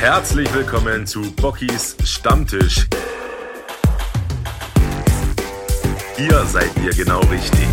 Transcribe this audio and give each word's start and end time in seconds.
Herzlich 0.00 0.50
willkommen 0.54 1.06
zu 1.06 1.20
Bockys 1.32 1.94
Stammtisch. 2.04 2.86
Hier 6.16 6.46
seid 6.46 6.70
ihr 6.82 6.90
genau 6.94 7.20
richtig. 7.20 7.68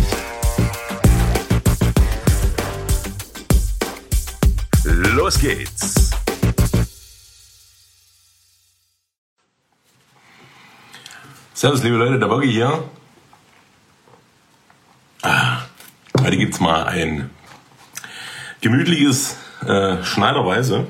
Los 4.84 5.40
geht's. 5.40 6.10
Servus, 11.54 11.82
liebe 11.82 11.96
Leute, 11.96 12.18
der 12.18 12.26
Boggy 12.26 12.52
hier. 12.52 12.84
Ah, 15.22 15.62
heute 16.20 16.36
gibt's 16.36 16.60
mal 16.60 16.84
ein 16.88 17.30
gemütliches 18.60 19.34
äh, 19.66 20.04
Schneiderweise. 20.04 20.86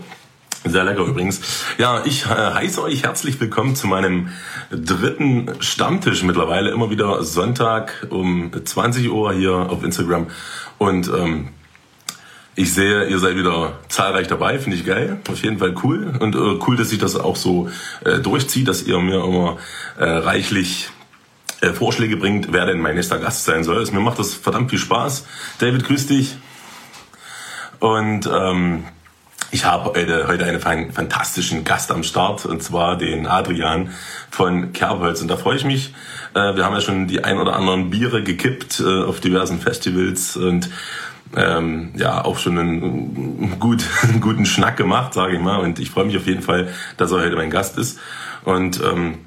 Sehr 0.68 0.84
lecker 0.84 1.04
übrigens. 1.04 1.40
Ja, 1.78 2.02
ich 2.04 2.26
äh, 2.26 2.28
heiße 2.28 2.82
euch 2.82 3.02
herzlich 3.02 3.40
willkommen 3.40 3.74
zu 3.74 3.86
meinem 3.86 4.28
dritten 4.70 5.50
Stammtisch 5.60 6.22
mittlerweile. 6.24 6.70
Immer 6.70 6.90
wieder 6.90 7.22
Sonntag 7.22 8.06
um 8.10 8.50
20 8.52 9.10
Uhr 9.10 9.32
hier 9.32 9.54
auf 9.54 9.82
Instagram. 9.82 10.26
Und 10.76 11.08
ähm, 11.08 11.48
ich 12.54 12.74
sehe, 12.74 13.06
ihr 13.06 13.18
seid 13.18 13.36
wieder 13.36 13.78
zahlreich 13.88 14.26
dabei, 14.26 14.58
finde 14.58 14.76
ich 14.76 14.84
geil. 14.84 15.20
Auf 15.30 15.42
jeden 15.42 15.58
Fall 15.58 15.74
cool. 15.82 16.12
Und 16.20 16.34
äh, 16.34 16.58
cool, 16.66 16.76
dass 16.76 16.90
sich 16.90 16.98
das 16.98 17.16
auch 17.16 17.36
so 17.36 17.70
äh, 18.04 18.18
durchzieht, 18.18 18.68
dass 18.68 18.82
ihr 18.82 18.98
mir 18.98 19.24
immer 19.24 19.56
äh, 19.96 20.04
reichlich 20.04 20.90
äh, 21.62 21.72
Vorschläge 21.72 22.18
bringt, 22.18 22.52
wer 22.52 22.66
denn 22.66 22.80
mein 22.80 22.94
nächster 22.94 23.18
Gast 23.18 23.44
sein 23.44 23.64
soll. 23.64 23.78
Also, 23.78 23.94
mir 23.94 24.00
macht 24.00 24.18
das 24.18 24.34
verdammt 24.34 24.68
viel 24.68 24.78
Spaß. 24.78 25.26
David, 25.60 25.84
grüß 25.84 26.08
dich. 26.08 26.36
Und 27.80 28.28
ähm, 28.30 28.84
ich 29.50 29.64
habe 29.64 29.90
heute, 29.98 30.26
heute 30.28 30.44
einen 30.44 30.92
fantastischen 30.92 31.64
Gast 31.64 31.90
am 31.90 32.02
Start, 32.02 32.44
und 32.44 32.62
zwar 32.62 32.96
den 32.96 33.26
Adrian 33.26 33.90
von 34.30 34.72
Kerbholz. 34.72 35.22
Und 35.22 35.28
da 35.28 35.36
freue 35.36 35.56
ich 35.56 35.64
mich. 35.64 35.94
Äh, 36.34 36.56
wir 36.56 36.64
haben 36.64 36.74
ja 36.74 36.80
schon 36.80 37.06
die 37.06 37.24
ein 37.24 37.38
oder 37.38 37.56
anderen 37.56 37.90
Biere 37.90 38.22
gekippt 38.22 38.80
äh, 38.80 39.04
auf 39.04 39.20
diversen 39.20 39.60
Festivals 39.60 40.36
und 40.36 40.68
ähm, 41.36 41.92
ja 41.96 42.24
auch 42.24 42.38
schon 42.38 42.58
einen, 42.58 43.58
gut, 43.58 43.84
einen 44.02 44.20
guten 44.20 44.44
Schnack 44.44 44.76
gemacht, 44.76 45.14
sage 45.14 45.36
ich 45.36 45.40
mal. 45.40 45.60
Und 45.60 45.78
ich 45.78 45.90
freue 45.90 46.04
mich 46.04 46.16
auf 46.16 46.26
jeden 46.26 46.42
Fall, 46.42 46.68
dass 46.96 47.10
er 47.12 47.20
heute 47.20 47.36
mein 47.36 47.50
Gast 47.50 47.78
ist. 47.78 47.98
Und 48.44 48.80
ähm, 48.82 49.18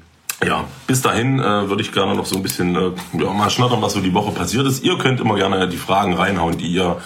ja, 0.44 0.64
bis 0.86 1.02
dahin 1.02 1.38
äh, 1.38 1.68
würde 1.68 1.82
ich 1.82 1.92
gerne 1.92 2.14
noch 2.14 2.26
so 2.26 2.36
ein 2.36 2.42
bisschen 2.42 2.74
äh, 2.74 2.90
ja, 3.14 3.32
mal 3.32 3.50
schnattern, 3.50 3.82
was 3.82 3.92
so 3.92 4.00
die 4.00 4.14
Woche 4.14 4.32
passiert 4.32 4.66
ist. 4.66 4.84
Ihr 4.84 4.98
könnt 4.98 5.20
immer 5.20 5.36
gerne 5.36 5.68
die 5.68 5.76
Fragen 5.76 6.14
reinhauen, 6.14 6.58
die 6.58 6.68
ihr 6.68 7.00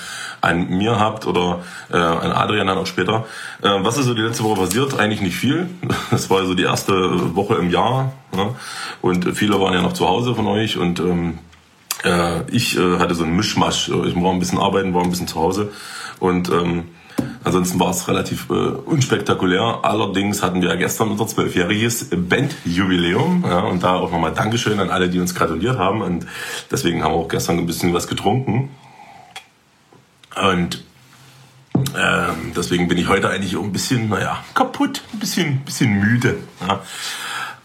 an 0.46 0.68
mir 0.68 0.98
habt 0.98 1.26
oder 1.26 1.60
äh, 1.92 1.96
an 1.96 2.32
Adrian 2.32 2.66
dann 2.66 2.78
auch 2.78 2.86
später. 2.86 3.26
Äh, 3.62 3.68
was 3.80 3.98
ist 3.98 4.06
so 4.06 4.14
die 4.14 4.22
letzte 4.22 4.44
Woche 4.44 4.60
passiert? 4.60 4.98
Eigentlich 4.98 5.20
nicht 5.20 5.36
viel. 5.36 5.68
Das 6.10 6.30
war 6.30 6.44
so 6.46 6.54
die 6.54 6.62
erste 6.62 7.34
Woche 7.34 7.56
im 7.56 7.70
Jahr. 7.70 8.12
Ne? 8.34 8.54
Und 9.02 9.36
viele 9.36 9.60
waren 9.60 9.74
ja 9.74 9.82
noch 9.82 9.92
zu 9.92 10.08
Hause 10.08 10.34
von 10.34 10.46
euch 10.46 10.78
und 10.78 11.00
ähm, 11.00 11.38
äh, 12.04 12.42
ich 12.50 12.78
äh, 12.78 12.98
hatte 12.98 13.14
so 13.14 13.24
einen 13.24 13.36
Mischmasch. 13.36 13.88
Ich 13.88 14.16
war 14.16 14.32
ein 14.32 14.38
bisschen 14.38 14.58
arbeiten, 14.58 14.94
war 14.94 15.02
ein 15.02 15.10
bisschen 15.10 15.28
zu 15.28 15.40
Hause 15.40 15.72
und 16.20 16.48
ähm, 16.48 16.84
Ansonsten 17.44 17.78
war 17.78 17.90
es 17.90 18.08
relativ 18.08 18.50
äh, 18.50 18.52
unspektakulär. 18.52 19.78
Allerdings 19.82 20.42
hatten 20.42 20.62
wir 20.62 20.70
ja 20.70 20.74
gestern 20.74 21.12
unser 21.12 21.26
zwölfjähriges 21.26 22.10
Bandjubiläum. 22.10 23.44
Ja, 23.46 23.60
und 23.60 23.82
da 23.82 23.94
auch 23.94 24.10
nochmal 24.10 24.34
Dankeschön 24.34 24.80
an 24.80 24.90
alle, 24.90 25.08
die 25.08 25.20
uns 25.20 25.34
gratuliert 25.34 25.78
haben. 25.78 26.02
Und 26.02 26.26
deswegen 26.70 27.02
haben 27.04 27.12
wir 27.12 27.18
auch 27.18 27.28
gestern 27.28 27.58
ein 27.58 27.66
bisschen 27.66 27.94
was 27.94 28.08
getrunken. 28.08 28.70
Und 30.36 30.84
äh, 31.94 32.32
deswegen 32.56 32.88
bin 32.88 32.98
ich 32.98 33.08
heute 33.08 33.28
eigentlich 33.28 33.56
auch 33.56 33.62
ein 33.62 33.72
bisschen, 33.72 34.08
naja, 34.08 34.44
kaputt, 34.54 35.02
ein 35.12 35.18
bisschen, 35.18 35.60
bisschen 35.60 35.98
müde. 35.98 36.38
Ja. 36.66 36.82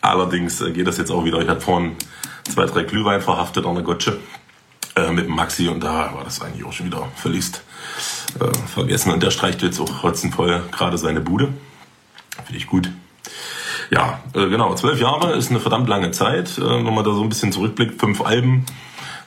Allerdings 0.02 0.62
äh, 0.62 0.72
geht 0.72 0.88
das 0.88 0.98
jetzt 0.98 1.12
auch 1.12 1.26
wieder. 1.26 1.40
Ich 1.42 1.50
hatte 1.50 1.62
vorhin 1.62 1.96
zwei, 2.50 2.66
drei 2.66 2.84
Glühwein 2.84 3.22
verhaftet 3.22 3.66
an 3.66 3.76
der 3.76 3.84
Gotsche 3.84 4.20
äh, 4.96 5.12
mit 5.12 5.26
dem 5.26 5.36
Maxi 5.36 5.68
und 5.68 5.81
da 5.81 6.14
war 6.14 6.24
das 6.24 6.42
eigentlich 6.42 6.66
auch 6.66 6.74
schon 6.74 6.88
wieder 6.88 7.08
völlig 7.16 7.46
äh, 8.40 8.68
vergessen. 8.68 9.12
Und 9.12 9.22
der 9.24 9.31
streicht 9.31 9.62
jetzt 9.62 9.80
auch 9.80 10.04
hotzenvoll 10.04 10.64
gerade 10.72 10.98
seine 10.98 11.22
Bude. 11.22 11.50
Finde 12.46 12.58
ich 12.58 12.68
gut. 12.68 12.90
Ja, 13.90 14.22
äh, 14.34 14.48
genau, 14.48 14.74
zwölf 14.76 15.00
Jahre 15.00 15.34
ist 15.34 15.50
eine 15.50 15.60
verdammt 15.60 15.90
lange 15.90 16.12
Zeit. 16.12 16.58
Äh, 16.58 16.62
wenn 16.62 16.94
man 16.94 17.04
da 17.04 17.14
so 17.14 17.22
ein 17.22 17.30
bisschen 17.30 17.52
zurückblickt, 17.52 18.00
fünf 18.00 18.22
Alben, 18.22 18.66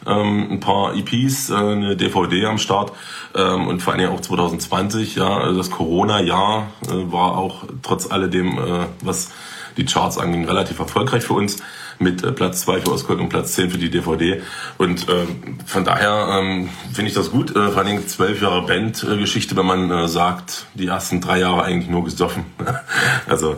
ähm, 0.07 0.49
ein 0.51 0.61
paar 0.61 0.95
EPs, 0.95 1.51
äh, 1.51 1.55
eine 1.55 1.97
DVD 1.97 2.47
am 2.47 2.59
Start 2.59 2.93
ähm, 3.35 3.67
und 3.67 3.83
vor 3.83 3.95
allem 3.95 4.11
auch 4.11 4.21
2020, 4.21 5.17
ja, 5.17 5.39
also 5.39 5.59
das 5.59 5.71
Corona-Jahr 5.71 6.69
äh, 6.87 7.13
war 7.13 7.37
auch 7.37 7.65
trotz 7.83 8.11
alledem, 8.11 8.59
äh, 8.59 8.87
was 9.03 9.31
die 9.77 9.85
Charts 9.85 10.19
anging, 10.19 10.45
relativ 10.45 10.79
erfolgreich 10.79 11.25
für 11.25 11.35
uns 11.35 11.63
mit 11.99 12.23
äh, 12.23 12.33
Platz 12.33 12.63
2 12.63 12.83
für 12.83 12.93
Oscar 12.93 13.19
und 13.19 13.29
Platz 13.29 13.55
10 13.55 13.71
für 13.71 13.79
die 13.79 13.91
DVD. 13.91 14.43
Und 14.79 15.07
ähm, 15.09 15.59
von 15.67 15.85
daher 15.85 16.39
ähm, 16.41 16.69
finde 16.93 17.09
ich 17.09 17.15
das 17.15 17.31
gut. 17.31 17.55
Äh, 17.55 17.71
vor 17.71 17.83
allem 17.83 18.07
zwölf 18.07 18.43
Jahre 18.43 18.67
Bandgeschichte, 18.67 19.57
wenn 19.57 19.67
man 19.67 19.91
äh, 19.91 20.09
sagt, 20.09 20.67
die 20.75 20.87
ersten 20.87 21.21
drei 21.21 21.41
Jahre 21.41 21.65
eigentlich 21.65 21.91
nur 21.91 22.05
gesoffen. 22.05 22.45
also 23.29 23.53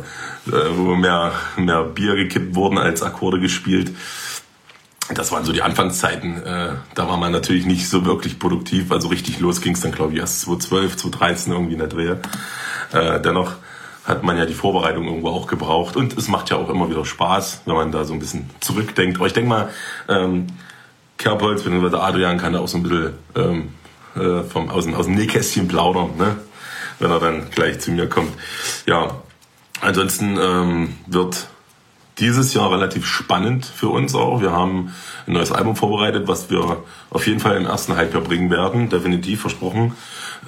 äh, 0.49 0.53
wo 0.75 0.95
mehr, 0.95 1.33
mehr 1.57 1.83
Bier 1.83 2.15
gekippt 2.17 2.55
wurden 2.55 2.78
als 2.78 3.03
Akkorde 3.03 3.41
gespielt 3.41 3.93
das 5.15 5.31
waren 5.31 5.44
so 5.44 5.53
die 5.53 5.62
Anfangszeiten. 5.62 6.43
Äh, 6.43 6.69
da 6.94 7.09
war 7.09 7.17
man 7.17 7.33
natürlich 7.33 7.67
nicht 7.67 7.89
so 7.89 8.05
wirklich 8.05 8.39
produktiv. 8.39 8.91
Also 8.91 9.09
richtig 9.09 9.39
los 9.41 9.61
ging 9.61 9.75
es 9.75 9.81
dann, 9.81 9.93
glaube 9.93 10.15
ich, 10.15 10.19
erst 10.19 10.41
2012, 10.43 10.97
2013 10.97 11.53
irgendwie 11.53 11.72
in 11.75 11.78
der 11.78 11.89
Dreh. 11.89 12.17
Äh, 12.93 13.21
dennoch 13.21 13.53
hat 14.05 14.22
man 14.22 14.37
ja 14.37 14.47
die 14.47 14.55
Vorbereitung 14.55 15.05
irgendwo 15.05 15.28
auch 15.28 15.47
gebraucht. 15.47 15.97
Und 15.97 16.16
es 16.16 16.28
macht 16.28 16.50
ja 16.50 16.56
auch 16.56 16.69
immer 16.69 16.89
wieder 16.91 17.05
Spaß, 17.05 17.62
wenn 17.66 17.75
man 17.75 17.93
da 17.93 18.05
so 18.05 18.15
ein 18.15 18.19
bisschen 18.19 18.50
zurückdenkt. 18.61 19.19
Aber 19.19 19.27
ich 19.27 19.33
denke 19.33 19.49
mal, 19.49 19.69
ähm, 20.09 20.47
Kerbholz 21.19 21.62
bzw. 21.62 21.97
Adrian 21.97 22.39
kann 22.39 22.53
da 22.53 22.61
auch 22.61 22.69
so 22.69 22.78
ein 22.78 22.83
bisschen 22.83 23.15
ähm, 23.34 23.69
äh, 24.16 24.43
vom, 24.43 24.69
aus, 24.71 24.87
aus 24.89 25.06
dem 25.06 25.15
Nähkästchen 25.15 25.69
plaudern, 25.69 26.16
ne? 26.19 26.37
wenn 26.99 27.11
er 27.11 27.21
dann 27.21 27.50
gleich 27.50 27.81
zu 27.81 27.91
mir 27.91 28.09
kommt. 28.09 28.33
Ja, 28.87 29.22
ansonsten 29.81 30.39
ähm, 30.41 30.97
wird 31.06 31.49
dieses 32.19 32.54
Jahr 32.54 32.71
relativ 32.72 33.06
spannend 33.06 33.66
für 33.66 33.88
uns 33.88 34.15
auch. 34.15 34.41
Wir 34.41 34.53
haben 34.53 34.94
ein 35.27 35.34
neues 35.34 35.53
Album 35.53 35.77
vorbereitet, 35.77 36.28
was 36.28 36.50
wir 36.50 36.82
auf 37.10 37.27
jeden 37.27 37.41
Fall 37.41 37.56
im 37.56 37.66
ersten 37.66 37.97
Halbjahr 37.97 38.22
bringen 38.22 38.50
werden, 38.50 38.88
definitiv 38.88 39.43
versprochen. 39.43 39.93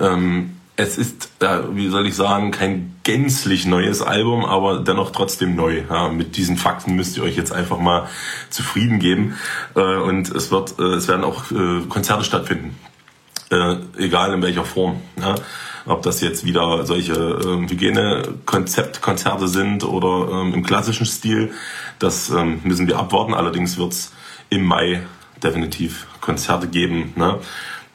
Ähm, 0.00 0.54
es 0.76 0.96
ist, 0.96 1.30
äh, 1.40 1.58
wie 1.72 1.88
soll 1.88 2.06
ich 2.06 2.14
sagen, 2.14 2.52
kein 2.52 2.94
gänzlich 3.02 3.66
neues 3.66 4.00
Album, 4.00 4.44
aber 4.44 4.78
dennoch 4.78 5.10
trotzdem 5.10 5.56
neu. 5.56 5.82
Ja, 5.90 6.08
mit 6.08 6.36
diesen 6.36 6.56
Fakten 6.56 6.94
müsst 6.94 7.16
ihr 7.16 7.24
euch 7.24 7.36
jetzt 7.36 7.52
einfach 7.52 7.78
mal 7.78 8.08
zufrieden 8.48 9.00
geben. 9.00 9.36
Äh, 9.74 9.80
und 9.80 10.30
es 10.30 10.52
wird, 10.52 10.78
äh, 10.78 10.94
es 10.94 11.08
werden 11.08 11.24
auch 11.24 11.50
äh, 11.50 11.82
Konzerte 11.88 12.22
stattfinden, 12.22 12.78
äh, 13.50 13.74
egal 13.98 14.32
in 14.32 14.40
welcher 14.40 14.64
Form. 14.64 15.02
Ja. 15.20 15.34
Ob 15.86 16.02
das 16.02 16.20
jetzt 16.20 16.44
wieder 16.44 16.86
solche 16.86 17.14
ähm, 17.14 17.68
Hygiene-Konzeptkonzerte 17.68 19.48
sind 19.48 19.84
oder 19.84 20.30
ähm, 20.32 20.54
im 20.54 20.62
klassischen 20.64 21.06
Stil, 21.06 21.52
das 21.98 22.30
ähm, 22.30 22.60
müssen 22.64 22.86
wir 22.86 22.98
abwarten. 22.98 23.34
Allerdings 23.34 23.78
wird 23.78 23.92
es 23.92 24.12
im 24.50 24.64
Mai 24.64 25.02
definitiv 25.42 26.06
Konzerte 26.20 26.68
geben. 26.68 27.12
Ne? 27.16 27.38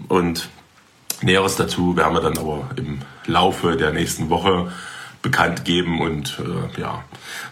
Und 0.08 0.50
Näheres 1.22 1.56
dazu 1.56 1.96
werden 1.96 2.14
wir 2.14 2.22
dann 2.22 2.38
aber 2.38 2.70
im 2.76 3.00
Laufe 3.26 3.78
der 3.78 3.94
nächsten 3.94 4.30
Woche 4.30 4.72
bekannt 5.24 5.64
geben 5.64 6.02
und 6.02 6.38
äh, 6.40 6.80
ja, 6.80 7.04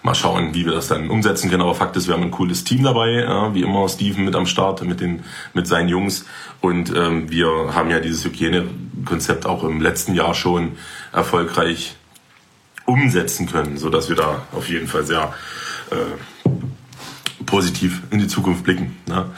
mal 0.03 0.13
schauen, 0.13 0.53
wie 0.53 0.65
wir 0.65 0.73
das 0.73 0.89
dann 0.89 1.09
umsetzen 1.09 1.49
können. 1.49 1.63
Aber 1.63 1.73
Fakt 1.73 1.95
ist, 1.95 2.07
wir 2.07 2.13
haben 2.13 2.21
ein 2.21 2.29
cooles 2.29 2.65
Team 2.65 2.83
dabei, 2.83 3.21
ja, 3.21 3.55
wie 3.55 3.63
immer 3.63 3.87
Steven 3.89 4.25
mit 4.25 4.35
am 4.35 4.45
Start, 4.45 4.83
mit, 4.83 4.99
den, 4.99 5.23
mit 5.53 5.65
seinen 5.65 5.87
Jungs. 5.87 6.25
Und 6.59 6.93
ähm, 6.95 7.31
wir 7.31 7.73
haben 7.73 7.89
ja 7.89 7.99
dieses 7.99 8.25
Hygienekonzept 8.25 9.45
auch 9.45 9.63
im 9.63 9.81
letzten 9.81 10.13
Jahr 10.13 10.35
schon 10.35 10.73
erfolgreich 11.13 11.95
umsetzen 12.85 13.47
können, 13.49 13.77
sodass 13.77 14.09
wir 14.09 14.17
da 14.17 14.43
auf 14.51 14.67
jeden 14.69 14.87
Fall 14.87 15.05
sehr 15.05 15.33
äh, 15.91 16.51
positiv 17.45 18.01
in 18.11 18.19
die 18.19 18.27
Zukunft 18.27 18.63
blicken. 18.63 18.97
Ja. 19.07 19.29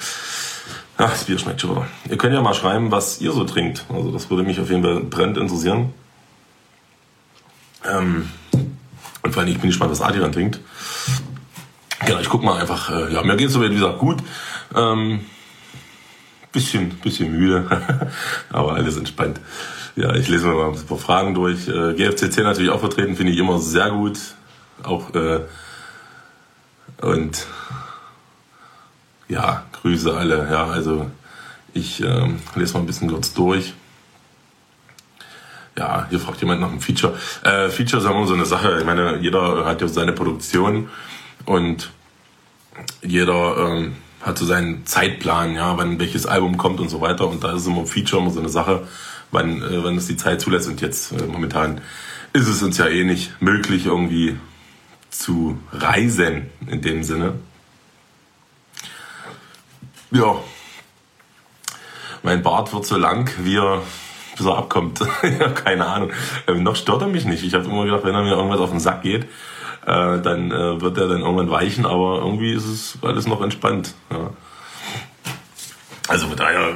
Ach, 0.97 1.11
das 1.11 1.25
Bier 1.25 1.37
schmeckt 1.37 1.61
schon 1.61 1.71
wieder. 1.71 1.87
Ihr 2.09 2.17
könnt 2.17 2.33
ja 2.33 2.41
mal 2.41 2.53
schreiben, 2.55 2.89
was 2.89 3.21
ihr 3.21 3.31
so 3.31 3.43
trinkt. 3.43 3.85
Also 3.93 4.11
das 4.11 4.29
würde 4.31 4.43
mich 4.43 4.59
auf 4.59 4.71
jeden 4.71 4.83
Fall 4.83 5.01
brennend 5.01 5.37
interessieren. 5.37 5.93
Ähm, 7.85 8.29
und 9.21 9.33
vor 9.33 9.41
allem, 9.41 9.51
ich 9.51 9.59
bin 9.59 9.69
gespannt, 9.69 9.91
was 9.91 10.01
Adrian 10.01 10.31
trinkt. 10.31 10.59
Genau, 12.05 12.19
ich 12.19 12.29
guck 12.29 12.43
mal 12.43 12.59
einfach. 12.59 12.89
Äh, 12.89 13.13
ja, 13.13 13.23
mir 13.23 13.37
geht's 13.37 13.53
so 13.53 13.61
wie 13.61 13.69
gesagt 13.69 13.99
gut. 13.99 14.21
Ähm, 14.75 15.21
bisschen, 16.51 16.89
bisschen 16.99 17.31
müde, 17.31 18.11
aber 18.51 18.73
alles 18.73 18.97
entspannt. 18.97 19.39
Ja, 19.95 20.13
ich 20.15 20.27
lese 20.27 20.47
mir 20.47 20.55
mal 20.55 20.71
ein 20.71 20.85
paar 20.85 20.97
Fragen 20.97 21.33
durch. 21.33 21.67
Äh, 21.67 21.93
GFCC 21.93 22.39
natürlich 22.39 22.71
auch 22.71 22.79
vertreten, 22.79 23.15
finde 23.15 23.31
ich 23.31 23.39
immer 23.39 23.59
sehr 23.59 23.91
gut. 23.91 24.19
Auch 24.83 25.13
äh, 25.13 25.41
und 27.01 27.45
ja, 29.27 29.63
Grüße 29.81 30.15
alle. 30.15 30.47
Ja, 30.51 30.67
also 30.67 31.09
ich 31.73 32.01
ähm, 32.01 32.39
lese 32.55 32.73
mal 32.73 32.81
ein 32.81 32.85
bisschen 32.85 33.09
kurz 33.09 33.33
durch. 33.33 33.73
Ja, 35.77 36.07
hier 36.09 36.19
fragt 36.19 36.39
jemand 36.41 36.61
nach 36.61 36.69
einem 36.69 36.81
Feature. 36.81 37.17
Äh, 37.43 37.69
Feature 37.69 38.01
ist 38.01 38.09
immer 38.09 38.27
so 38.27 38.33
eine 38.33 38.45
Sache. 38.45 38.77
Ich 38.79 38.85
meine, 38.85 39.17
jeder 39.19 39.65
hat 39.65 39.81
ja 39.81 39.87
seine 39.87 40.13
Produktion 40.13 40.89
und 41.45 41.89
jeder 43.01 43.57
ähm, 43.57 43.95
hat 44.21 44.37
so 44.37 44.45
seinen 44.45 44.85
Zeitplan, 44.85 45.55
ja, 45.55 45.77
wann 45.77 45.99
welches 45.99 46.25
Album 46.25 46.57
kommt 46.57 46.79
und 46.79 46.89
so 46.89 47.01
weiter. 47.01 47.27
Und 47.27 47.43
da 47.43 47.55
ist 47.55 47.65
immer 47.65 47.85
Feature 47.85 48.21
immer 48.21 48.31
so 48.31 48.39
eine 48.39 48.49
Sache, 48.49 48.87
wann, 49.31 49.61
äh, 49.61 49.83
wann 49.83 49.97
es 49.97 50.07
die 50.07 50.17
Zeit 50.17 50.41
zulässt. 50.41 50.67
Und 50.67 50.79
jetzt 50.81 51.11
äh, 51.11 51.23
momentan 51.25 51.81
ist 52.33 52.47
es 52.47 52.61
uns 52.61 52.77
ja 52.77 52.87
eh 52.87 53.03
nicht 53.03 53.41
möglich, 53.41 53.87
irgendwie 53.87 54.37
zu 55.09 55.59
reisen 55.71 56.49
in 56.67 56.81
dem 56.81 57.03
Sinne. 57.03 57.35
Ja. 60.11 60.35
Mein 62.23 62.41
Bart 62.41 62.73
wird 62.73 62.85
so 62.85 62.97
lang, 62.97 63.29
wie 63.39 63.57
er, 63.57 63.81
bis 64.37 64.45
er 64.45 64.57
abkommt. 64.57 64.99
ja, 65.23 65.49
keine 65.49 65.85
Ahnung. 65.85 66.11
Ähm, 66.47 66.63
noch 66.63 66.75
stört 66.75 67.01
er 67.01 67.07
mich 67.07 67.25
nicht. 67.25 67.43
Ich 67.43 67.53
habe 67.53 67.65
immer 67.65 67.85
gedacht, 67.85 68.03
wenn 68.03 68.15
er 68.15 68.23
mir 68.23 68.31
irgendwas 68.31 68.59
auf 68.59 68.71
den 68.71 68.79
Sack 68.79 69.01
geht, 69.01 69.23
äh, 69.85 70.19
dann 70.21 70.51
äh, 70.51 70.81
wird 70.81 70.97
er 70.97 71.07
dann 71.07 71.21
irgendwann 71.21 71.51
weichen, 71.51 71.85
aber 71.85 72.19
irgendwie 72.19 72.53
ist 72.53 72.65
es 72.65 72.97
alles 73.01 73.27
noch 73.27 73.41
entspannt. 73.41 73.93
Ja. 74.11 74.29
Also 76.07 76.27
von 76.27 76.37
daher, 76.37 76.73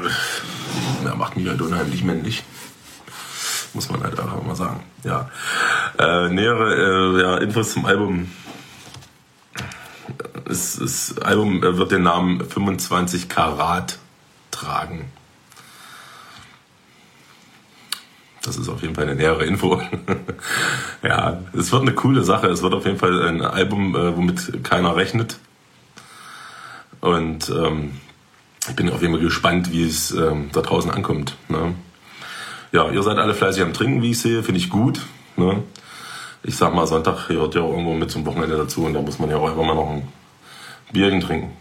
ja, 1.03 1.15
macht 1.15 1.35
mich 1.37 1.47
halt 1.47 1.61
unheimlich 1.61 2.03
männlich. 2.03 2.43
Muss 3.73 3.89
man 3.89 4.01
halt 4.01 4.19
einfach 4.19 4.41
mal 4.43 4.55
sagen. 4.55 4.83
Ja. 5.03 5.29
Äh, 5.99 6.29
nähere 6.29 7.17
äh, 7.17 7.21
ja, 7.21 7.37
Infos 7.37 7.73
zum 7.73 7.85
Album. 7.85 8.31
Das, 10.45 10.77
das 10.77 11.17
Album 11.19 11.61
äh, 11.63 11.77
wird 11.77 11.91
den 11.91 12.03
Namen 12.03 12.43
25 12.43 13.29
Karat 13.29 13.99
tragen. 14.51 15.11
Das 18.47 18.55
ist 18.55 18.69
auf 18.69 18.81
jeden 18.81 18.95
Fall 18.95 19.03
eine 19.03 19.15
nähere 19.15 19.43
Info. 19.43 19.81
ja, 21.03 21.41
es 21.51 21.73
wird 21.73 21.81
eine 21.81 21.93
coole 21.93 22.23
Sache. 22.23 22.47
Es 22.47 22.63
wird 22.63 22.73
auf 22.73 22.85
jeden 22.85 22.97
Fall 22.97 23.27
ein 23.27 23.41
Album, 23.41 23.93
äh, 23.93 24.15
womit 24.15 24.63
keiner 24.63 24.95
rechnet. 24.95 25.37
Und 27.01 27.49
ähm, 27.49 27.91
ich 28.69 28.75
bin 28.77 28.89
auf 28.89 29.01
jeden 29.01 29.15
Fall 29.15 29.23
gespannt, 29.23 29.73
wie 29.73 29.83
es 29.83 30.11
ähm, 30.11 30.49
da 30.53 30.61
draußen 30.61 30.89
ankommt. 30.89 31.35
Ne? 31.49 31.75
Ja, 32.71 32.89
ihr 32.89 33.03
seid 33.03 33.17
alle 33.17 33.33
fleißig 33.33 33.61
am 33.63 33.73
Trinken, 33.73 34.01
wie 34.01 34.11
ich 34.11 34.21
sehe. 34.21 34.43
Finde 34.43 34.61
ich 34.61 34.69
gut. 34.69 35.01
Ne? 35.35 35.61
Ich 36.43 36.55
sag 36.55 36.73
mal, 36.73 36.87
Sonntag 36.87 37.27
gehört 37.27 37.53
ja 37.53 37.61
irgendwo 37.61 37.95
mit 37.95 38.09
zum 38.09 38.25
Wochenende 38.25 38.55
dazu 38.55 38.85
und 38.85 38.93
da 38.93 39.01
muss 39.01 39.19
man 39.19 39.29
ja 39.29 39.35
auch 39.35 39.49
einfach 39.49 39.65
mal 39.65 39.75
noch 39.75 39.89
ein 39.89 40.07
Bierchen 40.93 41.19
trinken. 41.19 41.51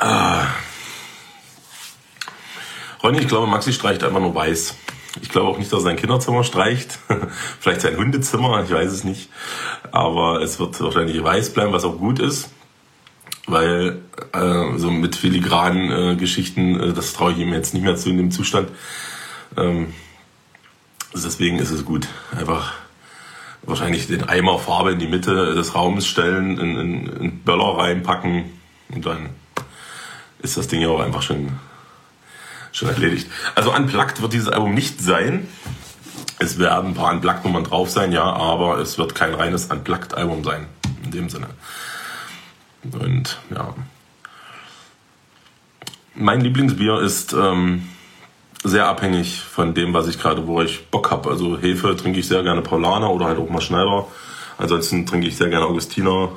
Ah. 0.00 0.48
Ronny, 3.02 3.18
ich 3.18 3.28
glaube, 3.28 3.46
Maxi 3.46 3.72
streicht 3.72 4.04
einfach 4.04 4.20
nur 4.20 4.34
weiß. 4.34 4.76
Ich 5.22 5.30
glaube 5.30 5.48
auch 5.48 5.58
nicht, 5.58 5.72
dass 5.72 5.80
er 5.80 5.84
sein 5.84 5.96
Kinderzimmer 5.96 6.44
streicht. 6.44 6.98
Vielleicht 7.60 7.80
sein 7.80 7.96
Hundezimmer, 7.96 8.62
ich 8.62 8.70
weiß 8.70 8.92
es 8.92 9.04
nicht. 9.04 9.30
Aber 9.90 10.40
es 10.42 10.60
wird 10.60 10.80
wahrscheinlich 10.80 11.22
weiß 11.22 11.52
bleiben, 11.52 11.72
was 11.72 11.84
auch 11.84 11.98
gut 11.98 12.18
ist. 12.18 12.50
Weil 13.46 14.02
äh, 14.32 14.78
so 14.78 14.90
mit 14.90 15.16
filigranen 15.16 15.90
äh, 15.90 16.16
Geschichten, 16.16 16.78
äh, 16.78 16.92
das 16.92 17.14
traue 17.14 17.32
ich 17.32 17.38
ihm 17.38 17.52
jetzt 17.52 17.74
nicht 17.74 17.82
mehr 17.82 17.96
zu 17.96 18.10
in 18.10 18.18
dem 18.18 18.30
Zustand. 18.30 18.68
Ähm, 19.56 19.94
deswegen 21.14 21.58
ist 21.58 21.70
es 21.70 21.84
gut. 21.84 22.06
Einfach 22.36 22.74
wahrscheinlich 23.62 24.06
den 24.06 24.28
Eimer 24.28 24.58
Farbe 24.58 24.92
in 24.92 24.98
die 24.98 25.08
Mitte 25.08 25.54
des 25.54 25.74
Raumes 25.74 26.06
stellen, 26.06 26.58
in, 26.58 26.76
in, 26.76 27.06
in 27.06 27.38
Böller 27.40 27.78
reinpacken 27.78 28.44
und 28.94 29.06
dann 29.06 29.30
ist 30.42 30.56
das 30.56 30.68
Ding 30.68 30.80
ja 30.80 30.88
auch 30.88 31.00
einfach 31.00 31.22
schon 31.22 31.58
schon 32.72 32.88
erledigt. 32.88 33.28
Also 33.54 33.74
unplugged 33.74 34.22
wird 34.22 34.32
dieses 34.32 34.48
Album 34.48 34.74
nicht 34.74 35.00
sein. 35.00 35.48
Es 36.38 36.58
werden 36.58 36.90
ein 36.90 36.94
paar 36.94 37.12
Unplugged-Nummern 37.12 37.64
drauf 37.64 37.90
sein, 37.90 38.12
ja, 38.12 38.24
aber 38.24 38.78
es 38.78 38.96
wird 38.96 39.14
kein 39.14 39.34
reines 39.34 39.66
Unplugged-Album 39.66 40.42
sein. 40.44 40.66
In 41.04 41.10
dem 41.10 41.28
Sinne. 41.28 41.48
Und 42.82 43.38
ja. 43.54 43.74
Mein 46.14 46.40
Lieblingsbier 46.40 47.00
ist 47.00 47.32
ähm, 47.32 47.88
sehr 48.64 48.88
abhängig 48.88 49.40
von 49.40 49.74
dem, 49.74 49.94
was 49.94 50.08
ich 50.08 50.18
gerade, 50.18 50.46
wo 50.46 50.60
ich 50.62 50.88
Bock 50.88 51.10
habe. 51.10 51.30
Also 51.30 51.58
Hefe 51.58 51.96
trinke 51.96 52.20
ich 52.20 52.28
sehr 52.28 52.42
gerne 52.42 52.62
Paulaner 52.62 53.10
oder 53.10 53.26
halt 53.26 53.38
auch 53.38 53.48
mal 53.48 53.60
Schneider. 53.60 54.06
Ansonsten 54.58 55.06
trinke 55.06 55.26
ich 55.26 55.36
sehr 55.36 55.48
gerne 55.48 55.66
Augustiner. 55.66 56.30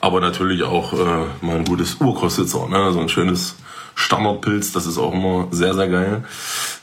Aber 0.00 0.20
natürlich 0.20 0.64
auch 0.64 0.92
äh, 0.92 1.44
mal 1.44 1.56
ein 1.56 1.64
gutes 1.64 1.96
Urkostitzer, 2.00 2.68
ne? 2.68 2.92
so 2.92 3.00
ein 3.00 3.08
schönes 3.08 3.56
Standardpilz, 4.02 4.72
das 4.72 4.86
ist 4.86 4.98
auch 4.98 5.12
immer 5.12 5.48
sehr, 5.50 5.74
sehr 5.74 5.88
geil. 5.88 6.24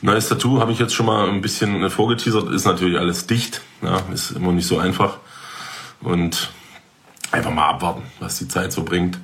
Neues 0.02 0.28
Tattoo 0.28 0.60
habe 0.60 0.72
ich 0.72 0.78
jetzt 0.78 0.94
schon 0.94 1.06
mal 1.06 1.28
ein 1.28 1.40
bisschen 1.40 1.88
vorgeteasert, 1.90 2.50
ist 2.50 2.64
natürlich 2.64 2.98
alles 2.98 3.26
dicht, 3.26 3.60
ja, 3.82 4.00
ist 4.12 4.32
immer 4.32 4.52
nicht 4.52 4.66
so 4.66 4.78
einfach. 4.78 5.18
Und 6.00 6.50
einfach 7.30 7.52
mal 7.52 7.68
abwarten, 7.68 8.02
was 8.18 8.38
die 8.38 8.48
Zeit 8.48 8.72
so 8.72 8.82
bringt. 8.82 9.18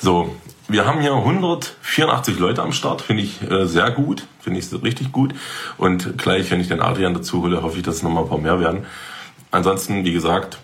So, 0.00 0.34
wir 0.68 0.86
haben 0.86 1.00
hier 1.00 1.14
184 1.14 2.38
Leute 2.38 2.62
am 2.62 2.72
Start, 2.72 3.02
finde 3.02 3.22
ich 3.22 3.42
äh, 3.48 3.66
sehr 3.66 3.90
gut, 3.90 4.26
finde 4.40 4.58
ich 4.58 4.72
richtig 4.82 5.12
gut. 5.12 5.34
Und 5.78 6.18
gleich, 6.18 6.50
wenn 6.50 6.60
ich 6.60 6.68
den 6.68 6.80
Adrian 6.80 7.14
dazu 7.14 7.42
hole, 7.42 7.62
hoffe 7.62 7.76
ich, 7.76 7.82
dass 7.82 7.96
es 7.96 8.02
nochmal 8.02 8.24
ein 8.24 8.28
paar 8.28 8.38
mehr 8.38 8.58
werden. 8.58 8.86
Ansonsten, 9.50 10.04
wie 10.04 10.12
gesagt, 10.12 10.58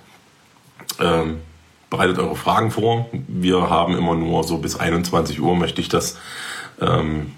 ähm, 0.98 1.40
bereitet 1.88 2.18
eure 2.18 2.36
Fragen 2.36 2.70
vor. 2.70 3.06
Wir 3.28 3.70
haben 3.70 3.96
immer 3.96 4.14
nur 4.14 4.42
so 4.44 4.58
bis 4.58 4.76
21 4.76 5.40
Uhr 5.40 5.54
möchte 5.54 5.80
ich 5.80 5.88
das 5.88 6.18
ähm, 6.82 7.32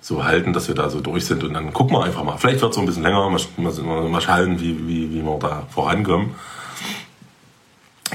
so 0.00 0.24
halten, 0.24 0.52
dass 0.52 0.68
wir 0.68 0.74
da 0.74 0.88
so 0.88 1.00
durch 1.00 1.26
sind 1.26 1.42
und 1.42 1.54
dann 1.54 1.72
gucken 1.72 1.96
wir 1.96 2.04
einfach 2.04 2.22
mal. 2.22 2.36
Vielleicht 2.36 2.60
wird 2.60 2.70
es 2.70 2.76
so 2.76 2.80
ein 2.80 2.86
bisschen 2.86 3.02
länger, 3.02 3.28
mal, 3.28 3.40
mal, 3.56 4.08
mal 4.08 4.20
schauen, 4.20 4.60
wie, 4.60 4.86
wie, 4.86 5.10
wie 5.10 5.22
wir 5.22 5.38
da 5.40 5.66
vorankommen. 5.70 6.34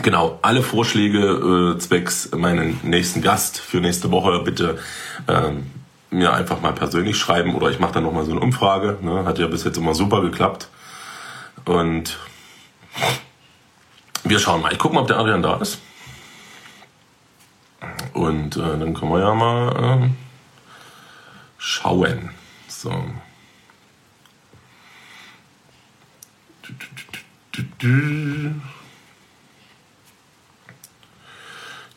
Genau, 0.01 0.39
alle 0.41 0.63
Vorschläge 0.63 1.75
äh, 1.75 1.79
zwecks 1.79 2.31
meinen 2.31 2.79
nächsten 2.83 3.21
Gast 3.21 3.59
für 3.59 3.81
nächste 3.81 4.09
Woche 4.09 4.39
bitte 4.39 4.79
ähm, 5.27 5.69
mir 6.09 6.33
einfach 6.33 6.61
mal 6.61 6.71
persönlich 6.71 7.17
schreiben 7.17 7.55
oder 7.55 7.69
ich 7.69 7.79
mache 7.79 7.93
dann 7.93 8.03
nochmal 8.03 8.25
so 8.25 8.31
eine 8.31 8.39
Umfrage. 8.39 8.97
Ne? 9.01 9.25
Hat 9.25 9.37
ja 9.37 9.47
bis 9.47 9.65
jetzt 9.65 9.77
immer 9.77 9.93
super 9.93 10.21
geklappt. 10.21 10.69
Und 11.65 12.17
wir 14.23 14.39
schauen 14.39 14.61
mal. 14.61 14.71
Ich 14.71 14.79
gucke 14.79 14.95
mal, 14.95 15.01
ob 15.01 15.07
der 15.07 15.19
Adrian 15.19 15.41
da 15.41 15.57
ist. 15.57 15.79
Und 18.13 18.57
äh, 18.57 18.59
dann 18.59 18.93
können 18.93 19.11
wir 19.11 19.19
ja 19.19 19.33
mal 19.33 20.03
äh, 20.03 20.09
schauen. 21.57 22.29
So. 22.67 22.91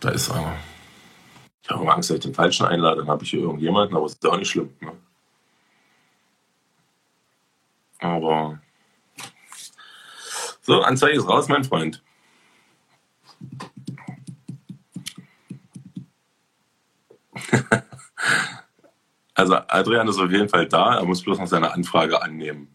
Da 0.00 0.10
ist 0.10 0.30
einer. 0.30 0.56
Ich 1.62 1.70
habe 1.70 1.92
Angst, 1.92 2.10
dass 2.10 2.16
ich 2.16 2.22
den 2.22 2.34
falschen 2.34 2.66
einlade, 2.66 3.00
dann 3.00 3.08
habe 3.08 3.24
ich 3.24 3.30
hier 3.30 3.40
irgendjemanden, 3.40 3.96
aber 3.96 4.06
es 4.06 4.12
ist 4.12 4.26
auch 4.26 4.36
nicht 4.36 4.50
schlimm. 4.50 4.70
Ne? 4.80 4.92
Aber 7.98 8.58
so, 10.60 10.82
Anzeige 10.82 11.16
ist 11.18 11.28
raus, 11.28 11.48
mein 11.48 11.64
Freund. 11.64 12.02
Also 19.36 19.56
Adrian 19.66 20.06
ist 20.06 20.18
auf 20.18 20.30
jeden 20.30 20.48
Fall 20.48 20.68
da, 20.68 20.96
er 20.96 21.04
muss 21.04 21.22
bloß 21.22 21.38
noch 21.38 21.48
seine 21.48 21.72
Anfrage 21.72 22.22
annehmen. 22.22 22.68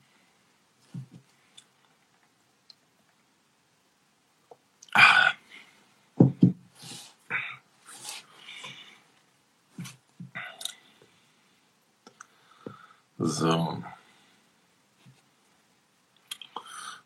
So. 13.17 13.83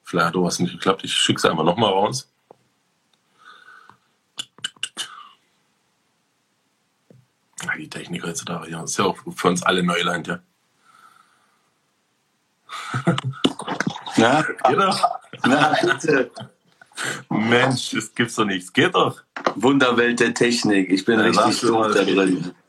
Vielleicht 0.03 0.27
hat 0.27 0.35
was 0.35 0.59
nicht 0.59 0.71
geklappt. 0.73 1.03
Ich 1.03 1.13
schicke 1.13 1.37
es 1.37 1.45
einfach 1.45 1.63
nochmal 1.63 1.91
raus. 1.91 2.32
Die 7.77 7.89
Technik 7.89 8.23
heutzutage, 8.23 8.71
ja. 8.71 8.83
Ist 8.83 8.97
ja 8.97 9.05
auch 9.05 9.17
für 9.35 9.47
uns 9.47 9.63
alle 9.63 9.83
Neuland, 9.83 10.27
ja. 10.27 10.39
Na, 14.17 14.41
geht 14.41 14.77
doch. 14.77 15.19
Na, 15.45 15.75
bitte. 15.81 16.31
Mensch, 17.29 17.91
das 17.91 18.13
gibt's 18.13 18.35
doch 18.35 18.45
nichts. 18.45 18.71
Geht 18.71 18.95
doch. 18.95 19.21
Wunderwelt 19.55 20.19
der 20.19 20.33
Technik. 20.33 20.91
Ich 20.91 21.05
bin 21.05 21.19
ja, 21.19 21.25
richtig 21.25 21.61
da 21.69 21.87
drin. 21.89 22.51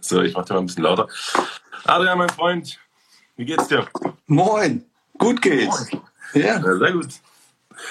So, 0.00 0.22
ich 0.22 0.32
mach 0.32 0.46
dir 0.46 0.54
mal 0.54 0.60
ein 0.60 0.66
bisschen 0.66 0.82
lauter. 0.82 1.08
Adrian, 1.84 2.16
mein 2.16 2.30
Freund, 2.30 2.80
wie 3.36 3.44
geht's 3.44 3.68
dir? 3.68 3.86
Moin. 4.26 4.82
Gut 5.18 5.42
geht's. 5.42 5.92
Moin. 5.92 6.02
Ja. 6.32 6.58
ja. 6.58 6.78
Sehr 6.78 6.92
gut. 6.92 7.08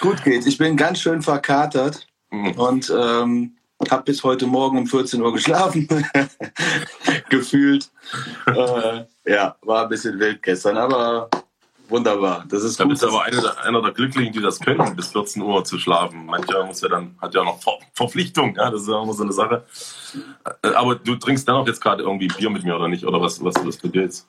Gut 0.01 0.24
geht's. 0.24 0.48
Ich 0.48 0.58
bin 0.58 0.75
ganz 0.75 1.00
schön 1.00 1.22
verkatert. 1.22 2.08
Mhm. 2.32 2.51
Und 2.53 2.91
ähm, 2.96 3.55
Hab 3.89 4.06
bis 4.06 4.24
heute 4.24 4.48
Morgen 4.48 4.77
um 4.77 4.88
14 4.88 5.22
Uhr 5.22 5.34
geschlafen. 5.34 5.88
Gefühlt. 7.30 7.89
Äh, 8.48 9.03
ja, 9.25 9.56
war 9.62 9.84
ein 9.84 9.89
bisschen 9.89 10.18
wild 10.20 10.42
gestern, 10.42 10.77
aber 10.77 11.30
wunderbar. 11.89 12.46
Das 12.48 12.63
ist 12.63 12.80
da 12.80 12.84
gut. 12.86 12.92
bist 12.92 13.03
du 13.03 13.08
aber 13.08 13.24
einer 13.24 13.42
der, 13.42 13.63
einer 13.63 13.82
der 13.82 13.92
Glücklichen, 13.92 14.32
die 14.32 14.42
das 14.42 14.60
können, 14.60 14.96
bis 14.96 15.12
14 15.12 15.42
Uhr 15.42 15.63
zu 15.65 15.77
schlafen. 15.80 16.25
Mancher 16.25 16.65
muss 16.65 16.82
ja 16.82 16.89
dann, 16.89 17.15
hat 17.22 17.34
ja 17.34 17.44
noch 17.44 17.62
Ver 17.62 17.77
Verpflichtung, 17.94 18.56
ja, 18.56 18.72
das 18.72 18.84
ist 18.84 18.88
ja 18.88 19.01
immer 19.01 19.13
so 19.13 19.24
eine 19.24 19.34
Sache. 19.34 19.65
Äh, 20.63 20.70
Aber 20.70 20.96
du 20.96 21.15
trinkst 21.15 21.48
dennoch 21.48 21.68
jetzt 21.68 21.82
gerade 21.82 22.03
irgendwie 22.03 22.27
Bier 22.27 22.50
mit 22.50 22.63
mir 22.63 22.75
oder 22.75 22.88
nicht? 22.88 23.06
Oder 23.06 23.20
was, 23.20 23.44
was, 23.44 23.56
was 23.65 23.77
dir 23.80 24.01
jetzt? 24.01 24.27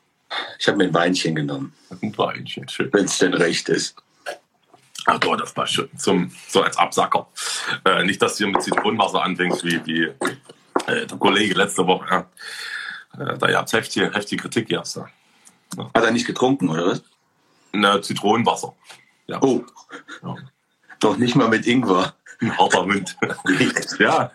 Ich 0.59 0.67
habe 0.67 0.79
mir 0.79 0.85
ein 0.85 0.95
Weinchen 0.95 1.35
genommen, 1.35 1.73
Ein 2.03 2.17
Weinchen, 2.19 2.69
schön. 2.69 2.89
wenn 2.93 3.05
es 3.05 3.19
denn 3.19 3.35
recht 3.35 3.69
ist. 3.69 3.95
Ach 5.07 5.19
doch, 5.19 5.37
das 5.37 5.57
war 5.57 5.67
schön. 5.67 5.89
Zum, 5.97 6.33
so 6.49 6.63
als 6.63 6.77
Absacker. 6.77 7.27
Äh, 7.85 8.05
nicht, 8.05 8.23
dass 8.23 8.37
du 8.37 8.47
mit 8.47 8.63
Zitronenwasser 8.63 9.23
anfängst, 9.23 9.65
wie, 9.65 9.85
wie 9.87 10.03
äh, 10.87 11.07
der 11.07 11.19
Kollege 11.19 11.55
letzte 11.55 11.87
Woche. 11.87 12.07
Ja. 13.19 13.33
Äh, 13.33 13.39
da 13.39 13.47
gab's 13.49 13.73
heftige, 13.73 14.13
heftige 14.13 14.43
Kritik 14.43 14.71
erst. 14.71 14.97
Ja. 14.97 15.07
Hat 15.95 16.05
er 16.05 16.11
nicht 16.11 16.27
getrunken, 16.27 16.69
oder 16.69 16.87
was? 16.87 17.03
Na, 17.73 18.01
Zitronenwasser. 18.01 18.75
Ja. 19.27 19.43
Oh, 19.43 19.65
Ja. 20.23 20.37
doch 21.01 21.17
nicht 21.17 21.35
mal 21.35 21.49
mit 21.49 21.67
Ingwer. 21.67 22.15
Harter 22.53 22.87
Wind. 22.89 23.17
ja. 23.99 24.31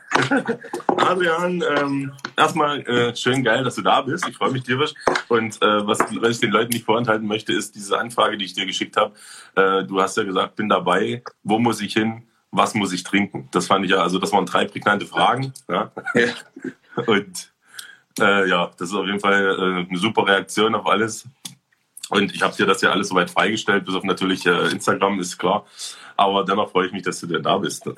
Adrian, 0.87 1.63
ähm, 1.77 2.13
erstmal 2.37 2.81
äh, 2.81 3.15
schön 3.15 3.43
geil, 3.43 3.63
dass 3.63 3.75
du 3.75 3.81
da 3.81 4.01
bist. 4.01 4.27
Ich 4.27 4.37
freue 4.37 4.51
mich 4.51 4.63
tierisch. 4.63 4.93
Und 5.27 5.61
äh, 5.61 5.87
was, 5.87 5.99
was 5.99 6.29
ich 6.31 6.39
den 6.39 6.51
Leuten 6.51 6.73
nicht 6.73 6.85
vorenthalten 6.85 7.27
möchte, 7.27 7.53
ist 7.53 7.75
diese 7.75 7.97
Anfrage, 7.97 8.37
die 8.37 8.45
ich 8.45 8.53
dir 8.53 8.65
geschickt 8.65 8.97
habe. 8.97 9.13
Äh, 9.55 9.85
du 9.85 10.01
hast 10.01 10.17
ja 10.17 10.23
gesagt, 10.23 10.55
bin 10.55 10.69
dabei. 10.69 11.23
Wo 11.43 11.59
muss 11.59 11.81
ich 11.81 11.93
hin? 11.93 12.23
Was 12.51 12.73
muss 12.73 12.93
ich 12.93 13.03
trinken? 13.03 13.47
Das 13.51 13.67
fand 13.67 13.85
ich 13.85 13.91
ja, 13.91 14.01
also 14.01 14.17
das 14.17 14.31
waren 14.31 14.45
drei 14.45 14.65
prägnante 14.65 15.05
Fragen. 15.05 15.53
Ja. 15.67 15.91
Und 17.05 17.51
äh, 18.19 18.49
ja, 18.49 18.71
das 18.77 18.89
ist 18.89 18.95
auf 18.95 19.05
jeden 19.05 19.19
Fall 19.19 19.85
äh, 19.87 19.89
eine 19.89 19.99
super 19.99 20.25
Reaktion 20.25 20.75
auf 20.75 20.87
alles. 20.87 21.27
Und 22.09 22.33
ich 22.33 22.41
habe 22.41 22.55
dir 22.55 22.65
das 22.65 22.81
ja 22.81 22.91
alles 22.91 23.09
soweit 23.09 23.29
freigestellt, 23.29 23.85
bis 23.85 23.95
auf 23.95 24.03
natürlich 24.03 24.45
äh, 24.45 24.71
Instagram, 24.71 25.19
ist 25.19 25.37
klar. 25.37 25.65
Aber 26.17 26.43
dennoch 26.43 26.71
freue 26.71 26.87
ich 26.87 26.91
mich, 26.91 27.03
dass 27.03 27.19
du 27.21 27.27
denn 27.27 27.43
da 27.43 27.57
bist. 27.57 27.85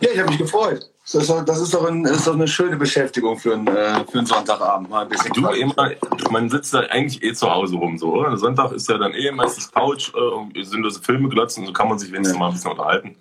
Ja, 0.00 0.10
ich 0.12 0.18
habe 0.18 0.30
mich 0.30 0.38
gefreut. 0.38 0.90
Das 1.04 1.14
ist 1.14 1.30
doch, 1.30 1.44
das 1.44 1.60
ist 1.60 1.74
doch, 1.74 1.86
ein, 1.86 2.04
ist 2.04 2.26
doch 2.26 2.34
eine 2.34 2.48
schöne 2.48 2.76
Beschäftigung 2.76 3.38
für 3.38 3.52
einen, 3.52 3.66
äh, 3.68 4.04
für 4.10 4.18
einen 4.18 4.26
Sonntagabend. 4.26 4.88
Mal 4.88 5.02
ein 5.02 5.08
bisschen 5.08 5.32
Du 5.34 5.46
immer, 5.48 5.90
man 6.30 6.48
sitzt 6.48 6.72
da 6.72 6.80
eigentlich 6.80 7.22
eh 7.22 7.34
zu 7.34 7.50
Hause 7.50 7.76
rum, 7.76 7.98
so, 7.98 8.14
oder? 8.14 8.36
Sonntag 8.36 8.72
ist 8.72 8.88
ja 8.88 8.98
dann 8.98 9.12
eh 9.12 9.30
meistens 9.30 9.70
Couch, 9.70 10.10
äh, 10.14 10.18
und 10.18 10.56
sinnlose 10.64 11.00
Filme 11.02 11.28
glotzen, 11.28 11.66
so 11.66 11.72
kann 11.72 11.88
man 11.88 11.98
sich 11.98 12.10
wenigstens 12.10 12.38
mal 12.38 12.48
ein 12.48 12.54
bisschen 12.54 12.70
unterhalten. 12.70 13.16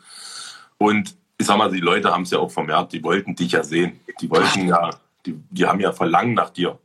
Und 0.78 1.16
ich 1.38 1.46
sag 1.46 1.58
mal, 1.58 1.70
die 1.70 1.80
Leute 1.80 2.12
haben 2.12 2.24
es 2.24 2.32
ja 2.32 2.40
auch 2.40 2.52
vermehrt, 2.52 2.94
die 2.94 3.04
wollten 3.04 3.36
dich 3.36 3.52
ja 3.52 3.64
sehen. 3.64 4.00
Die 4.22 4.30
wollten 4.30 4.68
ja, 4.68 4.90
die, 5.26 5.36
die 5.50 5.66
haben 5.66 5.80
ja 5.80 5.92
Verlangen 5.92 6.34
nach 6.34 6.50
dir. 6.50 6.80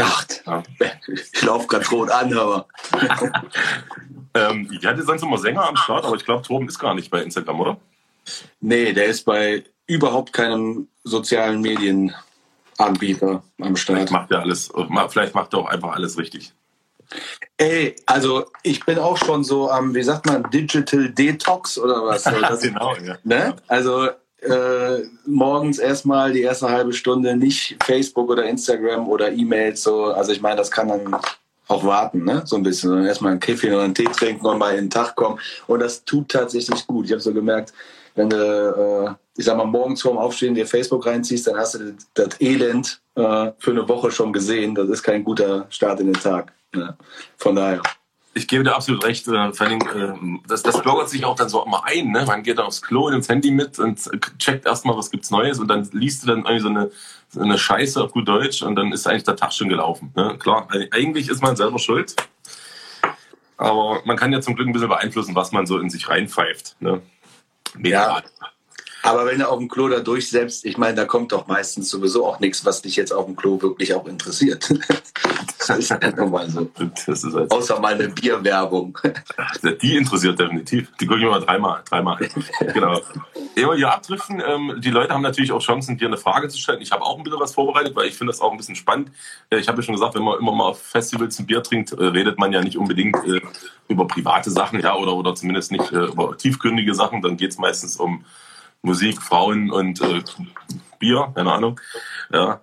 Ach, 0.00 0.24
ich 1.08 1.42
laufe 1.42 1.66
ganz 1.66 1.90
rot 1.90 2.10
an, 2.10 2.36
aber 2.36 2.66
Ähm, 4.38 4.68
ich 4.72 4.86
hatte 4.86 5.02
sonst 5.02 5.22
immer 5.22 5.38
Sänger 5.38 5.68
am 5.68 5.76
Start, 5.76 6.04
aber 6.04 6.16
ich 6.16 6.24
glaube, 6.24 6.42
Torben 6.42 6.68
ist 6.68 6.78
gar 6.78 6.94
nicht 6.94 7.10
bei 7.10 7.22
Instagram, 7.22 7.60
oder? 7.60 7.76
nee, 8.60 8.92
der 8.92 9.06
ist 9.06 9.24
bei 9.24 9.64
überhaupt 9.86 10.34
keinem 10.34 10.88
sozialen 11.02 11.62
Medienanbieter 11.62 13.42
am 13.58 13.76
Start. 13.76 13.98
Vielleicht 13.98 14.12
macht 14.12 14.30
er 14.30 14.40
alles, 14.40 14.70
vielleicht 15.08 15.34
macht 15.34 15.54
er 15.54 15.60
auch 15.60 15.68
einfach 15.68 15.94
alles 15.94 16.18
richtig. 16.18 16.52
Ey, 17.56 17.96
also 18.04 18.44
ich 18.62 18.84
bin 18.84 18.98
auch 18.98 19.16
schon 19.16 19.44
so 19.44 19.70
am, 19.70 19.94
wie 19.94 20.02
sagt 20.02 20.26
man, 20.26 20.42
Digital 20.50 21.08
Detox 21.08 21.78
oder 21.78 22.04
was? 22.04 22.24
Genau, 22.62 22.94
ja. 22.96 23.16
ne? 23.24 23.56
Also 23.66 24.10
äh, 24.42 25.02
morgens 25.26 25.78
erstmal 25.78 26.32
die 26.32 26.42
erste 26.42 26.68
halbe 26.68 26.92
Stunde 26.92 27.36
nicht 27.36 27.76
Facebook 27.82 28.30
oder 28.30 28.44
Instagram 28.44 29.08
oder 29.08 29.32
E-Mails 29.32 29.82
so. 29.82 30.06
Also 30.06 30.32
ich 30.32 30.40
meine, 30.40 30.56
das 30.56 30.70
kann 30.70 30.88
dann 30.88 31.16
auch 31.66 31.84
warten, 31.84 32.24
ne? 32.24 32.42
So 32.44 32.56
ein 32.56 32.62
bisschen. 32.62 33.04
Erstmal 33.04 33.32
einen 33.32 33.40
Kaffee 33.40 33.72
oder 33.72 33.82
einen 33.82 33.94
Tee 33.94 34.04
trinken 34.04 34.46
und 34.46 34.58
mal 34.58 34.70
in 34.70 34.84
den 34.84 34.90
Tag 34.90 35.14
kommen. 35.16 35.38
Und 35.66 35.80
das 35.80 36.04
tut 36.04 36.28
tatsächlich 36.28 36.86
gut. 36.86 37.06
Ich 37.06 37.12
habe 37.12 37.20
so 37.20 37.32
gemerkt, 37.32 37.72
wenn 38.14 38.30
du, 38.30 38.36
äh, 38.36 39.14
ich 39.38 39.44
sag 39.44 39.56
mal, 39.56 39.64
morgens 39.64 40.02
vorm 40.02 40.18
Aufstehen 40.18 40.54
dir 40.54 40.66
Facebook 40.66 41.06
reinziehst, 41.06 41.46
dann 41.46 41.56
hast 41.56 41.74
du 41.74 41.92
das, 41.92 42.06
das 42.14 42.40
Elend 42.40 43.00
äh, 43.14 43.52
für 43.58 43.70
eine 43.70 43.88
Woche 43.88 44.10
schon 44.10 44.32
gesehen. 44.32 44.74
Das 44.74 44.88
ist 44.88 45.02
kein 45.02 45.24
guter 45.24 45.66
Start 45.70 46.00
in 46.00 46.06
den 46.06 46.20
Tag. 46.20 46.52
Ne? 46.74 46.96
Von 47.36 47.56
daher. 47.56 47.82
Ich 48.38 48.48
gebe 48.48 48.64
dir 48.64 48.74
absolut 48.74 49.04
recht. 49.04 49.26
Äh, 49.28 49.52
vor 49.52 49.66
allem, 49.66 49.80
äh, 49.80 50.40
das, 50.46 50.62
das 50.62 50.82
logert 50.84 51.10
sich 51.10 51.24
auch 51.24 51.34
dann 51.34 51.48
so 51.48 51.64
immer 51.64 51.84
ein. 51.84 52.10
Ne? 52.10 52.24
Man 52.26 52.42
geht 52.42 52.58
dann 52.58 52.66
aufs 52.66 52.80
Klo, 52.80 53.10
nimmt 53.10 53.24
das 53.24 53.28
Handy 53.28 53.50
mit 53.50 53.78
und 53.78 54.00
checkt 54.38 54.64
erstmal, 54.66 54.96
was 54.96 55.10
gibt's 55.10 55.30
Neues 55.30 55.58
und 55.58 55.68
dann 55.68 55.88
liest 55.92 56.22
du 56.22 56.28
dann 56.28 56.38
irgendwie 56.38 56.60
so 56.60 56.68
eine, 56.68 56.90
so 57.28 57.40
eine 57.40 57.58
Scheiße 57.58 58.02
auf 58.02 58.12
gut 58.12 58.28
Deutsch 58.28 58.62
und 58.62 58.76
dann 58.76 58.92
ist 58.92 59.06
eigentlich 59.06 59.24
der 59.24 59.36
Tag 59.36 59.52
schon 59.52 59.68
gelaufen. 59.68 60.12
Ne? 60.16 60.36
Klar, 60.38 60.68
eigentlich 60.92 61.28
ist 61.28 61.42
man 61.42 61.56
selber 61.56 61.78
schuld. 61.78 62.14
Aber 63.56 64.00
man 64.04 64.16
kann 64.16 64.32
ja 64.32 64.40
zum 64.40 64.54
Glück 64.54 64.68
ein 64.68 64.72
bisschen 64.72 64.88
beeinflussen, 64.88 65.34
was 65.34 65.50
man 65.50 65.66
so 65.66 65.78
in 65.78 65.90
sich 65.90 66.08
reinpfeift. 66.08 66.76
Ne? 66.80 67.02
Ja. 67.82 68.22
Aber 69.02 69.26
wenn 69.26 69.38
du 69.38 69.48
auf 69.48 69.58
dem 69.58 69.68
Klo 69.68 69.88
da 69.88 70.00
durchsetzt, 70.00 70.64
ich 70.64 70.76
meine, 70.76 70.94
da 70.94 71.04
kommt 71.04 71.32
doch 71.32 71.46
meistens 71.46 71.88
sowieso 71.88 72.26
auch 72.26 72.40
nichts, 72.40 72.64
was 72.64 72.82
dich 72.82 72.96
jetzt 72.96 73.12
auf 73.12 73.26
dem 73.26 73.36
Klo 73.36 73.60
wirklich 73.62 73.94
auch 73.94 74.06
interessiert. 74.06 74.68
das 75.58 75.70
ist 75.70 75.90
ja 75.90 75.98
nun 76.16 76.30
mal 76.30 76.48
so. 76.50 76.68
Das 77.06 77.24
ist 77.24 77.34
halt, 77.34 77.50
Außer 77.50 77.78
mal 77.80 77.94
eine 77.94 78.08
Bierwerbung. 78.08 78.98
die 79.82 79.96
interessiert 79.96 80.38
definitiv. 80.38 80.90
Die 81.00 81.06
gucke 81.06 81.20
ich 81.20 81.24
mir 81.24 81.30
mal 81.30 81.40
dreimal. 81.40 81.82
dreimal. 81.88 82.18
genau. 82.74 83.00
Wir 83.54 83.74
hier 83.74 83.92
abdriften, 83.92 84.42
ähm, 84.44 84.74
die 84.78 84.90
Leute 84.90 85.12
haben 85.12 85.22
natürlich 85.22 85.52
auch 85.52 85.62
Chancen, 85.62 85.96
dir 85.96 86.08
eine 86.08 86.16
Frage 86.16 86.48
zu 86.48 86.58
stellen. 86.58 86.80
Ich 86.80 86.90
habe 86.90 87.02
auch 87.02 87.18
ein 87.18 87.24
bisschen 87.24 87.40
was 87.40 87.54
vorbereitet, 87.54 87.94
weil 87.94 88.06
ich 88.06 88.16
finde 88.16 88.32
das 88.32 88.40
auch 88.40 88.50
ein 88.50 88.56
bisschen 88.56 88.76
spannend. 88.76 89.10
Äh, 89.50 89.58
ich 89.58 89.68
habe 89.68 89.78
ja 89.78 89.82
schon 89.82 89.94
gesagt, 89.94 90.14
wenn 90.14 90.22
man 90.22 90.38
immer 90.38 90.52
mal 90.52 90.68
auf 90.68 90.82
Festivals 90.82 91.38
ein 91.38 91.46
Bier 91.46 91.62
trinkt, 91.62 91.92
äh, 91.92 92.04
redet 92.04 92.38
man 92.38 92.52
ja 92.52 92.60
nicht 92.62 92.76
unbedingt 92.76 93.16
äh, 93.26 93.40
über 93.88 94.06
private 94.06 94.50
Sachen, 94.50 94.80
ja, 94.80 94.94
oder, 94.96 95.14
oder 95.14 95.34
zumindest 95.34 95.72
nicht 95.72 95.90
über 95.90 96.36
tiefgründige 96.36 96.94
Sachen. 96.94 97.22
Dann 97.22 97.36
geht 97.36 97.52
es 97.52 97.58
meistens 97.58 97.96
um 97.96 98.24
Musik, 98.82 99.20
Frauen 99.22 99.70
und 99.70 100.00
äh, 100.00 100.22
Bier, 100.98 101.32
keine 101.34 101.52
Ahnung. 101.52 101.80
Ja. 102.32 102.60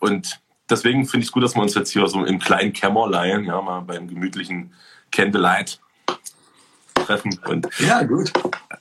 Und 0.00 0.40
deswegen 0.68 1.06
finde 1.06 1.22
ich 1.22 1.28
es 1.28 1.32
gut, 1.32 1.42
dass 1.42 1.54
wir 1.54 1.62
uns 1.62 1.74
jetzt 1.74 1.92
hier 1.92 2.06
so 2.06 2.24
im 2.24 2.38
kleinen 2.38 2.72
Kämmerlein, 2.72 3.44
ja, 3.44 3.60
mal 3.60 3.80
beim 3.80 4.08
gemütlichen 4.08 4.72
Candlelight 5.10 5.80
treffen. 6.94 7.38
Und 7.46 7.68
Ja, 7.78 8.02
gut. 8.02 8.32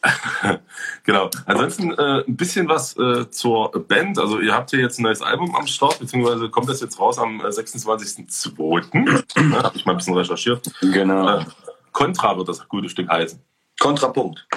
genau. 1.04 1.30
Ansonsten 1.46 1.92
äh, 1.92 2.24
ein 2.28 2.36
bisschen 2.36 2.68
was 2.68 2.98
äh, 2.98 3.30
zur 3.30 3.72
Band. 3.88 4.18
Also 4.20 4.40
ihr 4.40 4.54
habt 4.54 4.72
hier 4.72 4.80
jetzt 4.80 5.00
ein 5.00 5.04
neues 5.04 5.22
Album 5.22 5.56
am 5.56 5.68
Start, 5.68 6.00
beziehungsweise 6.00 6.50
kommt 6.50 6.70
das 6.70 6.82
jetzt 6.82 7.00
raus 7.00 7.20
am 7.20 7.42
äh, 7.42 7.48
26.02. 7.50 8.98
ne, 8.98 9.64
Habe 9.64 9.78
ich 9.78 9.86
mal 9.86 9.94
ein 9.94 9.98
bisschen 9.98 10.16
recherchiert. 10.16 10.72
Genau. 10.82 11.40
Äh, 11.40 11.46
Contra 11.92 12.38
wird 12.38 12.48
das 12.48 12.68
gute 12.68 12.90
Stück 12.90 13.10
heißen. 13.10 13.40
Kontrapunkt. 13.80 14.48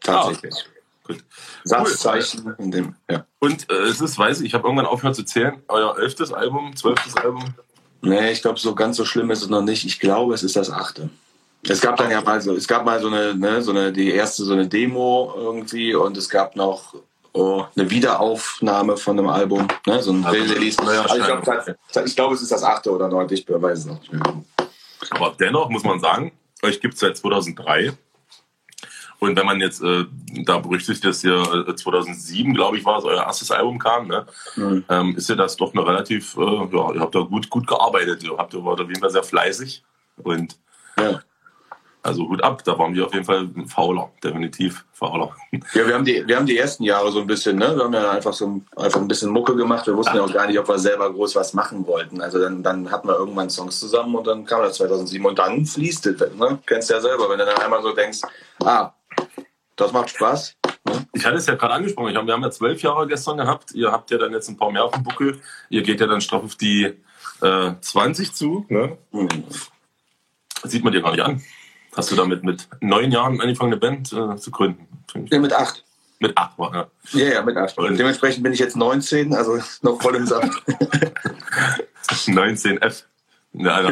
Tatsächlich. 0.00 0.54
Ah, 0.54 0.73
Gut. 1.06 1.22
Satzzeichen 1.64 2.54
in 2.58 2.70
dem, 2.70 2.94
ja. 3.10 3.26
Und 3.38 3.70
äh, 3.70 3.74
es 3.74 4.00
ist, 4.00 4.18
weiß 4.18 4.40
ich, 4.40 4.46
ich 4.46 4.54
habe 4.54 4.64
irgendwann 4.64 4.86
aufgehört 4.86 5.16
zu 5.16 5.24
zählen. 5.24 5.62
Euer 5.68 5.98
elftes 5.98 6.32
Album, 6.32 6.74
zwölftes 6.76 7.16
Album. 7.16 7.44
Nee, 8.00 8.32
ich 8.32 8.42
glaube, 8.42 8.58
so 8.58 8.74
ganz 8.74 8.96
so 8.96 9.04
schlimm 9.04 9.30
ist 9.30 9.42
es 9.42 9.48
noch 9.48 9.62
nicht. 9.62 9.84
Ich 9.84 10.00
glaube, 10.00 10.34
es 10.34 10.42
ist 10.42 10.56
das 10.56 10.70
achte. 10.70 11.10
Es 11.66 11.80
gab 11.80 11.96
dann 11.96 12.10
ja 12.10 12.20
mal 12.20 12.40
so, 12.40 12.54
es 12.54 12.68
gab 12.68 12.84
mal 12.84 13.00
so 13.00 13.06
eine, 13.06 13.34
ne, 13.34 13.62
so 13.62 13.70
eine, 13.70 13.92
die 13.92 14.10
erste 14.10 14.44
so 14.44 14.52
eine 14.52 14.66
Demo 14.66 15.32
irgendwie 15.36 15.94
und 15.94 16.16
es 16.16 16.28
gab 16.28 16.56
noch 16.56 16.94
oh, 17.32 17.64
eine 17.74 17.90
Wiederaufnahme 17.90 18.96
von 18.96 19.18
einem 19.18 19.28
Album, 19.28 19.66
ne, 19.86 20.02
so 20.02 20.12
ein 20.12 20.24
Also, 20.24 20.38
Release. 20.38 20.78
Also 20.80 21.16
ich 21.16 21.24
glaube, 21.24 21.76
ich 22.06 22.16
glaube, 22.16 22.34
es 22.34 22.42
ist 22.42 22.52
das 22.52 22.62
achte 22.62 22.90
oder 22.90 23.08
neunte, 23.08 23.34
ich 23.34 23.46
weiß 23.48 23.78
es 23.80 23.86
noch 23.86 24.00
nicht 24.00 24.12
mehr. 24.12 24.22
Aber 25.10 25.34
dennoch 25.38 25.68
muss 25.70 25.84
man 25.84 26.00
sagen, 26.00 26.32
euch 26.62 26.80
gibt 26.80 26.94
es 26.94 27.00
seit 27.00 27.16
2003. 27.16 27.92
Und 29.24 29.36
wenn 29.36 29.46
man 29.46 29.60
jetzt 29.60 29.82
äh, 29.82 30.04
da 30.44 30.58
berücksichtigt, 30.58 31.04
dass 31.04 31.24
ihr 31.24 31.66
äh, 31.68 31.74
2007, 31.74 32.54
glaube 32.54 32.76
ich, 32.78 32.84
war 32.84 32.98
es, 32.98 33.04
euer 33.04 33.22
erstes 33.24 33.50
Album 33.50 33.78
kam, 33.78 34.08
ne, 34.08 34.26
Mhm. 34.56 34.84
ähm, 34.88 35.16
ist 35.16 35.28
ja 35.28 35.34
das 35.36 35.56
doch 35.56 35.72
eine 35.74 35.86
relativ, 35.86 36.36
äh, 36.36 36.40
ja, 36.40 36.92
ihr 36.92 37.00
habt 37.00 37.14
da 37.14 37.20
gut, 37.20 37.48
gut 37.50 37.66
gearbeitet. 37.66 38.22
Ihr 38.22 38.36
habt 38.36 38.54
ihr 38.54 38.64
wart 38.64 38.80
auf 38.80 38.88
jeden 38.88 39.00
Fall 39.00 39.10
sehr 39.10 39.22
fleißig. 39.24 39.82
Und 40.22 40.56
Ja. 40.98 41.20
also 42.02 42.28
Hut 42.28 42.42
ab, 42.44 42.62
da 42.64 42.78
waren 42.78 42.94
wir 42.94 43.06
auf 43.06 43.14
jeden 43.14 43.24
Fall 43.24 43.48
fauler, 43.66 44.10
definitiv 44.22 44.84
fauler. 44.92 45.34
Ja, 45.72 45.86
wir 45.86 45.94
haben, 45.94 46.04
die, 46.04 46.22
wir 46.26 46.36
haben 46.36 46.46
die 46.46 46.56
ersten 46.58 46.84
Jahre 46.84 47.10
so 47.10 47.20
ein 47.20 47.26
bisschen, 47.26 47.56
ne? 47.58 47.74
Wir 47.76 47.82
haben 47.84 47.92
ja 47.94 48.10
einfach 48.10 48.32
so 48.32 48.46
ein- 48.46 48.66
einfach 48.76 49.00
ein 49.00 49.08
bisschen 49.08 49.30
Mucke 49.30 49.56
gemacht. 49.56 49.86
Wir 49.86 49.96
wussten 49.96 50.16
ja 50.16 50.22
auch 50.22 50.32
gar 50.32 50.46
nicht, 50.46 50.58
ob 50.58 50.68
wir 50.68 50.78
selber 50.78 51.10
groß 51.12 51.34
was 51.36 51.54
machen 51.54 51.86
wollten. 51.86 52.20
Also 52.20 52.38
dann, 52.38 52.62
dann 52.62 52.90
hatten 52.90 53.08
wir 53.08 53.16
irgendwann 53.16 53.48
Songs 53.50 53.80
zusammen 53.80 54.14
und 54.14 54.26
dann 54.26 54.44
kam 54.44 54.60
das 54.62 54.76
2007 54.76 55.24
und 55.26 55.38
dann 55.38 55.64
fließt 55.66 56.06
es. 56.06 56.20
Ne? 56.36 56.58
Kennst 56.66 56.90
ja 56.90 57.00
selber, 57.00 57.28
wenn 57.30 57.38
du 57.38 57.46
dann 57.46 57.56
einmal 57.58 57.82
so 57.82 57.92
denkst, 57.92 58.20
ah, 58.62 58.92
das 59.76 59.92
macht 59.92 60.10
Spaß. 60.10 60.56
Ne? 60.86 61.06
Ich 61.12 61.24
hatte 61.24 61.36
es 61.36 61.46
ja 61.46 61.54
gerade 61.54 61.74
angesprochen, 61.74 62.16
hab, 62.16 62.26
wir 62.26 62.32
haben 62.32 62.42
ja 62.42 62.50
zwölf 62.50 62.82
Jahre 62.82 63.06
gestern 63.06 63.38
gehabt. 63.38 63.72
Ihr 63.72 63.90
habt 63.92 64.10
ja 64.10 64.18
dann 64.18 64.32
jetzt 64.32 64.48
ein 64.48 64.56
paar 64.56 64.70
mehr 64.70 64.84
auf 64.84 64.92
dem 64.92 65.02
Buckel. 65.02 65.40
Ihr 65.68 65.82
geht 65.82 66.00
ja 66.00 66.06
dann 66.06 66.20
straff 66.20 66.44
auf 66.44 66.56
die 66.56 66.94
äh, 67.40 67.72
20 67.80 68.34
zu. 68.34 68.66
Ne? 68.68 68.98
Hm. 69.12 69.28
Das 70.62 70.70
sieht 70.70 70.84
man 70.84 70.92
dir 70.92 71.02
gar 71.02 71.12
nicht 71.12 71.22
an. 71.22 71.42
Hast 71.96 72.10
du 72.10 72.16
damit 72.16 72.42
mit 72.42 72.68
neun 72.80 73.12
Jahren 73.12 73.40
angefangen, 73.40 73.72
eine 73.72 73.80
Band 73.80 74.12
äh, 74.12 74.36
zu 74.36 74.50
gründen? 74.50 74.86
Ja, 75.30 75.38
mit 75.38 75.52
acht. 75.52 75.84
Mit 76.20 76.36
8 76.38 76.58
war, 76.58 76.74
ja. 76.74 76.86
Ja, 77.12 77.34
ja, 77.34 77.42
mit 77.42 77.56
8. 77.56 77.76
Und 77.76 77.98
dementsprechend 77.98 78.42
bin 78.42 78.52
ich 78.52 78.58
jetzt 78.58 78.76
19, 78.76 79.34
also 79.34 79.58
noch 79.82 80.00
voll 80.00 80.16
im 80.16 80.26
Saft. 80.26 80.48
19F. 82.08 83.04
Ja, 83.56 83.80
ja 83.82 83.90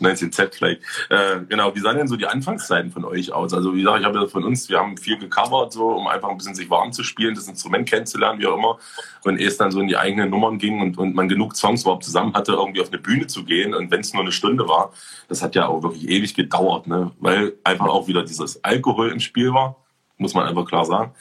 19Z 0.00 0.54
vielleicht. 0.54 0.80
Äh, 1.10 1.40
genau, 1.48 1.74
wie 1.74 1.80
sahen 1.80 1.98
denn 1.98 2.08
so 2.08 2.16
die 2.16 2.26
Anfangszeiten 2.26 2.90
von 2.90 3.04
euch 3.04 3.30
aus? 3.30 3.52
Also 3.52 3.74
wie 3.74 3.80
gesagt, 3.80 4.00
ich 4.00 4.06
habe 4.06 4.18
ja 4.18 4.26
von 4.26 4.42
uns, 4.42 4.70
wir 4.70 4.78
haben 4.78 4.96
viel 4.96 5.18
gecovert, 5.18 5.74
so, 5.74 5.88
um 5.88 6.06
einfach 6.06 6.30
ein 6.30 6.38
bisschen 6.38 6.54
sich 6.54 6.70
warm 6.70 6.92
zu 6.92 7.02
spielen, 7.02 7.34
das 7.34 7.46
Instrument 7.46 7.86
kennenzulernen, 7.88 8.40
wie 8.40 8.46
auch 8.46 8.56
immer. 8.56 8.78
Und 9.24 9.38
ehe 9.38 9.48
es 9.48 9.58
dann 9.58 9.70
so 9.70 9.80
in 9.80 9.88
die 9.88 9.98
eigenen 9.98 10.30
Nummern 10.30 10.56
ging 10.58 10.80
und, 10.80 10.96
und 10.96 11.14
man 11.14 11.28
genug 11.28 11.56
Songs 11.56 11.82
überhaupt 11.82 12.04
zusammen 12.04 12.32
hatte, 12.32 12.52
irgendwie 12.52 12.80
auf 12.80 12.88
eine 12.88 12.98
Bühne 12.98 13.26
zu 13.26 13.44
gehen 13.44 13.74
und 13.74 13.90
wenn 13.90 14.00
es 14.00 14.14
nur 14.14 14.22
eine 14.22 14.32
Stunde 14.32 14.66
war, 14.66 14.92
das 15.28 15.42
hat 15.42 15.54
ja 15.54 15.66
auch 15.66 15.82
wirklich 15.82 16.08
ewig 16.08 16.34
gedauert, 16.34 16.86
ne? 16.86 17.10
weil 17.20 17.54
einfach 17.64 17.86
auch 17.86 18.08
wieder 18.08 18.22
dieses 18.22 18.64
Alkohol 18.64 19.10
im 19.10 19.20
Spiel 19.20 19.52
war, 19.52 19.76
muss 20.16 20.32
man 20.32 20.46
einfach 20.46 20.64
klar 20.64 20.86
sagen. 20.86 21.12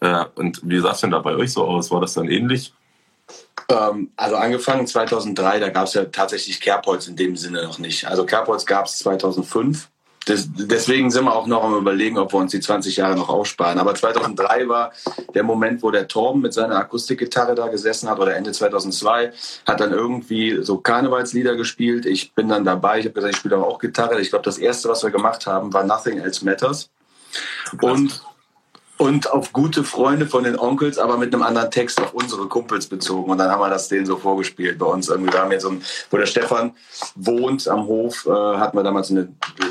Äh, 0.00 0.24
und 0.34 0.60
wie 0.64 0.78
sah 0.80 0.92
es 0.92 1.00
denn 1.00 1.10
da 1.10 1.20
bei 1.20 1.36
euch 1.36 1.52
so 1.52 1.64
aus? 1.64 1.90
War 1.90 2.02
das 2.02 2.14
dann 2.14 2.28
ähnlich? 2.28 2.74
Ähm, 3.68 4.10
also 4.16 4.36
angefangen 4.36 4.86
2003, 4.86 5.60
da 5.60 5.68
gab 5.70 5.86
es 5.86 5.94
ja 5.94 6.04
tatsächlich 6.04 6.60
Kerbholz 6.60 7.06
in 7.06 7.16
dem 7.16 7.36
Sinne 7.36 7.62
noch 7.62 7.78
nicht. 7.78 8.06
Also 8.06 8.24
Kerbholz 8.24 8.66
gab 8.66 8.86
es 8.86 8.98
2005. 8.98 9.88
Das, 10.26 10.48
deswegen 10.54 11.10
sind 11.10 11.24
wir 11.24 11.34
auch 11.34 11.46
noch 11.46 11.62
am 11.62 11.76
überlegen, 11.76 12.16
ob 12.16 12.32
wir 12.32 12.38
uns 12.38 12.52
die 12.52 12.60
20 12.60 12.96
Jahre 12.96 13.14
noch 13.14 13.28
aussparen. 13.28 13.78
Aber 13.78 13.94
2003 13.94 14.68
war 14.68 14.92
der 15.34 15.42
Moment, 15.42 15.82
wo 15.82 15.90
der 15.90 16.08
Torben 16.08 16.40
mit 16.40 16.54
seiner 16.54 16.76
Akustikgitarre 16.76 17.54
da 17.54 17.68
gesessen 17.68 18.08
hat, 18.08 18.18
oder 18.18 18.34
Ende 18.34 18.52
2002, 18.52 19.32
hat 19.66 19.80
dann 19.80 19.92
irgendwie 19.92 20.62
so 20.62 20.78
Karnevalslieder 20.78 21.56
gespielt. 21.56 22.06
Ich 22.06 22.32
bin 22.32 22.48
dann 22.48 22.64
dabei, 22.64 23.00
ich 23.00 23.04
habe 23.04 23.14
gesagt, 23.14 23.34
ich 23.34 23.38
spiele 23.38 23.58
auch 23.58 23.78
Gitarre. 23.78 24.18
Ich 24.20 24.30
glaube, 24.30 24.44
das 24.44 24.56
Erste, 24.56 24.88
was 24.88 25.02
wir 25.02 25.10
gemacht 25.10 25.46
haben, 25.46 25.72
war 25.74 25.84
Nothing 25.84 26.18
Else 26.18 26.44
Matters. 26.44 26.90
Und 27.82 28.22
und 28.96 29.30
auf 29.30 29.52
gute 29.52 29.82
Freunde 29.82 30.26
von 30.26 30.44
den 30.44 30.58
Onkels, 30.58 30.98
aber 30.98 31.16
mit 31.16 31.34
einem 31.34 31.42
anderen 31.42 31.70
Text 31.70 32.00
auf 32.00 32.14
unsere 32.14 32.46
Kumpels 32.46 32.86
bezogen. 32.86 33.30
Und 33.30 33.38
dann 33.38 33.50
haben 33.50 33.60
wir 33.60 33.68
das 33.68 33.88
denen 33.88 34.06
so 34.06 34.16
vorgespielt 34.16 34.78
bei 34.78 34.86
uns. 34.86 35.08
Irgendwie, 35.08 35.32
wir 35.32 35.40
haben 35.40 35.50
jetzt 35.50 35.62
so 35.62 35.70
ein, 35.70 35.82
wo 36.10 36.16
der 36.16 36.26
Stefan 36.26 36.72
wohnt 37.16 37.66
am 37.66 37.86
Hof, 37.86 38.24
äh, 38.26 38.30
hatten 38.30 38.76
wir 38.76 38.84
damals 38.84 39.10
eine, 39.10 39.28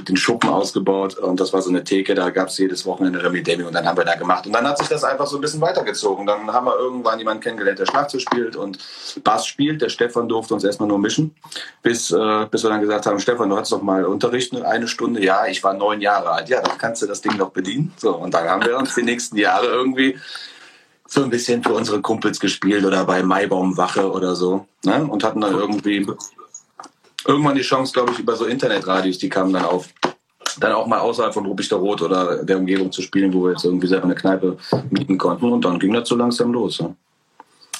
den 0.07 0.17
Schuppen 0.17 0.49
ausgebaut 0.49 1.17
und 1.17 1.39
das 1.39 1.53
war 1.53 1.61
so 1.61 1.69
eine 1.69 1.83
Theke, 1.85 2.15
da 2.15 2.31
gab 2.31 2.49
es 2.49 2.57
jedes 2.57 2.85
Wochenende 2.85 3.23
Remi 3.23 3.41
Demi 3.41 3.63
und 3.63 3.73
dann 3.73 3.85
haben 3.85 3.97
wir 3.97 4.03
da 4.03 4.15
gemacht. 4.15 4.45
Und 4.45 4.53
dann 4.53 4.67
hat 4.67 4.77
sich 4.77 4.89
das 4.89 5.05
einfach 5.05 5.25
so 5.25 5.37
ein 5.37 5.41
bisschen 5.41 5.61
weitergezogen. 5.61 6.25
Dann 6.25 6.51
haben 6.51 6.65
wir 6.65 6.77
irgendwann 6.77 7.17
jemanden 7.17 7.41
kennengelernt, 7.41 7.79
der 7.79 7.85
Schlagzeug 7.85 8.21
spielt 8.21 8.55
und 8.57 8.77
Bass 9.23 9.45
spielt. 9.45 9.81
Der 9.81 9.89
Stefan 9.89 10.27
durfte 10.27 10.53
uns 10.53 10.65
erstmal 10.65 10.89
nur 10.89 10.99
mischen, 10.99 11.33
bis, 11.81 12.11
äh, 12.11 12.45
bis 12.51 12.63
wir 12.63 12.69
dann 12.69 12.81
gesagt 12.81 13.05
haben, 13.05 13.19
Stefan, 13.19 13.49
du 13.49 13.57
hast 13.57 13.71
doch 13.71 13.81
mal 13.81 14.03
Unterricht 14.05 14.53
eine 14.53 14.87
Stunde. 14.87 15.23
Ja, 15.23 15.45
ich 15.45 15.63
war 15.63 15.73
neun 15.73 16.01
Jahre 16.01 16.31
alt. 16.31 16.49
Ja, 16.49 16.61
dann 16.61 16.77
kannst 16.77 17.01
du 17.01 17.07
das 17.07 17.21
Ding 17.21 17.37
doch 17.37 17.51
bedienen. 17.51 17.93
So, 17.97 18.15
und 18.15 18.33
dann 18.33 18.49
haben 18.49 18.65
wir 18.65 18.77
uns 18.77 18.93
den 18.95 19.12
nächsten 19.13 19.37
Jahre 19.37 19.67
irgendwie 19.67 20.17
so 21.07 21.23
ein 21.23 21.29
bisschen 21.29 21.63
für 21.63 21.73
unsere 21.73 22.01
Kumpels 22.01 22.39
gespielt 22.39 22.83
oder 22.83 23.05
bei 23.05 23.21
Maibaumwache 23.21 24.11
oder 24.11 24.35
so. 24.35 24.65
Ne? 24.83 25.05
Und 25.05 25.23
hatten 25.23 25.41
dann 25.41 25.53
irgendwie 25.53 26.05
irgendwann 27.25 27.55
die 27.55 27.61
Chance, 27.61 27.93
glaube 27.93 28.11
ich, 28.11 28.19
über 28.19 28.35
so 28.35 28.45
Internetradios, 28.45 29.19
die 29.19 29.29
kamen 29.29 29.53
dann 29.53 29.65
auf, 29.65 29.89
dann 30.59 30.73
auch 30.73 30.87
mal 30.87 30.99
außerhalb 30.99 31.33
von 31.33 31.45
Ruppichter 31.45 31.77
Rot 31.77 32.01
oder 32.01 32.43
der 32.43 32.57
Umgebung 32.57 32.91
zu 32.91 33.01
spielen, 33.01 33.33
wo 33.33 33.43
wir 33.43 33.51
jetzt 33.51 33.63
irgendwie 33.63 33.87
selber 33.87 34.05
eine 34.05 34.15
Kneipe 34.15 34.57
mieten 34.89 35.17
konnten. 35.17 35.51
Und 35.51 35.63
dann 35.63 35.79
ging 35.79 35.93
das 35.93 36.09
so 36.09 36.15
langsam 36.15 36.51
los. 36.51 36.81
Ne? 36.81 36.95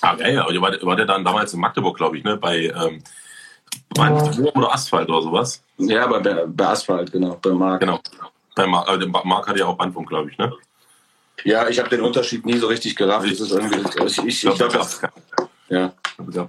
Ah, 0.02 0.16
geil. 0.16 0.38
Aber 0.40 0.52
ihr 0.52 0.62
wart, 0.62 0.86
wart 0.86 1.00
ja 1.00 1.06
dann 1.06 1.26
damals 1.26 1.54
in 1.54 1.60
Magdeburg, 1.60 1.98
glaube 1.98 2.18
ich, 2.18 2.24
ne? 2.24 2.38
bei 2.38 2.66
ähm, 2.66 3.04
Wurm 3.96 4.58
oder 4.58 4.74
Asphalt 4.74 5.10
oder 5.10 5.22
sowas? 5.24 5.64
Ja, 5.78 6.06
bei, 6.08 6.20
bei 6.20 6.68
Asphalt, 6.68 7.12
genau, 7.12 7.40
bei 7.42 7.52
Marc. 7.52 7.80
Genau. 7.80 8.00
Bei 8.56 8.68
Marc, 8.68 8.88
äh, 8.90 9.06
Marc 9.24 9.48
hat 9.48 9.58
ja 9.58 9.66
auch 9.66 9.76
Bandfunk, 9.76 10.10
glaube 10.10 10.30
ich, 10.30 10.38
ne? 10.38 10.54
Ja, 11.44 11.68
ich 11.68 11.80
habe 11.80 11.90
den 11.90 12.02
Unterschied 12.02 12.46
nie 12.46 12.58
so 12.58 12.68
richtig 12.68 12.96
gerafft. 12.96 13.30
Das 13.30 13.40
ist 13.40 13.52
irgendwie, 13.52 13.80
ich, 14.06 14.18
ich, 14.18 14.46
ich 14.46 14.56
glaube, 14.56 14.74
das, 14.74 15.02
ja. 15.70 15.94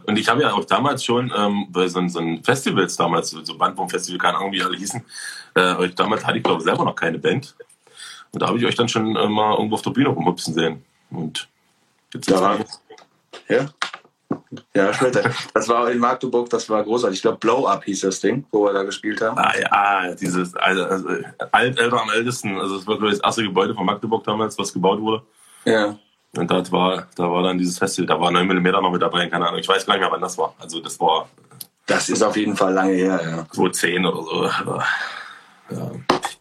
Und 0.06 0.18
ich 0.18 0.28
habe 0.28 0.42
ja 0.42 0.52
auch 0.52 0.64
damals 0.64 1.04
schon 1.04 1.32
ähm, 1.36 1.66
bei 1.70 1.88
so, 1.88 2.06
so 2.08 2.20
Festivals 2.42 2.96
damals, 2.96 3.30
so 3.30 3.58
Bandwurm-Festival, 3.58 4.18
keine 4.18 4.36
Ahnung, 4.38 4.52
wie 4.52 4.62
alle 4.62 4.76
hießen, 4.76 5.02
äh, 5.54 5.88
damals 5.96 6.24
hatte 6.26 6.38
ich 6.38 6.44
glaube 6.44 6.62
selber 6.62 6.84
noch 6.84 6.94
keine 6.94 7.18
Band. 7.18 7.54
Und 8.32 8.42
da 8.42 8.48
habe 8.48 8.58
ich 8.58 8.66
euch 8.66 8.74
dann 8.74 8.88
schon 8.88 9.16
äh, 9.16 9.28
mal 9.28 9.54
irgendwo 9.54 9.76
auf 9.76 9.82
der 9.82 9.90
Bühne 9.90 10.08
rumhüpfen 10.08 10.52
sehen. 10.52 10.84
Und 11.10 11.48
jetzt 12.12 12.30
da 12.30 12.58
ja. 13.48 13.68
Ja, 14.74 14.92
später. 14.92 15.30
Das 15.52 15.68
war 15.68 15.90
in 15.90 15.98
Magdeburg, 15.98 16.50
das 16.50 16.68
war 16.68 16.82
großartig. 16.82 17.18
Ich 17.18 17.22
glaube, 17.22 17.38
Blow 17.38 17.66
Up 17.66 17.84
hieß 17.84 18.00
das 18.00 18.20
Ding, 18.20 18.44
wo 18.50 18.64
wir 18.64 18.72
da 18.72 18.82
gespielt 18.82 19.20
haben. 19.20 19.38
Ah 19.38 19.52
ja, 19.58 20.14
dieses 20.14 20.54
also, 20.56 20.84
also, 20.84 21.08
alt, 21.52 21.78
älter 21.78 22.00
am 22.00 22.10
ältesten. 22.10 22.58
Also 22.58 22.76
es 22.76 22.86
war 22.86 22.96
glaube 22.96 23.12
ich 23.12 23.18
das 23.18 23.26
erste 23.26 23.42
Gebäude 23.42 23.74
von 23.74 23.86
Magdeburg 23.86 24.24
damals, 24.24 24.58
was 24.58 24.72
gebaut 24.72 25.00
wurde. 25.00 25.22
Ja. 25.64 25.96
Und 26.36 26.50
da 26.50 26.70
war, 26.72 27.06
da 27.16 27.30
war 27.30 27.42
dann 27.42 27.58
dieses 27.58 27.78
Festival, 27.78 28.06
da 28.06 28.20
war 28.20 28.30
9 28.30 28.46
mm 28.46 28.66
noch 28.70 28.90
mit 28.90 29.02
dabei, 29.02 29.28
keine 29.28 29.46
Ahnung. 29.46 29.60
Ich 29.60 29.68
weiß 29.68 29.86
gar 29.86 29.94
nicht 29.94 30.02
mehr, 30.02 30.10
wann 30.10 30.20
das 30.20 30.36
war. 30.36 30.54
Also 30.58 30.80
das 30.80 30.98
war. 30.98 31.28
Das 31.86 32.08
ist 32.08 32.22
auf 32.22 32.36
jeden 32.36 32.56
Fall 32.56 32.72
lange 32.72 32.94
her, 32.94 33.20
ja. 33.22 33.46
2010 33.52 34.06
oder 34.06 34.22
so. 34.22 34.80
Ja. 35.70 35.90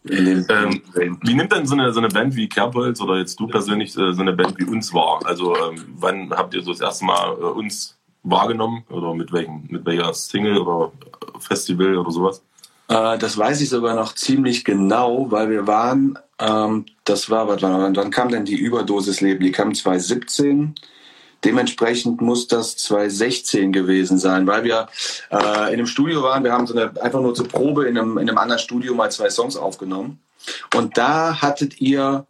Ähm, 0.06 0.82
wie 1.22 1.34
nimmt 1.34 1.50
denn 1.52 1.66
so 1.66 1.74
eine, 1.74 1.92
so 1.92 1.98
eine 1.98 2.08
Band 2.08 2.36
wie 2.36 2.48
Kerbholz 2.48 3.00
oder 3.00 3.16
jetzt 3.16 3.40
du 3.40 3.46
persönlich 3.46 3.96
äh, 3.96 4.12
so 4.12 4.20
eine 4.20 4.34
Band 4.34 4.58
wie 4.58 4.64
uns 4.64 4.92
wahr? 4.92 5.20
Also 5.24 5.56
ähm, 5.56 5.82
wann 5.96 6.30
habt 6.30 6.54
ihr 6.54 6.62
so 6.62 6.72
das 6.72 6.80
erste 6.80 7.06
Mal 7.06 7.32
äh, 7.32 7.44
uns 7.44 7.96
wahrgenommen 8.22 8.84
oder 8.90 9.14
mit 9.14 9.32
welchem, 9.32 9.64
mit 9.68 9.86
welcher 9.86 10.12
Single 10.12 10.58
oder 10.58 10.92
Festival 11.38 11.96
oder 11.96 12.10
sowas? 12.10 12.42
Äh, 12.88 13.16
das 13.18 13.38
weiß 13.38 13.60
ich 13.62 13.70
sogar 13.70 13.94
noch 13.94 14.14
ziemlich 14.14 14.64
genau, 14.64 15.30
weil 15.30 15.48
wir 15.48 15.66
waren, 15.66 16.18
ähm, 16.38 16.84
das 17.04 17.30
war, 17.30 17.48
wann, 17.48 17.96
wann 17.96 18.10
kam 18.10 18.28
denn 18.28 18.44
die 18.44 18.56
Überdosis 18.56 19.20
Leben? 19.20 19.42
Die 19.42 19.52
kam 19.52 19.74
2017. 19.74 20.74
Dementsprechend 21.44 22.20
muss 22.20 22.48
das 22.48 22.76
2016 22.76 23.72
gewesen 23.72 24.18
sein, 24.18 24.46
weil 24.46 24.64
wir 24.64 24.88
äh, 25.30 25.36
in 25.36 25.74
einem 25.74 25.86
Studio 25.86 26.22
waren. 26.22 26.42
Wir 26.42 26.52
haben 26.52 26.66
so 26.66 26.74
eine, 26.74 26.92
einfach 27.02 27.20
nur 27.20 27.34
zur 27.34 27.48
Probe 27.48 27.86
in 27.86 27.98
einem, 27.98 28.18
in 28.18 28.28
einem 28.28 28.38
anderen 28.38 28.60
Studio 28.60 28.94
mal 28.94 29.10
zwei 29.10 29.30
Songs 29.30 29.56
aufgenommen. 29.56 30.20
Und 30.74 30.96
da 30.96 31.40
hattet 31.40 31.80
ihr 31.80 32.26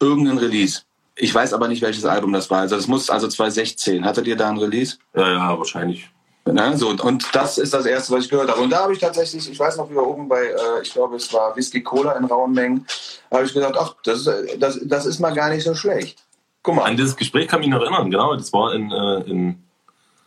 irgendeinen 0.00 0.38
Release. 0.38 0.82
Ich 1.14 1.34
weiß 1.34 1.54
aber 1.54 1.68
nicht, 1.68 1.82
welches 1.82 2.04
Album 2.04 2.32
das 2.32 2.50
war. 2.50 2.60
Also 2.60 2.76
das 2.76 2.86
muss 2.88 3.08
also 3.08 3.28
2016. 3.28 4.04
Hattet 4.04 4.26
ihr 4.26 4.36
da 4.36 4.50
ein 4.50 4.58
Release? 4.58 4.98
Ja, 5.14 5.32
ja, 5.32 5.58
wahrscheinlich. 5.58 6.10
Ja, 6.46 6.76
so, 6.76 6.90
und 6.90 7.34
das 7.34 7.58
ist 7.58 7.74
das 7.74 7.86
Erste, 7.86 8.12
was 8.14 8.24
ich 8.24 8.30
gehört 8.30 8.50
habe. 8.50 8.60
Und 8.60 8.70
da 8.70 8.82
habe 8.82 8.92
ich 8.92 9.00
tatsächlich, 9.00 9.50
ich 9.50 9.58
weiß 9.58 9.76
noch, 9.78 9.90
wie 9.90 9.94
wir 9.94 10.06
oben 10.06 10.28
bei, 10.28 10.44
äh, 10.44 10.82
ich 10.82 10.92
glaube, 10.92 11.16
es 11.16 11.32
war 11.32 11.56
Whisky 11.56 11.82
Cola 11.82 12.12
in 12.12 12.24
rauen 12.24 12.52
Mengen, 12.52 12.86
habe 13.32 13.44
ich 13.44 13.52
gesagt, 13.52 13.76
ach, 13.76 13.96
das, 14.04 14.30
das, 14.58 14.78
das 14.84 15.06
ist 15.06 15.18
mal 15.18 15.34
gar 15.34 15.50
nicht 15.50 15.64
so 15.64 15.74
schlecht. 15.74 16.25
Guck 16.66 16.74
mal. 16.74 16.82
An 16.82 16.96
dieses 16.96 17.14
Gespräch 17.14 17.46
kann 17.46 17.62
ich 17.62 17.68
mich 17.68 17.76
noch 17.76 17.80
erinnern, 17.80 18.10
genau. 18.10 18.34
Das 18.34 18.52
war 18.52 18.74
in, 18.74 18.90
äh, 18.90 19.20
in 19.30 19.62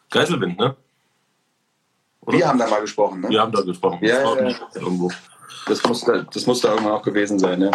Geiselwind, 0.09 0.57
ne? 0.57 0.73
Oder? 2.21 2.37
Wir 2.37 2.47
haben 2.47 2.57
da 2.57 2.69
mal 2.69 2.79
gesprochen, 2.79 3.19
ne? 3.19 3.29
Wir 3.29 3.41
haben 3.41 3.51
da 3.51 3.59
gesprochen. 3.59 3.99
Ja, 4.01 4.23
das, 4.23 4.35
ja, 4.35 4.47
ja. 4.47 4.57
Irgendwo. 4.75 5.11
Das, 5.67 5.83
muss 5.83 5.99
da, 5.99 6.19
das 6.19 6.45
muss 6.45 6.61
da 6.61 6.69
irgendwann 6.69 6.93
auch 6.93 7.03
gewesen 7.03 7.39
sein, 7.39 7.61
ja. 7.61 7.71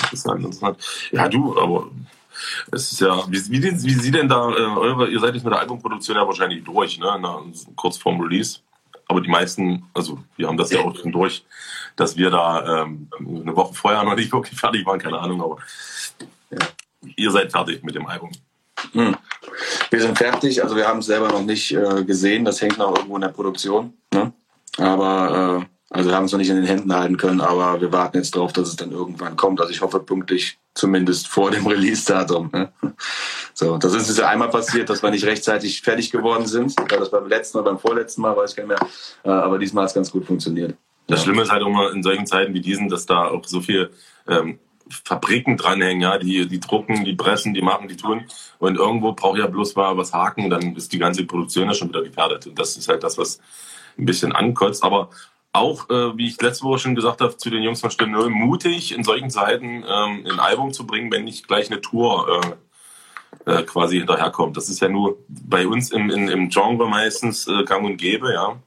Interessant, 0.00 0.38
interessant. 0.42 0.78
Ja, 1.12 1.28
du, 1.28 1.60
aber 1.60 1.90
es 2.72 2.90
ist 2.92 3.00
ja, 3.02 3.22
wie, 3.28 3.50
wie, 3.50 3.62
wie 3.62 3.94
Sie 3.94 4.10
denn 4.10 4.30
da, 4.30 4.48
äh, 4.48 4.62
eure, 4.62 5.08
ihr 5.08 5.20
seid 5.20 5.34
jetzt 5.34 5.44
mit 5.44 5.52
der 5.52 5.60
Albumproduktion 5.60 6.16
ja 6.16 6.26
wahrscheinlich 6.26 6.64
durch, 6.64 6.98
ne? 6.98 7.18
Na, 7.20 7.42
kurz 7.76 7.98
vorm 7.98 8.18
Release. 8.22 8.60
Aber 9.08 9.20
die 9.20 9.28
meisten, 9.28 9.84
also 9.92 10.18
wir 10.38 10.48
haben 10.48 10.56
das 10.56 10.70
ja 10.70 10.80
auch 10.80 10.96
schon 10.96 11.12
durch, 11.12 11.44
dass 11.96 12.16
wir 12.16 12.30
da 12.30 12.82
ähm, 12.82 13.10
eine 13.20 13.54
Woche 13.54 13.74
vorher 13.74 14.02
noch 14.04 14.16
nicht 14.16 14.32
wirklich 14.32 14.58
fertig 14.58 14.86
waren, 14.86 14.98
keine 14.98 15.18
Ahnung, 15.18 15.42
aber 15.42 15.58
ja, 16.50 16.66
ihr 17.16 17.30
seid 17.30 17.52
fertig 17.52 17.82
mit 17.82 17.94
dem 17.94 18.06
Album. 18.06 18.30
Hm. 18.92 19.16
Wir 19.90 20.00
sind 20.00 20.18
fertig, 20.18 20.62
also 20.62 20.76
wir 20.76 20.86
haben 20.86 20.98
es 20.98 21.06
selber 21.06 21.28
noch 21.28 21.42
nicht 21.42 21.72
äh, 21.72 22.04
gesehen, 22.04 22.44
das 22.44 22.60
hängt 22.60 22.78
noch 22.78 22.94
irgendwo 22.96 23.16
in 23.16 23.22
der 23.22 23.28
Produktion. 23.28 23.94
Ne? 24.12 24.32
Aber 24.78 25.60
äh, 25.62 25.66
also 25.90 26.10
wir 26.10 26.16
haben 26.16 26.24
es 26.24 26.32
noch 26.32 26.38
nicht 26.38 26.50
in 26.50 26.56
den 26.56 26.66
Händen 26.66 26.94
halten 26.94 27.16
können, 27.16 27.40
aber 27.40 27.80
wir 27.80 27.92
warten 27.92 28.16
jetzt 28.16 28.34
darauf, 28.34 28.52
dass 28.52 28.68
es 28.68 28.76
dann 28.76 28.90
irgendwann 28.90 29.36
kommt. 29.36 29.60
Also 29.60 29.72
ich 29.72 29.80
hoffe 29.80 30.00
pünktlich, 30.00 30.58
zumindest 30.74 31.28
vor 31.28 31.50
dem 31.50 31.66
Release-Datum. 31.66 32.50
Ne? 32.52 32.72
So, 33.54 33.78
das 33.78 33.94
ist 33.94 34.18
ja 34.18 34.28
einmal 34.28 34.50
passiert, 34.50 34.90
dass 34.90 35.02
wir 35.02 35.10
nicht 35.10 35.24
rechtzeitig 35.24 35.82
fertig 35.82 36.10
geworden 36.10 36.46
sind. 36.46 36.74
Das 36.90 37.10
beim 37.10 37.28
letzten 37.28 37.58
oder 37.58 37.70
beim 37.70 37.78
vorletzten 37.78 38.22
Mal, 38.22 38.36
weiß 38.36 38.50
ich 38.50 38.56
gar 38.56 38.66
nicht 38.66 38.80
mehr. 38.80 38.88
Äh, 39.24 39.30
aber 39.30 39.58
diesmal 39.58 39.82
hat 39.82 39.90
es 39.90 39.94
ganz 39.94 40.10
gut 40.10 40.26
funktioniert. 40.26 40.74
Das 41.06 41.22
Schlimme 41.22 41.42
ist 41.42 41.52
halt 41.52 41.62
immer 41.62 41.92
in 41.92 42.02
solchen 42.02 42.26
Zeiten 42.26 42.52
wie 42.52 42.60
diesen, 42.60 42.88
dass 42.88 43.06
da 43.06 43.28
auch 43.28 43.44
so 43.44 43.60
viel 43.60 43.90
ähm, 44.26 44.58
Fabriken 44.88 45.56
dranhängen, 45.56 46.02
ja, 46.02 46.18
die, 46.18 46.46
die 46.46 46.60
drucken, 46.60 47.04
die 47.04 47.14
pressen, 47.14 47.54
die 47.54 47.62
machen, 47.62 47.88
die 47.88 47.96
tun. 47.96 48.24
Und 48.58 48.76
irgendwo 48.76 49.12
braucht 49.12 49.38
ja 49.38 49.46
bloß 49.46 49.74
mal 49.74 49.96
was 49.96 50.12
haken, 50.12 50.50
dann 50.50 50.76
ist 50.76 50.92
die 50.92 50.98
ganze 50.98 51.24
Produktion 51.24 51.68
ja 51.68 51.74
schon 51.74 51.88
wieder 51.88 52.02
gefährdet. 52.02 52.46
Und 52.46 52.58
das 52.58 52.76
ist 52.76 52.88
halt 52.88 53.02
das, 53.02 53.18
was 53.18 53.40
ein 53.98 54.06
bisschen 54.06 54.32
ankotzt. 54.32 54.84
Aber 54.84 55.10
auch, 55.52 55.88
äh, 55.90 56.16
wie 56.16 56.28
ich 56.28 56.40
letzte 56.40 56.64
Woche 56.64 56.78
schon 56.78 56.94
gesagt 56.94 57.20
habe, 57.20 57.36
zu 57.36 57.50
den 57.50 57.62
Jungs 57.62 57.80
von 57.80 57.90
Stunde 57.90 58.18
Null, 58.18 58.30
mutig 58.30 58.94
in 58.94 59.04
solchen 59.04 59.30
Zeiten 59.30 59.84
ähm, 59.88 60.24
ein 60.26 60.40
Album 60.40 60.72
zu 60.72 60.86
bringen, 60.86 61.10
wenn 61.10 61.24
nicht 61.24 61.48
gleich 61.48 61.70
eine 61.70 61.80
Tour 61.80 62.40
äh, 63.44 63.50
äh, 63.50 63.62
quasi 63.62 63.98
hinterherkommt. 63.98 64.56
Das 64.56 64.68
ist 64.68 64.80
ja 64.80 64.88
nur 64.88 65.18
bei 65.28 65.66
uns 65.66 65.90
im, 65.90 66.10
im, 66.10 66.28
im 66.28 66.48
Genre 66.48 66.88
meistens 66.88 67.46
äh, 67.48 67.64
gang 67.64 67.84
und 67.84 67.96
gäbe, 67.96 68.32
ja. 68.32 68.60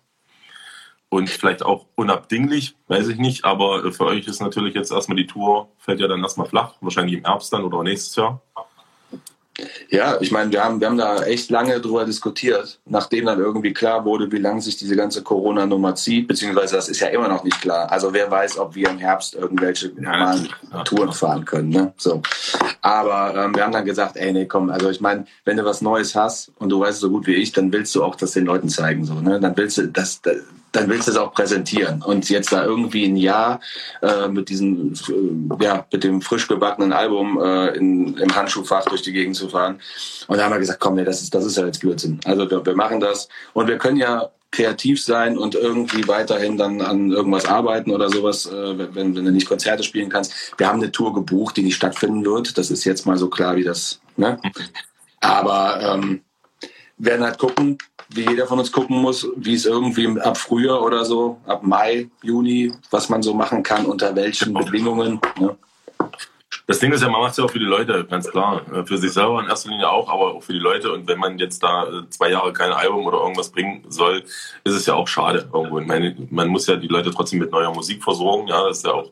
Und 1.10 1.30
vielleicht 1.30 1.64
auch 1.64 1.86
unabdinglich, 1.96 2.76
weiß 2.88 3.08
ich 3.10 3.18
nicht. 3.18 3.46
Aber 3.46 3.92
für 3.92 4.06
euch 4.06 4.28
ist 4.28 4.42
natürlich 4.42 4.76
jetzt 4.76 4.92
erstmal 4.92 5.18
die 5.18 5.28
Tour, 5.28 5.70
fällt 5.80 6.00
ja 6.00 6.08
dann 6.08 6.22
erstmal 6.22 6.48
flach, 6.48 6.76
wahrscheinlich 6.82 7.18
im 7.18 7.26
Herbst 7.26 7.52
dann 7.52 7.64
oder 7.64 7.84
nächstes 7.84 8.16
Jahr. 8.16 8.42
Ja, 9.90 10.22
ich 10.22 10.32
meine, 10.32 10.52
wir 10.52 10.64
haben, 10.64 10.80
wir 10.80 10.88
haben 10.88 10.98
da 10.98 11.24
echt 11.24 11.50
lange 11.50 11.80
drüber 11.82 12.06
diskutiert, 12.06 12.80
nachdem 12.86 13.26
dann 13.26 13.40
irgendwie 13.40 13.74
klar 13.74 14.06
wurde, 14.06 14.32
wie 14.32 14.38
lange 14.38 14.62
sich 14.62 14.78
diese 14.78 14.96
ganze 14.96 15.24
Corona-Nummer 15.24 15.96
zieht, 15.96 16.28
beziehungsweise 16.28 16.76
das 16.76 16.90
ist 16.90 17.00
ja 17.00 17.08
immer 17.08 17.28
noch 17.28 17.44
nicht 17.44 17.60
klar. 17.60 17.92
Also 17.92 18.14
wer 18.14 18.30
weiß, 18.30 18.58
ob 18.58 18.76
wir 18.76 18.90
im 18.90 19.00
Herbst 19.00 19.36
irgendwelche 19.36 19.90
normalen 19.90 20.50
ja, 20.72 20.84
Touren 20.84 21.12
fahren 21.12 21.44
können. 21.44 21.70
Ne? 21.70 21.94
So. 21.98 22.22
Aber 22.82 23.36
ähm, 23.36 23.56
wir 23.56 23.64
haben 23.64 23.74
dann 23.74 23.86
gesagt, 23.86 24.16
ey, 24.16 24.32
nee, 24.32 24.46
komm, 24.46 24.70
also 24.70 24.90
ich 24.90 25.02
meine, 25.02 25.26
wenn 25.46 25.58
du 25.58 25.66
was 25.66 25.82
Neues 25.82 26.16
hast 26.16 26.52
und 26.60 26.70
du 26.70 26.80
weißt 26.80 26.94
es 26.94 27.00
so 27.00 27.10
gut 27.10 27.28
wie 27.28 27.36
ich, 27.36 27.52
dann 27.52 27.74
willst 27.74 27.94
du 27.96 28.04
auch 28.04 28.16
das 28.16 28.32
den 28.32 28.46
Leuten 28.46 28.70
zeigen. 28.70 29.04
So, 29.06 29.16
ne? 29.16 29.40
Dann 29.40 29.58
willst 29.58 29.78
du 29.78 29.88
das, 29.88 30.22
das 30.22 30.38
dann 30.72 30.90
willst 30.90 31.08
du 31.08 31.12
es 31.12 31.18
auch 31.18 31.34
präsentieren. 31.34 32.02
Und 32.02 32.30
jetzt 32.30 32.52
da 32.52 32.64
irgendwie 32.64 33.06
ein 33.06 33.18
Jahr 33.18 33.60
äh, 34.02 34.28
mit 34.28 34.50
diesem, 34.50 34.94
äh, 34.94 35.64
ja, 35.64 35.86
mit 35.92 36.04
dem 36.04 36.22
frisch 36.22 36.48
gebackenen 36.48 36.94
Album 36.94 37.40
äh, 37.42 37.70
in, 37.70 38.18
im 38.18 38.36
Handschuhfach 38.36 38.86
durch 38.86 39.02
die 39.02 39.14
Gegend 39.14 39.36
zu 39.36 39.50
fahren. 39.50 39.80
Und 40.28 40.38
da 40.38 40.46
haben 40.46 40.52
wir 40.52 40.60
gesagt, 40.60 40.80
komm, 40.80 40.96
nee, 40.96 41.04
das 41.04 41.22
ist, 41.22 41.34
das 41.34 41.46
ist 41.46 41.58
ja 41.58 41.66
jetzt 41.66 41.80
Blödsinn. 41.80 42.20
Also 42.26 42.50
wir, 42.50 42.66
wir 42.66 42.76
machen 42.76 43.00
das. 43.00 43.30
Und 43.54 43.68
wir 43.68 43.78
können 43.78 43.98
ja 43.98 44.30
kreativ 44.52 45.04
sein 45.04 45.38
und 45.38 45.54
irgendwie 45.54 46.08
weiterhin 46.08 46.58
dann 46.58 46.82
an 46.82 47.12
irgendwas 47.12 47.46
arbeiten 47.46 47.92
oder 47.92 48.10
sowas, 48.10 48.48
äh, 48.48 48.96
wenn, 48.96 49.16
wenn 49.16 49.26
du 49.26 49.32
nicht 49.32 49.48
Konzerte 49.48 49.84
spielen 49.84 50.10
kannst. 50.10 50.54
Wir 50.58 50.68
haben 50.68 50.82
eine 50.82 50.92
Tour 50.92 51.14
gebucht, 51.14 51.58
die 51.58 51.62
nicht 51.64 51.76
stattfinden 51.76 52.26
wird. 52.26 52.58
Das 52.58 52.72
ist 52.72 52.84
jetzt 52.84 53.06
mal 53.06 53.18
so 53.18 53.30
klar 53.30 53.56
wie 53.56 53.64
das. 53.64 54.00
Ne? 54.18 54.40
Aber 55.20 55.80
ähm, 55.82 56.22
werden 56.98 57.26
halt 57.26 57.38
gucken, 57.38 57.78
wie 58.10 58.28
jeder 58.28 58.48
von 58.48 58.60
uns 58.60 58.72
gucken 58.72 59.02
muss, 59.02 59.28
wie 59.36 59.54
es 59.54 59.66
irgendwie 59.66 60.20
ab 60.20 60.38
Frühjahr 60.38 60.82
oder 60.82 61.06
so, 61.06 61.40
ab 61.46 61.64
Mai, 61.64 62.10
Juni, 62.24 62.74
was 62.92 63.10
man 63.10 63.22
so 63.22 63.34
machen 63.34 63.64
kann, 63.64 63.86
unter 63.86 64.16
welchen 64.16 64.54
Bedingungen. 64.54 65.20
Ne? 65.40 65.56
Das 66.66 66.78
Ding 66.78 66.92
ist 66.92 67.02
ja, 67.02 67.10
man 67.10 67.22
macht 67.22 67.32
es 67.32 67.38
ja 67.38 67.46
auch 67.46 67.52
für 67.52 67.60
die 67.60 67.66
Leute, 67.66 68.06
ganz 68.06 68.30
klar. 68.30 68.62
Für 68.86 68.98
sich 68.98 69.12
selber 69.12 69.42
in 69.42 69.48
erster 69.48 69.70
Linie 69.70 69.90
auch, 69.90 70.08
aber 70.08 70.36
auch 70.36 70.44
für 70.44 70.54
die 70.54 70.60
Leute. 70.60 70.92
Und 70.92 71.08
wenn 71.08 71.18
man 71.18 71.40
jetzt 71.40 71.64
da 71.64 71.86
äh, 71.86 72.10
zwei 72.10 72.30
Jahre 72.30 72.54
kein 72.54 72.72
Album 72.72 73.06
oder 73.08 73.18
irgendwas 73.18 73.50
bringen 73.50 73.84
soll, 73.90 74.24
ist 74.64 74.76
es 74.76 74.86
ja 74.86 74.94
auch 74.94 75.08
schade 75.08 75.50
irgendwo. 75.52 75.80
Ich 75.80 75.88
meine, 75.88 76.16
man 76.30 76.48
muss 76.48 76.68
ja 76.68 76.76
die 76.76 76.88
Leute 76.88 77.10
trotzdem 77.10 77.40
mit 77.40 77.52
neuer 77.52 77.74
Musik 77.74 78.04
versorgen. 78.04 78.48
Ja, 78.48 78.68
das 78.68 78.78
ist 78.78 78.86
ja 78.86 78.94
auch 78.94 79.12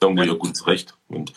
irgendwo 0.00 0.22
ja 0.22 0.34
gut 0.34 0.56
zurecht. 0.56 0.94
Und 1.08 1.32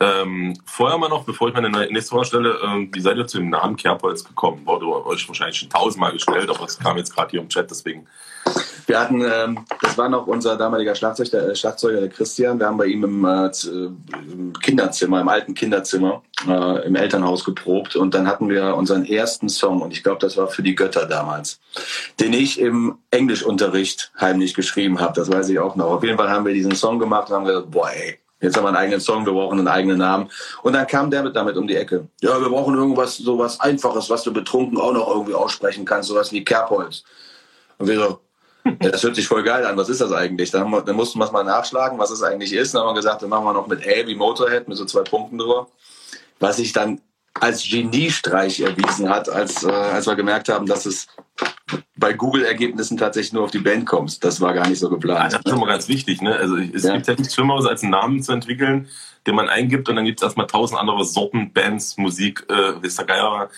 ähm, 0.00 0.58
vorher 0.64 0.98
mal 0.98 1.08
noch, 1.08 1.24
bevor 1.24 1.48
ich 1.48 1.54
meine 1.54 1.70
nächste 1.70 2.14
Frage 2.14 2.26
stelle, 2.26 2.58
ähm, 2.62 2.90
wie 2.92 3.00
seid 3.00 3.16
ihr 3.16 3.26
zu 3.26 3.38
dem 3.38 3.50
Namen 3.50 3.76
Kerbholz 3.76 4.24
gekommen? 4.24 4.66
Wurde 4.66 4.86
euch 5.06 5.26
wahrscheinlich 5.28 5.58
schon 5.58 5.70
tausendmal 5.70 6.12
gestellt, 6.12 6.50
aber 6.50 6.64
es 6.64 6.78
kam 6.78 6.96
jetzt 6.96 7.14
gerade 7.14 7.30
hier 7.30 7.40
im 7.40 7.48
Chat, 7.48 7.70
deswegen. 7.70 8.06
Wir 8.86 9.00
hatten, 9.00 9.22
ähm, 9.22 9.64
das 9.80 9.96
war 9.96 10.08
noch 10.08 10.26
unser 10.26 10.56
damaliger 10.56 10.94
Schlagzeug, 10.94 11.30
der, 11.30 11.48
äh, 11.48 11.56
Schlagzeuger, 11.56 12.00
der 12.00 12.08
Christian. 12.08 12.58
Wir 12.58 12.66
haben 12.66 12.76
bei 12.76 12.86
ihm 12.86 13.04
im, 13.04 13.24
äh, 13.24 13.50
im 14.30 14.52
Kinderzimmer, 14.60 15.20
im 15.20 15.28
alten 15.28 15.54
Kinderzimmer, 15.54 16.22
äh, 16.46 16.86
im 16.86 16.96
Elternhaus 16.96 17.44
geprobt. 17.44 17.96
Und 17.96 18.14
dann 18.14 18.26
hatten 18.26 18.48
wir 18.48 18.74
unseren 18.74 19.04
ersten 19.04 19.48
Song, 19.48 19.80
und 19.82 19.92
ich 19.92 20.02
glaube, 20.02 20.18
das 20.18 20.36
war 20.36 20.48
für 20.48 20.62
die 20.62 20.74
Götter 20.74 21.06
damals, 21.06 21.60
den 22.20 22.32
ich 22.32 22.60
im 22.60 22.98
Englischunterricht 23.10 24.12
heimlich 24.20 24.54
geschrieben 24.54 25.00
habe. 25.00 25.14
Das 25.14 25.30
weiß 25.30 25.48
ich 25.48 25.58
auch 25.58 25.76
noch. 25.76 25.86
Auf 25.86 26.02
jeden 26.02 26.18
Fall 26.18 26.30
haben 26.30 26.44
wir 26.44 26.52
diesen 26.52 26.74
Song 26.74 26.98
gemacht 26.98 27.30
und 27.30 27.36
haben 27.36 27.44
gesagt, 27.44 27.70
boah, 27.70 27.90
ey, 27.90 28.18
Jetzt 28.42 28.56
haben 28.56 28.64
wir 28.64 28.68
einen 28.70 28.76
eigenen 28.76 29.00
Song, 29.00 29.24
wir 29.24 29.32
brauchen 29.32 29.60
einen 29.60 29.68
eigenen 29.68 29.98
Namen. 29.98 30.28
Und 30.64 30.72
dann 30.72 30.84
kam 30.88 31.12
der 31.12 31.22
mit 31.22 31.36
damit 31.36 31.56
um 31.56 31.68
die 31.68 31.76
Ecke. 31.76 32.08
Ja, 32.20 32.40
wir 32.40 32.48
brauchen 32.48 32.74
irgendwas, 32.74 33.16
sowas 33.16 33.60
Einfaches, 33.60 34.10
was 34.10 34.24
du 34.24 34.32
betrunken 34.32 34.78
auch 34.78 34.92
noch 34.92 35.08
irgendwie 35.08 35.34
aussprechen 35.34 35.84
kannst, 35.84 36.08
sowas 36.08 36.32
wie 36.32 36.44
Kerbholz. 36.44 37.04
Und 37.78 37.86
wir 37.86 38.00
so, 38.00 38.18
ja, 38.64 38.90
das 38.90 39.02
hört 39.02 39.16
sich 39.16 39.26
voll 39.26 39.42
geil 39.42 39.66
an. 39.66 39.76
Was 39.76 39.88
ist 39.88 40.00
das 40.00 40.12
eigentlich? 40.12 40.50
Dann, 40.50 40.70
wir, 40.70 40.82
dann 40.82 40.96
mussten 40.96 41.18
wir 41.18 41.24
es 41.24 41.32
mal 41.32 41.44
nachschlagen, 41.44 41.98
was 41.98 42.10
es 42.10 42.22
eigentlich 42.22 42.52
ist. 42.52 42.74
Dann 42.74 42.82
haben 42.82 42.90
wir 42.90 42.94
gesagt, 42.94 43.22
dann 43.22 43.30
machen 43.30 43.44
wir 43.44 43.52
noch 43.52 43.66
mit 43.66 43.86
A 43.86 44.06
wie 44.06 44.14
Motorhead, 44.14 44.68
mit 44.68 44.76
so 44.76 44.84
zwei 44.84 45.02
Punkten 45.02 45.38
drüber. 45.38 45.68
Was 46.38 46.56
sich 46.56 46.72
dann 46.72 47.00
als 47.34 47.68
Geniestreich 47.68 48.60
erwiesen 48.60 49.08
hat, 49.08 49.28
als, 49.28 49.64
äh, 49.64 49.70
als 49.70 50.06
wir 50.06 50.14
gemerkt 50.14 50.48
haben, 50.48 50.66
dass 50.66 50.86
es 50.86 51.08
bei 51.96 52.12
Google-Ergebnissen 52.12 52.98
tatsächlich 52.98 53.32
nur 53.32 53.44
auf 53.44 53.50
die 53.50 53.58
Band 53.58 53.86
kommst. 53.86 54.22
Das 54.24 54.40
war 54.40 54.52
gar 54.52 54.68
nicht 54.68 54.78
so 54.78 54.90
geplant. 54.90 55.32
Ja, 55.32 55.38
das 55.38 55.46
ist 55.46 55.50
schon 55.50 55.60
mal 55.60 55.66
ganz 55.66 55.88
wichtig. 55.88 56.20
Ne? 56.20 56.36
Also 56.36 56.56
es 56.56 56.84
ja. 56.84 56.94
gibt 56.94 57.06
ja 57.06 57.14
nichts 57.14 57.34
Schlimmeres, 57.34 57.66
als 57.66 57.82
einen 57.82 57.92
Namen 57.92 58.22
zu 58.22 58.32
entwickeln, 58.32 58.88
den 59.26 59.34
man 59.34 59.48
eingibt 59.48 59.88
und 59.88 59.96
dann 59.96 60.04
gibt 60.04 60.20
es 60.20 60.24
erstmal 60.24 60.46
tausend 60.46 60.78
andere 60.78 61.04
Sorten, 61.04 61.52
Bands, 61.52 61.96
Musik, 61.96 62.44
äh, 62.50 62.86
ist 62.86 62.98
der 62.98 63.06
Geier. 63.06 63.48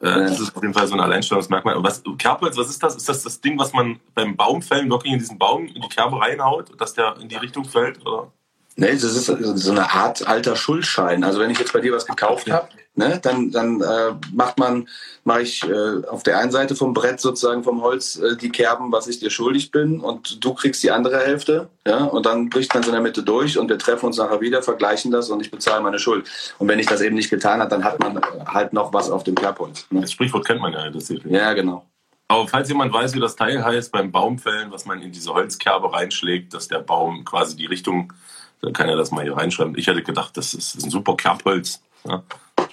Äh. 0.00 0.04
Das 0.04 0.40
ist 0.40 0.56
auf 0.56 0.62
jeden 0.62 0.74
Fall 0.74 0.86
so 0.86 0.94
ein 0.94 1.00
Alleinstellungsmerkmal. 1.00 1.82
Was, 1.82 2.02
Kerbholz, 2.18 2.56
was 2.56 2.70
ist 2.70 2.82
das? 2.82 2.96
Ist 2.96 3.08
das 3.08 3.22
das 3.22 3.40
Ding, 3.40 3.58
was 3.58 3.72
man 3.72 4.00
beim 4.14 4.36
Baumfällen 4.36 4.90
wirklich 4.90 5.12
in 5.12 5.18
diesen 5.18 5.38
Baum, 5.38 5.66
in 5.66 5.80
die 5.80 5.88
Kerbe 5.88 6.20
reinhaut, 6.20 6.72
dass 6.80 6.94
der 6.94 7.16
in 7.20 7.28
die 7.28 7.36
Richtung 7.36 7.64
fällt? 7.64 8.04
Oder? 8.06 8.32
Nee, 8.76 8.92
das 8.92 9.02
ist 9.02 9.26
so 9.26 9.70
eine 9.72 9.92
Art 9.92 10.26
alter 10.26 10.56
Schuldschein. 10.56 11.22
Also 11.22 11.38
wenn 11.40 11.50
ich 11.50 11.58
jetzt 11.58 11.72
bei 11.72 11.80
dir 11.80 11.92
was 11.92 12.06
gekauft 12.06 12.50
habe, 12.50 12.68
ne, 13.00 13.18
dann, 13.20 13.50
dann 13.50 13.80
äh, 13.80 14.12
macht 14.32 14.58
man, 14.58 14.88
mache 15.24 15.42
ich 15.42 15.64
äh, 15.68 16.06
auf 16.06 16.22
der 16.22 16.38
einen 16.38 16.52
Seite 16.52 16.76
vom 16.76 16.92
Brett 16.92 17.20
sozusagen 17.20 17.64
vom 17.64 17.82
Holz 17.82 18.16
äh, 18.16 18.36
die 18.36 18.50
Kerben, 18.50 18.92
was 18.92 19.08
ich 19.08 19.18
dir 19.18 19.30
schuldig 19.30 19.70
bin, 19.70 20.00
und 20.00 20.44
du 20.44 20.54
kriegst 20.54 20.82
die 20.82 20.90
andere 20.90 21.18
Hälfte, 21.18 21.68
ja, 21.86 22.04
und 22.04 22.26
dann 22.26 22.50
bricht 22.50 22.72
man 22.72 22.82
es 22.82 22.88
in 22.88 22.92
der 22.92 23.02
Mitte 23.02 23.22
durch 23.22 23.58
und 23.58 23.68
wir 23.68 23.78
treffen 23.78 24.06
uns 24.06 24.18
nachher 24.18 24.40
wieder, 24.40 24.62
vergleichen 24.62 25.10
das 25.10 25.30
und 25.30 25.40
ich 25.40 25.50
bezahle 25.50 25.82
meine 25.82 25.98
Schuld. 25.98 26.30
Und 26.58 26.68
wenn 26.68 26.78
ich 26.78 26.86
das 26.86 27.00
eben 27.00 27.16
nicht 27.16 27.30
getan 27.30 27.60
habe, 27.60 27.70
dann 27.70 27.84
hat 27.84 27.98
man 27.98 28.20
halt 28.46 28.72
noch 28.72 28.92
was 28.92 29.10
auf 29.10 29.24
dem 29.24 29.34
Kerbholz. 29.34 29.86
Ne? 29.90 30.02
Das 30.02 30.12
Sprichwort 30.12 30.46
kennt 30.46 30.60
man 30.60 30.72
ja 30.72 30.90
tatsächlich. 30.90 31.32
Ja, 31.32 31.52
genau. 31.54 31.84
Aber 32.28 32.46
falls 32.46 32.68
jemand 32.68 32.92
weiß, 32.92 33.14
wie 33.14 33.20
das 33.20 33.34
Teil 33.34 33.64
heißt 33.64 33.90
beim 33.90 34.12
Baumfällen, 34.12 34.70
was 34.70 34.84
man 34.84 35.02
in 35.02 35.10
diese 35.10 35.34
Holzkerbe 35.34 35.92
reinschlägt, 35.92 36.54
dass 36.54 36.68
der 36.68 36.78
Baum 36.78 37.24
quasi 37.24 37.56
die 37.56 37.66
Richtung 37.66 38.12
dann 38.60 38.72
kann 38.72 38.88
er 38.88 38.96
das 38.96 39.10
mal 39.10 39.24
hier 39.24 39.36
reinschreiben. 39.36 39.76
Ich 39.76 39.86
hätte 39.86 40.02
gedacht, 40.02 40.36
das 40.36 40.54
ist 40.54 40.82
ein 40.82 40.90
super 40.90 41.16
Kerbholz. 41.16 41.82
Ja, 42.04 42.22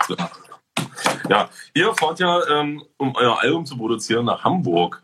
so. 0.08 0.16
ja 1.30 1.50
ihr 1.74 1.94
fahrt 1.96 2.20
ja, 2.20 2.42
ähm, 2.50 2.84
um 2.98 3.16
euer 3.16 3.40
Album 3.40 3.66
zu 3.66 3.78
produzieren, 3.78 4.26
nach 4.26 4.44
Hamburg. 4.44 5.02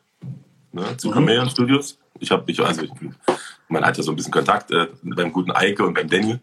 Ne, 0.71 0.97
zu 0.97 1.09
mhm. 1.09 1.13
Chameleon 1.13 1.49
Studios. 1.49 1.99
Ich 2.19 2.31
habe, 2.31 2.49
ich, 2.51 2.59
also, 2.59 2.81
ich, 2.81 2.91
man 3.67 3.85
hat 3.85 3.97
ja 3.97 4.03
so 4.03 4.11
ein 4.11 4.15
bisschen 4.15 4.31
Kontakt 4.31 4.71
äh, 4.71 4.87
beim 5.03 5.31
guten 5.31 5.51
Eike 5.51 5.85
und 5.85 5.93
beim 5.93 6.09
Danny. 6.09 6.39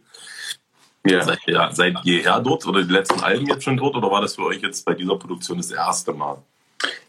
Ja. 1.04 1.24
Seid, 1.24 1.38
ihr, 1.46 1.68
seid 1.72 1.96
jeher 2.04 2.38
dort 2.40 2.64
oder 2.66 2.82
die 2.82 2.92
letzten 2.92 3.20
Alben 3.20 3.46
jetzt 3.46 3.64
schon 3.64 3.76
dort 3.76 3.96
oder 3.96 4.10
war 4.10 4.20
das 4.20 4.36
für 4.36 4.44
euch 4.44 4.60
jetzt 4.62 4.84
bei 4.84 4.94
dieser 4.94 5.16
Produktion 5.16 5.56
das 5.56 5.70
erste 5.70 6.12
Mal? 6.12 6.38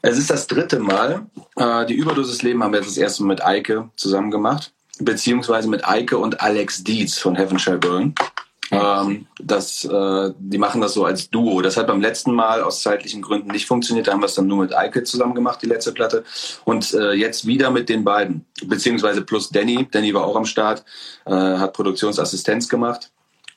Es 0.01 0.17
ist 0.17 0.29
das 0.29 0.47
dritte 0.47 0.79
Mal. 0.79 1.27
Äh, 1.57 1.85
die 1.85 1.93
Überdosis 1.93 2.41
Leben 2.41 2.63
haben 2.63 2.71
wir 2.71 2.79
jetzt 2.79 2.89
das 2.89 2.97
erste 2.97 3.23
Mal 3.23 3.33
mit 3.33 3.45
Eike 3.45 3.89
zusammen 3.95 4.31
gemacht 4.31 4.73
beziehungsweise 5.03 5.67
mit 5.67 5.87
Eike 5.87 6.17
und 6.17 6.41
Alex 6.41 6.83
Dietz 6.83 7.17
von 7.17 7.35
Heaven 7.35 7.59
Shall 7.59 7.77
Burn. 7.77 8.13
Ähm, 8.71 9.27
das, 9.39 9.83
äh, 9.83 10.33
die 10.39 10.57
machen 10.57 10.79
das 10.79 10.93
so 10.93 11.03
als 11.03 11.29
Duo. 11.29 11.61
Das 11.61 11.75
hat 11.75 11.87
beim 11.87 11.99
letzten 11.99 12.33
Mal 12.33 12.63
aus 12.63 12.81
zeitlichen 12.81 13.21
Gründen 13.21 13.51
nicht 13.51 13.65
funktioniert. 13.65 14.07
Da 14.07 14.13
haben 14.13 14.21
wir 14.21 14.27
es 14.27 14.35
dann 14.35 14.47
nur 14.47 14.59
mit 14.59 14.75
Eike 14.75 15.03
zusammen 15.03 15.35
gemacht, 15.35 15.61
die 15.61 15.67
letzte 15.67 15.91
Platte. 15.91 16.23
Und 16.63 16.93
äh, 16.93 17.11
jetzt 17.11 17.45
wieder 17.45 17.69
mit 17.69 17.89
den 17.89 18.03
beiden, 18.05 18.45
beziehungsweise 18.65 19.23
plus 19.23 19.49
Danny. 19.49 19.87
Danny 19.91 20.13
war 20.13 20.25
auch 20.25 20.37
am 20.37 20.45
Start, 20.45 20.85
äh, 21.25 21.31
hat 21.31 21.73
Produktionsassistenz 21.73 22.69
gemacht. 22.69 23.11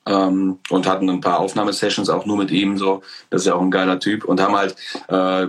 Ähm, 0.06 0.58
und 0.68 0.86
hatten 0.86 1.08
ein 1.08 1.22
paar 1.22 1.38
Aufnahmesessions 1.38 2.10
auch 2.10 2.26
nur 2.26 2.36
mit 2.36 2.50
ihm 2.50 2.76
so. 2.76 3.02
Das 3.30 3.42
ist 3.42 3.46
ja 3.46 3.54
auch 3.54 3.62
ein 3.62 3.70
geiler 3.70 3.98
Typ. 4.00 4.24
Und 4.24 4.38
haben 4.38 4.54
halt 4.54 4.76
äh, 5.08 5.46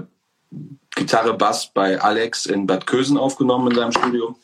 Gitarre, 0.95 1.33
Bass 1.33 1.71
bei 1.73 1.99
Alex 1.99 2.45
in 2.45 2.65
Bad 2.65 2.87
Kösen 2.87 3.17
aufgenommen 3.17 3.71
in 3.71 3.75
seinem 3.75 3.91
Studio 3.91 4.35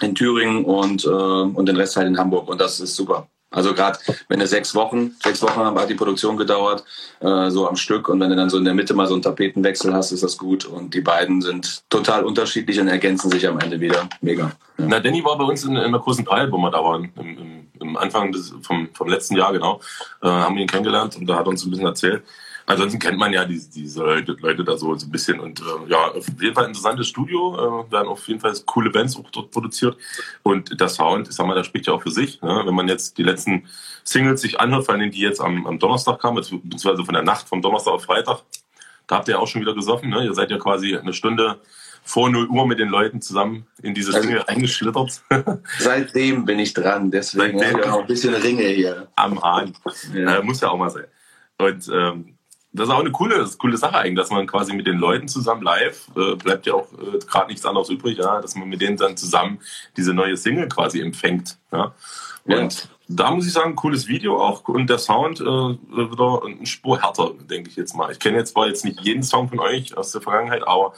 in 0.00 0.14
Thüringen 0.14 0.64
und, 0.64 1.04
äh, 1.04 1.08
und 1.08 1.66
den 1.66 1.76
Rest 1.76 1.96
halt 1.96 2.06
in 2.06 2.18
Hamburg. 2.18 2.48
Und 2.48 2.60
das 2.60 2.80
ist 2.80 2.96
super. 2.96 3.28
Also 3.54 3.72
gerade 3.72 3.98
wenn 4.28 4.40
du 4.40 4.46
sechs 4.46 4.74
Wochen, 4.74 5.12
sechs 5.22 5.40
Wochen 5.40 5.60
hat 5.60 5.88
die 5.88 5.94
Produktion 5.94 6.36
gedauert, 6.36 6.84
äh, 7.20 7.50
so 7.50 7.68
am 7.68 7.76
Stück. 7.76 8.08
Und 8.08 8.18
wenn 8.20 8.30
du 8.30 8.36
dann 8.36 8.50
so 8.50 8.58
in 8.58 8.64
der 8.64 8.74
Mitte 8.74 8.94
mal 8.94 9.06
so 9.06 9.14
einen 9.14 9.22
Tapetenwechsel 9.22 9.94
hast, 9.94 10.10
ist 10.10 10.24
das 10.24 10.36
gut. 10.36 10.64
Und 10.64 10.92
die 10.92 11.00
beiden 11.00 11.40
sind 11.40 11.88
total 11.88 12.24
unterschiedlich 12.24 12.80
und 12.80 12.88
ergänzen 12.88 13.30
sich 13.30 13.46
am 13.46 13.58
Ende 13.60 13.80
wieder. 13.80 14.08
Mega. 14.20 14.52
Ja. 14.78 14.86
Na, 14.88 14.98
Danny 14.98 15.24
war 15.24 15.38
bei 15.38 15.44
uns 15.44 15.62
in, 15.64 15.76
in 15.76 15.92
der 15.92 16.00
großen 16.00 16.24
Teil, 16.24 16.50
wo 16.50 16.58
wir 16.58 16.70
da 16.70 16.82
waren, 16.82 17.12
im, 17.16 17.38
im, 17.38 17.66
im 17.80 17.96
Anfang 17.96 18.32
des, 18.32 18.52
vom, 18.62 18.88
vom 18.92 19.08
letzten 19.08 19.36
Jahr 19.36 19.52
genau, 19.52 19.80
äh, 20.20 20.26
haben 20.26 20.56
wir 20.56 20.62
ihn 20.62 20.68
kennengelernt 20.68 21.16
und 21.16 21.26
da 21.26 21.36
hat 21.36 21.46
uns 21.46 21.64
ein 21.64 21.70
bisschen 21.70 21.86
erzählt. 21.86 22.24
Ansonsten 22.66 22.98
kennt 22.98 23.18
man 23.18 23.32
ja 23.32 23.44
diese, 23.44 23.70
diese 23.70 24.02
Leute, 24.02 24.36
Leute 24.40 24.64
da 24.64 24.76
so, 24.78 24.94
so 24.94 25.06
ein 25.06 25.10
bisschen. 25.10 25.38
Und 25.38 25.60
äh, 25.60 25.90
ja, 25.90 26.12
auf 26.12 26.26
jeden 26.40 26.54
Fall 26.54 26.64
ein 26.64 26.70
interessantes 26.70 27.08
Studio. 27.08 27.84
Äh, 27.88 27.92
werden 27.92 28.08
auf 28.08 28.26
jeden 28.26 28.40
Fall 28.40 28.54
coole 28.64 28.90
Bands 28.90 29.16
auch 29.16 29.30
dort 29.30 29.50
produziert. 29.50 29.96
Und 30.42 30.80
der 30.80 30.88
Sound, 30.88 31.28
ich 31.28 31.34
sag 31.34 31.46
mal, 31.46 31.54
der 31.54 31.64
spricht 31.64 31.86
ja 31.86 31.92
auch 31.92 32.02
für 32.02 32.10
sich. 32.10 32.40
Ne? 32.40 32.62
Wenn 32.64 32.74
man 32.74 32.88
jetzt 32.88 33.18
die 33.18 33.22
letzten 33.22 33.66
Singles 34.02 34.40
sich 34.40 34.60
anhört, 34.60 34.86
vor 34.86 34.94
allem 34.94 35.10
die 35.10 35.20
jetzt 35.20 35.40
am, 35.40 35.66
am 35.66 35.78
Donnerstag 35.78 36.20
kamen, 36.20 36.36
beziehungsweise 36.36 37.04
von 37.04 37.14
der 37.14 37.22
Nacht 37.22 37.48
vom 37.48 37.60
Donnerstag 37.60 37.92
auf 37.92 38.04
Freitag, 38.04 38.42
da 39.06 39.16
habt 39.16 39.28
ihr 39.28 39.32
ja 39.32 39.40
auch 39.40 39.48
schon 39.48 39.60
wieder 39.60 39.74
gesoffen. 39.74 40.08
Ne? 40.08 40.24
Ihr 40.24 40.34
seid 40.34 40.50
ja 40.50 40.58
quasi 40.58 40.96
eine 40.96 41.12
Stunde 41.12 41.60
vor 42.02 42.30
0 42.30 42.48
Uhr 42.48 42.66
mit 42.66 42.78
den 42.78 42.88
Leuten 42.88 43.20
zusammen 43.20 43.66
in 43.82 43.94
diese 43.94 44.14
also, 44.14 44.26
Dinge 44.26 44.46
eingeschlittert. 44.48 45.22
Seitdem 45.78 46.44
bin 46.44 46.58
ich 46.58 46.74
dran, 46.74 47.10
deswegen 47.10 47.62
habe 47.62 47.80
ich 47.80 47.86
auch 47.86 48.00
ein 48.00 48.06
bisschen 48.06 48.34
Ringe 48.34 48.64
hier. 48.64 49.08
Am 49.16 49.42
Hahn. 49.42 49.72
Ja. 50.14 50.38
Äh, 50.38 50.42
muss 50.42 50.60
ja 50.60 50.68
auch 50.68 50.78
mal 50.78 50.90
sein. 50.90 51.06
Und 51.58 51.88
ähm, 51.92 52.33
das 52.74 52.88
ist 52.88 52.94
auch 52.94 53.00
eine 53.00 53.12
coole, 53.12 53.48
coole 53.56 53.76
Sache 53.76 53.96
eigentlich, 53.96 54.18
dass 54.18 54.30
man 54.30 54.48
quasi 54.48 54.74
mit 54.74 54.86
den 54.86 54.98
Leuten 54.98 55.28
zusammen 55.28 55.62
live, 55.62 56.08
äh, 56.16 56.34
bleibt 56.34 56.66
ja 56.66 56.74
auch 56.74 56.88
äh, 56.92 57.18
gerade 57.24 57.46
nichts 57.46 57.64
anderes 57.64 57.88
übrig, 57.88 58.18
ja, 58.18 58.40
dass 58.40 58.56
man 58.56 58.68
mit 58.68 58.80
denen 58.80 58.96
dann 58.96 59.16
zusammen 59.16 59.60
diese 59.96 60.12
neue 60.12 60.36
Single 60.36 60.68
quasi 60.68 61.00
empfängt. 61.00 61.56
Ja. 61.70 61.94
Und 62.44 62.82
ja. 62.82 62.88
da 63.06 63.30
muss 63.30 63.46
ich 63.46 63.52
sagen, 63.52 63.76
cooles 63.76 64.08
Video 64.08 64.42
auch 64.42 64.66
und 64.68 64.90
der 64.90 64.98
Sound 64.98 65.40
äh, 65.40 65.44
wieder 65.44 66.42
ein 66.44 66.66
Spur 66.66 67.00
härter, 67.00 67.30
denke 67.48 67.70
ich 67.70 67.76
jetzt 67.76 67.94
mal. 67.94 68.10
Ich 68.10 68.18
kenne 68.18 68.38
jetzt 68.38 68.52
zwar 68.52 68.66
jetzt 68.66 68.84
nicht 68.84 69.00
jeden 69.00 69.22
Song 69.22 69.48
von 69.48 69.60
euch 69.60 69.96
aus 69.96 70.10
der 70.10 70.20
Vergangenheit, 70.20 70.66
aber 70.66 70.94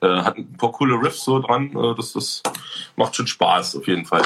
hat 0.00 0.36
ein 0.36 0.56
paar 0.56 0.72
coole 0.72 0.94
Riffs 0.94 1.24
so 1.24 1.38
dran. 1.38 1.70
Äh, 1.76 1.94
das, 1.96 2.12
das 2.12 2.42
macht 2.96 3.16
schon 3.16 3.26
Spaß 3.26 3.76
auf 3.76 3.86
jeden 3.86 4.04
Fall. 4.04 4.22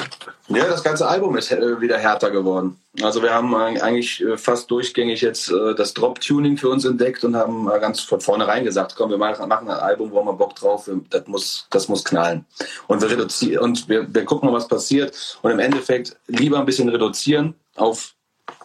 Ja, 0.47 0.67
das 0.67 0.83
ganze 0.83 1.07
Album 1.07 1.37
ist 1.37 1.51
äh, 1.51 1.79
wieder 1.79 1.97
härter 1.97 2.31
geworden. 2.31 2.77
Also 3.01 3.21
wir 3.21 3.33
haben 3.33 3.55
eigentlich 3.55 4.21
äh, 4.21 4.37
fast 4.37 4.69
durchgängig 4.69 5.21
jetzt 5.21 5.49
äh, 5.49 5.73
das 5.75 5.93
Drop-Tuning 5.93 6.57
für 6.57 6.69
uns 6.69 6.83
entdeckt 6.83 7.23
und 7.23 7.35
haben 7.35 7.67
ganz 7.79 8.01
von 8.01 8.19
vornherein 8.19 8.65
gesagt, 8.65 8.95
komm, 8.97 9.11
wir 9.11 9.17
machen 9.17 9.49
ein 9.49 9.69
Album, 9.69 10.11
wo 10.11 10.23
wir 10.23 10.33
Bock 10.33 10.55
drauf, 10.55 10.89
das 11.09 11.27
muss, 11.27 11.67
das 11.69 11.87
muss 11.87 12.03
knallen. 12.03 12.45
Und 12.87 13.01
wir 13.01 13.09
reduzieren 13.09 13.63
und 13.63 13.87
wir, 13.87 14.13
wir 14.13 14.25
gucken 14.25 14.49
mal, 14.49 14.55
was 14.55 14.67
passiert. 14.67 15.39
Und 15.41 15.51
im 15.51 15.59
Endeffekt 15.59 16.17
lieber 16.27 16.59
ein 16.59 16.65
bisschen 16.65 16.89
reduzieren 16.89 17.55
auf 17.75 18.13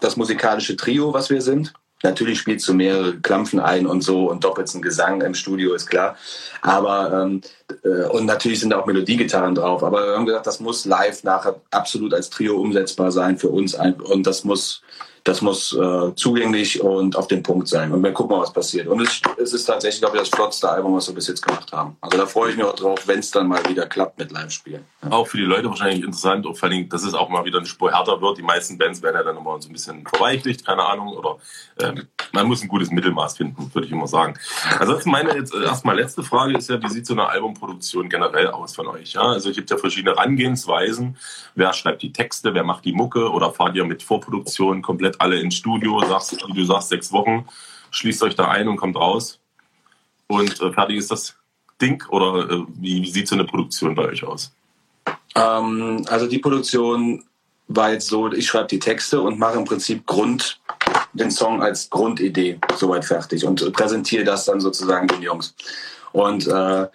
das 0.01 0.17
musikalische 0.17 0.77
Trio, 0.77 1.13
was 1.13 1.31
wir 1.31 1.41
sind 1.41 1.73
Natürlich 2.03 2.39
spielst 2.39 2.69
du 2.69 2.75
mehrere 2.75 3.17
Klampfen 3.17 3.59
ein 3.59 3.87
und 3.87 4.03
so 4.03 4.31
und 4.31 4.45
doppelst 4.45 4.75
einen 4.75 4.83
Gesang 4.83 5.23
im 5.23 5.35
Studio, 5.35 5.75
ist 5.75 5.87
klar. 5.87 6.17
Aber 6.61 7.23
ähm, 7.25 7.41
äh, 7.85 8.07
und 8.09 8.27
natürlich 8.27 8.61
sind 8.61 8.71
da 8.71 8.79
auch 8.79 8.87
Melodiegitarren 8.87 9.55
drauf. 9.55 9.83
Aber 9.83 10.07
wir 10.07 10.15
haben 10.15 10.27
gesagt, 10.27 10.47
das 10.47 10.61
muss 10.61 10.85
live 10.85 11.25
nachher 11.25 11.61
absolut 11.71 12.13
als 12.13 12.29
Trio 12.29 12.57
umsetzbar 12.61 13.13
sein 13.13 13.39
für 13.39 13.49
uns 13.49 13.75
und 13.75 14.27
das 14.27 14.45
muss 14.45 14.83
das 15.27 15.43
muss 15.43 15.73
äh, 15.73 16.15
zugänglich 16.15 16.81
und 16.81 17.17
auf 17.17 17.27
den 17.27 17.43
Punkt 17.43 17.67
sein. 17.67 17.91
Und 17.91 18.03
wir 18.03 18.13
gucken 18.13 18.37
mal, 18.37 18.43
was 18.43 18.53
passiert. 18.53 18.87
Und 18.87 19.01
es, 19.01 19.21
es 19.37 19.53
ist 19.53 19.65
tatsächlich, 19.65 20.01
glaube 20.01 20.17
ich, 20.17 20.23
das 20.23 20.31
flottste 20.31 20.71
Album, 20.71 20.95
was 20.95 21.09
wir 21.09 21.17
bis 21.17 21.27
jetzt 21.27 21.43
gemacht 21.43 21.73
haben. 21.73 21.97
Also 22.01 22.17
da 22.17 22.27
freue 22.27 22.51
ich 22.51 22.57
mich 22.57 22.65
auch 22.65 22.77
drauf, 22.77 23.01
wenn 23.07 23.19
es 23.19 23.33
dann 23.33 23.49
mal 23.49 23.61
wieder 23.69 23.87
klappt 23.87 24.21
mit 24.21 24.31
Live-Spielen. 24.31 24.85
Ja. 25.03 25.11
Auch 25.11 25.27
für 25.27 25.39
die 25.39 25.43
Leute 25.43 25.69
wahrscheinlich 25.69 26.05
interessant, 26.05 26.47
vor 26.57 26.69
allem, 26.69 26.89
dass 26.89 27.03
es 27.03 27.13
auch 27.13 27.29
mal 27.29 27.45
wieder 27.45 27.59
eine 27.59 27.67
Spur 27.67 27.91
härter 27.91 28.21
wird. 28.21 28.39
Die 28.39 28.43
meisten 28.43 28.79
Bands 28.79 29.03
werden 29.03 29.17
ja 29.17 29.25
dann 29.25 29.37
immer 29.37 29.61
so 29.61 29.69
ein 29.69 29.73
bisschen 29.73 30.07
verweichlicht, 30.07 30.65
keine 30.65 30.87
Ahnung. 30.87 31.09
Oder 31.09 31.39
ähm, 31.81 32.07
man 32.33 32.47
muss 32.47 32.63
ein 32.63 32.69
gutes 32.69 32.93
Mittelmaß 32.93 33.37
finden, 33.37 33.69
würde 33.75 33.87
ich 33.87 33.93
immer 33.93 34.07
sagen. 34.07 34.39
Also 34.79 34.97
meine 35.07 35.35
jetzt 35.35 35.53
äh, 35.53 35.65
erstmal 35.65 35.97
letzte 35.97 36.23
Frage 36.23 36.57
ist 36.57 36.71
ja, 36.71 36.81
wie 36.81 36.89
sieht 36.89 37.05
so 37.05 37.15
eine 37.15 37.29
Albumproduktion 37.29 38.09
generell 38.09 38.47
aus 38.49 38.77
von 38.77 38.87
euch? 38.87 39.15
Ja? 39.15 39.23
Also 39.23 39.51
es 39.51 39.57
gibt 39.57 39.71
ja 39.71 39.77
verschiedene 39.77 40.15
Herangehensweisen. 40.15 41.17
Wer 41.57 41.73
schreibt 41.73 42.03
die 42.03 42.13
Texte, 42.13 42.55
wer 42.55 42.63
macht 42.63 42.85
die 42.85 42.93
Mucke 42.93 43.31
oder 43.33 43.51
fahrt 43.51 43.75
ihr 43.75 43.85
mit 43.85 44.05
Vorproduktion 44.05 44.83
komplett 44.83 45.16
alle 45.21 45.41
ins 45.41 45.57
Studio, 45.57 46.01
sagst, 46.07 46.37
du 46.41 46.65
sagst, 46.65 46.89
sechs 46.89 47.13
Wochen, 47.13 47.47
schließt 47.91 48.23
euch 48.23 48.35
da 48.35 48.49
ein 48.49 48.69
und 48.69 48.77
kommt 48.77 48.97
raus 48.97 49.39
und 50.27 50.61
äh, 50.61 50.73
fertig 50.73 50.99
ist 50.99 51.11
das 51.11 51.37
Ding? 51.81 52.03
Oder 52.09 52.51
äh, 52.51 52.65
wie, 52.77 53.03
wie, 53.03 53.11
sieht 53.11 53.29
so 53.29 53.35
eine 53.35 53.45
Produktion 53.45 53.95
bei 53.95 54.07
euch 54.07 54.25
aus? 54.25 54.53
Ähm, 55.35 56.05
also 56.09 56.27
die 56.27 56.39
Produktion 56.39 57.25
war 57.69 57.93
jetzt 57.93 58.09
so, 58.09 58.33
ich 58.33 58.47
schreibe 58.47 58.69
die 58.69 58.79
Texte 58.79 59.21
und 59.21 59.39
mache 59.39 59.59
im 59.59 59.65
Prinzip 59.65 60.07
Grund, 60.07 60.61
den 61.13 61.31
Song 61.31 61.63
als 61.63 61.91
Grundidee 61.91 62.59
soweit 62.77 63.05
fertig 63.05 63.45
und 63.45 63.73
präsentiere 63.73 64.25
das 64.25 64.45
dann 64.45 64.61
sozusagen 64.61 65.09
den 65.09 65.23
Jungs. 65.23 65.55
Und 66.13 66.47
äh, 66.47 66.87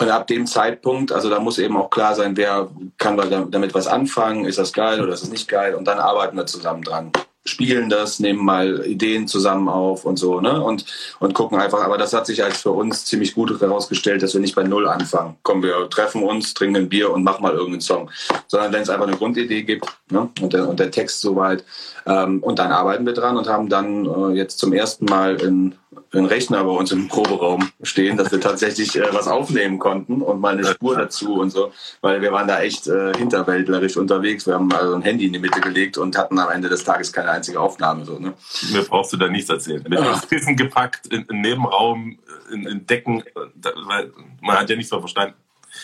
und 0.00 0.08
ab 0.08 0.26
dem 0.28 0.46
Zeitpunkt, 0.46 1.12
also 1.12 1.28
da 1.28 1.38
muss 1.40 1.58
eben 1.58 1.76
auch 1.76 1.90
klar 1.90 2.14
sein, 2.14 2.34
wer 2.34 2.70
kann 2.96 3.18
damit 3.50 3.74
was 3.74 3.86
anfangen, 3.86 4.46
ist 4.46 4.56
das 4.56 4.72
geil 4.72 5.02
oder 5.02 5.12
ist 5.12 5.22
es 5.22 5.28
nicht 5.28 5.46
geil 5.46 5.74
und 5.74 5.84
dann 5.84 5.98
arbeiten 5.98 6.38
wir 6.38 6.46
zusammen 6.46 6.80
dran 6.80 7.12
spielen 7.44 7.88
das, 7.88 8.20
nehmen 8.20 8.44
mal 8.44 8.84
Ideen 8.86 9.26
zusammen 9.26 9.68
auf 9.68 10.04
und 10.04 10.18
so, 10.18 10.40
ne? 10.40 10.62
Und, 10.62 10.84
und 11.20 11.34
gucken 11.34 11.58
einfach, 11.58 11.82
aber 11.82 11.96
das 11.96 12.12
hat 12.12 12.26
sich 12.26 12.44
als 12.44 12.60
für 12.60 12.70
uns 12.70 13.06
ziemlich 13.06 13.34
gut 13.34 13.60
herausgestellt, 13.60 14.22
dass 14.22 14.34
wir 14.34 14.40
nicht 14.40 14.54
bei 14.54 14.62
Null 14.62 14.86
anfangen. 14.86 15.36
Kommen 15.42 15.62
wir, 15.62 15.88
treffen 15.88 16.22
uns, 16.22 16.52
trinken 16.52 16.76
ein 16.76 16.88
Bier 16.88 17.10
und 17.10 17.24
machen 17.24 17.42
mal 17.42 17.52
irgendeinen 17.52 17.80
Song. 17.80 18.10
Sondern 18.46 18.72
wenn 18.72 18.82
es 18.82 18.90
einfach 18.90 19.06
eine 19.06 19.16
Grundidee 19.16 19.62
gibt, 19.62 19.86
ne? 20.10 20.28
Und 20.40 20.52
der, 20.52 20.68
und 20.68 20.78
der 20.78 20.90
Text 20.90 21.20
soweit. 21.20 21.64
Ähm, 22.06 22.42
und 22.42 22.58
dann 22.58 22.72
arbeiten 22.72 23.06
wir 23.06 23.14
dran 23.14 23.36
und 23.36 23.48
haben 23.48 23.68
dann 23.68 24.06
äh, 24.06 24.36
jetzt 24.36 24.58
zum 24.58 24.72
ersten 24.72 25.06
Mal 25.06 25.40
in 25.40 25.74
einen 26.12 26.26
Rechner 26.26 26.62
bei 26.62 26.70
uns 26.70 26.92
im 26.92 27.08
Proberaum 27.08 27.70
stehen, 27.82 28.16
dass 28.16 28.30
wir 28.30 28.40
tatsächlich 28.40 28.96
äh, 28.96 29.12
was 29.12 29.26
aufnehmen 29.26 29.78
konnten 29.78 30.22
und 30.22 30.40
mal 30.40 30.54
eine 30.54 30.64
Spur 30.64 30.96
dazu 30.96 31.34
und 31.34 31.50
so, 31.50 31.72
weil 32.00 32.22
wir 32.22 32.30
waren 32.32 32.46
da 32.46 32.60
echt 32.60 32.86
äh, 32.86 33.12
hinterwäldlerisch 33.16 33.96
unterwegs. 33.96 34.46
Wir 34.46 34.54
haben 34.54 34.72
also 34.72 34.94
ein 34.94 35.02
Handy 35.02 35.26
in 35.26 35.32
die 35.32 35.38
Mitte 35.40 35.60
gelegt 35.60 35.98
und 35.98 36.16
hatten 36.16 36.38
am 36.38 36.50
Ende 36.50 36.68
des 36.68 36.84
Tages 36.84 37.12
keine 37.12 37.30
einzige 37.30 37.58
Aufnahme. 37.58 38.04
So, 38.04 38.18
ne? 38.18 38.34
Mir 38.72 38.82
brauchst 38.82 39.12
du 39.12 39.16
da 39.16 39.28
nichts 39.28 39.50
erzählen. 39.50 39.82
Mit 39.82 39.98
ja. 39.98 40.20
Kissen 40.28 40.56
gepackt, 40.56 41.08
in, 41.08 41.24
in 41.24 41.40
Nebenraum, 41.40 42.18
in, 42.52 42.66
in 42.66 42.86
Decken, 42.86 43.24
da, 43.56 43.70
weil 43.86 44.12
man 44.40 44.58
hat 44.58 44.70
ja 44.70 44.76
nichts 44.76 44.92
mehr 44.92 45.00
verstanden. 45.00 45.34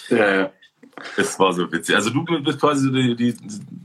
Ja, 0.08 0.34
ja. 0.34 0.50
Es 1.16 1.38
war 1.38 1.52
so 1.52 1.70
witzig. 1.70 1.94
Also 1.94 2.10
du 2.10 2.24
bist 2.24 2.58
quasi 2.58 2.90
die, 2.90 3.14
die, 3.14 3.36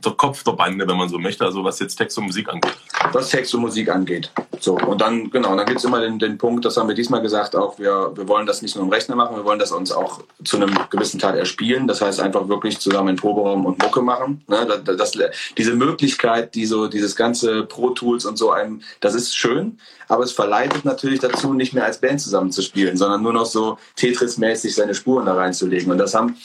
der 0.03 0.13
Kopf 0.13 0.43
der 0.43 0.53
Bande, 0.53 0.87
wenn 0.87 0.97
man 0.97 1.09
so 1.09 1.19
möchte, 1.19 1.43
also 1.45 1.63
was 1.63 1.79
jetzt 1.79 1.95
Text 1.95 2.17
und 2.17 2.25
Musik 2.25 2.47
angeht. 2.49 2.73
Was 3.11 3.29
Text 3.29 3.53
und 3.53 3.61
Musik 3.61 3.89
angeht. 3.89 4.31
So, 4.59 4.77
und 4.77 5.01
dann, 5.01 5.29
genau, 5.29 5.55
dann 5.55 5.65
gibt 5.65 5.79
es 5.79 5.85
immer 5.85 5.99
den, 5.99 6.19
den 6.19 6.37
Punkt, 6.37 6.63
das 6.63 6.77
haben 6.77 6.87
wir 6.87 6.95
diesmal 6.95 7.21
gesagt, 7.21 7.55
auch 7.55 7.77
wir, 7.79 8.11
wir 8.15 8.27
wollen 8.27 8.45
das 8.45 8.61
nicht 8.61 8.75
nur 8.75 8.85
im 8.85 8.91
Rechner 8.91 9.15
machen, 9.15 9.35
wir 9.35 9.43
wollen 9.43 9.59
das 9.59 9.71
uns 9.71 9.91
auch 9.91 10.21
zu 10.43 10.57
einem 10.57 10.73
gewissen 10.89 11.19
Teil 11.19 11.37
erspielen. 11.37 11.87
Das 11.87 12.01
heißt 12.01 12.21
einfach 12.21 12.47
wirklich 12.47 12.79
zusammen 12.79 13.09
in 13.09 13.15
Proberaum 13.17 13.65
und 13.65 13.81
Mucke 13.81 14.01
machen. 14.01 14.43
Ne? 14.47 14.65
Das, 14.85 14.97
das, 14.97 15.31
diese 15.57 15.75
Möglichkeit, 15.75 16.55
die 16.55 16.65
so, 16.65 16.87
dieses 16.87 17.15
ganze 17.15 17.63
Pro-Tools 17.63 18.25
und 18.25 18.37
so 18.37 18.51
einem, 18.51 18.81
das 19.01 19.15
ist 19.15 19.35
schön, 19.35 19.77
aber 20.11 20.25
es 20.25 20.33
verleitet 20.33 20.83
natürlich 20.83 21.21
dazu, 21.21 21.53
nicht 21.53 21.73
mehr 21.73 21.85
als 21.85 21.97
Band 21.97 22.19
zusammen 22.19 22.51
zu 22.51 22.61
spielen, 22.61 22.97
sondern 22.97 23.23
nur 23.23 23.31
noch 23.31 23.45
so 23.45 23.77
Tetris-mäßig 23.95 24.75
seine 24.75 24.93
Spuren 24.93 25.25
da 25.25 25.35
reinzulegen. 25.35 25.89
Und 25.89 25.99
das 25.99 26.13
haben, 26.13 26.35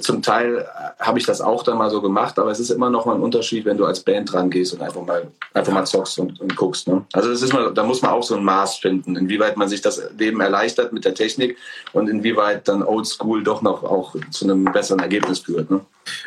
zum 0.00 0.22
Teil 0.22 0.58
äh, 0.58 1.02
habe 1.02 1.18
ich 1.18 1.26
das 1.26 1.40
auch 1.40 1.64
dann 1.64 1.76
mal 1.76 1.90
so 1.90 2.00
gemacht, 2.00 2.38
aber 2.38 2.52
es 2.52 2.60
ist 2.60 2.70
immer 2.70 2.88
noch 2.88 3.06
mal 3.06 3.16
ein 3.16 3.20
Unterschied, 3.20 3.64
wenn 3.64 3.76
du 3.76 3.84
als 3.84 3.98
Band 3.98 4.32
dran 4.32 4.48
gehst 4.48 4.74
und 4.74 4.82
einfach 4.82 5.04
mal, 5.04 5.26
einfach 5.54 5.72
mal 5.72 5.84
zockst 5.84 6.20
und, 6.20 6.40
und 6.40 6.54
guckst. 6.54 6.86
Ne? 6.86 7.04
Also 7.12 7.30
das 7.30 7.42
ist 7.42 7.52
mal, 7.52 7.74
da 7.74 7.82
muss 7.82 8.00
man 8.00 8.12
auch 8.12 8.22
so 8.22 8.36
ein 8.36 8.44
Maß 8.44 8.76
finden, 8.76 9.16
inwieweit 9.16 9.56
man 9.56 9.68
sich 9.68 9.80
das 9.80 10.00
Leben 10.16 10.40
erleichtert 10.40 10.92
mit 10.92 11.04
der 11.04 11.14
Technik 11.14 11.56
und 11.92 12.08
inwieweit 12.08 12.68
dann 12.68 12.84
Oldschool 12.84 13.42
doch 13.42 13.60
noch 13.60 13.82
auch 13.82 14.14
zu 14.30 14.44
einem 14.44 14.66
besseren 14.66 15.00
Ergebnis 15.00 15.40
führt. 15.40 15.68
Ne? 15.68 15.80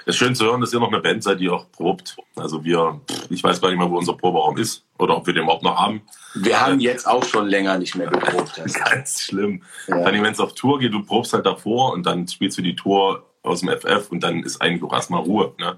Es 0.06 0.16
ist 0.16 0.16
schön 0.18 0.36
zu 0.36 0.46
hören, 0.46 0.62
dass 0.62 0.74
ihr 0.74 0.80
noch 0.80 0.92
eine 0.92 1.02
Band 1.02 1.24
seid, 1.24 1.40
die 1.40 1.50
auch 1.50 1.72
probt. 1.72 2.16
Also 2.36 2.64
wir, 2.64 3.02
ich 3.30 3.44
weiß 3.44 3.62
gar 3.62 3.70
nicht 3.70 3.78
mehr, 3.78 3.90
wo 3.90 3.98
unser 3.98 4.14
Proberaum 4.14 4.58
ist 4.58 4.86
oder 4.98 5.18
ob 5.18 5.28
wir 5.28 5.34
den 5.34 5.44
überhaupt 5.44 5.64
noch 5.64 5.78
haben. 5.78 6.02
Wir 6.36 6.60
haben 6.60 6.80
jetzt 6.80 7.08
auch 7.08 7.24
schon 7.24 7.48
länger 7.48 7.78
nicht 7.78 7.96
mehr 7.96 8.08
geprobt. 8.08 8.62
Ganz 8.90 9.22
schlimm. 9.22 9.62
Ja. 9.88 10.06
Wenn 10.06 10.26
es 10.26 10.40
auf 10.40 10.54
Tour 10.54 10.80
geht, 10.80 10.94
du 10.94 11.04
probst 11.04 11.34
halt 11.34 11.46
davor 11.46 11.94
und 11.94 12.06
dann 12.06 12.28
spielst 12.28 12.58
du 12.58 12.62
die 12.62 12.76
Tour 12.76 13.26
aus 13.44 13.62
dem 13.62 13.70
FF 13.70 14.10
und 14.10 14.22
dann 14.22 14.44
ist 14.44 14.62
eigentlich 14.62 14.84
auch 14.84 14.94
erstmal 14.94 15.22
Ruhe. 15.22 15.54
Ne? 15.60 15.78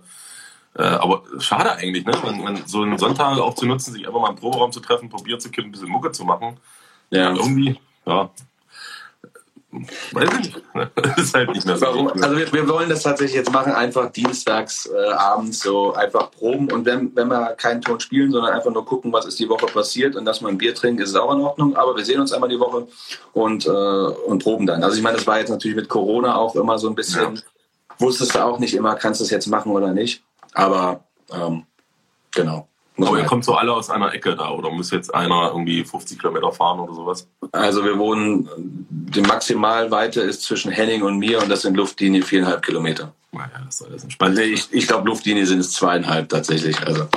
Äh, 0.77 0.84
aber 0.84 1.23
schade 1.39 1.73
eigentlich, 1.75 2.05
ne? 2.05 2.13
Man, 2.23 2.43
man, 2.43 2.67
so 2.67 2.81
einen 2.81 2.97
Sonntag 2.97 3.38
auch 3.38 3.55
zu 3.55 3.65
nutzen, 3.65 3.93
sich 3.93 4.05
einfach 4.05 4.19
mal 4.19 4.29
im 4.29 4.36
Proberaum 4.36 4.71
zu 4.71 4.81
treffen, 4.81 5.10
probiert 5.10 5.41
zu 5.41 5.49
kippen, 5.49 5.69
ein 5.69 5.71
bisschen 5.71 5.89
Mucke 5.89 6.12
zu 6.12 6.25
machen. 6.25 6.58
Ja. 7.12 7.29
Und 7.29 7.38
irgendwie, 7.38 7.79
ja, 8.05 8.29
Weiß 10.11 10.29
ich 10.31 10.38
nicht. 10.38 10.61
Das 10.95 11.17
ist 11.17 11.33
halt 11.33 11.51
nicht 11.51 11.65
mehr 11.65 11.77
so. 11.77 11.85
Warum? 11.85 12.07
Also 12.07 12.38
wir, 12.38 12.51
wir, 12.51 12.67
wollen 12.67 12.89
das 12.89 13.03
tatsächlich 13.03 13.35
jetzt 13.35 13.51
machen, 13.51 13.73
einfach 13.73 14.11
dienstags 14.11 14.88
äh, 14.88 15.11
abends 15.13 15.59
so 15.59 15.93
einfach 15.93 16.31
proben 16.31 16.71
und 16.71 16.85
wenn, 16.85 17.15
wenn 17.15 17.27
wir 17.27 17.53
keinen 17.53 17.81
Ton 17.81 17.99
spielen, 17.99 18.31
sondern 18.31 18.53
einfach 18.53 18.71
nur 18.71 18.85
gucken, 18.85 19.11
was 19.11 19.25
ist 19.25 19.39
die 19.39 19.49
Woche 19.49 19.65
passiert 19.67 20.15
und 20.15 20.25
dass 20.25 20.41
wir 20.41 20.47
ein 20.47 20.57
Bier 20.57 20.75
trinken, 20.75 21.01
ist 21.01 21.09
es 21.09 21.15
auch 21.15 21.33
in 21.33 21.41
Ordnung. 21.41 21.75
Aber 21.75 21.95
wir 21.95 22.05
sehen 22.05 22.19
uns 22.19 22.31
einmal 22.31 22.49
die 22.49 22.59
Woche 22.59 22.88
und, 23.33 23.65
äh, 23.65 23.69
und 23.69 24.43
proben 24.43 24.65
dann. 24.65 24.83
Also 24.83 24.97
ich 24.97 25.03
meine, 25.03 25.17
das 25.17 25.27
war 25.27 25.39
jetzt 25.39 25.49
natürlich 25.49 25.75
mit 25.75 25.89
Corona 25.89 26.35
auch 26.35 26.55
immer 26.55 26.77
so 26.79 26.88
ein 26.88 26.95
bisschen, 26.95 27.35
ja. 27.35 27.41
wusstest 27.99 28.35
du 28.35 28.43
auch 28.43 28.59
nicht 28.59 28.73
immer, 28.73 28.95
kannst 28.95 29.19
du 29.19 29.25
es 29.25 29.29
jetzt 29.29 29.47
machen 29.47 29.71
oder 29.71 29.93
nicht. 29.93 30.23
Aber 30.53 31.03
ähm, 31.31 31.63
genau. 32.31 32.67
Aber 32.97 33.17
ihr 33.17 33.25
kommt 33.25 33.43
so 33.43 33.55
alle 33.55 33.73
aus 33.73 33.89
einer 33.89 34.13
Ecke 34.13 34.36
da 34.36 34.51
oder 34.51 34.69
muss 34.71 34.91
jetzt 34.91 35.13
einer 35.13 35.49
irgendwie 35.51 35.84
50 35.84 36.17
Kilometer 36.17 36.51
fahren 36.51 36.79
oder 36.79 36.93
sowas? 36.93 37.27
Also 37.51 37.84
wir 37.84 37.97
wohnen, 37.97 38.47
die 38.58 39.21
Maximalweite 39.21 40.21
ist 40.21 40.43
zwischen 40.43 40.71
Henning 40.71 41.01
und 41.03 41.17
mir 41.17 41.41
und 41.41 41.49
das 41.49 41.63
sind 41.63 41.75
Luftlinie 41.75 42.21
viereinhalb 42.21 42.63
Kilometer. 42.63 43.13
Naja, 43.34 43.49
das 43.65 43.81
ist 43.81 43.88
alles 43.88 44.03
entspannt. 44.03 44.39
Ich, 44.39 44.71
ich 44.71 44.88
glaube, 44.88 45.10
Luftlinie 45.10 45.45
sind 45.45 45.60
es 45.60 45.73
zweieinhalb 45.73 46.29
tatsächlich. 46.29 46.79
Also, 46.88 47.08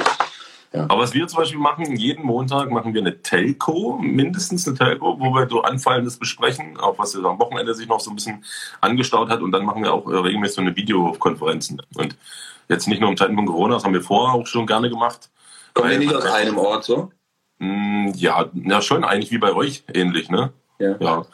ja. 0.73 0.83
Aber 0.89 0.99
was 0.99 1.15
wir 1.15 1.29
zum 1.29 1.39
Beispiel 1.39 1.61
machen, 1.61 1.97
jeden 1.97 2.27
Montag 2.27 2.71
machen 2.73 2.93
wir 2.93 3.01
eine 3.01 3.23
Telco, 3.23 3.99
mindestens 4.03 4.67
eine 4.67 4.77
Telco, 4.77 5.19
wo 5.21 5.33
wir 5.33 5.49
so 5.49 5.63
Anfallendes 5.63 6.17
besprechen, 6.17 6.77
auch 6.77 6.99
was 6.99 7.15
am 7.15 7.39
Wochenende 7.39 7.73
sich 7.75 7.87
noch 7.87 8.01
so 8.01 8.11
ein 8.11 8.17
bisschen 8.17 8.45
angestaut 8.81 9.31
hat 9.31 9.43
und 9.43 9.53
dann 9.53 9.65
machen 9.65 9.85
wir 9.85 9.93
auch 9.93 10.07
regelmäßig 10.07 10.57
so 10.57 10.61
eine 10.61 10.75
Videokonferenzen. 10.75 11.81
Und 11.95 12.17
jetzt 12.69 12.89
nicht 12.89 13.01
nur 13.01 13.11
im 13.11 13.17
von 13.17 13.47
Corona, 13.47 13.75
das 13.75 13.85
haben 13.85 13.95
wir 13.95 14.03
vorher 14.03 14.35
auch 14.35 14.47
schon 14.47 14.67
gerne 14.67 14.91
gemacht 14.91 15.31
Kommen 15.79 15.91
wir 15.91 15.99
nicht 15.99 16.15
aus 16.15 16.25
einem 16.25 16.59
Ort 16.59 16.85
so? 16.85 17.13
Mm, 17.59 18.11
ja, 18.17 18.47
ja, 18.53 18.83
schon 18.83 19.05
eigentlich 19.05 19.31
wie 19.31 19.39
bei 19.39 19.53
euch 19.53 19.85
ähnlich, 19.95 20.29
ne? 20.29 20.53
Ja. 20.81 20.97
ja. 20.99 21.27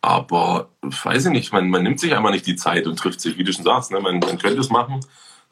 Aber 0.00 0.68
weiß 0.80 1.26
ich 1.26 1.32
nicht, 1.32 1.52
man, 1.52 1.70
man 1.70 1.84
nimmt 1.84 2.00
sich 2.00 2.14
einmal 2.14 2.32
nicht 2.32 2.46
die 2.46 2.56
Zeit 2.56 2.86
und 2.86 2.98
trifft 2.98 3.20
sich, 3.20 3.38
wie 3.38 3.44
du 3.44 3.52
schon 3.52 3.64
sagst, 3.64 3.92
ne? 3.92 4.00
man, 4.00 4.18
man 4.18 4.38
könnte 4.38 4.60
es 4.60 4.70
machen, 4.70 5.00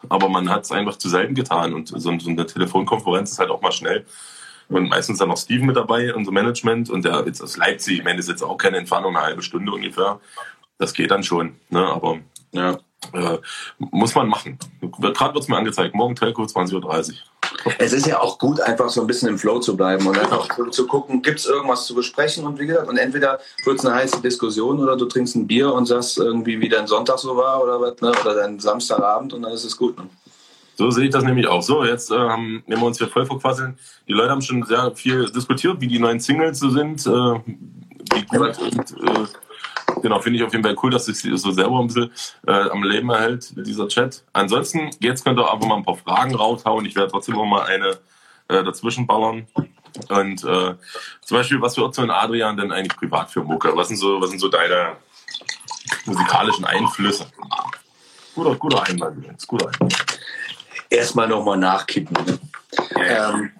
aber 0.08 0.28
man 0.28 0.48
hat 0.48 0.64
es 0.64 0.72
einfach 0.72 0.96
zu 0.96 1.08
selten 1.08 1.34
getan 1.34 1.72
und 1.72 1.88
so, 1.88 1.98
so, 1.98 2.10
eine 2.10 2.46
Telefonkonferenz 2.46 3.32
ist 3.32 3.38
halt 3.38 3.50
auch 3.50 3.60
mal 3.60 3.72
schnell. 3.72 4.06
Und 4.68 4.88
meistens 4.88 5.18
dann 5.18 5.28
noch 5.28 5.36
Steven 5.36 5.66
mit 5.66 5.76
dabei, 5.76 6.12
unser 6.12 6.32
Management. 6.32 6.90
Und 6.90 7.04
der 7.04 7.22
jetzt 7.24 7.40
aus 7.40 7.56
Leipzig, 7.56 7.98
ich 7.98 8.04
meine, 8.04 8.16
das 8.16 8.26
ist 8.26 8.32
jetzt 8.32 8.42
auch 8.42 8.56
keine 8.56 8.78
Entfernung, 8.78 9.16
eine 9.16 9.24
halbe 9.24 9.42
Stunde 9.42 9.70
ungefähr. 9.70 10.18
Das 10.78 10.92
geht 10.92 11.12
dann 11.12 11.22
schon. 11.22 11.54
Ne? 11.70 11.86
Aber 11.86 12.18
ja, 12.50 12.76
äh, 13.12 13.38
muss 13.78 14.14
man 14.14 14.28
machen. 14.28 14.58
Gerade 14.80 15.34
wird 15.34 15.44
es 15.44 15.48
mir 15.48 15.56
angezeigt. 15.56 15.94
Morgen 15.94 16.14
Telco 16.14 16.42
20.30 16.42 16.74
Uhr. 16.84 17.14
Es 17.78 17.92
ist 17.92 18.06
ja 18.06 18.20
auch 18.20 18.38
gut, 18.38 18.60
einfach 18.60 18.88
so 18.88 19.00
ein 19.00 19.06
bisschen 19.06 19.28
im 19.28 19.38
Flow 19.38 19.60
zu 19.60 19.76
bleiben 19.76 20.06
und 20.06 20.18
einfach 20.18 20.54
zu, 20.54 20.66
zu 20.66 20.86
gucken, 20.86 21.22
gibt 21.22 21.38
es 21.38 21.46
irgendwas 21.46 21.86
zu 21.86 21.94
besprechen 21.94 22.44
und 22.44 22.58
wie 22.58 22.66
gesagt, 22.66 22.88
und 22.88 22.96
entweder 22.96 23.38
wird 23.64 23.78
es 23.78 23.84
eine 23.84 23.94
heiße 23.94 24.20
Diskussion 24.20 24.78
oder 24.80 24.96
du 24.96 25.06
trinkst 25.06 25.36
ein 25.36 25.46
Bier 25.46 25.72
und 25.72 25.86
sagst 25.86 26.18
irgendwie, 26.18 26.60
wie 26.60 26.68
dein 26.68 26.86
Sonntag 26.86 27.18
so 27.18 27.36
war 27.36 27.62
oder 27.62 27.80
was, 27.80 28.00
ne? 28.00 28.12
oder 28.20 28.34
dein 28.34 28.58
Samstagabend 28.58 29.32
und 29.32 29.42
dann 29.42 29.52
ist 29.52 29.64
es 29.64 29.76
gut. 29.76 29.96
Ne? 29.96 30.04
So 30.76 30.90
sehe 30.90 31.04
ich 31.06 31.10
das 31.10 31.24
nämlich 31.24 31.46
auch. 31.46 31.62
So, 31.62 31.84
jetzt 31.84 32.10
äh, 32.10 32.16
haben, 32.16 32.62
nehmen 32.66 32.82
wir 32.82 32.86
uns 32.86 32.98
hier 32.98 33.08
voll 33.08 33.24
verquasseln. 33.24 33.78
Die 34.06 34.12
Leute 34.12 34.30
haben 34.30 34.42
schon 34.42 34.62
sehr 34.64 34.92
viel 34.94 35.24
diskutiert, 35.30 35.80
wie 35.80 35.86
die 35.86 35.98
neuen 35.98 36.20
Singles 36.20 36.58
so 36.58 36.70
sind, 36.70 37.06
äh, 37.06 37.10
wie 37.10 38.22
gut 38.26 38.58
und 38.58 38.90
äh, 38.90 39.26
Genau, 40.06 40.20
finde 40.20 40.38
ich 40.38 40.44
auf 40.44 40.52
jeden 40.52 40.62
Fall 40.62 40.76
cool, 40.84 40.92
dass 40.92 41.06
sich 41.06 41.18
so 41.18 41.50
selber 41.50 41.80
ein 41.80 41.88
bisschen 41.88 42.12
äh, 42.46 42.52
am 42.70 42.84
Leben 42.84 43.10
erhält, 43.10 43.52
dieser 43.56 43.88
Chat. 43.88 44.22
Ansonsten, 44.32 44.90
jetzt 45.00 45.24
könnt 45.24 45.36
ihr 45.36 45.52
einfach 45.52 45.66
mal 45.66 45.74
ein 45.74 45.84
paar 45.84 45.96
Fragen 45.96 46.32
raushauen. 46.32 46.86
Ich 46.86 46.94
werde 46.94 47.10
trotzdem 47.10 47.34
noch 47.34 47.44
mal 47.44 47.64
eine 47.64 47.98
äh, 48.46 48.62
dazwischen 48.62 49.04
ballern. 49.08 49.48
Und 50.08 50.44
äh, 50.44 50.74
zum 51.22 51.36
Beispiel, 51.36 51.60
was 51.60 51.76
hört 51.76 51.96
so 51.96 52.02
ein 52.02 52.10
Adrian 52.12 52.56
denn 52.56 52.70
eigentlich 52.70 52.96
privat 52.96 53.32
für 53.32 53.42
Mucke? 53.42 53.72
Was 53.74 53.88
sind 53.88 53.96
so, 53.96 54.20
was 54.20 54.30
sind 54.30 54.38
so 54.38 54.46
deine 54.46 54.92
musikalischen 56.04 56.64
Einflüsse? 56.64 57.26
Guter, 58.36 58.54
guter 58.54 58.84
Einwand, 58.84 59.16
übrigens. 59.16 59.44
Guter 59.44 59.66
Einwand. 59.66 59.96
Erstmal 60.88 61.26
nochmal 61.26 61.58
nachkippen. 61.58 62.16
Ne? 62.26 62.38
Ja. 63.08 63.30
Ähm, 63.30 63.50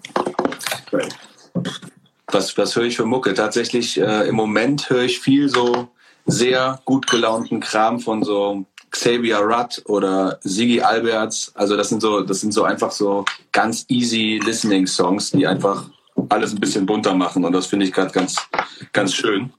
was, 2.28 2.56
was 2.56 2.76
höre 2.76 2.84
ich 2.84 2.96
für 2.96 3.04
Mucke? 3.04 3.34
Tatsächlich, 3.34 4.00
äh, 4.00 4.28
im 4.28 4.36
Moment 4.36 4.88
höre 4.90 5.02
ich 5.02 5.18
viel 5.18 5.48
so 5.48 5.88
sehr 6.26 6.80
gut 6.84 7.06
gelaunten 7.06 7.60
Kram 7.60 8.00
von 8.00 8.22
so 8.22 8.64
Xavier 8.90 9.38
Rudd 9.38 9.82
oder 9.86 10.38
Siggy 10.42 10.80
Alberts. 10.80 11.52
Also 11.54 11.76
das 11.76 11.88
sind 11.88 12.00
so, 12.00 12.20
das 12.22 12.40
sind 12.40 12.52
so 12.52 12.64
einfach 12.64 12.90
so 12.90 13.24
ganz 13.52 13.84
easy 13.88 14.40
listening 14.44 14.86
Songs, 14.86 15.30
die 15.30 15.46
einfach 15.46 15.88
alles 16.28 16.52
ein 16.52 16.60
bisschen 16.60 16.86
bunter 16.86 17.14
machen 17.14 17.44
und 17.44 17.52
das 17.52 17.66
finde 17.66 17.86
ich 17.86 17.92
gerade 17.92 18.10
ganz, 18.10 18.36
ganz 18.92 19.14
schön. 19.14 19.52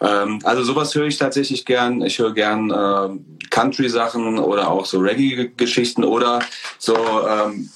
Ähm, 0.00 0.40
also 0.44 0.62
sowas 0.62 0.94
höre 0.94 1.06
ich 1.06 1.18
tatsächlich 1.18 1.64
gern. 1.64 2.02
Ich 2.02 2.18
höre 2.18 2.34
gern 2.34 2.70
äh, 2.70 3.48
Country-Sachen 3.50 4.38
oder 4.38 4.70
auch 4.70 4.86
so 4.86 4.98
Reggae-Geschichten 4.98 6.04
oder 6.04 6.40
so 6.78 6.96
ähm, 7.26 7.70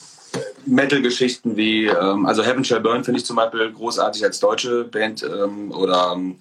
Metal-Geschichten 0.66 1.56
wie, 1.56 1.86
ähm, 1.86 2.26
also 2.26 2.42
Heaven 2.42 2.64
Shall 2.64 2.80
Burn 2.80 3.04
finde 3.04 3.20
ich 3.20 3.26
zum 3.26 3.36
Beispiel 3.36 3.72
großartig 3.72 4.24
als 4.24 4.40
deutsche 4.40 4.84
Band 4.84 5.22
ähm, 5.22 5.70
oder 5.72 6.12
ähm, 6.14 6.36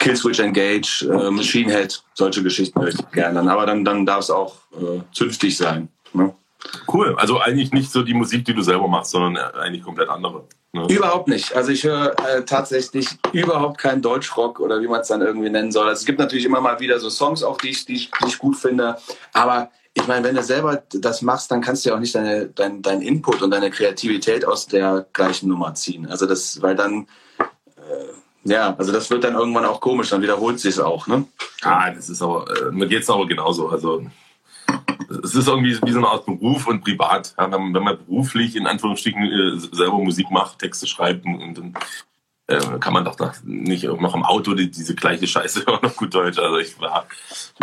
Killswitch 0.00 0.40
Engage, 0.40 1.06
äh, 1.08 1.30
Machine 1.30 1.70
Head, 1.72 2.02
solche 2.14 2.42
Geschichten 2.42 2.80
möchte 2.80 3.04
ich 3.06 3.12
gerne. 3.12 3.40
Aber 3.50 3.66
dann, 3.66 3.84
dann 3.84 4.04
darf 4.04 4.20
es 4.20 4.30
auch 4.30 4.56
äh, 4.72 5.00
zünftig 5.12 5.56
sein. 5.56 5.88
Ne? 6.14 6.34
Cool. 6.92 7.14
Also 7.16 7.38
eigentlich 7.38 7.72
nicht 7.72 7.92
so 7.92 8.02
die 8.02 8.14
Musik, 8.14 8.44
die 8.46 8.54
du 8.54 8.62
selber 8.62 8.88
machst, 8.88 9.12
sondern 9.12 9.36
eigentlich 9.36 9.84
komplett 9.84 10.08
andere. 10.08 10.44
Ne? 10.72 10.86
Überhaupt 10.88 11.28
nicht. 11.28 11.54
Also 11.54 11.70
ich 11.70 11.84
höre 11.84 12.14
äh, 12.26 12.44
tatsächlich 12.44 13.08
überhaupt 13.32 13.78
keinen 13.78 14.00
Deutschrock 14.02 14.58
oder 14.58 14.80
wie 14.80 14.88
man 14.88 15.02
es 15.02 15.08
dann 15.08 15.20
irgendwie 15.20 15.50
nennen 15.50 15.70
soll. 15.70 15.86
Also 15.86 16.00
es 16.00 16.06
gibt 16.06 16.18
natürlich 16.18 16.46
immer 16.46 16.60
mal 16.60 16.80
wieder 16.80 16.98
so 16.98 17.10
Songs, 17.10 17.42
auch 17.42 17.58
die 17.58 17.68
ich, 17.68 17.84
die 17.84 17.94
ich, 17.94 18.10
die 18.22 18.28
ich 18.28 18.38
gut 18.38 18.56
finde. 18.56 18.96
Aber 19.34 19.70
ich 19.92 20.06
meine, 20.06 20.26
wenn 20.26 20.34
du 20.34 20.42
selber 20.42 20.82
das 20.92 21.20
machst, 21.20 21.50
dann 21.50 21.60
kannst 21.60 21.84
du 21.84 21.90
ja 21.90 21.96
auch 21.96 22.00
nicht 22.00 22.14
deine, 22.14 22.46
dein, 22.46 22.80
dein 22.80 23.02
Input 23.02 23.42
und 23.42 23.50
deine 23.50 23.70
Kreativität 23.70 24.46
aus 24.46 24.66
der 24.66 25.06
gleichen 25.12 25.48
Nummer 25.48 25.74
ziehen. 25.74 26.06
Also 26.06 26.26
das, 26.26 26.62
weil 26.62 26.76
dann 26.76 27.06
ja, 28.44 28.74
also 28.76 28.92
das 28.92 29.10
wird 29.10 29.24
dann 29.24 29.34
irgendwann 29.34 29.64
auch 29.64 29.80
komisch, 29.80 30.10
dann 30.10 30.22
wiederholt 30.22 30.58
sich 30.58 30.70
es 30.70 30.80
auch, 30.80 31.06
ne? 31.06 31.26
Ah, 31.62 31.90
das 31.90 32.08
ist 32.08 32.22
aber, 32.22 32.46
äh, 32.50 32.72
mir 32.72 32.86
geht 32.86 33.02
es 33.02 33.10
aber 33.10 33.26
genauso. 33.26 33.68
Also 33.68 34.04
es 35.22 35.34
ist 35.34 35.48
irgendwie 35.48 35.78
wie 35.82 35.92
so 35.92 35.98
eine 35.98 36.08
Art 36.08 36.26
Beruf 36.26 36.66
und 36.66 36.82
privat. 36.82 37.34
Ja, 37.38 37.50
wenn, 37.50 37.72
man 37.72 37.98
beruflich 37.98 38.56
in 38.56 38.66
Anführungsstrichen 38.66 39.22
äh, 39.22 39.76
selber 39.76 39.98
Musik 39.98 40.30
macht, 40.30 40.58
Texte 40.58 40.86
schreibt 40.86 41.24
und, 41.26 41.58
und 41.58 41.76
äh, 42.50 42.78
kann 42.80 42.92
man 42.92 43.04
doch 43.04 43.16
nicht 43.44 43.84
noch 43.84 44.14
im 44.14 44.24
Auto 44.24 44.54
die, 44.54 44.70
diese 44.70 44.94
gleiche 44.94 45.26
Scheiße 45.26 45.64
hören 45.66 45.84
auf 45.84 45.96
gut 45.96 46.12
Deutsch. 46.12 46.38
Also 46.38 46.58
ich 46.58 46.78
war, 46.80 47.06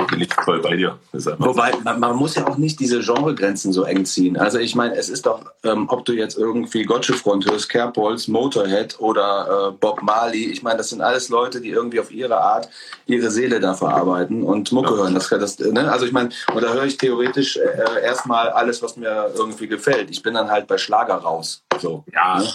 bin 0.10 0.20
nicht 0.20 0.34
voll 0.34 0.62
bei 0.62 0.76
dir. 0.76 0.98
Wobei, 1.12 1.74
man, 1.84 2.00
man, 2.00 2.16
muss 2.16 2.36
ja 2.36 2.48
auch 2.48 2.58
nicht 2.58 2.80
diese 2.80 3.02
Genregrenzen 3.02 3.74
so 3.74 3.84
eng 3.84 4.06
ziehen. 4.06 4.38
Also 4.38 4.60
ich 4.60 4.76
meine, 4.76 4.96
es 4.96 5.10
ist 5.10 5.26
doch, 5.26 5.42
ähm, 5.64 5.90
ob 5.90 6.06
du 6.06 6.14
jetzt 6.14 6.38
irgendwie 6.38 6.84
Gotcha 6.84 7.14
Front 7.14 7.50
hörst, 7.50 7.70
Carepols, 7.70 8.28
Motorhead 8.28 9.00
oder 9.00 9.70
äh, 9.70 9.78
Bob 9.78 10.02
Marley, 10.02 10.46
ich 10.46 10.64
meine, 10.64 10.78
das 10.78 10.90
sind 10.90 11.02
alles 11.02 11.30
Leute, 11.30 11.60
die 11.60 11.70
irgendwie 11.70 12.00
auf 12.00 12.12
ihre 12.12 12.40
Art 12.40 12.70
ihre 13.06 13.30
Seele 13.30 13.60
da 13.60 13.74
verarbeiten 13.74 14.44
und 14.44 14.72
Mucke 14.72 14.92
ja. 14.92 14.98
hören. 14.98 15.14
Das, 15.14 15.30
das, 15.30 15.60
ne? 15.60 15.92
Also 15.92 16.06
ich 16.06 16.12
meine, 16.12 16.30
und 16.54 16.64
da 16.64 16.74
höre 16.74 16.86
ich 16.86 16.98
theoretisch 16.98 17.58
äh, 17.58 18.04
erstmal 18.04 18.50
alles, 18.50 18.82
was 18.82 18.98
mir 18.98 19.32
irgendwie 19.36 19.68
gefällt. 19.68 20.12
Ich 20.12 20.24
bin 20.24 20.34
dann 20.34 20.50
halt 20.50 20.68
bei 20.68 20.78
Schlager 20.78 21.16
raus. 21.16 21.64
So, 21.80 22.04
ja, 22.14 22.40
ne? 22.40 22.46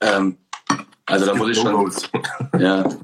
ähm, 0.00 0.38
also 1.06 1.26
da 1.26 1.34
muss 1.34 1.50
ich 1.50 1.58
schon. 1.58 1.92
ja. 2.58 2.88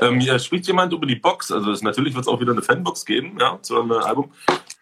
Ähm, 0.00 0.20
hier 0.20 0.38
spricht 0.38 0.66
jemand 0.66 0.92
über 0.92 1.06
die 1.06 1.16
Box. 1.16 1.50
Also 1.50 1.70
das, 1.70 1.82
natürlich 1.82 2.14
wird 2.14 2.22
es 2.22 2.28
auch 2.28 2.40
wieder 2.40 2.52
eine 2.52 2.62
Fanbox 2.62 3.04
geben, 3.04 3.36
ja, 3.40 3.58
zu 3.62 3.80
einem 3.80 3.92
Album. 3.92 4.30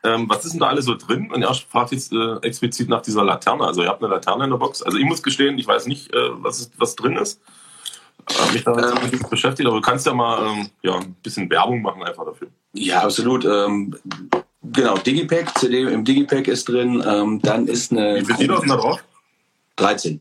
Ähm, 0.03 0.29
was 0.29 0.45
ist 0.45 0.53
denn 0.53 0.61
da 0.61 0.69
alles 0.69 0.85
so 0.85 0.95
drin? 0.97 1.31
Und 1.33 1.43
er 1.43 1.55
fragt 1.55 1.93
jetzt 1.93 2.13
äh, 2.13 2.37
explizit 2.43 2.89
nach 2.89 3.03
dieser 3.03 3.25
Laterne. 3.25 3.65
Also 3.65 3.83
ihr 3.83 3.89
habt 3.89 4.03
eine 4.03 4.13
Laterne 4.13 4.45
in 4.45 4.51
der 4.51 4.57
Box. 4.57 4.83
Also 4.83 4.99
ich 4.99 5.05
muss 5.05 5.23
gestehen, 5.23 5.59
ich 5.59 5.67
weiß 5.67 5.87
nicht, 5.87 6.13
äh, 6.13 6.31
was, 6.35 6.61
ist, 6.61 6.73
was 6.79 6.97
drin 6.97 7.17
ist. 7.17 7.41
Habe 8.39 8.53
mich 8.53 8.65
da 8.65 8.73
ähm, 8.73 9.21
beschäftigt, 9.29 9.67
aber 9.67 9.77
du 9.77 9.83
kannst 9.83 10.07
ja 10.07 10.15
mal 10.15 10.47
ähm, 10.47 10.71
ja, 10.83 10.97
ein 10.97 11.15
bisschen 11.23 11.49
Werbung 11.51 11.83
machen 11.83 12.03
einfach 12.03 12.25
dafür. 12.25 12.49
Ja, 12.73 13.03
absolut. 13.03 13.45
Ähm, 13.45 13.97
genau, 14.63 14.97
Digipack, 14.97 15.59
CD 15.59 15.83
im 15.83 16.05
Digipack 16.05 16.49
ist 16.49 16.69
drin. 16.69 17.05
Ähm, 17.07 17.41
dann 17.43 17.67
ist 17.67 17.93
eine. 17.93 18.21
Wie 18.21 18.25
viele 18.25 18.39
Lieder 18.39 18.61
sind 18.61 18.71
da 18.71 18.77
drauf? 18.77 19.05
13. 19.77 20.21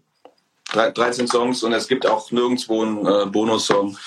13 0.74 1.28
Songs 1.28 1.64
und 1.64 1.74
es 1.74 1.88
gibt 1.88 2.06
auch 2.06 2.32
nirgendwo 2.32 2.82
einen 2.82 3.06
äh, 3.06 3.26
Bonussong. 3.28 3.98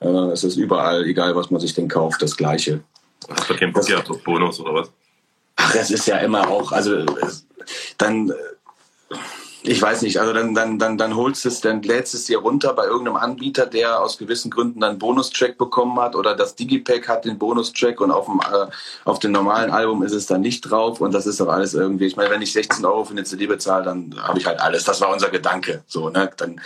Äh, 0.00 0.06
es 0.06 0.44
ist 0.44 0.56
überall, 0.56 1.04
egal 1.04 1.34
was 1.36 1.50
man 1.50 1.60
sich 1.60 1.74
denn 1.74 1.88
kauft, 1.88 2.22
das 2.22 2.36
Gleiche. 2.36 2.80
Hast 3.28 3.50
du 3.50 3.56
keinen 3.56 3.72
Bock 3.72 3.86
gehabt 3.86 4.10
auf 4.10 4.22
Bonus 4.22 4.60
oder 4.60 4.74
was? 4.74 4.90
Ach, 5.56 5.74
es 5.74 5.90
ist 5.90 6.06
ja 6.06 6.18
immer 6.18 6.48
auch, 6.48 6.72
also 6.72 6.96
es, 6.96 7.46
dann 7.98 8.30
äh, 8.30 8.34
ich 9.64 9.80
weiß 9.80 10.02
nicht, 10.02 10.18
also 10.18 10.32
dann, 10.32 10.54
dann, 10.54 10.78
dann, 10.78 10.98
dann 10.98 11.14
holst 11.14 11.46
es, 11.46 11.60
dann 11.60 11.82
lädst 11.82 12.14
es 12.14 12.24
dir 12.24 12.38
runter 12.38 12.72
bei 12.74 12.84
irgendeinem 12.84 13.16
Anbieter, 13.16 13.66
der 13.66 14.00
aus 14.00 14.18
gewissen 14.18 14.50
Gründen 14.50 14.80
dann 14.80 14.98
Bonustrack 14.98 15.56
bekommen 15.56 16.00
hat 16.00 16.16
oder 16.16 16.34
das 16.34 16.56
Digipack 16.56 17.08
hat 17.08 17.24
den 17.24 17.38
Bonustrack 17.38 18.00
und 18.00 18.10
auf 18.10 18.26
dem, 18.26 18.40
äh, 18.40 18.66
auf 19.04 19.20
dem 19.20 19.30
normalen 19.30 19.70
Album 19.70 20.02
ist 20.02 20.12
es 20.12 20.26
dann 20.26 20.40
nicht 20.40 20.62
drauf 20.62 21.00
und 21.00 21.14
das 21.14 21.26
ist 21.26 21.38
doch 21.38 21.48
alles 21.48 21.74
irgendwie, 21.74 22.06
ich 22.06 22.16
meine, 22.16 22.30
wenn 22.30 22.42
ich 22.42 22.52
16 22.52 22.84
Euro 22.84 23.04
für 23.04 23.12
eine 23.12 23.24
CD 23.24 23.46
bezahle, 23.46 23.84
dann 23.84 24.14
habe 24.20 24.38
ich 24.38 24.46
halt 24.46 24.60
alles. 24.60 24.84
Das 24.84 25.00
war 25.00 25.12
unser 25.12 25.30
Gedanke, 25.30 25.84
so, 25.86 26.08
ne, 26.10 26.28
dann 26.36 26.60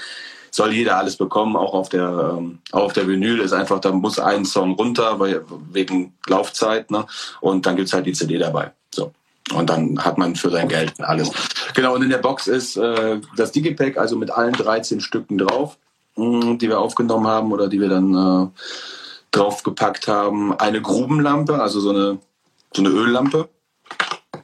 soll 0.51 0.73
jeder 0.73 0.97
alles 0.97 1.17
bekommen, 1.17 1.55
auch 1.55 1.75
auf 1.75 1.91
der, 1.91 2.37
ähm, 2.39 2.61
auf 2.73 2.95
der 2.95 3.07
Vinyl 3.07 3.41
ist 3.41 3.53
einfach, 3.53 3.79
da 3.79 3.93
muss 3.93 4.19
ein 4.19 4.47
Song 4.47 4.73
runter, 4.73 5.21
weil, 5.21 5.45
wegen 5.71 6.15
Laufzeit, 6.27 6.91
ne, 6.91 7.07
und 7.43 7.67
dann 7.67 7.77
gibt's 7.77 7.93
halt 7.93 8.07
die 8.07 8.15
CD 8.15 8.39
dabei. 8.39 8.73
Und 9.55 9.71
dann 9.71 10.05
hat 10.05 10.19
man 10.19 10.35
für 10.35 10.51
sein 10.51 10.69
Geld 10.69 11.01
alles. 11.01 11.31
Genau, 11.75 11.95
und 11.95 12.03
in 12.03 12.11
der 12.11 12.19
Box 12.19 12.47
ist 12.47 12.77
äh, 12.77 13.21
das 13.37 13.53
Digipack, 13.53 13.97
also 13.97 14.17
mit 14.17 14.31
allen 14.31 14.53
13 14.53 15.01
Stücken 15.01 15.39
drauf, 15.39 15.79
mh, 16.17 16.25
mm, 16.25 16.59
die 16.59 16.69
wir 16.69 16.81
aufgenommen 16.81 17.27
haben 17.27 17.53
oder 17.53 17.69
die 17.69 17.81
wir 17.81 17.89
dann 17.89 18.15
äh, 18.15 18.61
draufgepackt 19.31 20.09
haben. 20.09 20.53
Eine 20.59 20.83
Grubenlampe, 20.83 21.61
also 21.61 21.81
so 21.81 21.91
eine, 21.91 22.19
so 22.75 22.83
eine 22.83 22.91
Öllampe. 22.91 23.49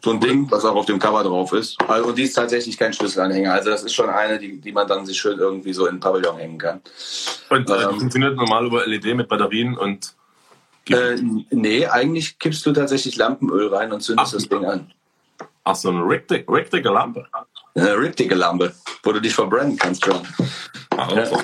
So 0.05 0.11
ein 0.11 0.21
Ding, 0.21 0.51
was 0.51 0.65
auch 0.65 0.75
auf 0.75 0.87
dem 0.87 0.99
Cover 0.99 1.23
drauf 1.23 1.53
ist. 1.53 1.81
Also, 1.87 2.09
und 2.09 2.19
die 2.19 2.25
ist 2.25 2.33
tatsächlich 2.33 2.77
kein 2.77 2.93
Schlüsselanhänger. 2.93 3.53
Also 3.53 3.71
das 3.71 3.85
ist 3.85 3.95
schon 3.95 4.11
eine, 4.11 4.37
die, 4.41 4.61
die 4.61 4.73
man 4.73 4.89
dann 4.89 5.07
sich 5.07 5.17
schön 5.17 5.39
irgendwie 5.39 5.73
so 5.73 5.87
in 5.87 5.97
den 5.97 6.01
Pavillon 6.01 6.39
hängen 6.39 6.59
kann. 6.59 6.81
Und 7.51 7.71
äh, 7.71 7.85
ähm, 7.85 8.01
funktioniert 8.01 8.35
normal 8.35 8.67
über 8.67 8.85
LED 8.85 9.15
mit 9.15 9.29
Batterien 9.29 9.79
und 9.79 10.17
äh, 10.91 11.17
nee, 11.51 11.87
eigentlich 11.87 12.39
kippst 12.39 12.65
du 12.67 12.73
tatsächlich 12.73 13.17
Lampenöl 13.17 13.75
rein 13.75 13.93
und 13.93 14.01
zündest 14.01 14.29
Ach, 14.29 14.39
das 14.39 14.49
Ding 14.49 14.65
an. 14.65 14.93
Ach, 15.65 15.77
so 15.77 15.91
eine 15.91 16.03
richtige, 16.05 16.51
richtige 16.53 16.91
Lampe. 16.91 17.27
Eine 17.75 17.97
richtige 17.97 18.35
Lampe, 18.35 18.75
wo 19.03 19.13
du 19.13 19.21
dich 19.21 19.35
verbrennen 19.35 19.77
kannst, 19.77 20.05
John. 20.05 20.27
Also. 20.97 21.39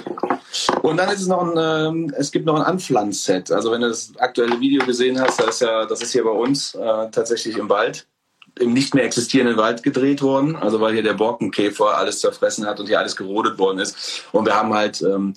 Und 0.82 0.96
dann 0.96 1.08
ist 1.10 1.20
es 1.20 1.26
noch 1.26 1.42
ein, 1.42 1.54
ähm, 1.56 2.14
es 2.16 2.30
gibt 2.30 2.46
noch 2.46 2.56
ein 2.56 2.62
Anpflanzset. 2.62 3.50
Also 3.50 3.70
wenn 3.70 3.80
du 3.80 3.88
das 3.88 4.12
aktuelle 4.18 4.60
Video 4.60 4.84
gesehen 4.84 5.20
hast, 5.20 5.40
das 5.40 5.48
ist 5.48 5.60
ja, 5.60 5.86
das 5.86 6.02
ist 6.02 6.12
hier 6.12 6.24
bei 6.24 6.30
uns 6.30 6.74
äh, 6.74 7.10
tatsächlich 7.10 7.56
im 7.56 7.68
Wald, 7.68 8.06
im 8.58 8.72
nicht 8.72 8.94
mehr 8.94 9.04
existierenden 9.04 9.56
Wald 9.56 9.82
gedreht 9.82 10.20
worden. 10.20 10.56
Also 10.56 10.80
weil 10.80 10.94
hier 10.94 11.02
der 11.02 11.14
Borkenkäfer 11.14 11.96
alles 11.96 12.20
zerfressen 12.20 12.66
hat 12.66 12.80
und 12.80 12.86
hier 12.86 12.98
alles 12.98 13.16
gerodet 13.16 13.58
worden 13.58 13.78
ist. 13.78 14.24
Und 14.32 14.46
wir 14.46 14.54
haben 14.54 14.74
halt 14.74 15.00
ähm, 15.02 15.34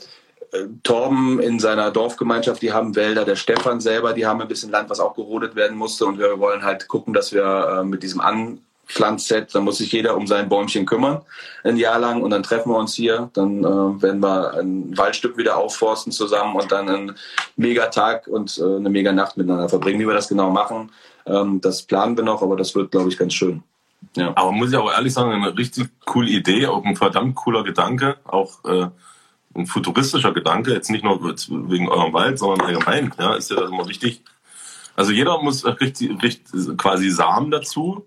Torben 0.84 1.40
in 1.40 1.60
seiner 1.60 1.92
Dorfgemeinschaft, 1.92 2.62
die 2.62 2.74
haben 2.74 2.96
Wälder, 2.96 3.24
der 3.24 3.38
Stefan 3.38 3.80
selber, 3.80 4.14
die 4.14 4.26
haben 4.26 4.42
ein 4.42 4.48
bisschen 4.48 4.72
Land, 4.72 4.90
was 4.90 5.00
auch 5.00 5.16
gerodet 5.16 5.56
werden 5.56 5.78
musste 5.78 6.06
und 6.06 6.20
wir 6.20 6.40
wollen 6.40 6.64
halt 6.64 6.88
gucken, 6.88 7.14
dass 7.14 7.32
wir 7.32 7.80
äh, 7.80 7.84
mit 7.84 8.04
diesem 8.04 8.20
An 8.20 8.60
Pflanzset, 8.86 9.56
dann 9.56 9.64
muss 9.64 9.78
sich 9.78 9.92
jeder 9.92 10.18
um 10.18 10.28
sein 10.28 10.50
Bäumchen 10.50 10.86
kümmern, 10.86 11.22
ein 11.64 11.78
Jahr 11.78 12.00
lang 12.00 12.22
und 12.22 12.32
dann 12.32 12.44
treffen 12.44 12.72
wir 12.72 12.78
uns 12.78 12.94
hier, 12.94 13.30
dann 13.34 13.64
äh, 13.64 14.02
werden 14.02 14.20
wir 14.22 14.54
ein 14.56 14.98
Waldstück 14.98 15.38
wieder 15.38 15.58
aufforsten 15.58 16.12
zusammen 16.12 16.56
und 16.56 16.72
dann 16.72 16.90
einen 16.90 17.16
Megatag 17.56 18.28
und 18.28 18.58
äh, 18.58 18.76
eine 18.76 18.90
Mega-Nacht 18.90 19.38
miteinander 19.38 19.70
verbringen. 19.70 20.02
Wie 20.02 20.08
wir 20.08 20.14
das 20.14 20.28
genau 20.28 20.50
machen, 20.50 20.92
ähm, 21.26 21.62
das 21.62 21.84
planen 21.84 22.18
wir 22.18 22.26
noch, 22.26 22.42
aber 22.42 22.58
das 22.58 22.76
wird, 22.76 22.92
glaube 22.92 23.10
ich, 23.10 23.18
ganz 23.18 23.34
schön. 23.34 23.64
Ja. 24.18 24.34
Aber 24.36 24.52
muss 24.52 24.72
ich 24.72 24.78
auch 24.78 24.92
ehrlich 24.92 25.14
sagen, 25.14 25.32
eine 25.32 25.58
richtig 25.58 25.88
coole 26.06 26.30
Idee, 26.30 26.68
auch 26.68 26.84
ein 26.84 26.98
verdammt 26.98 27.36
cooler 27.36 27.64
Gedanke, 27.64 28.18
auch 28.26 28.66
äh, 28.66 28.88
ein 29.56 29.66
futuristischer 29.66 30.32
Gedanke, 30.32 30.74
jetzt 30.74 30.90
nicht 30.90 31.04
nur 31.04 31.22
wegen 31.24 31.90
eurem 31.90 32.14
Wald, 32.14 32.40
sondern 32.40 32.62
allgemein, 32.68 33.14
ja, 33.20 33.36
ist 33.36 33.50
ja 33.50 33.58
das 33.58 33.70
immer 33.70 33.88
wichtig. 33.88 34.24
Also 34.96 35.12
jeder 35.12 35.42
muss 35.42 35.66
richtig, 35.66 36.22
richtig 36.22 36.78
quasi 36.78 37.10
Samen 37.10 37.52
dazu, 37.52 38.06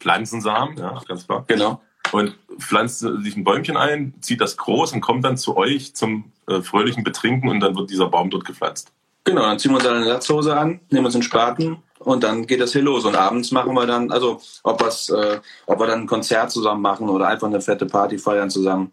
Pflanzensamen, 0.00 0.76
ja, 0.76 1.00
ganz 1.08 1.26
klar. 1.26 1.44
Genau. 1.46 1.80
Und 2.12 2.36
pflanzt 2.58 3.00
sich 3.00 3.36
ein 3.36 3.44
Bäumchen 3.44 3.76
ein, 3.76 4.14
zieht 4.20 4.40
das 4.40 4.56
groß 4.56 4.92
und 4.92 5.00
kommt 5.00 5.24
dann 5.24 5.36
zu 5.36 5.56
euch 5.56 5.94
zum 5.94 6.32
äh, 6.46 6.60
fröhlichen 6.60 7.02
Betrinken 7.02 7.48
und 7.48 7.60
dann 7.60 7.74
wird 7.76 7.90
dieser 7.90 8.08
Baum 8.08 8.30
dort 8.30 8.44
gepflanzt. 8.44 8.92
Genau, 9.24 9.40
dann 9.40 9.58
ziehen 9.58 9.72
wir 9.72 9.78
uns 9.78 9.86
eine 9.86 10.04
Latzhose 10.04 10.56
an, 10.56 10.80
nehmen 10.90 11.06
uns 11.06 11.14
einen 11.14 11.22
Spaten 11.22 11.78
und 11.98 12.22
dann 12.22 12.46
geht 12.46 12.60
das 12.60 12.72
hier 12.72 12.82
los. 12.82 13.06
Und 13.06 13.16
abends 13.16 13.50
machen 13.50 13.74
wir 13.74 13.86
dann, 13.86 14.12
also 14.12 14.40
ob, 14.62 14.82
was, 14.82 15.08
äh, 15.08 15.40
ob 15.66 15.80
wir 15.80 15.86
dann 15.86 16.02
ein 16.02 16.06
Konzert 16.06 16.50
zusammen 16.50 16.82
machen 16.82 17.08
oder 17.08 17.28
einfach 17.28 17.46
eine 17.46 17.62
fette 17.62 17.86
Party 17.86 18.18
feiern 18.18 18.50
zusammen. 18.50 18.92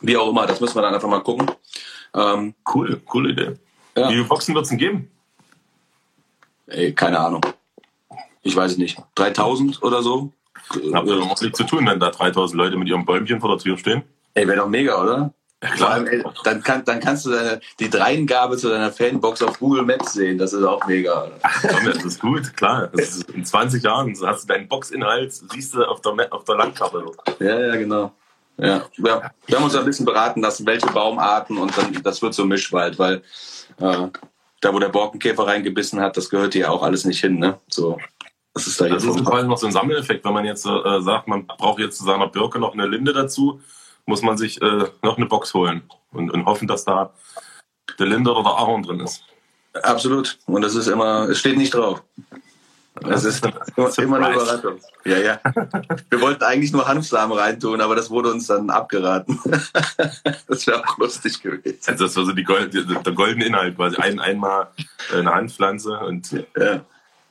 Wie 0.00 0.16
auch 0.16 0.30
immer, 0.30 0.46
das 0.46 0.60
müssen 0.60 0.76
wir 0.76 0.82
dann 0.82 0.94
einfach 0.94 1.08
mal 1.08 1.20
gucken. 1.20 1.50
Ähm, 2.14 2.54
cool, 2.74 3.00
coole 3.04 3.30
Idee. 3.30 3.54
Ja. 3.96 4.08
Wie 4.08 4.14
viele 4.14 4.24
Boxen 4.24 4.54
wird 4.54 4.64
es 4.64 4.68
denn 4.70 4.78
geben? 4.78 5.10
Ey, 6.66 6.92
keine 6.92 7.18
Ahnung. 7.18 7.44
Ich 8.42 8.54
weiß 8.54 8.72
es 8.72 8.78
nicht. 8.78 8.98
3000 9.16 9.82
oder 9.82 10.02
so? 10.02 10.32
Habt 10.92 11.08
ihr 11.08 11.16
noch 11.16 11.40
nichts 11.40 11.56
zu 11.56 11.64
tun, 11.64 11.86
wenn 11.86 11.98
da 11.98 12.10
3000 12.10 12.56
Leute 12.56 12.76
mit 12.76 12.88
ihrem 12.88 13.04
Bäumchen 13.04 13.40
vor 13.40 13.50
der 13.50 13.58
Tür 13.58 13.78
stehen? 13.78 14.02
Ey, 14.34 14.46
wäre 14.46 14.58
doch 14.58 14.68
mega, 14.68 15.02
oder? 15.02 15.32
Ja, 15.62 15.70
klar. 15.70 15.90
Allem, 15.90 16.06
ey, 16.06 16.22
dann, 16.44 16.62
kann, 16.62 16.84
dann 16.84 17.00
kannst 17.00 17.26
du 17.26 17.30
deine, 17.30 17.60
die 17.80 17.90
Dreingabe 17.90 18.56
zu 18.56 18.68
deiner 18.68 18.92
Fanbox 18.92 19.42
auf 19.42 19.58
Google 19.58 19.82
Maps 19.82 20.12
sehen. 20.12 20.38
Das 20.38 20.52
ist 20.52 20.62
auch 20.62 20.86
mega. 20.86 21.30
Ach, 21.42 21.64
komm, 21.68 21.84
das 21.84 22.04
ist 22.04 22.20
gut, 22.20 22.56
klar. 22.56 22.92
Ist 22.94 23.28
in 23.30 23.44
20 23.44 23.82
Jahren 23.82 24.16
hast 24.24 24.44
du 24.44 24.48
deinen 24.48 24.68
Boxinhalt, 24.68 25.32
siehst 25.32 25.74
du 25.74 25.84
auf 25.84 26.00
der, 26.00 26.32
auf 26.32 26.44
der 26.44 26.56
Landkarte. 26.56 27.04
Ja, 27.40 27.58
ja, 27.58 27.76
genau. 27.76 28.12
Ja. 28.58 28.84
Wir, 28.96 29.30
wir 29.46 29.56
haben 29.56 29.64
uns 29.64 29.76
ein 29.76 29.84
bisschen 29.84 30.06
beraten 30.06 30.42
lassen, 30.42 30.66
welche 30.66 30.86
Baumarten 30.88 31.58
und 31.58 31.76
dann, 31.76 32.02
das 32.02 32.20
wird 32.20 32.34
so 32.34 32.44
Mischwald, 32.44 32.98
weil 32.98 33.22
äh, 33.78 34.08
da, 34.60 34.74
wo 34.74 34.78
der 34.78 34.88
Borkenkäfer 34.88 35.46
reingebissen 35.46 36.00
hat, 36.00 36.16
das 36.16 36.28
gehört 36.28 36.54
hier 36.54 36.70
auch 36.70 36.82
alles 36.82 37.04
nicht 37.04 37.20
hin, 37.20 37.38
ne? 37.38 37.58
So. 37.68 37.98
Das 38.54 38.66
ist 38.66 38.80
da 38.80 38.88
Das 38.88 39.04
ist 39.04 39.24
quasi 39.24 39.46
noch 39.46 39.58
so 39.58 39.66
ein 39.66 39.72
Sammeleffekt, 39.72 40.24
wenn 40.24 40.32
man 40.32 40.44
jetzt 40.44 40.66
äh, 40.66 41.00
sagt, 41.00 41.28
man 41.28 41.46
braucht 41.46 41.78
jetzt 41.78 41.98
zu 41.98 42.04
seiner 42.04 42.26
Birke 42.26 42.58
noch 42.58 42.72
eine 42.72 42.86
Linde 42.86 43.12
dazu, 43.12 43.60
muss 44.06 44.22
man 44.22 44.36
sich 44.36 44.60
äh, 44.60 44.86
noch 45.02 45.16
eine 45.16 45.26
Box 45.26 45.54
holen 45.54 45.82
und, 46.10 46.30
und 46.30 46.44
hoffen, 46.46 46.66
dass 46.66 46.84
da 46.84 47.12
der 47.98 48.06
Linde 48.06 48.32
oder 48.32 48.42
der 48.42 48.52
Ahorn 48.52 48.82
drin 48.82 49.00
ist. 49.00 49.22
Absolut. 49.82 50.38
Und 50.46 50.62
das 50.62 50.74
ist 50.74 50.88
immer, 50.88 51.28
es 51.28 51.38
steht 51.38 51.56
nicht 51.56 51.74
drauf. 51.74 52.02
Es 53.10 53.24
ist 53.24 53.44
immer, 53.98 54.16
eine 54.16 54.34
Überraschung. 54.34 54.78
Ja, 55.04 55.18
ja. 55.18 55.40
Wir 56.10 56.20
wollten 56.20 56.42
eigentlich 56.44 56.72
nur 56.72 56.86
Hanfsamen 56.86 57.36
reintun, 57.36 57.80
aber 57.80 57.96
das 57.96 58.10
wurde 58.10 58.30
uns 58.30 58.46
dann 58.46 58.70
abgeraten. 58.70 59.38
das 60.46 60.66
wäre 60.66 60.82
auch 60.84 60.98
lustig 60.98 61.42
gewesen. 61.42 61.78
Also 61.86 62.04
das 62.04 62.16
war 62.16 62.24
so 62.24 62.32
die 62.32 62.44
Gold, 62.44 62.74
der 62.74 63.12
goldene 63.12 63.46
Inhalt, 63.46 63.76
quasi 63.76 63.96
ein, 63.96 64.18
einmal 64.20 64.68
eine 65.12 65.32
Handpflanze 65.32 65.98
und 66.00 66.32
ja. 66.56 66.80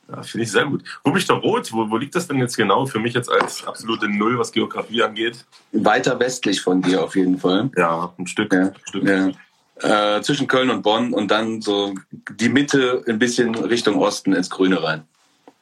Ja, 0.10 0.24
Finde 0.24 0.46
ich 0.46 0.52
sehr 0.52 0.66
gut. 0.66 0.84
Wo 1.04 1.12
bin 1.12 1.20
ich 1.20 1.28
da 1.28 1.34
rot? 1.34 1.72
Wo, 1.74 1.90
wo 1.90 1.98
liegt 1.98 2.16
das 2.16 2.28
denn 2.28 2.38
jetzt 2.38 2.56
genau 2.56 2.86
für 2.86 3.00
mich 3.00 3.14
jetzt 3.14 3.30
als 3.30 3.68
absolute 3.68 4.08
Null, 4.08 4.40
was 4.40 4.52
Geografie 4.52 5.04
angeht? 5.04 5.46
Weiter 5.74 6.18
westlich 6.20 6.62
von 6.62 6.82
dir 6.82 7.04
auf 7.04 7.16
jeden 7.16 7.38
Fall. 7.38 7.70
Ja, 7.76 8.14
ein 8.18 8.28
Stück. 8.28 8.54
Ja, 8.54 8.68
ein 8.68 8.76
Stück. 8.86 9.04
Ja. 9.04 10.18
Äh, 10.18 10.22
zwischen 10.22 10.48
Köln 10.48 10.70
und 10.70 10.82
Bonn 10.82 11.14
und 11.14 11.30
dann 11.30 11.62
so 11.62 11.94
die 12.12 12.50
Mitte 12.50 13.04
ein 13.08 13.20
bisschen 13.20 13.54
Richtung 13.54 13.98
Osten 14.00 14.34
ins 14.34 14.50
Grüne 14.50 14.82
rein. 14.82 15.04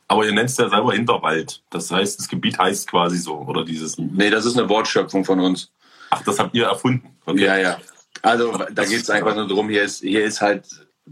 Aber 0.08 0.26
ihr 0.26 0.34
nennt 0.34 0.50
es 0.50 0.58
ja 0.58 0.70
selber 0.70 0.94
Hinterwald. 0.94 1.64
Das 1.70 1.90
heißt, 1.90 2.20
das 2.20 2.28
Gebiet 2.28 2.60
heißt 2.60 2.90
quasi 2.90 3.18
so, 3.18 3.38
oder 3.40 3.66
dieses. 3.66 3.98
Nee, 3.98 4.30
das 4.30 4.46
ist 4.46 4.58
eine 4.58 4.70
Wortschöpfung 4.70 5.26
von 5.26 5.40
uns. 5.40 5.72
Ach, 6.12 6.22
das 6.24 6.38
habt 6.38 6.54
ihr 6.56 6.66
erfunden. 6.66 7.16
Okay. 7.26 7.46
Ja, 7.46 7.58
ja. 7.58 7.78
Also 8.22 8.52
da 8.72 8.86
geht 8.86 9.02
es 9.02 9.10
einfach 9.10 9.36
nur 9.36 9.48
darum, 9.48 9.70
hier 9.70 9.84
ist, 9.84 10.02
hier 10.02 10.24
ist 10.24 10.42
halt 10.42 10.66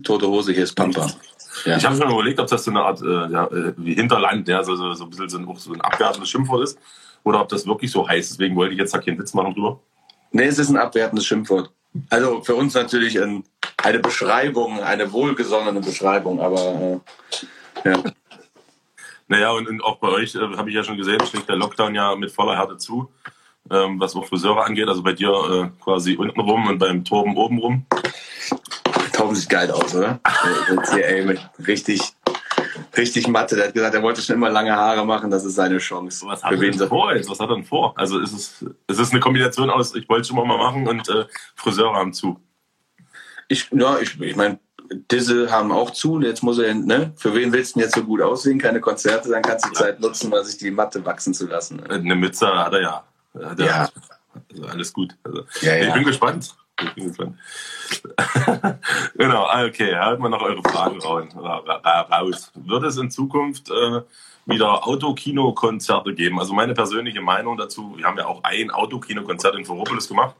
tote 0.04 0.28
Hose, 0.28 0.54
hier 0.54 0.64
ist 0.64 0.74
Pampa. 0.74 1.08
Ja. 1.66 1.78
Ich 1.78 1.86
habe 1.86 1.96
schon 1.96 2.10
überlegt, 2.10 2.40
ob 2.40 2.48
das 2.48 2.64
so 2.64 2.72
eine 2.72 2.82
Art 2.82 3.02
äh, 3.02 3.32
ja, 3.32 3.46
äh, 3.46 3.74
wie 3.78 3.94
Hinterland, 3.94 4.48
ja, 4.48 4.64
so, 4.64 4.76
so, 4.76 4.94
so 4.94 5.04
ein 5.04 5.10
bisschen 5.10 5.30
so 5.30 5.38
ein, 5.38 5.56
so 5.58 5.74
ein 5.74 5.82
abwertendes 5.82 6.30
Schimpfwort 6.30 6.64
ist, 6.64 6.80
oder 7.24 7.42
ob 7.42 7.50
das 7.50 7.68
wirklich 7.68 7.92
so 7.92 8.08
heißt. 8.08 8.32
Deswegen 8.32 8.56
wollte 8.56 8.74
ich 8.74 8.80
jetzt 8.80 8.94
da 8.94 8.98
keinen 9.00 9.20
Witz 9.20 9.34
machen 9.34 9.54
drüber. 9.54 9.80
Nee, 10.32 10.46
es 10.46 10.58
ist 10.58 10.70
ein 10.70 10.78
abwertendes 10.78 11.26
Schimpfwort. 11.26 11.72
Also 12.10 12.42
für 12.42 12.56
uns 12.56 12.74
natürlich 12.74 13.22
ein, 13.22 13.44
eine 13.78 14.00
Beschreibung, 14.00 14.82
eine 14.82 15.12
wohlgesonnene 15.12 15.80
Beschreibung, 15.82 16.42
aber 16.42 17.02
äh, 17.84 17.90
ja. 17.90 18.04
Naja, 19.28 19.52
und, 19.52 19.68
und 19.68 19.84
auch 19.84 19.98
bei 19.98 20.10
euch 20.10 20.36
äh, 20.36 20.40
habe 20.40 20.70
ich 20.70 20.76
ja 20.76 20.84
schon 20.84 20.98
gesehen, 20.98 21.20
schlägt 21.26 21.50
der 21.50 21.56
Lockdown 21.56 21.96
ja 21.96 22.16
mit 22.16 22.32
voller 22.32 22.58
Härte 22.58 22.78
zu, 22.78 23.10
ähm, 23.72 24.00
was 24.00 24.16
auch 24.16 24.26
Friseure 24.26 24.66
angeht. 24.66 24.88
Also 24.88 25.02
bei 25.02 25.14
dir 25.14 25.30
äh, 25.30 25.84
quasi 25.84 26.16
unten 26.16 26.40
rum 26.40 26.68
und 26.68 26.78
beim 26.80 27.04
Torben 27.04 27.36
oben 27.38 27.58
rum. 27.58 27.86
Torben 29.14 29.36
sieht 29.36 29.50
geil 29.50 29.72
aus, 29.72 29.96
oder? 29.96 30.20
Jetzt 30.70 30.94
hier, 30.94 31.08
ey, 31.08 31.26
mit 31.26 31.40
richtig, 31.68 32.02
richtig 32.98 33.28
Matte. 33.28 33.56
Der 33.56 33.68
hat 33.68 33.74
gesagt, 33.74 33.96
er 33.96 34.02
wollte 34.02 34.22
schon 34.22 34.36
immer 34.36 34.50
lange 34.50 34.76
Haare 34.76 35.06
machen, 35.06 35.30
das 35.30 35.46
ist 35.46 35.56
seine 35.56 35.78
Chance. 35.78 36.26
Was 36.26 36.44
hat 36.44 36.52
er 36.52 36.58
denn 36.58 36.88
vor 36.88 37.14
jetzt? 37.14 37.30
Was 37.30 37.40
hat 37.40 37.50
er 37.50 37.56
denn 37.56 37.66
vor? 37.66 37.94
Also 37.98 38.20
ist 38.20 38.34
es, 38.34 38.66
es 38.88 39.00
ist 39.00 39.12
eine 39.12 39.20
Kombination 39.20 39.70
aus, 39.70 39.96
ich 39.96 40.10
wollte 40.10 40.22
es 40.22 40.28
schon 40.28 40.38
mal 40.38 40.58
machen 40.58 40.88
und 40.88 41.08
äh, 41.10 41.26
Friseure 41.56 41.96
haben 41.96 42.14
zu. 42.14 42.40
Ich, 43.48 43.70
ja, 43.72 44.00
ich, 44.00 44.20
ich 44.20 44.36
meine, 44.36 44.60
diese 45.12 45.52
haben 45.52 45.72
auch 45.72 45.92
zu. 45.92 46.22
Jetzt 46.22 46.44
muss 46.44 46.60
er, 46.60 46.74
ne? 46.74 47.14
Für 47.16 47.34
wen 47.34 47.52
willst 47.52 47.76
du 47.76 47.80
denn 47.80 47.88
jetzt 47.88 47.96
so 47.96 48.04
gut 48.04 48.22
aussehen? 48.22 48.60
Keine 48.60 48.80
Konzerte, 48.80 49.30
dann 49.30 49.42
kannst 49.42 49.66
du 49.66 49.70
die 49.70 49.76
Zeit 49.76 50.00
nutzen, 50.00 50.30
mal 50.30 50.44
sich 50.44 50.58
die 50.58 50.72
Matte 50.72 51.04
wachsen 51.06 51.34
zu 51.34 51.48
lassen. 51.48 51.78
Ne? 51.78 51.90
Eine 51.90 52.16
Mütze 52.16 52.48
hat 52.48 52.74
er 52.74 52.82
ja. 52.82 53.04
Hat 53.42 53.60
er 53.60 53.66
ja. 53.66 53.90
Also 54.52 54.68
alles 54.68 54.94
gut. 54.94 55.16
Also, 55.24 55.44
ja, 55.62 55.76
ja. 55.76 55.88
Ich 55.88 55.94
bin 55.94 56.04
gespannt. 56.04 56.56
Ich 56.82 56.94
bin 56.94 57.08
gespannt. 57.08 57.38
genau, 59.16 59.48
okay, 59.66 59.96
halt 59.96 60.20
mal 60.20 60.30
noch 60.30 60.42
eure 60.42 60.64
Fragen 60.64 61.00
raus. 61.02 62.52
Wird 62.56 62.84
es 62.84 62.98
in 62.98 63.12
Zukunft 63.12 63.70
äh, 63.70 64.02
wieder 64.46 64.88
Autokino-Konzerte 64.88 66.14
geben? 66.14 66.40
Also 66.40 66.54
meine 66.54 66.74
persönliche 66.74 67.22
Meinung 67.22 67.58
dazu, 67.58 67.94
wir 67.96 68.06
haben 68.06 68.18
ja 68.18 68.26
auch 68.26 68.44
ein 68.44 68.72
Autokino-Konzert 68.72 69.56
in 69.56 69.66
Ferropolis 69.66 70.08
gemacht 70.08 70.36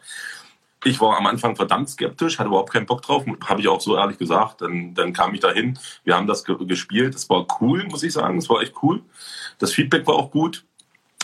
ich 0.84 1.00
war 1.00 1.18
am 1.18 1.28
Anfang 1.28 1.56
verdammt 1.56 1.90
skeptisch, 1.90 2.40
hatte 2.40 2.50
überhaupt 2.50 2.72
keinen 2.72 2.86
Bock 2.86 3.02
drauf, 3.02 3.26
habe 3.46 3.62
ich 3.62 3.68
auch 3.68 3.82
so 3.82 3.98
ehrlich 3.98 4.18
gesagt. 4.18 4.62
Dann, 4.62 4.94
dann 4.94 5.14
kam 5.14 5.34
ich 5.34 5.40
dahin, 5.40 5.78
wir 6.04 6.16
haben 6.16 6.28
das 6.28 6.44
gespielt, 6.44 7.16
es 7.16 7.30
war 7.30 7.46
cool, 7.62 7.86
muss 7.86 8.04
ich 8.04 8.14
sagen, 8.14 8.38
es 8.38 8.50
war 8.50 8.62
echt 8.62 8.74
cool. 8.82 9.02
Das 9.60 9.74
Feedback 9.74 10.06
war 10.08 10.16
auch 10.16 10.32
gut, 10.32 10.66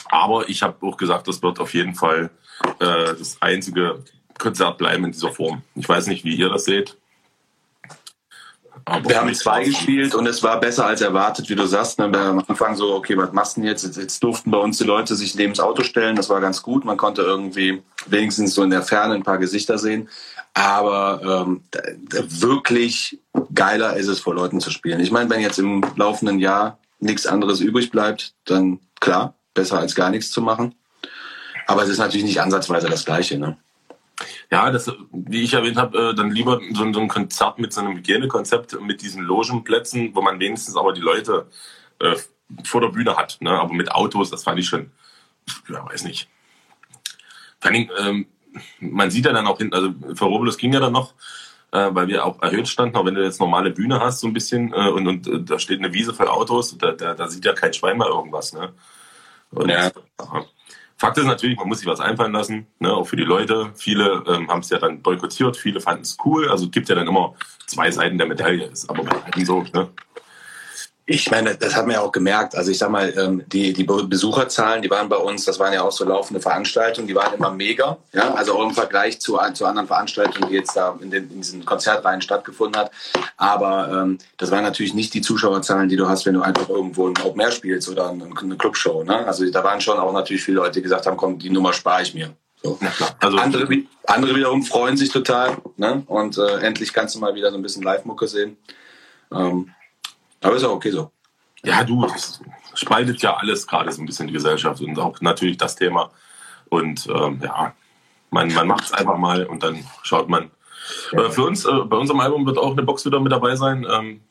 aber 0.09 0.49
ich 0.49 0.61
habe 0.61 0.85
auch 0.85 0.97
gesagt, 0.97 1.27
das 1.27 1.41
wird 1.41 1.59
auf 1.59 1.73
jeden 1.73 1.95
Fall 1.95 2.29
äh, 2.79 3.13
das 3.15 3.37
einzige 3.41 4.03
Konzert 4.37 4.77
bleiben 4.77 5.05
in 5.05 5.11
dieser 5.11 5.31
Form. 5.31 5.61
Ich 5.75 5.87
weiß 5.87 6.07
nicht, 6.07 6.23
wie 6.23 6.35
ihr 6.35 6.49
das 6.49 6.65
seht. 6.65 6.97
Wir 9.03 9.19
haben 9.19 9.33
zwei 9.33 9.63
gespielt 9.63 10.15
und 10.15 10.25
es 10.27 10.41
war 10.43 10.59
besser 10.59 10.85
als 10.85 11.01
erwartet, 11.01 11.49
wie 11.49 11.55
du 11.55 11.65
sagst. 11.65 11.99
Ne? 11.99 12.11
Wir 12.11 12.19
haben 12.19 12.39
am 12.39 12.45
Anfang 12.47 12.75
so, 12.75 12.93
okay, 12.95 13.17
was 13.17 13.31
machst 13.31 13.57
du 13.57 13.61
denn 13.61 13.69
jetzt? 13.69 13.95
jetzt? 13.95 14.23
durften 14.23 14.51
bei 14.51 14.57
uns 14.57 14.77
die 14.77 14.83
Leute 14.83 15.15
sich 15.15 15.35
neben 15.35 15.53
das 15.53 15.63
Auto 15.63 15.83
stellen. 15.83 16.15
Das 16.15 16.29
war 16.29 16.41
ganz 16.41 16.61
gut. 16.61 16.85
Man 16.85 16.97
konnte 16.97 17.21
irgendwie 17.21 17.81
wenigstens 18.07 18.53
so 18.53 18.63
in 18.63 18.69
der 18.69 18.81
Ferne 18.81 19.15
ein 19.15 19.23
paar 19.23 19.37
Gesichter 19.37 19.77
sehen. 19.77 20.09
Aber 20.53 21.45
ähm, 21.45 21.63
wirklich 22.11 23.19
geiler 23.53 23.95
ist 23.95 24.07
es, 24.07 24.19
vor 24.19 24.35
Leuten 24.35 24.59
zu 24.59 24.71
spielen. 24.71 24.99
Ich 24.99 25.11
meine, 25.11 25.29
wenn 25.29 25.41
jetzt 25.41 25.59
im 25.59 25.83
laufenden 25.95 26.39
Jahr 26.39 26.79
nichts 26.99 27.25
anderes 27.25 27.61
übrig 27.61 27.91
bleibt, 27.91 28.33
dann 28.45 28.79
klar, 28.99 29.35
besser 29.53 29.79
als 29.79 29.95
gar 29.95 30.09
nichts 30.09 30.31
zu 30.31 30.41
machen. 30.41 30.75
Aber 31.67 31.83
es 31.83 31.89
ist 31.89 31.99
natürlich 31.99 32.25
nicht 32.25 32.41
ansatzweise 32.41 32.89
das 32.89 33.05
Gleiche. 33.05 33.37
Ne? 33.37 33.57
Ja, 34.51 34.71
das, 34.71 34.91
wie 35.11 35.43
ich 35.43 35.53
erwähnt 35.53 35.77
habe, 35.77 36.09
äh, 36.09 36.15
dann 36.15 36.31
lieber 36.31 36.59
so, 36.71 36.91
so 36.91 36.99
ein 36.99 37.07
Konzert 37.07 37.59
mit 37.59 37.71
so 37.71 37.81
einem 37.81 37.95
Hygienekonzept, 37.97 38.81
mit 38.81 39.01
diesen 39.01 39.23
Logenplätzen, 39.23 40.15
wo 40.15 40.21
man 40.21 40.39
wenigstens 40.39 40.75
aber 40.75 40.91
die 40.91 41.01
Leute 41.01 41.47
äh, 41.99 42.15
vor 42.63 42.81
der 42.81 42.89
Bühne 42.89 43.15
hat. 43.15 43.37
Ne? 43.41 43.51
Aber 43.51 43.73
mit 43.73 43.91
Autos, 43.91 44.31
das 44.31 44.43
fand 44.43 44.59
ich 44.59 44.67
schon, 44.67 44.91
ja, 45.69 45.85
weiß 45.85 46.03
nicht. 46.03 46.29
Vor 47.59 47.71
allem, 47.71 47.91
ähm, 47.99 48.25
man 48.79 49.11
sieht 49.11 49.25
ja 49.25 49.33
dann 49.33 49.45
auch 49.45 49.59
hinten, 49.59 49.75
also 49.75 49.93
Ferropolis 50.15 50.57
ging 50.57 50.73
ja 50.73 50.79
dann 50.79 50.93
noch, 50.93 51.13
äh, 51.71 51.89
weil 51.91 52.07
wir 52.07 52.25
auch 52.25 52.41
erhöht 52.41 52.67
standen, 52.67 52.95
auch 52.95 53.05
wenn 53.05 53.13
du 53.13 53.23
jetzt 53.23 53.39
normale 53.39 53.69
Bühne 53.69 53.99
hast, 53.99 54.21
so 54.21 54.27
ein 54.27 54.33
bisschen, 54.33 54.73
äh, 54.73 54.89
und, 54.89 55.07
und 55.07 55.27
äh, 55.27 55.43
da 55.43 55.59
steht 55.59 55.79
eine 55.79 55.93
Wiese 55.93 56.13
voll 56.15 56.27
Autos, 56.27 56.75
da, 56.77 56.93
da, 56.93 57.13
da 57.13 57.27
sieht 57.27 57.45
ja 57.45 57.53
kein 57.53 57.73
Schwein 57.73 57.97
mal 57.97 58.09
irgendwas. 58.09 58.53
Ne? 58.53 58.73
Und, 59.51 59.69
ja. 59.69 59.91
Fakt 60.99 61.17
ist 61.17 61.25
natürlich, 61.25 61.57
man 61.57 61.69
muss 61.69 61.79
sich 61.79 61.87
was 61.87 62.01
einfallen 62.01 62.33
lassen, 62.33 62.67
ne, 62.79 62.93
auch 62.93 63.05
für 63.05 63.15
die 63.15 63.23
Leute. 63.23 63.71
Viele 63.75 64.21
ähm, 64.27 64.49
haben 64.49 64.59
es 64.59 64.69
ja 64.69 64.79
dann 64.79 65.01
boykottiert, 65.01 65.55
viele 65.55 65.79
fanden 65.79 66.01
es 66.01 66.17
cool. 66.25 66.49
Also 66.49 66.65
es 66.65 66.71
gibt 66.71 66.89
ja 66.89 66.95
dann 66.95 67.07
immer 67.07 67.35
zwei 67.67 67.89
Seiten 67.89 68.17
der 68.17 68.27
Medaille. 68.27 68.65
Ist 68.65 68.89
aber 68.89 69.03
bei 69.03 69.43
so, 69.45 69.63
ne? 69.73 69.87
Ich 71.11 71.31
meine, 71.31 71.55
das 71.55 71.75
hat 71.75 71.87
man 71.87 71.95
ja 71.95 72.01
auch 72.01 72.11
gemerkt. 72.11 72.53
Also 72.53 72.69
ich 72.69 72.77
sag 72.77 72.91
mal, 72.91 73.11
ähm, 73.17 73.43
die, 73.47 73.73
die 73.73 73.83
Besucherzahlen, 73.83 74.83
die 74.83 74.91
waren 74.91 75.09
bei 75.09 75.15
uns, 75.15 75.43
das 75.43 75.57
waren 75.57 75.73
ja 75.73 75.81
auch 75.81 75.91
so 75.91 76.05
laufende 76.05 76.39
Veranstaltungen, 76.39 77.07
die 77.07 77.15
waren 77.15 77.33
immer 77.33 77.49
mega. 77.49 77.97
Ja? 78.13 78.35
Also 78.35 78.53
auch 78.53 78.63
im 78.63 78.75
Vergleich 78.75 79.19
zu, 79.19 79.39
zu 79.55 79.65
anderen 79.65 79.87
Veranstaltungen, 79.87 80.47
die 80.49 80.53
jetzt 80.53 80.77
da 80.77 80.95
in, 81.01 81.09
den, 81.09 81.31
in 81.31 81.41
diesen 81.41 81.65
Konzertreihen 81.65 82.21
stattgefunden 82.21 82.79
hat. 82.79 82.91
Aber 83.37 84.03
ähm, 84.03 84.19
das 84.37 84.51
waren 84.51 84.61
natürlich 84.61 84.93
nicht 84.93 85.11
die 85.15 85.21
Zuschauerzahlen, 85.21 85.89
die 85.89 85.95
du 85.95 86.07
hast, 86.07 86.27
wenn 86.27 86.35
du 86.35 86.43
einfach 86.43 86.69
irgendwo 86.69 87.07
ein 87.07 87.15
Open 87.23 87.41
Air 87.41 87.51
spielst 87.53 87.89
oder 87.89 88.11
eine, 88.11 88.25
eine 88.25 88.55
Clubshow. 88.55 89.03
Ne? 89.03 89.25
Also 89.25 89.49
da 89.49 89.63
waren 89.63 89.81
schon 89.81 89.97
auch 89.97 90.13
natürlich 90.13 90.43
viele 90.43 90.57
Leute, 90.57 90.73
die 90.73 90.83
gesagt 90.83 91.07
haben, 91.07 91.17
komm, 91.17 91.39
die 91.39 91.49
Nummer 91.49 91.73
spare 91.73 92.03
ich 92.03 92.13
mir. 92.13 92.35
So. 92.61 92.77
Also, 93.19 93.37
andere, 93.39 93.67
andere 94.05 94.35
wiederum 94.35 94.61
freuen 94.61 94.95
sich 94.95 95.09
total. 95.09 95.57
Ne? 95.75 96.03
Und 96.05 96.37
äh, 96.37 96.59
endlich 96.59 96.93
kannst 96.93 97.15
du 97.15 97.19
mal 97.19 97.33
wieder 97.33 97.49
so 97.49 97.57
ein 97.57 97.63
bisschen 97.63 97.81
Live-Mucke 97.81 98.27
sehen. 98.27 98.57
Ähm, 99.31 99.71
aber 100.41 100.55
ist 100.55 100.63
auch 100.63 100.73
okay 100.73 100.91
so. 100.91 101.11
Ja, 101.63 101.83
du, 101.83 102.05
es 102.05 102.41
spaltet 102.73 103.21
ja 103.21 103.35
alles 103.35 103.67
gerade 103.67 103.91
so 103.91 104.01
ein 104.01 104.05
bisschen 104.05 104.27
die 104.27 104.33
Gesellschaft 104.33 104.81
und 104.81 104.97
auch 104.97 105.19
natürlich 105.21 105.57
das 105.57 105.75
Thema. 105.75 106.11
Und 106.69 107.07
ähm, 107.07 107.39
ja, 107.43 107.73
man, 108.29 108.53
man 108.53 108.67
macht 108.67 108.85
es 108.85 108.93
einfach 108.93 109.17
mal 109.17 109.45
und 109.45 109.63
dann 109.63 109.83
schaut 110.03 110.29
man. 110.29 110.51
Äh, 111.11 111.29
für 111.29 111.43
uns, 111.43 111.65
äh, 111.65 111.71
bei 111.85 111.97
unserem 111.97 112.19
Album 112.19 112.45
wird 112.45 112.57
auch 112.57 112.71
eine 112.71 112.83
Box 112.83 113.05
wieder 113.05 113.19
mit 113.19 113.31
dabei 113.31 113.55
sein. 113.55 113.85
Ähm, 113.89 114.21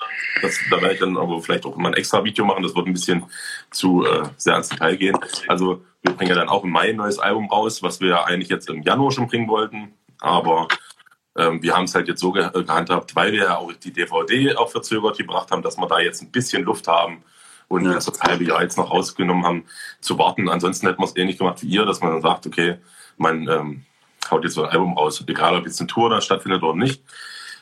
das, 0.40 0.58
da 0.70 0.80
werde 0.80 0.94
ich 0.94 1.00
dann 1.00 1.16
aber 1.16 1.40
vielleicht 1.42 1.66
auch 1.66 1.76
mal 1.76 1.88
ein 1.88 1.94
extra 1.94 2.24
Video 2.24 2.44
machen. 2.44 2.62
Das 2.62 2.74
wird 2.74 2.86
ein 2.86 2.92
bisschen 2.92 3.24
zu 3.70 4.04
äh, 4.04 4.22
sehr 4.36 4.54
ans 4.54 4.68
Detail 4.68 4.96
gehen. 4.96 5.18
Also 5.46 5.82
wir 6.02 6.12
bringen 6.12 6.30
ja 6.30 6.36
dann 6.36 6.48
auch 6.48 6.64
im 6.64 6.70
Mai 6.70 6.90
ein 6.90 6.96
neues 6.96 7.18
Album 7.18 7.50
raus, 7.50 7.82
was 7.82 8.00
wir 8.00 8.08
ja 8.08 8.24
eigentlich 8.24 8.48
jetzt 8.48 8.68
im 8.70 8.82
Januar 8.82 9.12
schon 9.12 9.26
bringen 9.28 9.48
wollten. 9.48 9.92
Aber 10.20 10.68
ähm, 11.38 11.62
wir 11.62 11.74
haben 11.74 11.84
es 11.84 11.94
halt 11.94 12.08
jetzt 12.08 12.20
so 12.20 12.32
ge 12.32 12.50
gehandhabt, 12.52 13.14
weil 13.14 13.32
wir 13.32 13.44
ja 13.44 13.56
auch 13.56 13.72
die 13.72 13.92
DVD 13.92 14.56
auch 14.56 14.70
verzögert 14.70 15.16
gebracht 15.16 15.50
haben, 15.50 15.62
dass 15.62 15.78
wir 15.78 15.86
da 15.86 16.00
jetzt 16.00 16.20
ein 16.20 16.30
bisschen 16.30 16.64
Luft 16.64 16.88
haben 16.88 17.22
und 17.68 17.84
ja. 17.84 17.94
das 17.94 18.10
halbe 18.20 18.44
Jahr 18.44 18.62
jetzt 18.62 18.76
noch 18.76 18.90
rausgenommen 18.90 19.44
haben, 19.44 19.64
zu 20.00 20.18
warten. 20.18 20.48
Ansonsten 20.48 20.86
hätten 20.86 21.00
wir 21.00 21.06
es 21.06 21.16
ähnlich 21.16 21.38
gemacht 21.38 21.62
wie 21.62 21.68
ihr, 21.68 21.86
dass 21.86 22.00
man 22.00 22.12
dann 22.12 22.22
sagt, 22.22 22.46
okay, 22.46 22.78
man 23.16 23.48
ähm, 23.48 23.84
haut 24.30 24.44
jetzt 24.44 24.54
so 24.54 24.64
ein 24.64 24.70
Album 24.70 24.98
raus, 24.98 25.22
egal 25.26 25.56
ob 25.56 25.64
jetzt 25.64 25.80
eine 25.80 25.86
Tour 25.86 26.10
da 26.10 26.20
stattfindet 26.20 26.62
oder 26.62 26.76
nicht. 26.76 27.02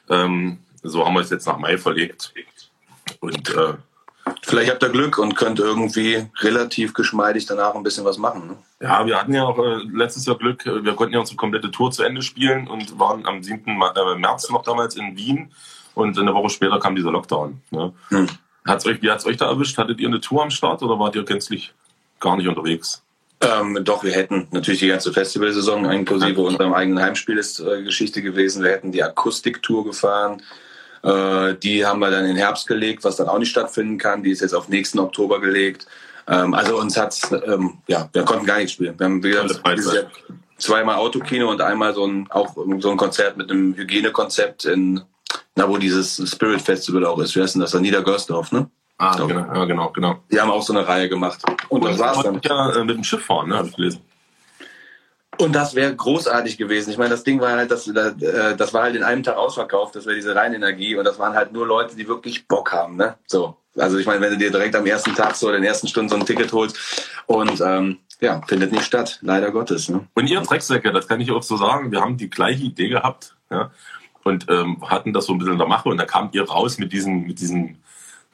Ähm, 0.09 0.59
so 0.83 1.05
haben 1.05 1.15
wir 1.15 1.21
es 1.21 1.31
jetzt 1.31 1.47
nach 1.47 1.59
Mai 1.59 1.77
verlegt. 1.77 2.33
Und 3.21 3.51
äh, 3.51 3.75
Vielleicht 4.43 4.71
habt 4.71 4.83
ihr 4.83 4.89
Glück 4.89 5.19
und 5.19 5.35
könnt 5.35 5.59
irgendwie 5.59 6.27
relativ 6.39 6.95
geschmeidig 6.95 7.47
danach 7.47 7.75
ein 7.75 7.83
bisschen 7.83 8.05
was 8.05 8.19
machen. 8.19 8.49
Ne? 8.49 8.57
Ja, 8.81 9.07
wir 9.07 9.21
hatten 9.21 9.35
ja 9.35 9.45
auch 9.45 9.59
äh, 9.59 9.79
letztes 9.93 10.27
Jahr 10.27 10.37
Glück. 10.37 10.65
Wir 10.65 10.95
konnten 10.95 11.15
ja 11.15 11.21
unsere 11.21 11.37
komplette 11.37 11.71
Tour 11.71 11.91
zu 11.91 12.03
Ende 12.03 12.23
spielen 12.23 12.69
und 12.69 12.99
waren 12.99 13.27
am 13.27 13.43
7. 13.43 13.65
Äh, 13.67 14.19
März 14.19 14.51
noch 14.51 14.63
damals 14.63 14.97
in 14.97 15.17
Wien. 15.17 15.53
Und 15.95 16.19
eine 16.19 16.35
Woche 16.35 16.51
später 16.51 16.79
kam 16.79 16.95
dieser 16.95 17.11
Lockdown. 17.11 17.61
Ne? 17.71 17.93
Hm. 18.09 18.29
Hat's 18.67 18.85
euch, 18.85 19.01
wie 19.01 19.11
hat 19.11 19.19
es 19.19 19.27
euch 19.27 19.37
da 19.37 19.49
erwischt? 19.49 19.79
Hattet 19.79 20.01
ihr 20.01 20.09
eine 20.09 20.21
Tour 20.21 20.43
am 20.43 20.51
Start 20.51 20.83
oder 20.83 20.99
wart 20.99 21.15
ihr 21.15 21.25
gänzlich 21.25 21.73
gar 22.21 22.37
nicht 22.37 22.49
unterwegs? 22.49 23.03
Ähm, 23.41 23.79
doch, 23.83 24.03
wir 24.03 24.13
hätten 24.13 24.49
natürlich 24.51 24.81
die 24.81 24.89
ganze 24.89 25.13
Festivalsaison 25.13 25.85
inklusive 25.91 26.41
unserem 26.41 26.73
eigenen 26.73 27.03
Heimspiel 27.03 27.37
ist 27.37 27.61
äh, 27.61 27.83
Geschichte 27.83 28.23
gewesen. 28.23 28.63
Wir 28.63 28.71
hätten 28.71 28.93
die 28.93 29.03
Akustiktour 29.03 29.85
gefahren. 29.85 30.43
Äh, 31.07 31.55
die 31.63 31.87
haben 31.87 32.01
wir 32.01 32.11
dann 32.11 32.25
in 32.25 32.31
den 32.31 32.37
Herbst 32.37 32.67
gelegt, 32.67 33.05
was 33.05 33.17
dann 33.17 33.29
auch 33.29 33.39
nicht 33.39 33.51
stattfinden 33.51 33.97
kann. 33.97 34.25
Die 34.25 34.31
ist 34.33 34.41
jetzt 34.41 34.55
auf 34.55 34.69
nächsten 34.69 34.99
Oktober 34.99 35.41
gelegt. 35.41 35.87
Ähm, 36.27 36.53
also 36.53 36.79
uns 36.79 36.97
hat's, 36.97 37.31
ähm, 37.47 37.79
ja, 37.87 38.09
wir 38.13 38.25
konnten 38.25 38.45
gar 38.45 38.57
nichts 38.57 38.73
spielen. 38.73 38.99
Wir 38.99 39.07
haben 39.07 39.23
wieder 39.23 39.47
zweimal 40.59 40.97
Autokino 40.97 41.49
und 41.49 41.61
einmal 41.61 41.95
so 41.95 42.07
ein, 42.07 42.27
auch 42.31 42.57
so 42.81 42.91
ein 42.91 42.97
Konzert 42.97 43.37
mit 43.37 43.51
einem 43.51 43.77
Hygienekonzept 43.77 44.65
in, 44.65 45.01
na, 45.55 45.69
wo 45.69 45.77
dieses 45.77 46.29
Spirit 46.29 46.61
Festival 46.61 47.05
auch 47.05 47.21
ist. 47.21 47.37
Wie 47.37 47.43
heißt 47.43 47.55
denn 47.55 47.61
das? 47.63 47.75
Niedergörsdorf, 47.75 48.51
ne? 48.51 48.69
Ah, 48.99 49.15
genau, 49.15 49.55
ja, 49.55 49.65
genau, 49.67 49.91
genau. 49.91 50.19
Die 50.33 50.41
haben 50.41 50.51
auch 50.51 50.63
so 50.63 50.73
eine 50.73 50.89
Reihe 50.89 51.09
gemacht. 51.09 51.41
Und, 51.69 51.83
und 51.83 51.91
das 51.91 51.99
war's 51.99 52.23
dann. 52.23 52.41
Ja, 52.43 52.73
äh, 52.73 52.85
mit 52.85 52.97
dem 52.97 53.05
Schiff 53.05 53.25
fahren, 53.25 53.51
ne, 53.51 53.59
habe 53.59 53.69
ich 53.69 53.77
gelesen. 53.77 54.01
Und 55.39 55.55
das 55.55 55.75
wäre 55.75 55.95
großartig 55.95 56.57
gewesen. 56.57 56.91
Ich 56.91 56.99
meine, 56.99 57.11
das 57.11 57.25
Ding 57.25 57.41
war 57.41 57.53
halt, 57.53 57.71
das, 57.71 57.87
äh, 57.89 58.57
das 58.57 58.73
war 58.73 58.85
halt 58.85 58.97
in 58.97 59.03
einem 59.03 59.23
Tag 59.23 59.37
ausverkauft, 59.37 59.95
das 59.95 60.07
wäre 60.07 60.17
diese 60.17 60.35
Reinenergie 60.35 60.97
und 60.97 61.05
das 61.05 61.19
waren 61.19 61.35
halt 61.35 61.53
nur 61.53 61.67
Leute, 61.67 61.97
die 61.97 62.09
wirklich 62.09 62.49
Bock 62.49 62.73
haben, 62.73 62.97
ne? 62.97 63.17
So. 63.27 63.57
Also 63.79 63.99
ich 63.99 64.07
meine, 64.07 64.23
wenn 64.23 64.31
du 64.31 64.39
dir 64.39 64.51
direkt 64.51 64.75
am 64.75 64.87
ersten 64.87 65.15
Tag 65.15 65.37
so 65.37 65.49
in 65.49 65.55
den 65.55 65.65
ersten 65.65 65.87
Stunden 65.87 66.09
so 66.09 66.17
ein 66.17 66.25
Ticket 66.25 66.51
holst 66.53 67.11
und 67.27 67.61
ähm, 67.61 67.99
ja, 68.21 68.41
findet 68.47 68.73
nicht 68.73 68.85
statt, 68.85 69.19
leider 69.21 69.51
Gottes. 69.51 69.91
Ne? 69.91 70.07
Und 70.15 70.31
ihr 70.31 70.41
Drecksäcke, 70.41 70.93
das 70.93 71.07
kann 71.07 71.21
ich 71.21 71.31
auch 71.31 71.43
so 71.43 71.59
sagen, 71.59 71.93
wir 71.93 72.01
haben 72.01 72.17
die 72.17 72.31
gleiche 72.31 72.65
Idee 72.65 72.89
gehabt, 72.89 73.37
ja, 73.51 73.71
und 74.25 74.47
ähm, 74.49 74.83
hatten 74.89 75.13
das 75.13 75.27
so 75.27 75.35
ein 75.35 75.39
bisschen 75.39 75.53
in 75.53 75.59
der 75.59 75.69
Mache 75.69 75.89
und 75.89 75.99
da 75.99 76.05
kamt 76.05 76.35
ihr 76.35 76.49
raus 76.49 76.79
mit 76.79 76.93
diesen, 76.93 77.27
mit 77.27 77.39
diesen 77.39 77.83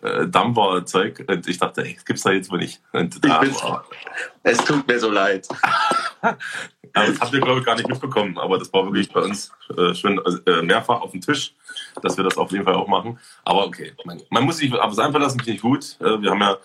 äh, 0.00 0.26
Dampfer-Zeug 0.26 1.24
und 1.28 1.46
ich 1.46 1.58
dachte, 1.58 1.84
ey, 1.84 1.94
das 1.94 2.04
gibt's 2.04 2.22
da 2.22 2.32
jetzt 2.32 2.50
wohl 2.50 2.58
nicht. 2.58 2.80
Und 2.92 3.22
da, 3.24 3.42
es 4.42 4.58
tut 4.58 4.86
mir 4.86 4.98
so 4.98 5.10
leid. 5.10 5.48
Aber 6.94 7.06
das 7.06 7.20
habt 7.20 7.32
ihr, 7.32 7.40
glaube 7.40 7.60
ich, 7.60 7.66
gar 7.66 7.76
nicht 7.76 7.88
mitbekommen. 7.88 8.38
Aber 8.38 8.58
das 8.58 8.72
war 8.72 8.84
wirklich 8.84 9.10
bei 9.10 9.20
uns 9.20 9.52
äh, 9.76 9.94
schon 9.94 10.20
äh, 10.46 10.62
mehrfach 10.62 11.00
auf 11.00 11.12
dem 11.12 11.20
Tisch, 11.20 11.54
dass 12.02 12.16
wir 12.16 12.24
das 12.24 12.36
auf 12.36 12.50
jeden 12.52 12.64
Fall 12.64 12.74
auch 12.74 12.88
machen. 12.88 13.18
Aber 13.44 13.66
okay, 13.66 13.92
man, 14.04 14.22
man 14.30 14.44
muss 14.44 14.58
sich 14.58 14.72
aber 14.72 14.92
sein 14.92 15.10
verlassen, 15.10 15.38
finde 15.40 15.52
ich 15.52 15.62
gut. 15.62 15.96
Äh, 16.00 16.20
wir 16.20 16.30
haben 16.30 16.40
ja 16.40 16.58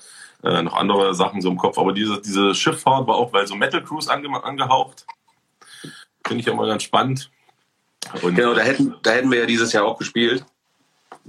äh, 0.43 0.61
noch 0.61 0.75
andere 0.75 1.15
Sachen 1.15 1.41
so 1.41 1.49
im 1.49 1.57
Kopf. 1.57 1.77
Aber 1.77 1.93
diese, 1.93 2.21
diese 2.21 2.53
Schifffahrt 2.53 3.07
war 3.07 3.15
auch, 3.15 3.31
weil 3.33 3.47
so 3.47 3.55
Metal 3.55 3.83
Cruise 3.83 4.11
ange 4.11 4.43
angehaucht. 4.43 5.05
Finde 6.25 6.41
ich 6.41 6.47
immer 6.47 6.67
ganz 6.67 6.83
spannend. 6.83 7.31
Und, 8.21 8.35
genau, 8.35 8.53
da 8.53 8.61
hätten, 8.61 8.95
da 9.03 9.11
hätten 9.11 9.31
wir 9.31 9.39
ja 9.39 9.45
dieses 9.45 9.73
Jahr 9.73 9.85
auch 9.85 9.97
gespielt. 9.97 10.45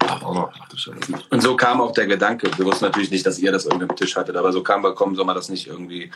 Ach, 0.01 0.23
auch 0.23 0.35
noch. 0.35 0.53
Ach, 0.53 1.31
und 1.31 1.41
so 1.41 1.57
kam 1.57 1.81
auch 1.81 1.93
der 1.93 2.07
Gedanke. 2.07 2.51
Wir 2.57 2.65
wussten 2.65 2.85
natürlich 2.85 3.11
nicht, 3.11 3.27
dass 3.27 3.39
ihr 3.39 3.51
das 3.51 3.67
irgendwie 3.67 3.89
am 3.89 3.97
Tisch 3.97 4.17
hattet, 4.17 4.37
aber 4.37 4.53
so 4.53 4.63
kam, 4.63 4.83
warum 4.83 5.17
soll 5.17 5.25
man 5.25 5.35
das 5.35 5.49
nicht 5.49 5.67
irgendwie 5.67 6.11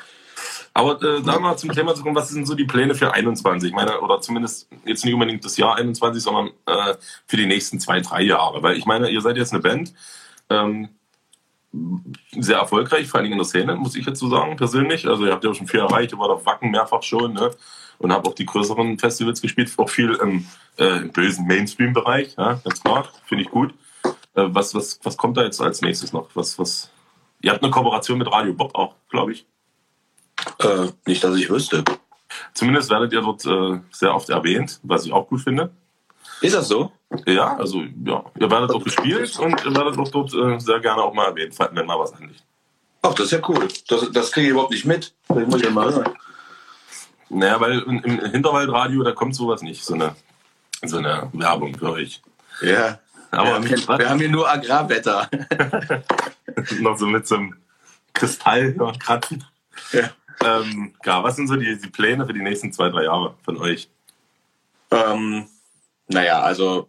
aber 0.74 1.02
äh, 1.02 1.22
da 1.22 1.38
mal 1.38 1.56
zum 1.56 1.72
Thema 1.72 1.94
zu 1.94 2.02
kommen, 2.02 2.16
was 2.16 2.30
sind 2.30 2.46
so 2.46 2.54
die 2.54 2.64
Pläne 2.64 2.94
für 2.94 3.12
21? 3.12 3.70
Ich 3.70 3.74
meine, 3.74 4.00
oder 4.00 4.20
zumindest 4.20 4.68
jetzt 4.84 5.04
nicht 5.04 5.14
unbedingt 5.14 5.44
das 5.44 5.56
Jahr 5.56 5.76
21, 5.76 6.22
sondern 6.22 6.50
äh, 6.66 6.94
für 7.26 7.36
die 7.36 7.46
nächsten 7.46 7.78
zwei, 7.78 8.00
drei 8.00 8.22
Jahre. 8.22 8.62
Weil 8.62 8.76
ich 8.76 8.86
meine, 8.86 9.10
ihr 9.10 9.20
seid 9.20 9.36
jetzt 9.36 9.52
eine 9.52 9.62
Band, 9.62 9.92
ähm, 10.48 10.88
sehr 12.32 12.58
erfolgreich, 12.58 13.08
vor 13.08 13.18
allen 13.18 13.24
Dingen 13.24 13.34
in 13.34 13.38
der 13.38 13.46
Szene, 13.46 13.76
muss 13.76 13.96
ich 13.96 14.06
jetzt 14.06 14.18
so 14.18 14.28
sagen, 14.28 14.56
persönlich. 14.56 15.06
Also 15.06 15.24
ihr 15.26 15.32
habt 15.32 15.44
ja 15.44 15.54
schon 15.54 15.66
viel 15.66 15.80
erreicht, 15.80 16.12
ihr 16.12 16.18
wart 16.18 16.30
auf 16.30 16.46
Wacken 16.46 16.70
mehrfach 16.70 17.02
schon, 17.02 17.32
ne? 17.34 17.50
Und 17.98 18.12
habt 18.12 18.26
auch 18.26 18.34
die 18.34 18.46
größeren 18.46 18.98
Festivals 18.98 19.40
gespielt, 19.40 19.72
auch 19.76 19.88
viel 19.88 20.14
im, 20.14 20.46
äh, 20.76 20.98
im 21.02 21.12
bösen 21.12 21.46
Mainstream-Bereich, 21.46 22.34
ja, 22.36 22.54
ganz 22.64 22.82
klar, 22.82 23.08
finde 23.26 23.44
ich 23.44 23.50
gut. 23.50 23.72
Äh, 24.34 24.48
was, 24.48 24.74
was, 24.74 24.98
was 25.02 25.16
kommt 25.16 25.36
da 25.36 25.44
jetzt 25.44 25.60
als 25.60 25.82
nächstes 25.82 26.12
noch? 26.12 26.28
Was, 26.34 26.58
was, 26.58 26.90
ihr 27.42 27.52
habt 27.52 27.62
eine 27.62 27.70
Kooperation 27.70 28.18
mit 28.18 28.30
Radio 28.30 28.52
Bob 28.54 28.74
auch, 28.74 28.96
glaube 29.08 29.32
ich. 29.32 29.46
Äh, 30.59 30.88
nicht, 31.07 31.22
dass 31.22 31.36
ich 31.36 31.51
wüsste. 31.51 31.84
Zumindest 32.55 32.90
werdet 32.90 33.12
ihr 33.12 33.20
dort 33.20 33.45
äh, 33.45 33.80
sehr 33.90 34.14
oft 34.14 34.28
erwähnt, 34.30 34.80
was 34.82 35.05
ich 35.05 35.12
auch 35.12 35.28
gut 35.28 35.43
finde. 35.43 35.70
Ist 36.40 36.55
das 36.55 36.68
so? 36.68 36.93
Ja, 37.26 37.57
also 37.57 37.82
ja, 38.05 38.24
ihr 38.38 38.51
werdet 38.51 38.70
auch 38.70 38.82
gespielt 38.82 39.38
und 39.38 39.64
ihr 39.64 39.74
werdet 39.74 39.99
auch 39.99 40.09
dort 40.09 40.34
äh, 40.34 40.59
sehr 40.59 40.80
gerne 40.80 41.03
auch 41.03 41.14
mal 41.14 41.26
erwähnt, 41.26 41.55
wenn 41.59 41.86
mal 41.86 41.99
was 41.99 42.12
anliegt. 42.14 42.43
Ach, 43.03 43.14
das 43.14 43.26
ist 43.26 43.32
ja 43.32 43.40
cool. 43.49 43.68
Das, 43.88 44.11
das 44.12 44.32
kriege 44.32 44.47
ich 44.47 44.53
überhaupt 44.53 44.70
nicht 44.70 44.84
mit. 44.84 45.12
Das 45.28 45.47
muss 45.47 45.62
ich 45.62 45.70
mal 45.70 45.93
hören. 45.93 46.14
Naja, 47.28 47.61
weil 47.61 47.80
im 47.80 48.01
Hinterwaldradio, 48.03 49.03
da 49.03 49.12
kommt 49.12 49.34
sowas 49.34 49.62
nicht, 49.62 49.84
so 49.84 49.95
eine, 49.95 50.14
so 50.84 50.99
eine 50.99 51.30
Werbung 51.32 51.76
für 51.76 51.90
euch. 51.90 52.22
Ja. 52.61 52.99
Aber 53.30 53.49
ja, 53.49 53.64
wir, 53.64 53.99
wir 53.99 54.11
haben 54.11 54.18
hier 54.18 54.28
nur 54.28 54.51
Agrarwetter. 54.51 55.28
noch 56.80 56.99
so 56.99 57.07
mit 57.07 57.26
so 57.26 57.36
einem 57.36 57.57
Kristall 58.12 58.76
kratzen. 58.99 59.45
Ja. 59.93 60.11
Ähm, 60.45 60.95
ja, 61.05 61.22
was 61.22 61.36
sind 61.36 61.49
so 61.49 61.57
die, 61.57 61.78
die, 61.78 61.88
Pläne 61.88 62.26
für 62.26 62.32
die 62.32 62.43
nächsten 62.43 62.72
zwei, 62.72 62.88
drei 62.88 63.05
Jahre 63.05 63.34
von 63.45 63.59
euch? 63.59 63.88
Ähm, 64.90 65.47
naja, 66.09 66.43
also 66.43 66.88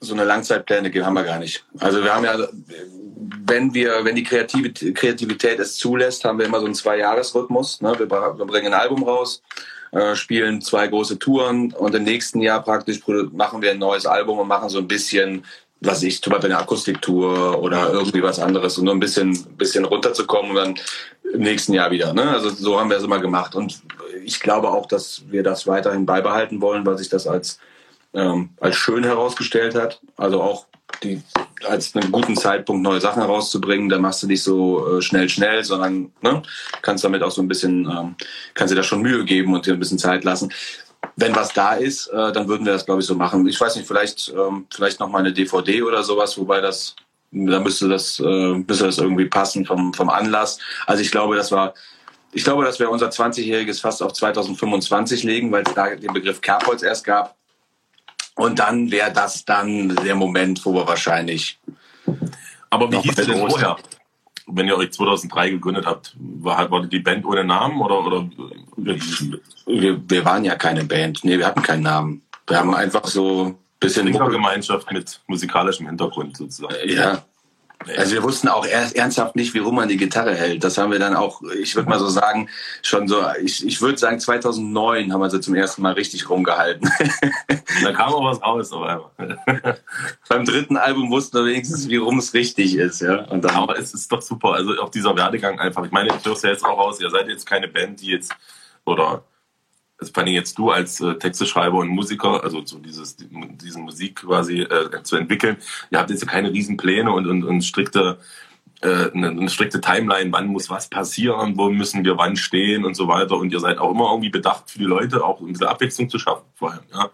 so 0.00 0.14
eine 0.14 0.24
Langzeitpläne 0.24 0.90
haben 1.04 1.14
wir 1.14 1.24
gar 1.24 1.38
nicht. 1.38 1.64
Also 1.78 2.02
wir 2.02 2.14
haben 2.14 2.24
ja, 2.24 2.36
wenn 3.44 3.72
wir, 3.72 4.04
wenn 4.04 4.16
die 4.16 4.24
Kreativität, 4.24 4.94
Kreativität 4.94 5.58
es 5.60 5.76
zulässt, 5.76 6.24
haben 6.24 6.38
wir 6.38 6.46
immer 6.46 6.58
so 6.58 6.66
einen 6.66 6.74
Zwei-Jahres-Rhythmus. 6.74 7.80
Ne? 7.80 7.94
Wir, 7.98 8.10
wir, 8.10 8.44
bringen 8.46 8.74
ein 8.74 8.80
Album 8.80 9.04
raus, 9.04 9.42
äh, 9.92 10.16
spielen 10.16 10.60
zwei 10.60 10.88
große 10.88 11.18
Touren 11.18 11.72
und 11.72 11.94
im 11.94 12.02
nächsten 12.02 12.40
Jahr 12.40 12.62
praktisch 12.62 13.00
machen 13.32 13.62
wir 13.62 13.70
ein 13.70 13.78
neues 13.78 14.06
Album 14.06 14.40
und 14.40 14.48
machen 14.48 14.68
so 14.68 14.78
ein 14.78 14.88
bisschen 14.88 15.44
was 15.84 16.02
ich, 16.02 16.22
zum 16.22 16.32
Beispiel 16.32 16.52
eine 16.52 16.60
Akustiktour 16.60 17.60
oder 17.60 17.92
irgendwie 17.92 18.22
was 18.22 18.38
anderes, 18.38 18.78
um 18.78 18.84
nur 18.84 18.94
ein 18.94 19.00
bisschen, 19.00 19.32
bisschen 19.56 19.84
runterzukommen 19.84 20.52
und 20.52 20.56
dann 20.56 20.74
im 21.32 21.40
nächsten 21.40 21.72
Jahr 21.72 21.90
wieder. 21.90 22.12
Ne? 22.12 22.28
Also 22.28 22.50
so 22.50 22.78
haben 22.78 22.90
wir 22.90 22.96
es 22.96 23.04
immer 23.04 23.20
gemacht. 23.20 23.54
Und 23.54 23.82
ich 24.24 24.40
glaube 24.40 24.68
auch, 24.68 24.86
dass 24.86 25.22
wir 25.28 25.42
das 25.42 25.66
weiterhin 25.66 26.06
beibehalten 26.06 26.60
wollen, 26.60 26.84
weil 26.86 26.98
sich 26.98 27.08
das 27.08 27.26
als, 27.26 27.58
ähm, 28.14 28.50
als 28.60 28.76
schön 28.76 29.04
herausgestellt 29.04 29.74
hat. 29.74 30.00
Also 30.16 30.40
auch 30.42 30.66
die, 31.02 31.22
als 31.64 31.96
einen 31.96 32.12
guten 32.12 32.36
Zeitpunkt 32.36 32.82
neue 32.82 33.00
Sachen 33.00 33.22
herauszubringen, 33.22 33.88
da 33.88 33.98
machst 33.98 34.22
du 34.22 34.26
nicht 34.26 34.42
so 34.42 34.98
äh, 34.98 35.02
schnell, 35.02 35.28
schnell, 35.28 35.64
sondern 35.64 36.12
ne, 36.20 36.42
kannst 36.82 37.04
damit 37.04 37.22
auch 37.22 37.30
so 37.30 37.40
ein 37.40 37.48
bisschen, 37.48 37.86
ähm, 37.86 38.14
kannst 38.54 38.72
dir 38.72 38.76
da 38.76 38.82
schon 38.82 39.02
Mühe 39.02 39.24
geben 39.24 39.54
und 39.54 39.66
dir 39.66 39.72
ein 39.72 39.80
bisschen 39.80 39.98
Zeit 39.98 40.24
lassen 40.24 40.52
wenn 41.16 41.34
was 41.34 41.52
da 41.52 41.74
ist, 41.74 42.06
äh, 42.08 42.32
dann 42.32 42.48
würden 42.48 42.64
wir 42.64 42.72
das, 42.72 42.86
glaube 42.86 43.00
ich, 43.00 43.06
so 43.06 43.14
machen. 43.14 43.46
Ich 43.46 43.60
weiß 43.60 43.76
nicht, 43.76 43.86
vielleicht, 43.86 44.28
ähm, 44.28 44.66
vielleicht 44.70 45.00
noch 45.00 45.08
mal 45.08 45.18
eine 45.18 45.32
DVD 45.32 45.82
oder 45.82 46.02
sowas, 46.02 46.38
wobei 46.38 46.60
das 46.60 46.94
Da 47.32 47.60
müsste 47.60 47.88
das, 47.88 48.20
äh, 48.20 48.54
müsste 48.54 48.84
das 48.84 48.98
irgendwie 48.98 49.24
passen 49.24 49.64
vom, 49.64 49.94
vom 49.94 50.10
Anlass. 50.10 50.58
Also 50.86 51.02
ich 51.02 51.10
glaube, 51.10 51.34
das 51.34 51.50
war, 51.50 51.72
ich 52.32 52.44
glaube, 52.44 52.64
dass 52.64 52.78
wir 52.78 52.90
unser 52.90 53.08
20-jähriges 53.08 53.80
fast 53.80 54.02
auf 54.02 54.12
2025 54.12 55.22
legen, 55.22 55.50
weil 55.50 55.62
es 55.66 55.74
da 55.74 55.94
den 55.94 56.12
Begriff 56.12 56.40
Kerbholz 56.40 56.82
erst 56.82 57.04
gab. 57.04 57.34
Und 58.34 58.58
dann 58.58 58.90
wäre 58.90 59.12
das 59.12 59.44
dann 59.44 59.94
der 59.96 60.14
Moment, 60.14 60.64
wo 60.64 60.74
wir 60.74 60.86
wahrscheinlich. 60.86 61.58
Aber 62.70 62.90
wie 62.90 62.98
hieß 62.98 63.14
denn 63.14 63.48
vorher? 63.48 63.76
Wenn 64.46 64.66
ihr 64.66 64.76
euch 64.76 64.92
2003 64.92 65.50
gegründet 65.50 65.86
habt, 65.86 66.14
war, 66.18 66.70
war 66.70 66.84
die 66.84 66.98
Band 66.98 67.24
ohne 67.24 67.44
Namen 67.44 67.80
oder, 67.80 68.04
oder 68.04 68.28
Wir, 68.76 70.00
wir 70.10 70.24
waren 70.24 70.44
ja 70.44 70.56
keine 70.56 70.84
Band. 70.84 71.20
Nee, 71.22 71.38
wir 71.38 71.46
hatten 71.46 71.62
keinen 71.62 71.82
Namen. 71.82 72.22
Wir 72.46 72.58
haben 72.58 72.74
einfach 72.74 73.06
so 73.06 73.54
bisschen. 73.82 74.12
Gemeinschaft 74.12 74.90
mit 74.92 75.20
musikalischem 75.26 75.86
Hintergrund 75.86 76.36
sozusagen? 76.36 76.74
Ja. 76.86 77.24
Also 77.96 78.14
wir 78.14 78.22
wussten 78.22 78.48
auch 78.48 78.64
ernsthaft 78.64 79.36
nicht, 79.36 79.54
wie 79.54 79.58
rum 79.58 79.74
man 79.74 79.88
die 79.88 79.96
Gitarre 79.96 80.34
hält. 80.34 80.62
Das 80.62 80.78
haben 80.78 80.92
wir 80.92 80.98
dann 80.98 81.16
auch, 81.16 81.42
ich 81.60 81.74
würde 81.74 81.88
mal 81.88 81.98
so 81.98 82.08
sagen, 82.08 82.48
schon 82.82 83.08
so, 83.08 83.22
ich, 83.42 83.66
ich 83.66 83.80
würde 83.80 83.98
sagen 83.98 84.20
2009 84.20 85.12
haben 85.12 85.20
wir 85.20 85.30
sie 85.30 85.40
zum 85.40 85.54
ersten 85.54 85.82
Mal 85.82 85.94
richtig 85.94 86.28
rumgehalten. 86.28 86.90
Da 87.82 87.92
kam 87.92 88.12
auch 88.12 88.24
was 88.24 88.42
raus 88.42 88.72
einmal. 88.72 89.10
Beim 90.28 90.44
dritten 90.44 90.76
Album 90.76 91.10
wussten 91.10 91.38
wir 91.38 91.46
wenigstens, 91.46 91.88
wie 91.88 91.96
rum 91.96 92.18
es 92.18 92.34
richtig 92.34 92.76
ist. 92.76 93.00
Ja? 93.00 93.26
Aber 93.28 93.78
es 93.78 93.94
ist 93.94 94.12
doch 94.12 94.22
super. 94.22 94.52
Also 94.52 94.80
auch 94.80 94.90
dieser 94.90 95.16
Werdegang 95.16 95.58
einfach. 95.58 95.84
Ich 95.84 95.90
meine, 95.90 96.10
ich 96.16 96.24
höre 96.24 96.36
ja 96.42 96.50
jetzt 96.50 96.64
auch 96.64 96.78
raus, 96.78 97.00
ihr 97.00 97.10
seid 97.10 97.28
jetzt 97.28 97.46
keine 97.46 97.68
Band, 97.68 98.00
die 98.00 98.10
jetzt, 98.10 98.34
oder 98.84 99.24
also 100.02 100.12
vor 100.12 100.22
allem 100.24 100.34
jetzt 100.34 100.58
du 100.58 100.70
als 100.70 101.00
äh, 101.00 101.14
Texteschreiber 101.14 101.78
und 101.78 101.88
Musiker, 101.88 102.42
also 102.42 102.64
so 102.64 102.78
dieses, 102.78 103.16
die, 103.16 103.28
diese 103.62 103.78
Musik 103.78 104.16
quasi 104.16 104.62
äh, 104.62 105.02
zu 105.04 105.16
entwickeln, 105.16 105.56
ihr 105.90 105.98
habt 105.98 106.10
jetzt 106.10 106.26
keine 106.26 106.52
riesen 106.52 106.76
Pläne 106.76 107.12
und, 107.12 107.26
und, 107.26 107.44
und 107.44 107.62
strikte 107.62 108.18
äh, 108.80 109.12
eine, 109.12 109.28
eine 109.28 109.48
strikte 109.48 109.80
Timeline, 109.80 110.32
wann 110.32 110.48
muss 110.48 110.68
was 110.68 110.88
passieren, 110.88 111.56
wo 111.56 111.70
müssen 111.70 112.04
wir 112.04 112.18
wann 112.18 112.34
stehen 112.34 112.84
und 112.84 112.94
so 112.94 113.06
weiter. 113.06 113.36
Und 113.36 113.52
ihr 113.52 113.60
seid 113.60 113.78
auch 113.78 113.92
immer 113.92 114.10
irgendwie 114.10 114.30
bedacht 114.30 114.72
für 114.72 114.78
die 114.80 114.84
Leute, 114.84 115.24
auch 115.24 115.40
um 115.40 115.52
diese 115.52 115.68
Abwechslung 115.68 116.10
zu 116.10 116.18
schaffen, 116.18 116.44
vor 116.54 116.72
allem. 116.72 116.82
Ja. 116.92 117.10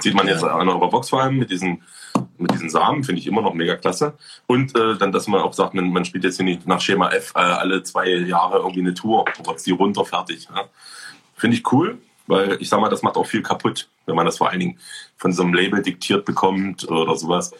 Sieht 0.00 0.14
man 0.14 0.28
jetzt 0.28 0.44
an 0.44 0.68
eurer 0.68 0.90
Box 0.90 1.08
vor 1.08 1.22
allem 1.22 1.38
mit 1.38 1.50
diesen, 1.50 1.82
mit 2.36 2.52
diesen 2.52 2.70
Samen, 2.70 3.02
finde 3.02 3.20
ich 3.20 3.26
immer 3.26 3.42
noch 3.42 3.54
mega 3.54 3.74
klasse. 3.74 4.14
Und 4.46 4.76
äh, 4.76 4.96
dann, 4.96 5.10
dass 5.10 5.26
man 5.26 5.40
auch 5.40 5.54
sagt, 5.54 5.74
man, 5.74 5.90
man 5.92 6.04
spielt 6.04 6.22
jetzt 6.22 6.36
hier 6.36 6.44
nicht 6.44 6.68
nach 6.68 6.80
Schema 6.80 7.10
F 7.10 7.32
äh, 7.34 7.40
alle 7.40 7.82
zwei 7.82 8.08
Jahre 8.10 8.58
irgendwie 8.58 8.80
eine 8.80 8.94
Tour, 8.94 9.24
rotzt 9.44 9.66
die 9.66 9.72
runter, 9.72 10.04
fertig. 10.04 10.46
Ja. 10.54 10.66
Finde 11.34 11.56
ich 11.56 11.72
cool, 11.72 11.98
weil 12.28 12.60
ich 12.60 12.68
sag 12.68 12.80
mal, 12.80 12.88
das 12.88 13.02
macht 13.02 13.16
auch 13.16 13.26
viel 13.26 13.42
kaputt, 13.42 13.88
wenn 14.06 14.14
man 14.14 14.26
das 14.26 14.38
vor 14.38 14.50
allen 14.50 14.60
Dingen 14.60 14.78
von 15.16 15.32
so 15.32 15.42
einem 15.42 15.54
Label 15.54 15.82
diktiert 15.82 16.24
bekommt 16.24 16.88
oder 16.88 17.16
sowas, 17.16 17.52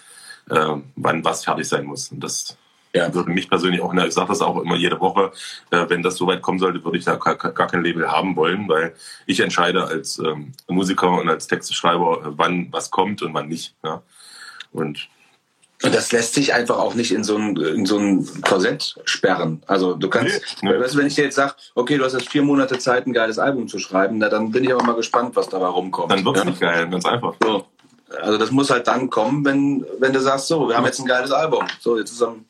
äh, 0.50 0.76
wann 0.96 1.24
was 1.24 1.44
fertig 1.44 1.66
sein 1.66 1.84
muss. 1.84 2.12
Und 2.12 2.20
das 2.20 2.56
ja. 2.94 3.12
würde 3.12 3.30
mich 3.30 3.48
persönlich 3.48 3.80
auch, 3.80 3.92
ne, 3.92 4.06
ich 4.06 4.14
sage 4.14 4.28
das 4.28 4.40
auch 4.40 4.60
immer 4.60 4.76
jede 4.76 5.00
Woche, 5.00 5.32
äh, 5.70 5.86
wenn 5.88 6.02
das 6.02 6.16
so 6.16 6.26
weit 6.26 6.42
kommen 6.42 6.58
sollte, 6.58 6.84
würde 6.84 6.98
ich 6.98 7.04
da 7.04 7.16
gar, 7.16 7.36
gar 7.36 7.66
kein 7.66 7.82
Label 7.82 8.10
haben 8.10 8.36
wollen, 8.36 8.68
weil 8.68 8.94
ich 9.26 9.40
entscheide 9.40 9.84
als 9.84 10.18
ähm, 10.18 10.52
Musiker 10.68 11.10
und 11.10 11.28
als 11.28 11.46
Texteschreiber, 11.46 12.22
äh, 12.26 12.30
wann 12.36 12.68
was 12.72 12.90
kommt 12.90 13.22
und 13.22 13.34
wann 13.34 13.48
nicht. 13.48 13.74
Ja. 13.82 14.02
Und 14.72 15.08
Und 15.84 15.94
das 15.94 16.10
lässt 16.10 16.34
sich 16.34 16.52
einfach 16.54 16.76
auch 16.78 16.94
nicht 16.94 17.12
in 17.12 17.22
so 17.22 17.36
ein, 17.36 17.56
in 17.56 17.86
so 17.86 17.98
ein 17.98 18.26
Korsett 18.42 18.96
sperren. 19.04 19.62
Also 19.68 19.94
du 19.94 20.08
kannst, 20.08 20.40
Nee, 20.62 20.72
nee. 20.72 20.80
weißt 20.80 20.96
wenn 20.96 21.06
ich 21.06 21.14
dir 21.14 21.24
jetzt 21.24 21.36
sage, 21.36 21.54
okay, 21.76 21.96
du 21.98 22.04
hast 22.04 22.14
jetzt 22.14 22.28
vier 22.30 22.42
Monate 22.42 22.78
Zeit, 22.78 23.06
ein 23.06 23.12
geiles 23.12 23.38
Album 23.38 23.68
zu 23.68 23.78
schreiben, 23.78 24.18
na, 24.18 24.28
dann 24.28 24.50
bin 24.50 24.64
ich 24.64 24.72
aber 24.74 24.82
mal 24.82 24.96
gespannt, 24.96 25.36
was 25.36 25.48
dabei 25.48 25.66
rumkommt. 25.68 26.10
dann 26.10 26.24
wird's 26.24 26.40
Ja. 26.40 26.44
nicht 26.46 26.60
geil, 26.60 26.88
ganz 26.88 27.04
einfach. 27.06 27.34
So. 27.42 27.64
Also 28.22 28.38
das 28.38 28.50
muss 28.50 28.70
halt 28.70 28.88
dann 28.88 29.08
kommen, 29.10 29.44
wenn, 29.44 29.84
wenn 30.00 30.12
du 30.12 30.20
sagst, 30.20 30.48
so, 30.48 30.68
wir 30.68 30.76
haben 30.76 30.84
jetzt 30.86 30.98
ein 30.98 31.06
geiles 31.06 31.30
Album. 31.30 31.64
So, 31.78 31.96
jetzt 31.98 32.10
ist 32.10 32.22
am 32.22 32.44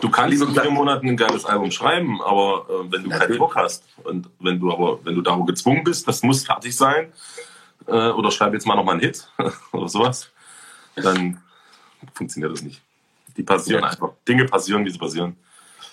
Du 0.00 0.08
kannst 0.08 0.40
in 0.40 0.54
vier. 0.54 0.70
Monaten 0.70 1.06
ein 1.08 1.16
geiles 1.18 1.44
Album 1.44 1.70
schreiben, 1.70 2.22
aber 2.22 2.64
äh, 2.70 2.72
wenn 2.90 3.02
du 3.04 3.10
keinen 3.10 3.18
Natürlich. 3.18 3.36
Druck 3.36 3.54
hast 3.56 3.84
und 4.04 4.26
wenn 4.40 4.58
du 4.58 4.72
aber, 4.72 4.98
wenn 5.04 5.14
du 5.14 5.20
darum 5.20 5.44
gezwungen 5.44 5.84
bist, 5.84 6.08
das 6.08 6.22
muss 6.22 6.44
fertig 6.46 6.74
sein, 6.74 7.12
äh, 7.86 7.92
oder 8.08 8.30
schreib 8.30 8.54
jetzt 8.54 8.66
mal 8.66 8.74
noch 8.76 8.84
mal 8.84 8.92
einen 8.92 9.00
Hit 9.02 9.28
oder 9.72 9.88
sowas, 9.88 10.30
dann 10.96 11.42
funktioniert 12.14 12.52
das 12.52 12.62
nicht. 12.62 12.80
Die 13.36 13.42
passieren 13.42 13.82
Ja. 13.82 13.90
einfach. 13.90 14.10
Dinge 14.28 14.44
passieren, 14.46 14.84
wie 14.84 14.90
sie 14.90 14.98
passieren. 14.98 15.36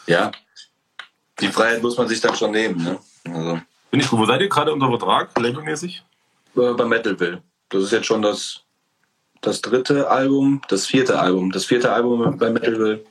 Ja. 0.08 0.32
Die 1.40 1.48
Freiheit 1.50 1.82
muss 1.82 1.98
man 1.98 2.08
sich 2.08 2.20
dann 2.20 2.36
schon 2.36 2.52
nehmen, 2.52 2.84
ne? 2.84 3.00
Also, 3.26 3.62
Bin 3.92 4.00
ich 4.02 4.10
gut. 4.10 4.20
Wo 4.20 4.26
seid 4.26 4.42
ihr 4.42 4.50
gerade 4.50 4.74
unter 4.74 4.88
Vertrag, 4.90 5.38
labelmäßig? 5.40 6.04
äh, 6.56 6.74
bei 6.74 6.86
Metalville. 6.86 7.42
Das 7.70 7.84
ist 7.84 7.92
jetzt 7.92 8.08
schon 8.08 8.22
das, 8.22 8.62
das 9.42 9.62
dritte 9.62 10.10
Album, 10.10 10.62
das 10.68 10.86
vierte 10.88 11.20
Album. 11.20 11.52
Das 11.52 11.66
vierte 11.66 11.92
Album 11.94 12.38
bei 12.38 12.50
Metalville. 12.50 13.06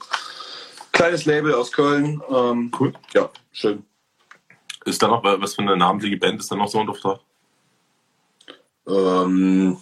Kleines 0.93 1.25
Label 1.25 1.55
aus 1.55 1.71
Köln. 1.73 2.21
Ähm, 2.29 2.71
Cool. 2.79 2.93
ja, 3.15 3.31
schön. 3.53 3.85
Ist 4.85 5.03
da 5.03 5.09
noch, 5.09 5.23
was 5.23 5.55
für 5.55 5.63
eine 5.63 5.77
namentliche 5.77 6.17
Band 6.17 6.41
ist 6.41 6.51
da 6.51 6.57
noch 6.57 6.69
so 6.69 6.81
unter 6.81 6.95
Vertrag? 6.95 7.21
Ähm, 8.87 9.77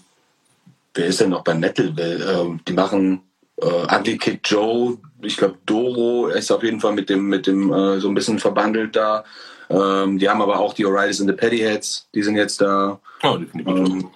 wer 0.96 1.06
ist 1.06 1.20
denn 1.20 1.30
noch 1.30 1.44
bei 1.44 1.54
Metalville? 1.54 2.24
Ähm, 2.24 2.60
die 2.66 2.72
machen 2.72 3.22
äh, 3.60 3.94
Ugly 3.94 4.18
Kid 4.18 4.40
Joe. 4.44 4.98
Ich 5.22 5.36
glaube, 5.36 5.58
Doro 5.66 6.28
ist 6.28 6.50
auf 6.50 6.62
jeden 6.62 6.80
Fall 6.80 6.92
mit 6.92 7.08
dem, 7.08 7.28
mit 7.28 7.46
dem 7.46 7.72
äh, 7.72 8.00
so 8.00 8.08
ein 8.08 8.14
bisschen 8.14 8.38
verbandelt 8.38 8.96
da. 8.96 9.24
Ähm, 9.68 10.18
die 10.18 10.28
haben 10.28 10.42
aber 10.42 10.60
auch 10.60 10.74
die 10.74 10.86
O'Reillys 10.86 11.20
and 11.20 11.30
the 11.30 11.36
Paddyheads. 11.36 12.08
Die 12.14 12.22
sind 12.22 12.36
jetzt 12.36 12.60
da. 12.60 13.00
Oh, 13.22 13.36
definitiv. 13.36 13.76
Ähm, 13.76 14.10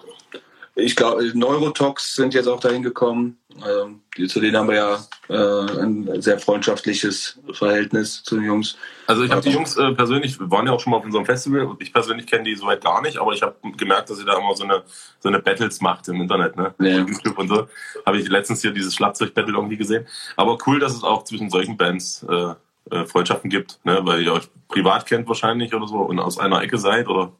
ich 0.81 0.95
glaube, 0.95 1.31
Neurotox 1.33 2.15
sind 2.15 2.33
jetzt 2.33 2.47
auch 2.47 2.59
dahin 2.59 2.83
gekommen. 2.83 3.37
Ähm, 3.65 4.01
die, 4.17 4.27
zu 4.27 4.39
denen 4.39 4.57
haben 4.57 4.69
wir 4.69 4.75
ja 4.75 4.99
äh, 5.29 5.81
ein 5.81 6.21
sehr 6.21 6.39
freundschaftliches 6.39 7.39
Verhältnis 7.53 8.23
zu 8.23 8.35
den 8.35 8.45
Jungs. 8.45 8.77
Also 9.07 9.23
ich 9.23 9.31
habe 9.31 9.41
die 9.41 9.51
Jungs 9.51 9.77
äh, 9.77 9.91
persönlich, 9.93 10.39
wir 10.39 10.49
waren 10.51 10.65
ja 10.67 10.73
auch 10.73 10.79
schon 10.79 10.91
mal 10.91 10.97
auf 10.97 11.05
unserem 11.05 11.25
Festival 11.25 11.65
und 11.65 11.81
ich 11.81 11.93
persönlich 11.93 12.27
kenne 12.27 12.43
die 12.43 12.55
soweit 12.55 12.83
gar 12.83 13.01
nicht, 13.01 13.17
aber 13.17 13.33
ich 13.33 13.41
habe 13.41 13.55
gemerkt, 13.77 14.09
dass 14.09 14.19
ihr 14.19 14.25
da 14.25 14.37
immer 14.37 14.55
so 14.55 14.63
eine 14.63 14.83
so 15.19 15.29
eine 15.29 15.39
Battles 15.39 15.81
macht 15.81 16.07
im 16.07 16.21
Internet, 16.21 16.55
ne? 16.55 16.73
Ja. 16.79 16.99
YouTube 16.99 17.37
und 17.37 17.49
so. 17.49 17.67
Habe 18.05 18.19
ich 18.19 18.27
letztens 18.27 18.61
hier 18.61 18.71
dieses 18.71 18.95
Schlagzeug-Battle 18.95 19.53
irgendwie 19.53 19.77
gesehen. 19.77 20.05
Aber 20.35 20.57
cool, 20.65 20.79
dass 20.79 20.93
es 20.93 21.03
auch 21.03 21.23
zwischen 21.23 21.49
solchen 21.49 21.77
Bands 21.77 22.25
äh, 22.29 22.53
äh, 22.89 23.05
Freundschaften 23.05 23.49
gibt, 23.49 23.79
ne? 23.83 23.99
Weil 24.03 24.23
ihr 24.23 24.33
euch 24.33 24.49
privat 24.67 25.05
kennt 25.05 25.27
wahrscheinlich 25.27 25.73
oder 25.73 25.87
so 25.87 25.97
und 25.97 26.19
aus 26.19 26.39
einer 26.39 26.61
Ecke 26.61 26.77
seid 26.77 27.07
oder 27.07 27.33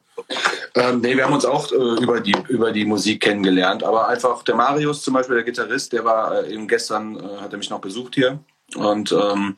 Ähm, 0.74 1.02
nee, 1.02 1.18
wir 1.18 1.26
haben 1.26 1.34
uns 1.34 1.46
auch 1.46 1.72
äh, 1.72 1.76
über, 1.76 2.22
die, 2.22 2.36
über 2.48 2.72
die 2.72 2.86
Musik 2.86 3.22
kennengelernt, 3.22 3.84
aber 3.84 4.08
einfach 4.08 4.44
der 4.44 4.56
Marius 4.56 5.02
zum 5.02 5.14
Beispiel, 5.14 5.36
der 5.36 5.44
Gitarrist, 5.44 5.92
der 5.92 6.06
war 6.06 6.44
äh, 6.44 6.54
eben 6.54 6.68
gestern, 6.68 7.18
äh, 7.18 7.42
hat 7.42 7.52
er 7.52 7.58
mich 7.58 7.70
noch 7.70 7.82
besucht 7.82 8.16
hier 8.16 8.40
und 8.76 9.12
ähm, 9.12 9.58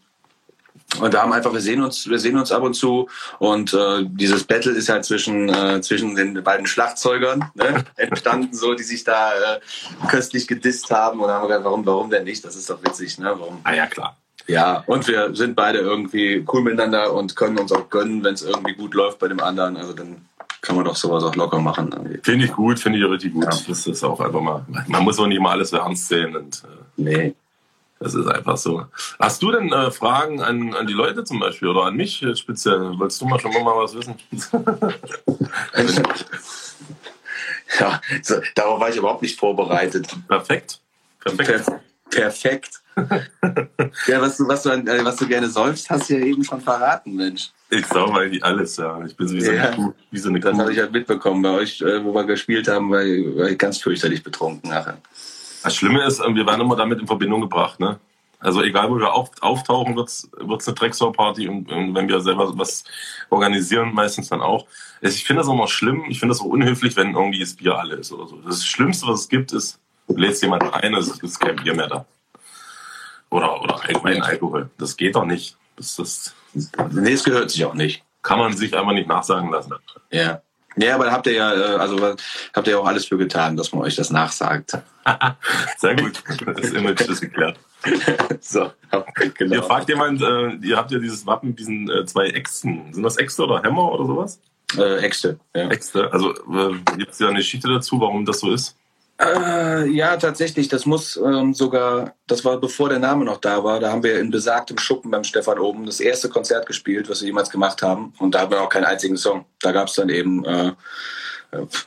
und 1.00 1.12
wir 1.12 1.22
haben 1.22 1.34
einfach, 1.34 1.54
wir 1.54 1.62
sehen 1.62 1.82
uns, 1.82 2.08
wir 2.08 2.20
sehen 2.20 2.38
uns 2.38 2.52
ab 2.52 2.62
und 2.64 2.74
zu 2.74 3.08
und 3.40 3.74
äh, 3.74 4.06
dieses 4.06 4.44
Battle 4.44 4.72
ist 4.72 4.90
halt 4.90 5.06
zwischen 5.06 5.50
äh, 5.50 5.82
zwischen 5.82 6.16
den 6.16 6.44
beiden 6.44 6.68
Schlagzeugern 6.68 7.52
ne, 7.56 7.84
entstanden, 7.96 8.54
so 8.54 8.74
die 8.74 8.84
sich 8.84 9.04
da 9.04 9.34
äh, 9.34 9.60
köstlich 10.08 10.48
gedisst 10.48 10.92
haben 10.92 11.20
und 11.20 11.28
dann 11.28 11.38
haben 11.38 11.44
wir 11.44 11.50
gedacht, 11.50 11.66
warum, 11.66 11.86
warum 11.86 12.10
denn 12.10 12.24
nicht? 12.26 12.44
Das 12.44 12.56
ist 12.56 12.70
doch 12.70 12.84
witzig, 12.84 13.18
ne? 13.18 13.34
Warum? 13.38 13.60
Ah 13.64 13.74
ja, 13.74 13.88
klar. 13.88 14.18
Ja, 14.48 14.84
und 14.88 15.08
wir 15.08 15.34
sind 15.36 15.56
beide 15.56 15.80
irgendwie 15.80 16.46
cool 16.52 16.62
miteinander 16.62 17.14
und 17.14 17.36
können 17.36 17.58
uns 17.58 17.72
auch 17.72 17.90
gönnen, 17.90 18.24
wenn 18.24 18.34
es 18.34 18.42
irgendwie 18.42 18.74
gut 18.74 18.94
läuft 18.94 19.20
bei 19.20 19.30
dem 19.30 19.40
anderen. 19.40 19.78
Also 19.78 19.94
dann 19.94 20.26
kann 20.64 20.78
man 20.78 20.86
doch 20.86 20.96
sowas 20.96 21.24
auch 21.24 21.36
locker 21.36 21.60
machen. 21.60 22.20
Finde 22.24 22.46
ich 22.46 22.54
gut, 22.54 22.80
finde 22.80 22.98
ich 22.98 23.06
richtig 23.06 23.34
gut. 23.34 23.44
Ja. 23.44 23.52
Das 23.68 23.86
ist 23.86 24.04
auch 24.04 24.20
einfach 24.20 24.42
mal, 24.42 24.66
man 24.88 25.04
muss 25.04 25.20
auch 25.20 25.28
nicht 25.28 25.42
mal 25.42 25.52
alles 25.52 25.70
so 25.70 25.78
ernst 25.78 26.08
sehen 26.08 26.36
und 26.36 26.64
äh, 26.64 26.68
Nee. 26.96 27.36
Das 28.00 28.16
ist 28.16 28.28
einfach 28.28 28.58
so. 28.58 28.86
Hast 29.20 29.42
du 29.42 29.52
denn 29.52 29.72
äh, 29.72 29.92
Fragen 29.92 30.42
an, 30.42 30.74
an 30.74 30.88
die 30.88 30.94
Leute 30.94 31.24
zum 31.24 31.40
Beispiel 31.40 31.70
oder 31.70 31.84
an 31.84 31.96
mich 31.96 32.26
speziell? 32.36 32.98
Wolltest 33.00 33.22
du 33.22 33.26
mal 33.26 33.40
schon 33.40 33.52
mal 33.52 33.78
was 33.78 33.96
wissen? 33.96 34.16
ja, 37.80 38.02
so, 38.22 38.36
darauf 38.56 38.80
war 38.80 38.90
ich 38.90 38.98
überhaupt 38.98 39.22
nicht 39.22 39.40
vorbereitet. 39.40 40.16
Perfekt. 40.28 40.80
Perfekt. 41.20 41.66
Per 41.66 41.82
perfekt. 42.10 42.82
ja, 44.08 44.22
was 44.22 44.38
du, 44.38 44.48
was, 44.48 44.64
du, 44.64 44.70
äh, 44.70 45.06
was 45.06 45.16
du 45.16 45.28
gerne 45.28 45.50
säufst, 45.50 45.90
hast 45.90 46.10
du 46.10 46.18
ja 46.18 46.26
eben 46.26 46.44
schon 46.44 46.62
verraten, 46.62 47.16
Mensch. 47.16 47.52
Ich 47.80 47.86
sauge 47.88 48.20
eigentlich 48.20 48.44
alles, 48.44 48.78
ja. 48.78 49.04
Ich 49.06 49.16
bin 49.16 49.28
so 49.28 49.36
wie 49.36 49.42
so 49.42 49.52
Ja. 49.52 49.64
eine 49.64 49.76
Kuh. 49.76 49.94
Wie 50.12 50.18
so 50.20 50.30
eine 50.30 50.40
Das 50.40 50.54
Kuh. 50.54 50.60
habe 50.60 50.72
ich 50.74 50.80
halt 50.80 50.92
mitbekommen 50.92 51.42
bei 51.42 51.50
euch, 51.52 51.82
äh, 51.82 52.04
wo 52.04 52.14
wir 52.14 52.24
gespielt 52.26 52.68
haben, 52.68 52.90
war, 52.92 53.02
ich- 53.04 53.36
war 53.38 53.50
ich 53.50 53.58
ganz 53.58 53.78
fürchterlich 53.80 54.24
betrunken 54.24 54.70
nachher. 54.70 54.98
Das 55.64 55.76
Schlimme 55.76 56.04
ist, 56.06 56.20
äh, 56.20 56.36
wir 56.36 56.46
werden 56.46 56.62
immer 56.62 56.76
damit 56.76 57.00
in 57.00 57.08
Verbindung 57.08 57.42
gebracht, 57.42 57.80
ne? 57.80 58.00
Also 58.40 58.62
egal, 58.62 58.90
wo 58.92 58.98
wir 59.00 59.14
auf, 59.14 59.32
auftauchen, 59.40 59.96
wird's 59.96 60.30
wird's 60.38 60.68
eine 60.68 60.76
Drecksau-Party 60.76 61.48
und, 61.48 61.72
und 61.72 61.96
wenn 61.96 62.10
wir 62.10 62.20
selber 62.20 62.52
was 62.58 62.84
organisieren, 63.30 63.94
meistens 63.94 64.28
dann 64.28 64.42
auch. 64.42 64.68
Ich 65.00 65.24
finde 65.24 65.40
das 65.42 65.48
auch 65.48 65.54
immer 65.54 65.68
schlimm, 65.70 66.04
ich 66.10 66.20
finde 66.20 66.34
das 66.34 66.42
auch 66.42 66.46
unhöflich, 66.48 66.96
wenn 66.98 67.14
irgendwie 67.14 67.40
das 67.40 67.54
Bier 67.56 67.78
alle 67.80 67.96
ist 67.96 68.12
oder 68.12 68.28
so. 68.28 68.36
Das 68.42 68.66
Schlimmste, 68.66 69.08
was 69.08 69.22
es 69.22 69.30
gibt, 69.30 69.54
ist, 69.54 69.80
du 70.10 70.18
lädst 70.18 70.42
jemanden 70.44 70.68
ein, 70.72 70.94
es 70.94 71.08
ist 71.08 71.40
kein 71.40 71.56
Bier 71.56 71.74
mehr 71.74 71.88
da. 71.88 72.06
Oder, 73.30 73.62
oder 73.62 73.82
allgemein 73.82 74.22
Alkohol. 74.22 74.70
Das 74.78 74.98
geht 74.98 75.16
doch 75.16 75.26
nicht. 75.26 75.56
Das, 75.78 75.96
das 75.96 76.34
Nee, 76.92 77.14
es 77.14 77.24
gehört 77.24 77.52
sich 77.52 77.66
auch 77.66 77.74
nicht. 77.74 78.04
kann 78.22 78.40
man 78.40 78.56
sich 78.56 78.76
einfach 78.76 78.94
nicht 78.94 79.08
nachsagen 79.08 79.52
lassen. 79.52 79.74
Ja. 80.12 80.42
Ja, 80.76 80.96
aber 80.96 81.06
da 81.06 81.12
habt 81.12 81.28
ihr 81.28 81.34
ja, 81.34 81.54
äh, 81.54 81.78
also 81.78 82.16
habt 82.54 82.68
ihr 82.68 82.74
ja 82.74 82.80
auch 82.80 82.88
alles 82.88 83.06
für 83.06 83.18
getan, 83.18 83.56
dass 83.56 83.72
man 83.74 83.84
euch 83.84 83.96
das 83.96 84.10
nachsagt. 84.10 84.78
Sehr 85.78 85.96
gut. 85.96 86.24
Das 86.46 86.72
Image 86.72 87.02
ist 87.02 87.22
geklärt. 87.22 87.60
so, 88.40 88.72
genau. 89.38 89.56
Ihr 89.56 89.64
fragt 89.64 89.90
jemand, 89.90 90.22
äh, 90.22 90.54
ihr 90.66 90.78
habt 90.78 90.92
ja 90.92 91.00
dieses 91.00 91.28
Wappen 91.28 91.50
mit 91.50 91.60
diesen 91.60 91.90
äh, 91.90 92.06
zwei 92.06 92.28
Äxten. 92.28 92.94
Sind 92.94 93.04
das 93.04 93.18
Äxte 93.18 93.44
oder 93.44 93.62
Hämmer 93.62 93.92
oder 93.92 94.06
sowas? 94.06 94.40
Äh, 94.78 95.04
Äxte, 95.04 95.40
ja. 95.56 95.70
Äxte. 95.70 96.12
Also 96.12 96.32
äh, 96.32 96.74
gibt 96.98 97.12
es 97.12 97.20
ja 97.20 97.28
eine 97.28 97.38
Geschichte 97.38 97.68
dazu, 97.68 98.00
warum 98.00 98.26
das 98.26 98.40
so 98.40 98.52
ist? 98.52 98.76
Äh, 99.20 99.90
ja, 99.90 100.18
tatsächlich. 100.18 100.68
Das 100.68 100.86
muss 100.86 101.18
ähm, 101.18 101.54
sogar, 101.54 102.16
das 102.28 102.44
war 102.44 102.60
bevor 102.60 102.90
der 102.90 103.00
Name 103.00 103.26
noch 103.26 103.38
da 103.38 103.64
war. 103.64 103.80
Da 103.80 103.92
haben 103.92 104.04
wir 104.04 104.20
in 104.20 104.32
besagtem 104.32 104.78
Schuppen 104.78 105.12
beim 105.12 105.24
Stefan 105.24 105.60
oben 105.60 105.86
das 105.86 106.00
erste 106.00 106.30
Konzert 106.30 106.66
gespielt, 106.66 107.10
was 107.10 107.22
wir 107.22 107.28
jemals 107.28 107.50
gemacht 107.50 107.82
haben. 107.82 108.14
Und 108.20 108.34
da 108.36 108.42
haben 108.42 108.52
wir 108.52 108.62
auch 108.62 108.70
keinen 108.70 108.86
einzigen 108.86 109.18
Song. 109.18 109.46
Da 109.62 109.72
gab 109.72 109.88
es 109.88 109.96
dann 109.96 110.10
eben, 110.10 110.44
äh, 110.46 110.74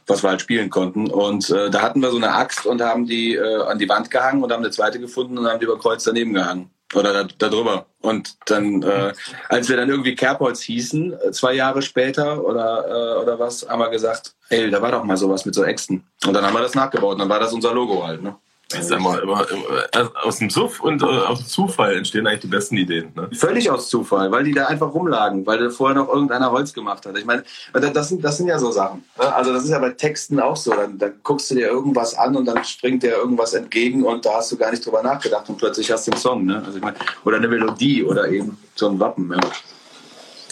was 0.06 0.22
wir 0.22 0.30
halt 0.30 0.40
spielen 0.40 0.70
konnten. 0.70 1.10
Und 1.10 1.50
äh, 1.50 1.68
da 1.70 1.82
hatten 1.82 2.00
wir 2.00 2.10
so 2.10 2.16
eine 2.16 2.32
Axt 2.32 2.64
und 2.64 2.80
haben 2.80 3.06
die 3.06 3.34
äh, 3.34 3.62
an 3.62 3.78
die 3.78 3.88
Wand 3.88 4.10
gehangen 4.10 4.42
und 4.42 4.52
haben 4.52 4.62
eine 4.62 4.70
zweite 4.70 5.00
gefunden 5.00 5.36
und 5.36 5.46
haben 5.46 5.58
die 5.58 5.66
über 5.66 5.78
Kreuz 5.78 6.04
daneben 6.04 6.32
gehangen. 6.32 6.70
Oder 6.94 7.24
da, 7.24 7.48
da. 7.48 7.86
Und 8.00 8.36
dann, 8.46 8.82
äh, 8.82 9.12
als 9.48 9.68
wir 9.68 9.76
dann 9.76 9.88
irgendwie 9.88 10.14
Kerbholz 10.14 10.62
hießen, 10.62 11.12
äh, 11.20 11.32
zwei 11.32 11.54
Jahre 11.54 11.82
später 11.82 12.44
oder, 12.44 12.86
äh, 12.86 13.22
oder 13.22 13.38
was, 13.38 13.68
haben 13.68 13.80
wir 13.80 13.90
gesagt, 13.90 14.34
ey, 14.48 14.70
da 14.70 14.80
war 14.80 14.92
doch 14.92 15.02
mal 15.02 15.16
sowas 15.16 15.44
mit 15.44 15.54
so 15.54 15.64
Äxten. 15.64 16.06
Und 16.24 16.32
dann 16.32 16.44
haben 16.44 16.54
wir 16.54 16.60
das 16.60 16.74
nachgebaut 16.74 17.14
und 17.14 17.18
dann 17.18 17.28
war 17.28 17.40
das 17.40 17.52
unser 17.52 17.74
Logo 17.74 18.06
halt. 18.06 18.22
Ne? 18.22 18.36
Ich 18.74 18.82
sag 18.82 19.00
mal, 19.00 19.20
immer, 19.20 19.48
immer, 19.48 19.64
äh, 19.92 20.08
aus 20.24 20.38
dem 20.38 20.50
Suff 20.50 20.80
und 20.80 21.00
äh, 21.00 21.04
aus 21.04 21.46
Zufall 21.46 21.94
entstehen 21.94 22.26
eigentlich 22.26 22.40
die 22.40 22.46
besten 22.48 22.76
Ideen. 22.76 23.12
Ne? 23.14 23.28
Völlig 23.32 23.70
aus 23.70 23.88
Zufall, 23.88 24.32
weil 24.32 24.42
die 24.42 24.52
da 24.52 24.66
einfach 24.66 24.92
rumlagen, 24.92 25.46
weil 25.46 25.58
da 25.60 25.70
vorher 25.70 25.96
noch 25.96 26.08
irgendeiner 26.08 26.50
Holz 26.50 26.72
gemacht 26.72 27.06
hat. 27.06 27.16
Ich 27.16 27.24
meine, 27.24 27.44
das 27.72 28.08
sind, 28.08 28.24
das 28.24 28.38
sind 28.38 28.48
ja 28.48 28.58
so 28.58 28.72
Sachen. 28.72 29.04
Ne? 29.18 29.32
Also 29.32 29.52
das 29.52 29.62
ist 29.62 29.70
ja 29.70 29.78
bei 29.78 29.90
Texten 29.90 30.40
auch 30.40 30.56
so. 30.56 30.72
Dann, 30.72 30.98
dann 30.98 31.12
guckst 31.22 31.48
du 31.52 31.54
dir 31.54 31.68
irgendwas 31.68 32.18
an 32.18 32.34
und 32.34 32.46
dann 32.46 32.64
springt 32.64 33.04
dir 33.04 33.12
irgendwas 33.12 33.54
entgegen 33.54 34.02
und 34.02 34.26
da 34.26 34.34
hast 34.38 34.50
du 34.50 34.56
gar 34.56 34.72
nicht 34.72 34.84
drüber 34.84 35.00
nachgedacht 35.00 35.48
und 35.48 35.58
plötzlich 35.58 35.92
hast 35.92 36.08
du 36.08 36.10
den 36.10 36.18
Song. 36.18 36.44
Ne? 36.44 36.60
Also 36.66 36.78
ich 36.78 36.82
meine, 36.82 36.96
oder 37.24 37.36
eine 37.36 37.46
Melodie 37.46 38.02
oder 38.02 38.28
eben 38.28 38.58
so 38.74 38.88
ein 38.88 38.98
Wappen. 38.98 39.30
Ja. 39.30 39.38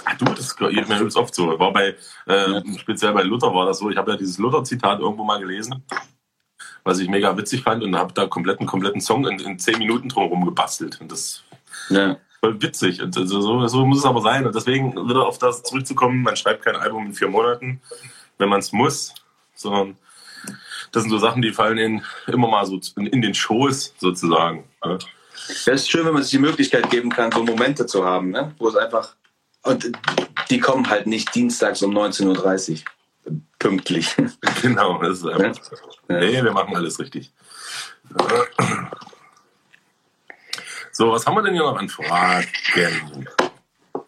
Ach 0.04 0.16
du, 0.18 0.26
das 0.26 0.54
geht 0.56 0.70
mir 0.70 0.94
übrigens 0.94 1.16
oft 1.16 1.34
so. 1.34 1.58
War 1.58 1.72
bei, 1.72 1.96
äh, 2.28 2.52
ja. 2.52 2.62
speziell 2.78 3.12
bei 3.12 3.24
Luther 3.24 3.52
war 3.52 3.66
das 3.66 3.78
so. 3.78 3.90
Ich 3.90 3.96
habe 3.96 4.12
ja 4.12 4.16
dieses 4.16 4.38
Luther-Zitat 4.38 5.00
irgendwo 5.00 5.24
mal 5.24 5.40
gelesen 5.40 5.82
was 6.84 6.98
ich 6.98 7.08
mega 7.08 7.36
witzig 7.36 7.62
fand 7.62 7.82
und 7.82 7.96
habe 7.96 8.12
da 8.12 8.26
kompletten, 8.26 8.66
kompletten 8.66 9.00
Song 9.00 9.26
in, 9.26 9.38
in 9.40 9.58
zehn 9.58 9.78
Minuten 9.78 10.10
drumherum 10.10 10.44
gebastelt. 10.44 11.00
Und 11.00 11.10
das 11.10 11.42
ja. 11.88 12.18
voll 12.40 12.60
witzig. 12.60 13.02
Und 13.02 13.16
also 13.16 13.40
so, 13.40 13.66
so 13.66 13.86
muss 13.86 13.98
es 13.98 14.04
aber 14.04 14.20
sein. 14.20 14.46
Und 14.46 14.54
deswegen 14.54 14.94
wieder 15.08 15.26
auf 15.26 15.38
das 15.38 15.62
zurückzukommen, 15.62 16.22
man 16.22 16.36
schreibt 16.36 16.64
kein 16.64 16.76
Album 16.76 17.06
in 17.06 17.14
vier 17.14 17.28
Monaten, 17.28 17.80
wenn 18.38 18.50
man 18.50 18.60
es 18.60 18.72
muss, 18.72 19.14
sondern 19.54 19.96
das 20.92 21.02
sind 21.02 21.10
so 21.10 21.18
Sachen, 21.18 21.42
die 21.42 21.52
fallen 21.52 21.78
in, 21.78 22.02
immer 22.26 22.48
mal 22.48 22.66
so 22.66 22.78
in, 22.96 23.06
in 23.06 23.22
den 23.22 23.34
Schoß 23.34 23.94
sozusagen. 23.98 24.64
Ja. 24.84 24.98
Es 25.48 25.66
ist 25.66 25.90
schön, 25.90 26.06
wenn 26.06 26.12
man 26.12 26.22
sich 26.22 26.30
die 26.30 26.38
Möglichkeit 26.38 26.90
geben 26.90 27.10
kann, 27.10 27.32
so 27.32 27.42
Momente 27.42 27.86
zu 27.86 28.04
haben, 28.04 28.30
ne? 28.30 28.54
wo 28.58 28.68
es 28.68 28.76
einfach. 28.76 29.16
Und 29.62 29.90
die 30.50 30.60
kommen 30.60 30.88
halt 30.88 31.06
nicht 31.06 31.34
dienstags 31.34 31.82
um 31.82 31.96
19.30 31.96 32.70
Uhr 32.70 32.76
pünktlich. 33.64 34.14
Genau, 34.62 35.02
das 35.02 35.18
ist 35.18 35.26
einfach. 35.26 35.72
Ja. 36.08 36.18
Nee, 36.20 36.42
wir 36.42 36.52
machen 36.52 36.76
alles 36.76 36.98
richtig. 36.98 37.32
So, 40.92 41.10
was 41.10 41.26
haben 41.26 41.34
wir 41.34 41.42
denn 41.42 41.54
hier 41.54 41.62
noch 41.62 41.76
an 41.76 41.88
Fragen? 41.88 42.46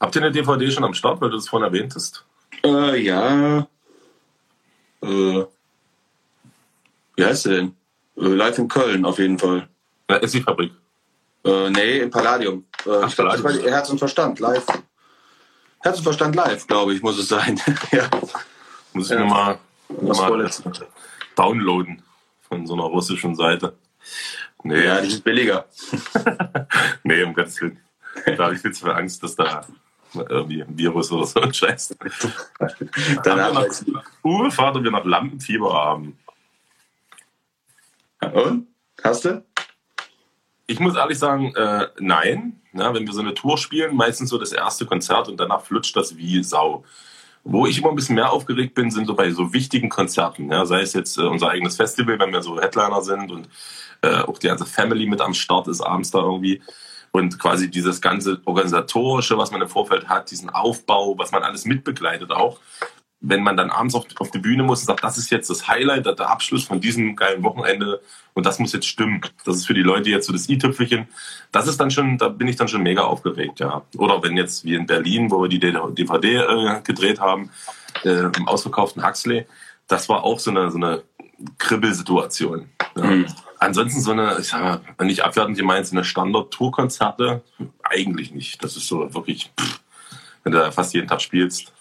Habt 0.00 0.14
ihr 0.14 0.22
eine 0.22 0.30
DVD 0.30 0.70
schon 0.70 0.84
am 0.84 0.94
Start, 0.94 1.20
weil 1.20 1.30
du 1.30 1.36
das 1.36 1.48
vorhin 1.48 1.66
erwähnt 1.66 1.94
hast? 1.94 2.24
Äh, 2.64 3.00
ja. 3.02 3.66
Äh, 5.02 5.44
wie 7.16 7.24
heißt 7.24 7.44
sie 7.44 7.50
denn? 7.50 7.76
Äh, 8.16 8.28
live 8.28 8.58
in 8.58 8.68
Köln 8.68 9.04
auf 9.04 9.18
jeden 9.18 9.38
Fall. 9.38 9.68
Na, 10.08 10.16
ist 10.16 10.34
die 10.34 10.42
Fabrik? 10.42 10.72
Äh, 11.44 11.70
nee, 11.70 11.98
im 12.00 12.10
Palladium. 12.10 12.66
Äh, 12.84 12.90
Ach, 13.02 13.08
ich 13.08 13.18
war 13.18 13.52
Herz 13.52 13.90
und 13.90 13.98
Verstand 13.98 14.38
live. 14.38 14.66
Herz 15.80 15.98
und 15.98 16.04
Verstand 16.04 16.34
live, 16.34 16.66
glaube 16.66 16.94
ich, 16.94 17.02
muss 17.02 17.18
es 17.18 17.28
sein. 17.28 17.60
ja. 17.92 18.08
Muss 18.96 19.10
ich 19.10 19.18
ja. 19.18 19.20
nochmal 19.20 19.58
noch 19.90 20.18
mal 20.18 20.50
downloaden 21.36 22.02
von 22.48 22.66
so 22.66 22.72
einer 22.72 22.84
russischen 22.84 23.36
Seite. 23.36 23.76
Nee. 24.62 24.86
Ja, 24.86 25.02
die 25.02 25.10
sind 25.10 25.22
billiger. 25.22 25.66
nee, 27.02 27.22
um 27.22 27.34
Gottes 27.34 27.60
Willen. 27.60 27.78
Da 28.24 28.44
habe 28.44 28.54
ich 28.54 28.62
viel 28.62 28.72
zu 28.72 28.86
viel 28.86 28.94
Angst, 28.94 29.22
dass 29.22 29.36
da 29.36 29.66
irgendwie 30.14 30.62
ein 30.62 30.78
Virus 30.78 31.12
oder 31.12 31.26
so 31.26 31.40
ein 31.40 31.52
Scheiß. 31.52 31.94
Danach 33.22 33.66
Uwe, 34.24 34.50
Vater, 34.50 34.82
wir 34.82 34.90
noch 34.90 35.04
Lampenfieber 35.04 35.74
haben. 35.74 36.18
Und? 38.32 38.66
Hast 39.04 39.26
du? 39.26 39.44
Ich 40.66 40.80
muss 40.80 40.96
ehrlich 40.96 41.18
sagen, 41.18 41.54
äh, 41.54 41.88
nein. 41.98 42.62
Ja, 42.72 42.94
wenn 42.94 43.06
wir 43.06 43.12
so 43.12 43.20
eine 43.20 43.34
Tour 43.34 43.58
spielen, 43.58 43.94
meistens 43.94 44.30
so 44.30 44.38
das 44.38 44.52
erste 44.52 44.86
Konzert 44.86 45.28
und 45.28 45.38
danach 45.38 45.60
flutscht 45.60 45.94
das 45.96 46.16
wie 46.16 46.42
Sau. 46.42 46.82
Wo 47.48 47.66
ich 47.66 47.78
immer 47.78 47.90
ein 47.90 47.94
bisschen 47.94 48.16
mehr 48.16 48.32
aufgeregt 48.32 48.74
bin, 48.74 48.90
sind 48.90 49.06
so 49.06 49.14
bei 49.14 49.30
so 49.30 49.52
wichtigen 49.52 49.88
Konzerten. 49.88 50.50
Ja, 50.50 50.66
sei 50.66 50.80
es 50.80 50.94
jetzt 50.94 51.16
äh, 51.16 51.22
unser 51.22 51.50
eigenes 51.50 51.76
Festival, 51.76 52.18
wenn 52.18 52.32
wir 52.32 52.42
so 52.42 52.60
Headliner 52.60 53.02
sind 53.02 53.30
und 53.30 53.48
äh, 54.02 54.18
auch 54.22 54.38
die 54.38 54.48
ganze 54.48 54.66
Family 54.66 55.06
mit 55.06 55.20
am 55.20 55.32
Start 55.32 55.68
ist 55.68 55.80
abends 55.80 56.10
da 56.10 56.18
irgendwie. 56.18 56.60
Und 57.12 57.38
quasi 57.38 57.70
dieses 57.70 58.00
ganze 58.00 58.40
Organisatorische, 58.44 59.38
was 59.38 59.52
man 59.52 59.62
im 59.62 59.68
Vorfeld 59.68 60.08
hat, 60.08 60.30
diesen 60.30 60.50
Aufbau, 60.50 61.16
was 61.16 61.30
man 61.30 61.44
alles 61.44 61.64
mitbegleitet 61.64 62.32
auch 62.32 62.58
wenn 63.20 63.42
man 63.42 63.56
dann 63.56 63.70
abends 63.70 63.94
auf, 63.94 64.04
auf 64.18 64.30
die 64.30 64.38
Bühne 64.38 64.62
muss 64.62 64.80
und 64.80 64.86
sagt, 64.86 65.02
das 65.02 65.18
ist 65.18 65.30
jetzt 65.30 65.48
das 65.48 65.66
Highlight, 65.68 66.06
der 66.06 66.30
Abschluss 66.30 66.64
von 66.64 66.80
diesem 66.80 67.16
geilen 67.16 67.42
Wochenende 67.42 68.00
und 68.34 68.44
das 68.44 68.58
muss 68.58 68.72
jetzt 68.72 68.86
stimmen. 68.86 69.20
Das 69.44 69.56
ist 69.56 69.66
für 69.66 69.74
die 69.74 69.82
Leute 69.82 70.10
jetzt 70.10 70.26
so 70.26 70.32
das 70.32 70.48
i-Tüpfelchen. 70.48 71.08
Das 71.50 71.66
ist 71.66 71.80
dann 71.80 71.90
schon, 71.90 72.18
da 72.18 72.28
bin 72.28 72.46
ich 72.46 72.56
dann 72.56 72.68
schon 72.68 72.82
mega 72.82 73.02
aufgeregt, 73.02 73.60
ja. 73.60 73.82
Oder 73.96 74.22
wenn 74.22 74.36
jetzt 74.36 74.64
wie 74.64 74.74
in 74.74 74.86
Berlin, 74.86 75.30
wo 75.30 75.42
wir 75.42 75.48
die 75.48 75.58
DVD 75.58 76.36
äh, 76.36 76.80
gedreht 76.82 77.18
haben, 77.18 77.50
äh, 78.04 78.30
im 78.36 78.46
ausverkauften 78.46 79.04
Huxley, 79.04 79.46
das 79.88 80.08
war 80.08 80.22
auch 80.24 80.38
so 80.38 80.50
eine, 80.50 80.70
so 80.70 80.76
eine 80.76 81.02
Kribbelsituation. 81.58 82.68
Ja. 82.96 83.04
Mhm. 83.04 83.26
Ansonsten 83.58 84.02
so 84.02 84.12
eine, 84.12 84.36
ich 84.38 84.48
sag 84.48 84.82
mal, 84.98 85.06
nicht 85.06 85.24
abwertend 85.24 85.56
gemeint, 85.56 85.86
so 85.86 85.96
eine 85.96 86.04
Standard-Tour-Konzerte, 86.04 87.42
eigentlich 87.82 88.32
nicht. 88.32 88.62
Das 88.62 88.76
ist 88.76 88.86
so 88.86 89.14
wirklich, 89.14 89.50
pff, 89.58 89.80
wenn 90.42 90.52
du 90.52 90.58
da 90.58 90.70
fast 90.70 90.92
jeden 90.92 91.08
Tag 91.08 91.22
spielst, 91.22 91.72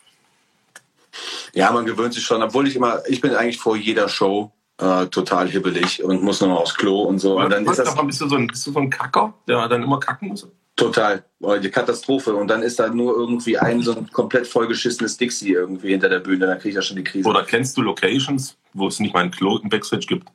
ja, 1.53 1.71
man 1.71 1.85
gewöhnt 1.85 2.13
sich 2.13 2.23
schon, 2.23 2.41
obwohl 2.41 2.67
ich 2.67 2.75
immer, 2.75 3.01
ich 3.07 3.21
bin 3.21 3.33
eigentlich 3.33 3.59
vor 3.59 3.75
jeder 3.75 4.09
Show 4.09 4.51
äh, 4.77 5.05
total 5.07 5.47
hibbelig 5.47 6.03
und 6.03 6.21
muss 6.21 6.41
nochmal 6.41 6.57
aufs 6.57 6.75
Klo 6.75 7.03
und 7.03 7.19
so. 7.19 7.39
Und 7.39 7.49
dann 7.49 7.65
ist 7.65 7.79
das, 7.79 7.95
bist, 7.95 8.21
du 8.21 8.27
so 8.27 8.35
ein, 8.35 8.47
bist 8.47 8.65
du 8.67 8.71
so 8.71 8.79
ein 8.79 8.89
Kacker, 8.89 9.33
der 9.47 9.67
dann 9.67 9.83
immer 9.83 9.99
kacken 9.99 10.29
muss? 10.29 10.47
Total. 10.75 11.23
Oh, 11.39 11.55
die 11.55 11.69
Katastrophe. 11.69 12.35
Und 12.35 12.49
dann 12.49 12.61
ist 12.61 12.79
da 12.79 12.89
nur 12.89 13.15
irgendwie 13.15 13.57
ein 13.57 13.81
so 13.81 13.95
ein 13.95 14.11
komplett 14.11 14.45
vollgeschissenes 14.45 15.15
Dixie 15.17 15.53
irgendwie 15.53 15.91
hinter 15.91 16.09
der 16.09 16.19
Bühne. 16.19 16.47
Dann 16.47 16.59
kriege 16.59 16.69
ich 16.69 16.75
ja 16.75 16.81
schon 16.81 16.97
die 16.97 17.03
Krise. 17.03 17.29
Oder 17.29 17.43
kennst 17.43 17.77
du 17.77 17.81
Locations, 17.81 18.57
wo 18.73 18.87
es 18.87 18.99
nicht 18.99 19.13
mal 19.13 19.23
ein 19.23 19.31
Klo 19.31 19.57
im 19.57 19.69
Backstage 19.69 20.05
gibt? 20.05 20.27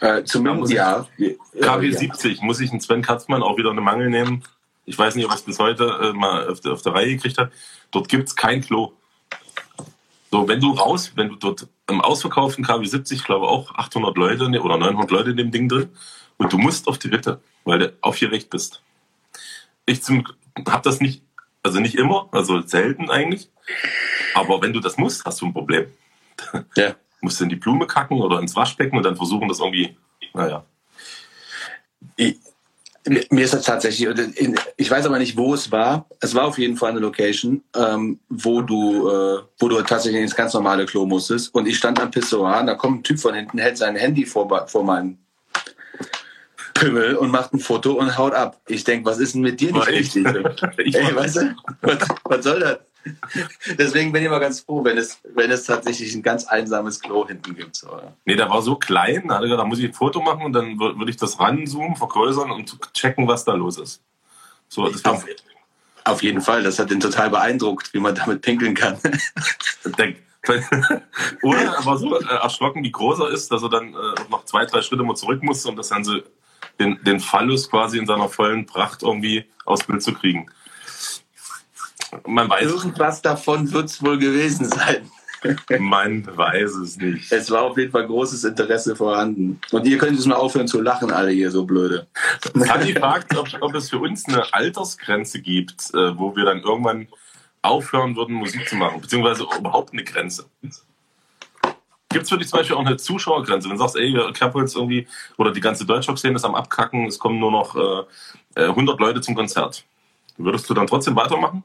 Äh, 0.00 0.24
zumindest 0.24 0.72
ja. 0.72 1.06
KW 1.60 1.90
70 1.90 2.42
muss 2.42 2.60
ich 2.60 2.70
einen 2.70 2.80
Sven 2.80 3.02
Katzmann 3.02 3.42
auch 3.42 3.56
wieder 3.56 3.70
eine 3.70 3.80
Mangel 3.80 4.10
nehmen. 4.10 4.42
Ich 4.84 4.98
weiß 4.98 5.14
nicht, 5.14 5.26
ob 5.26 5.32
es 5.32 5.42
bis 5.42 5.58
heute 5.58 5.84
äh, 5.84 6.12
mal 6.12 6.48
auf 6.48 6.60
der, 6.60 6.72
auf 6.72 6.82
der 6.82 6.94
Reihe 6.94 7.14
gekriegt 7.14 7.38
hat. 7.38 7.50
Dort 7.90 8.08
gibt 8.08 8.28
es 8.28 8.36
kein 8.36 8.60
Klo. 8.60 8.92
So, 10.30 10.48
wenn 10.48 10.60
du 10.60 10.72
raus, 10.72 11.12
wenn 11.14 11.28
du 11.28 11.36
dort 11.36 11.68
im 11.88 12.00
ausverkauften 12.00 12.64
KW 12.64 12.84
70, 12.84 13.24
glaube 13.24 13.46
auch 13.46 13.74
800 13.74 14.16
Leute 14.16 14.50
ne, 14.50 14.60
oder 14.60 14.76
900 14.76 15.10
Leute 15.10 15.30
in 15.30 15.36
dem 15.36 15.50
Ding 15.50 15.68
drin 15.68 15.90
und 16.36 16.52
du 16.52 16.58
musst 16.58 16.88
auf 16.88 16.98
die 16.98 17.08
Bitte, 17.08 17.40
weil 17.64 17.78
du 17.78 17.96
aufgeregt 18.00 18.50
bist. 18.50 18.82
Ich 19.86 20.00
habe 20.08 20.82
das 20.82 21.00
nicht, 21.00 21.22
also 21.62 21.78
nicht 21.78 21.94
immer, 21.94 22.28
also 22.32 22.60
selten 22.60 23.08
eigentlich. 23.08 23.48
Aber 24.34 24.60
wenn 24.62 24.72
du 24.72 24.80
das 24.80 24.98
musst, 24.98 25.24
hast 25.24 25.40
du 25.40 25.46
ein 25.46 25.52
Problem. 25.52 25.86
Ja. 26.76 26.96
musst 27.20 27.40
du 27.40 27.44
in 27.44 27.50
die 27.50 27.56
Blume 27.56 27.86
kacken 27.86 28.20
oder 28.20 28.40
ins 28.40 28.54
Waschbecken 28.56 28.96
und 28.96 29.02
dann 29.02 29.16
versuchen, 29.16 29.48
das 29.48 29.60
irgendwie, 29.60 29.96
naja. 30.34 30.64
Ich, 32.16 32.36
mir 33.06 33.44
ist 33.44 33.54
das 33.54 33.64
tatsächlich, 33.64 34.08
ich 34.76 34.90
weiß 34.90 35.06
aber 35.06 35.18
nicht, 35.18 35.36
wo 35.36 35.54
es 35.54 35.70
war. 35.70 36.06
Es 36.20 36.34
war 36.34 36.44
auf 36.44 36.58
jeden 36.58 36.76
Fall 36.76 36.90
eine 36.90 37.00
Location, 37.00 37.62
ähm, 37.76 38.18
wo 38.28 38.62
du, 38.62 39.08
äh, 39.08 39.42
wo 39.58 39.68
du 39.68 39.80
tatsächlich 39.82 40.22
ins 40.22 40.34
ganz 40.34 40.54
normale 40.54 40.86
Klo 40.86 41.06
musstest. 41.06 41.54
Und 41.54 41.66
ich 41.68 41.78
stand 41.78 42.00
am 42.00 42.10
Pissoir, 42.10 42.60
und 42.60 42.66
da 42.66 42.74
kommt 42.74 43.00
ein 43.00 43.02
Typ 43.04 43.20
von 43.20 43.34
hinten, 43.34 43.58
hält 43.58 43.78
sein 43.78 43.96
Handy 43.96 44.26
vor, 44.26 44.66
vor 44.68 44.84
meinen 44.84 45.18
Pimmel 46.74 47.16
und 47.16 47.30
macht 47.30 47.54
ein 47.54 47.60
Foto 47.60 47.92
und 47.92 48.18
haut 48.18 48.34
ab. 48.34 48.60
Ich 48.66 48.84
denke, 48.84 49.08
was 49.08 49.18
ist 49.18 49.34
denn 49.34 49.42
mit 49.42 49.60
dir 49.60 49.72
nicht 49.72 49.88
richtig? 49.88 50.26
Ey, 50.76 51.14
weißt 51.14 51.36
du, 51.36 51.56
was, 51.82 51.98
was 52.24 52.44
soll 52.44 52.60
das? 52.60 52.78
Deswegen 53.78 54.12
bin 54.12 54.22
ich 54.22 54.26
immer 54.26 54.40
ganz 54.40 54.60
froh, 54.60 54.84
wenn 54.84 54.98
es, 54.98 55.20
wenn 55.34 55.50
es 55.50 55.64
tatsächlich 55.64 56.14
ein 56.14 56.22
ganz 56.22 56.46
einsames 56.46 57.00
Klo 57.00 57.26
hinten 57.26 57.54
gibt. 57.54 57.76
So. 57.76 57.88
Nee, 58.24 58.36
der 58.36 58.50
war 58.50 58.62
so 58.62 58.76
klein, 58.76 59.28
da 59.28 59.64
muss 59.64 59.78
ich 59.78 59.86
ein 59.86 59.92
Foto 59.92 60.20
machen 60.20 60.44
und 60.44 60.52
dann 60.52 60.78
würde 60.78 61.10
ich 61.10 61.16
das 61.16 61.38
ranzoomen, 61.38 61.96
vergrößern 61.96 62.50
und 62.50 62.78
checken, 62.92 63.26
was 63.28 63.44
da 63.44 63.54
los 63.54 63.78
ist. 63.78 64.02
So, 64.68 64.88
das 64.88 65.04
war, 65.04 65.22
Auf 66.04 66.22
jeden 66.22 66.40
Fall, 66.40 66.62
das 66.62 66.78
hat 66.78 66.90
ihn 66.90 67.00
total 67.00 67.30
beeindruckt, 67.30 67.94
wie 67.94 68.00
man 68.00 68.14
damit 68.14 68.42
pinkeln 68.42 68.74
kann. 68.74 68.98
Der, 69.98 70.14
oder 71.42 71.60
er 71.60 71.84
war 71.84 71.98
so 71.98 72.18
äh, 72.18 72.24
erschrocken, 72.24 72.82
wie 72.84 72.92
groß 72.92 73.20
er 73.20 73.30
ist, 73.30 73.50
dass 73.50 73.62
er 73.62 73.68
dann 73.68 73.94
äh, 73.94 74.14
noch 74.30 74.44
zwei, 74.44 74.64
drei 74.64 74.82
Schritte 74.82 75.02
mal 75.02 75.16
zurück 75.16 75.42
musste, 75.42 75.68
um 75.68 75.76
das 75.76 75.90
Ganze, 75.90 76.24
den, 76.78 77.02
den 77.02 77.20
Phallus 77.20 77.68
quasi 77.68 77.98
in 77.98 78.06
seiner 78.06 78.28
vollen 78.28 78.66
Pracht 78.66 79.02
irgendwie 79.02 79.44
aufs 79.64 79.84
Bild 79.84 80.02
zu 80.02 80.12
kriegen. 80.12 80.48
Man 82.26 82.48
weiß, 82.48 82.62
Irgendwas 82.62 83.22
davon 83.22 83.72
wird 83.72 83.86
es 83.86 84.02
wohl 84.02 84.18
gewesen 84.18 84.66
sein. 84.66 85.10
man 85.78 86.26
weiß 86.36 86.76
es 86.76 86.96
nicht. 86.96 87.30
Es 87.30 87.50
war 87.50 87.62
auf 87.62 87.76
jeden 87.78 87.92
Fall 87.92 88.06
großes 88.06 88.44
Interesse 88.44 88.96
vorhanden. 88.96 89.60
Und 89.70 89.86
ihr 89.86 89.98
könnt 89.98 90.16
jetzt 90.16 90.26
mal 90.26 90.36
aufhören 90.36 90.68
zu 90.68 90.80
lachen, 90.80 91.10
alle 91.10 91.30
hier 91.30 91.50
so 91.50 91.64
blöde. 91.64 92.06
Fanny 92.66 92.94
fragt, 92.94 93.36
ob, 93.36 93.48
ob 93.60 93.74
es 93.74 93.90
für 93.90 93.98
uns 93.98 94.26
eine 94.26 94.52
Altersgrenze 94.52 95.40
gibt, 95.40 95.94
äh, 95.94 96.18
wo 96.18 96.34
wir 96.36 96.44
dann 96.44 96.60
irgendwann 96.60 97.08
aufhören 97.62 98.16
würden, 98.16 98.34
Musik 98.34 98.68
zu 98.68 98.76
machen, 98.76 99.00
beziehungsweise 99.00 99.44
überhaupt 99.58 99.92
eine 99.92 100.04
Grenze. 100.04 100.46
Gibt 102.08 102.22
es 102.22 102.30
für 102.30 102.38
dich 102.38 102.48
zum 102.48 102.60
Beispiel 102.60 102.76
auch 102.76 102.86
eine 102.86 102.96
Zuschauergrenze? 102.96 103.68
Wenn 103.68 103.76
du 103.76 103.82
sagst, 103.82 103.96
ey, 103.96 104.16
Kerbholz 104.32 104.74
irgendwie, 104.74 105.06
oder 105.36 105.52
die 105.52 105.60
ganze 105.60 105.84
Deutschrock-Szene 105.84 106.36
ist 106.36 106.44
am 106.44 106.54
Abkacken, 106.54 107.06
es 107.06 107.18
kommen 107.18 107.38
nur 107.38 107.50
noch 107.50 107.76
äh, 107.76 108.62
äh, 108.62 108.68
100 108.68 108.98
Leute 109.00 109.20
zum 109.20 109.34
Konzert. 109.34 109.84
Würdest 110.38 110.68
du 110.70 110.74
dann 110.74 110.86
trotzdem 110.86 111.16
weitermachen? 111.16 111.64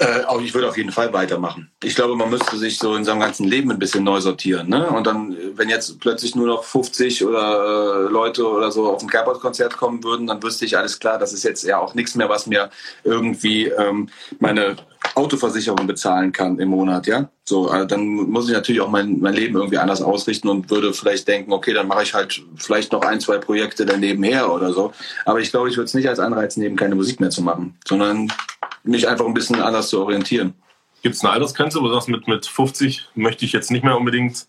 Äh, 0.00 0.24
auch 0.24 0.40
ich 0.40 0.54
würde 0.54 0.68
auf 0.68 0.76
jeden 0.76 0.92
Fall 0.92 1.12
weitermachen. 1.12 1.72
Ich 1.82 1.96
glaube, 1.96 2.14
man 2.14 2.30
müsste 2.30 2.56
sich 2.56 2.78
so 2.78 2.94
in 2.94 3.04
seinem 3.04 3.18
ganzen 3.18 3.48
Leben 3.48 3.72
ein 3.72 3.80
bisschen 3.80 4.04
neu 4.04 4.20
sortieren. 4.20 4.68
Ne? 4.68 4.88
Und 4.88 5.08
dann, 5.08 5.36
wenn 5.56 5.68
jetzt 5.68 5.98
plötzlich 5.98 6.36
nur 6.36 6.46
noch 6.46 6.62
50 6.62 7.24
oder 7.24 8.06
äh, 8.06 8.12
Leute 8.12 8.48
oder 8.48 8.70
so 8.70 8.88
auf 8.92 9.02
ein 9.02 9.10
Kerbholz-Konzert 9.10 9.76
kommen 9.76 10.04
würden, 10.04 10.28
dann 10.28 10.40
wüsste 10.40 10.66
ich 10.66 10.78
alles 10.78 11.00
klar, 11.00 11.18
das 11.18 11.32
ist 11.32 11.42
jetzt 11.42 11.64
ja 11.64 11.78
auch 11.78 11.94
nichts 11.94 12.14
mehr, 12.14 12.28
was 12.28 12.46
mir 12.46 12.70
irgendwie 13.02 13.66
ähm, 13.66 14.08
meine 14.38 14.76
Autoversicherung 15.18 15.86
bezahlen 15.86 16.32
kann 16.32 16.58
im 16.58 16.68
Monat. 16.68 17.06
Ja, 17.06 17.30
so 17.44 17.68
also 17.68 17.84
dann 17.86 18.06
muss 18.06 18.48
ich 18.48 18.54
natürlich 18.54 18.80
auch 18.80 18.90
mein, 18.90 19.20
mein 19.20 19.34
Leben 19.34 19.56
irgendwie 19.56 19.78
anders 19.78 20.02
ausrichten 20.02 20.48
und 20.48 20.70
würde 20.70 20.92
vielleicht 20.92 21.28
denken, 21.28 21.52
okay, 21.52 21.72
dann 21.74 21.88
mache 21.88 22.02
ich 22.02 22.14
halt 22.14 22.42
vielleicht 22.56 22.92
noch 22.92 23.02
ein, 23.02 23.20
zwei 23.20 23.38
Projekte 23.38 23.84
daneben 23.84 24.22
her 24.22 24.52
oder 24.52 24.72
so. 24.72 24.92
Aber 25.24 25.40
ich 25.40 25.50
glaube, 25.50 25.68
ich 25.68 25.76
würde 25.76 25.86
es 25.86 25.94
nicht 25.94 26.08
als 26.08 26.18
Anreiz 26.18 26.56
nehmen, 26.56 26.76
keine 26.76 26.94
Musik 26.94 27.20
mehr 27.20 27.30
zu 27.30 27.42
machen, 27.42 27.76
sondern 27.86 28.32
mich 28.82 29.08
einfach 29.08 29.26
ein 29.26 29.34
bisschen 29.34 29.60
anders 29.60 29.88
zu 29.88 30.00
orientieren. 30.00 30.54
Gibt 31.02 31.14
es 31.14 31.24
eine 31.24 31.32
Altersgrenze, 31.32 31.80
wo 31.80 31.88
du 31.88 31.94
sagst, 31.94 32.08
mit, 32.08 32.26
mit 32.26 32.46
50 32.46 33.10
möchte 33.14 33.44
ich 33.44 33.52
jetzt 33.52 33.70
nicht 33.70 33.84
mehr 33.84 33.96
unbedingt 33.96 34.46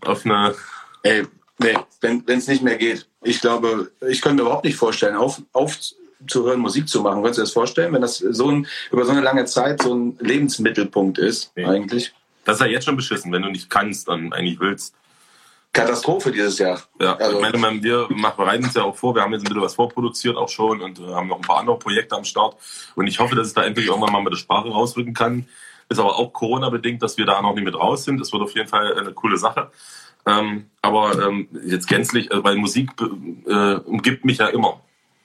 auf 0.00 0.24
eine. 0.24 0.54
Ey, 1.02 1.26
nee, 1.58 1.76
wenn 2.00 2.24
es 2.26 2.48
nicht 2.48 2.62
mehr 2.62 2.76
geht. 2.76 3.08
Ich 3.22 3.40
glaube, 3.40 3.92
ich 4.08 4.20
könnte 4.20 4.36
mir 4.36 4.48
überhaupt 4.48 4.64
nicht 4.64 4.76
vorstellen, 4.76 5.16
auf, 5.16 5.42
aufzuhören, 6.22 6.60
Musik 6.60 6.88
zu 6.88 7.00
machen. 7.02 7.16
Könntest 7.22 7.38
du 7.38 7.42
dir 7.42 7.46
das 7.46 7.52
vorstellen, 7.52 7.92
wenn 7.92 8.02
das 8.02 8.18
so 8.18 8.50
ein, 8.50 8.66
über 8.90 9.04
so 9.04 9.12
eine 9.12 9.20
lange 9.20 9.44
Zeit 9.44 9.82
so 9.82 9.94
ein 9.94 10.16
Lebensmittelpunkt 10.20 11.18
ist, 11.18 11.52
Nee. 11.56 11.64
eigentlich? 11.64 12.12
Das 12.44 12.56
ist 12.56 12.60
ja 12.60 12.66
jetzt 12.66 12.84
schon 12.84 12.96
beschissen, 12.96 13.30
wenn 13.32 13.42
du 13.42 13.50
nicht 13.50 13.70
kannst, 13.70 14.08
dann 14.08 14.32
eigentlich 14.32 14.58
willst. 14.60 14.94
Katastrophe 15.72 16.32
dieses 16.32 16.58
Jahr. 16.58 16.82
Ja, 17.00 17.14
Also- 17.16 17.40
ich 17.42 17.58
meine, 17.58 17.82
wir 17.82 18.06
machen, 18.10 18.36
bereiten 18.36 18.64
uns 18.64 18.74
ja 18.74 18.82
auch 18.82 18.96
vor, 18.96 19.14
wir 19.14 19.22
haben 19.22 19.32
jetzt 19.32 19.42
ein 19.42 19.44
bisschen 19.48 19.62
was 19.62 19.74
vorproduziert 19.74 20.36
auch 20.36 20.48
schon 20.48 20.82
und 20.82 20.98
äh, 20.98 21.02
haben 21.14 21.28
noch 21.28 21.36
ein 21.36 21.42
paar 21.42 21.58
andere 21.58 21.78
Projekte 21.78 22.14
am 22.16 22.24
Start. 22.24 22.56
Und 22.94 23.06
ich 23.06 23.18
hoffe, 23.20 23.34
dass 23.36 23.46
es 23.46 23.54
da 23.54 23.64
endlich 23.64 23.86
irgendwann 23.86 24.12
mal 24.12 24.22
mit 24.22 24.32
der 24.32 24.38
Sprache 24.38 24.68
rausrücken 24.68 25.14
kann. 25.14 25.46
Ist 25.88 25.98
aber 25.98 26.16
auch 26.18 26.32
Corona-bedingt, 26.32 27.02
dass 27.02 27.16
wir 27.16 27.24
da 27.26 27.40
noch 27.40 27.54
nicht 27.54 27.64
mit 27.64 27.74
raus 27.74 28.04
sind. 28.04 28.18
Das 28.20 28.32
wird 28.32 28.42
auf 28.42 28.54
jeden 28.54 28.68
Fall 28.68 28.98
eine 28.98 29.12
coole 29.12 29.38
Sache. 29.38 29.70
Ähm, 30.26 30.66
aber 30.82 31.26
ähm, 31.26 31.48
jetzt 31.64 31.88
gänzlich, 31.88 32.30
äh, 32.30 32.44
weil 32.44 32.56
Musik 32.56 32.90
äh, 33.46 33.74
umgibt 33.76 34.24
mich 34.24 34.38
ja 34.38 34.48
immer. 34.48 34.80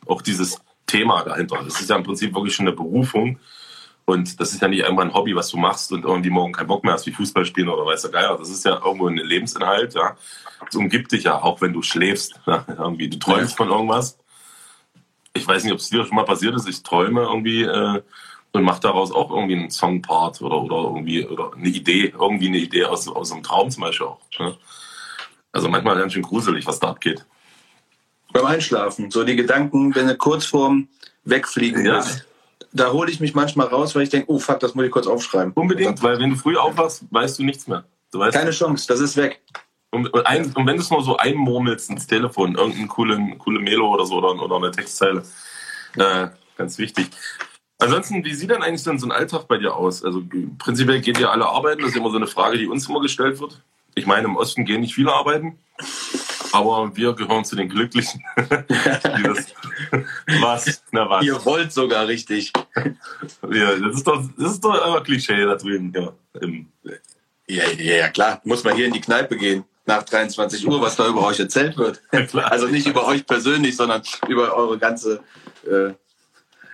Auch 0.06 0.22
dieses 0.22 0.60
Thema 0.88 1.24
dahinter. 1.24 1.60
Das 1.64 1.80
ist 1.80 1.90
ja 1.90 1.96
im 1.96 2.04
Prinzip 2.04 2.34
wirklich 2.34 2.56
schon 2.56 2.68
eine 2.68 2.76
Berufung. 2.76 3.40
Und 4.06 4.40
das 4.40 4.54
ist 4.54 4.62
ja 4.62 4.70
nicht 4.70 4.86
einfach 4.86 5.04
ein 5.04 5.14
Hobby, 5.14 5.36
was 5.36 5.50
du 5.50 5.58
machst 5.58 5.92
und 5.92 6.06
irgendwie 6.06 6.30
morgen 6.30 6.54
keinen 6.54 6.68
Bock 6.68 6.84
mehr 6.86 6.94
hast, 6.94 7.06
wie 7.06 7.12
Fußball 7.12 7.44
spielen 7.44 7.68
oder 7.68 7.86
weiß 7.86 8.04
der 8.04 8.12
Geier. 8.12 8.38
Das 8.38 8.50
ist 8.50 8.64
ja 8.64 8.82
irgendwo 8.84 9.08
ein 9.08 9.18
Lebensinhalt, 9.18 9.96
ja. 9.96 10.16
Das 10.66 10.76
umgibt 10.76 11.12
dich 11.12 11.26
ja, 11.26 11.44
auch 11.44 11.60
wenn 11.60 11.74
du 11.74 11.82
schläfst. 11.82 12.40
Ja, 12.46 12.64
irgendwie, 12.70 13.10
du 13.10 13.20
träumst 13.20 13.58
von 13.58 13.70
irgendwas. 13.70 14.18
Ich 15.34 15.46
weiß 15.46 15.66
nicht, 15.66 15.74
ob 15.74 15.80
es 15.80 15.90
dir 15.90 16.06
schon 16.06 16.16
mal 16.16 16.24
passiert 16.24 16.56
ist. 16.56 16.70
Ich 16.70 16.84
träume 16.84 17.24
irgendwie 17.24 17.64
äh, 17.64 18.02
und 18.54 18.64
mache 18.64 18.80
daraus 18.80 19.12
auch 19.12 19.30
irgendwie 19.30 19.56
einen 19.56 19.72
Songpart 19.72 20.42
oder, 20.42 20.62
oder 20.62 20.78
irgendwie 20.78 21.28
oder 21.28 21.52
eine 21.54 21.68
Idee, 21.68 22.14
irgendwie 22.18 22.48
eine 22.48 22.60
Idee 22.60 22.86
aus, 22.86 23.10
aus 23.10 23.34
einem 23.34 23.44
Traum 23.44 23.70
zum 23.70 23.82
Beispiel 23.82 24.08
auch. 24.08 24.22
Ne? 24.40 24.58
Also 25.52 25.68
manchmal 25.68 25.98
ganz 25.98 26.14
schön 26.14 26.24
gruselig, 26.24 26.66
was 26.66 26.80
da 26.80 26.88
abgeht. 26.90 27.26
Beim 28.34 28.46
Einschlafen, 28.46 29.10
so 29.12 29.24
die 29.24 29.36
Gedanken, 29.36 29.96
wenn 29.96 30.08
du 30.08 30.16
kurz 30.16 30.46
vorm 30.46 30.88
Wegfliegen 31.24 31.86
Ja. 31.86 31.98
bist, 31.98 32.26
da 32.74 32.92
hole 32.92 33.10
ich 33.12 33.20
mich 33.20 33.34
manchmal 33.34 33.68
raus, 33.68 33.96
weil 33.96 34.04
ich 34.04 34.10
denke, 34.10 34.32
oh 34.32 34.40
fuck, 34.40 34.60
das 34.60 34.76
muss 34.76 34.86
ich 34.86 34.92
kurz 34.92 35.08
aufschreiben. 35.08 35.54
Unbedingt, 35.54 36.02
weil 36.04 36.20
wenn 36.20 36.32
du 36.32 36.36
früh 36.36 36.58
aufwachst, 36.58 37.04
weißt 37.10 37.40
du 37.40 37.44
nichts 37.44 37.68
mehr. 37.68 37.86
Du 38.12 38.20
weißt, 38.20 38.38
Keine 38.38 38.52
Chance, 38.52 38.86
das 38.88 39.00
ist 39.00 39.18
weg. 39.18 39.42
Und, 39.92 40.14
und, 40.14 40.26
ein, 40.26 40.46
und 40.54 40.68
wenn 40.68 40.76
du 40.76 40.82
es 40.82 40.90
nur 40.90 41.04
so 41.04 41.18
einmurmelst 41.18 41.90
ins 41.90 42.08
Telefon, 42.08 42.56
irgendeine 42.56 42.88
coole, 42.88 43.36
coole 43.38 43.60
Melo 43.60 43.94
oder 43.94 44.06
so 44.06 44.16
oder, 44.16 44.42
oder 44.42 44.58
eine 44.58 44.72
Textzeile, 44.72 45.24
äh, 45.96 46.28
ganz 46.58 46.78
wichtig. 46.78 47.10
Ansonsten, 47.80 48.24
wie 48.26 48.34
sieht 48.34 48.50
denn 48.50 48.64
eigentlich 48.64 48.84
so 48.84 48.90
ein 48.92 49.00
so 49.00 49.08
ein 49.08 49.12
Alltag 49.12 49.48
bei 49.48 49.58
dir 49.58 49.76
aus? 49.76 50.04
Also 50.04 50.22
prinzipiell 50.58 51.00
geht 51.00 51.20
ihr 51.20 51.32
alle 51.32 51.46
arbeiten, 51.48 51.82
das 51.82 51.92
ist 51.92 51.98
immer 51.98 52.10
so 52.10 52.18
eine 52.18 52.28
Frage, 52.28 52.58
die 52.58 52.68
uns 52.68 52.90
immer 52.90 53.02
gestellt 53.02 53.40
wird. 53.40 53.62
Ich 53.96 54.06
meine, 54.06 54.26
im 54.26 54.36
Osten 54.36 54.66
gehen 54.66 54.82
nicht 54.82 54.96
viele 54.96 55.14
arbeiten, 55.14 55.58
aber 56.52 56.96
wir 56.96 57.14
gehören 57.14 57.46
zu 57.46 57.56
den 57.56 57.70
Glücklichen. 57.70 58.24
das, 58.36 59.54
was? 60.42 60.84
Na 60.92 61.10
was? 61.10 61.24
Ihr 61.24 61.44
wollt 61.46 61.72
sogar 61.72 62.08
richtig. 62.08 62.54
Wir, 63.42 63.80
das, 63.80 63.98
ist 63.98 64.08
doch, 64.08 64.24
das 64.38 64.54
ist 64.54 64.64
doch 64.64 64.74
einfach 64.74 65.04
Klischee 65.04 65.46
da 65.46 65.56
drüben. 65.56 65.94
Ja, 65.96 66.14
Ja, 67.48 67.64
ja, 67.78 67.96
ja, 67.96 68.10
klar. 68.10 68.42
Muss 68.44 68.64
man 68.64 68.76
hier 68.76 68.88
in 68.88 68.94
die 68.94 69.02
Kneipe 69.02 69.38
gehen 69.38 69.64
nach 69.86 70.04
23 70.04 70.68
Uhr, 70.68 70.82
was 70.82 70.98
da 70.98 71.08
über 71.08 71.26
euch 71.26 71.40
erzählt 71.40 71.78
wird. 71.78 72.02
Ja. 72.12 72.44
Also 72.44 72.68
nicht 72.68 72.88
über 72.88 73.08
euch 73.08 73.26
persönlich, 73.26 73.76
sondern 73.76 74.02
über 74.28 74.54
eure 74.54 74.78
ganze 74.78 75.22
äh, 75.66 75.94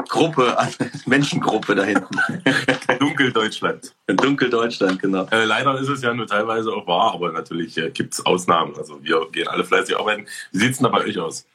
Gruppe, 0.09 0.57
an 0.57 0.69
Menschengruppe 1.05 1.75
da 1.75 1.83
hinten. 1.83 2.17
Dunkeldeutschland. 2.99 3.93
Dunkeldeutschland, 4.07 5.01
genau. 5.01 5.25
Äh, 5.31 5.45
leider 5.45 5.79
ist 5.79 5.89
es 5.89 6.01
ja 6.01 6.13
nur 6.13 6.27
teilweise 6.27 6.71
auch 6.71 6.87
wahr, 6.87 7.13
aber 7.13 7.31
natürlich 7.31 7.77
äh, 7.77 7.89
gibt 7.89 8.13
es 8.13 8.25
Ausnahmen. 8.25 8.75
Also 8.77 9.03
wir 9.03 9.27
gehen 9.31 9.47
alle 9.47 9.63
fleißig 9.63 9.97
arbeiten. 9.97 10.25
Wie 10.51 10.59
sieht's 10.59 10.77
denn 10.77 10.85
da 10.85 10.97
bei 10.97 11.05
euch 11.05 11.19
aus? 11.19 11.45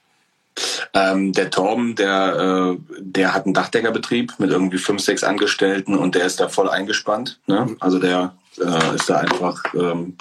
Ähm, 0.92 1.32
der 1.32 1.50
Torben, 1.50 1.94
der, 1.94 2.76
äh, 2.76 2.96
der 2.98 3.34
hat 3.34 3.44
einen 3.44 3.54
Dachdeckerbetrieb 3.54 4.34
mit 4.38 4.50
irgendwie 4.50 4.78
fünf, 4.78 5.00
sechs 5.02 5.22
Angestellten 5.22 5.96
und 5.96 6.14
der 6.14 6.24
ist 6.24 6.40
da 6.40 6.48
voll 6.48 6.68
eingespannt. 6.68 7.38
Ne? 7.46 7.76
Also 7.80 7.98
der 7.98 8.34
äh, 8.58 8.94
ist 8.94 9.08
da 9.08 9.18
einfach 9.18 9.62
ähm, 9.74 10.16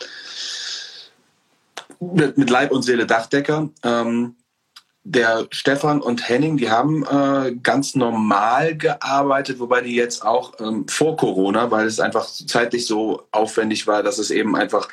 mit, 1.99 2.37
mit 2.37 2.49
Leib 2.49 2.71
und 2.71 2.83
Seele 2.83 3.05
Dachdecker. 3.05 3.69
Ähm, 3.83 4.35
der 5.09 5.47
Stefan 5.51 6.01
und 6.01 6.27
Henning, 6.27 6.57
die 6.57 6.69
haben 6.69 7.05
äh, 7.05 7.55
ganz 7.63 7.95
normal 7.95 8.75
gearbeitet, 8.75 9.59
wobei 9.59 9.81
die 9.81 9.95
jetzt 9.95 10.25
auch 10.25 10.53
ähm, 10.59 10.85
vor 10.87 11.15
Corona, 11.15 11.71
weil 11.71 11.87
es 11.87 11.99
einfach 11.99 12.25
zeitlich 12.25 12.85
so 12.85 13.23
aufwendig 13.31 13.87
war, 13.87 14.03
dass 14.03 14.17
es 14.17 14.31
eben 14.31 14.55
einfach 14.55 14.89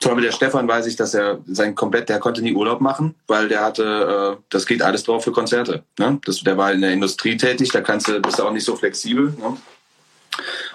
zum 0.00 0.12
Beispiel 0.12 0.26
der 0.26 0.36
Stefan 0.36 0.68
weiß 0.68 0.86
ich, 0.86 0.94
dass 0.94 1.12
er 1.12 1.40
sein 1.46 1.74
komplett, 1.74 2.08
der 2.08 2.20
konnte 2.20 2.40
nie 2.40 2.54
Urlaub 2.54 2.80
machen, 2.80 3.16
weil 3.26 3.48
der 3.48 3.64
hatte, 3.64 4.38
äh, 4.38 4.42
das 4.48 4.64
geht 4.64 4.80
alles 4.80 5.02
drauf 5.02 5.24
für 5.24 5.32
Konzerte. 5.32 5.82
Ne? 5.98 6.20
Das, 6.24 6.40
der 6.40 6.56
war 6.56 6.72
in 6.72 6.80
der 6.80 6.92
Industrie 6.92 7.36
tätig, 7.36 7.70
da 7.72 7.80
kannst 7.80 8.06
du, 8.06 8.20
bist 8.20 8.38
du 8.38 8.44
auch 8.44 8.52
nicht 8.52 8.64
so 8.64 8.76
flexibel. 8.76 9.34
Ne? 9.38 9.56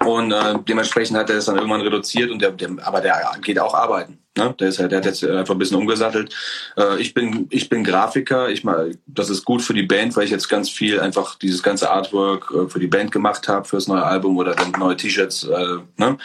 Und 0.05 0.33
äh, 0.33 0.55
dementsprechend 0.67 1.17
hat 1.17 1.29
er 1.29 1.37
es 1.37 1.45
dann 1.45 1.55
irgendwann 1.55 1.81
reduziert 1.81 2.31
und 2.31 2.41
der, 2.41 2.51
der 2.51 2.71
aber 2.83 2.99
der 2.99 3.31
geht 3.41 3.59
auch 3.59 3.73
arbeiten. 3.73 4.22
Ne? 4.35 4.55
Der, 4.59 4.69
ist 4.69 4.79
halt, 4.79 4.91
der 4.91 4.97
hat 4.99 5.05
jetzt 5.05 5.23
einfach 5.23 5.53
ein 5.53 5.59
bisschen 5.59 5.77
umgesattelt. 5.77 6.33
Äh, 6.75 6.99
ich 6.99 7.13
bin 7.13 7.47
ich 7.51 7.69
bin 7.69 7.83
Grafiker. 7.83 8.49
Ich 8.49 8.63
mal, 8.63 8.95
das 9.05 9.29
ist 9.29 9.45
gut 9.45 9.61
für 9.61 9.75
die 9.75 9.83
Band, 9.83 10.15
weil 10.15 10.25
ich 10.25 10.31
jetzt 10.31 10.49
ganz 10.49 10.71
viel 10.71 10.99
einfach 10.99 11.35
dieses 11.35 11.61
ganze 11.61 11.91
Artwork 11.91 12.51
äh, 12.51 12.67
für 12.67 12.79
die 12.79 12.87
Band 12.87 13.11
gemacht 13.11 13.47
habe 13.47 13.67
fürs 13.67 13.87
neue 13.87 14.03
Album 14.03 14.37
oder 14.37 14.55
dann 14.55 14.71
neue 14.71 14.97
T-Shirts 14.97 15.43
äh, 15.43 15.77
ne? 15.97 16.17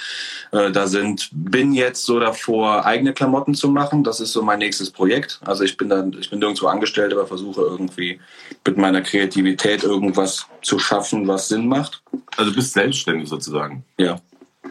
äh, 0.52 0.70
da 0.70 0.86
sind. 0.86 1.28
Bin 1.32 1.74
jetzt 1.74 2.06
so 2.06 2.18
davor, 2.18 2.86
eigene 2.86 3.12
Klamotten 3.12 3.54
zu 3.54 3.68
machen. 3.68 4.04
Das 4.04 4.20
ist 4.20 4.32
so 4.32 4.42
mein 4.42 4.60
nächstes 4.60 4.90
Projekt. 4.90 5.40
Also 5.44 5.64
ich 5.64 5.76
bin 5.76 5.90
dann 5.90 6.16
ich 6.18 6.30
bin 6.30 6.38
nirgendwo 6.38 6.68
angestellt, 6.68 7.12
aber 7.12 7.26
versuche 7.26 7.60
irgendwie 7.60 8.20
mit 8.66 8.78
meiner 8.78 9.02
Kreativität 9.02 9.82
irgendwas 9.84 10.46
zu 10.62 10.78
schaffen, 10.78 11.28
was 11.28 11.48
Sinn 11.48 11.68
macht. 11.68 12.02
Also 12.36 12.50
du 12.50 12.56
bist 12.56 12.72
selbstständig 12.72 13.28
sozusagen. 13.28 13.84
Ja. 13.98 14.18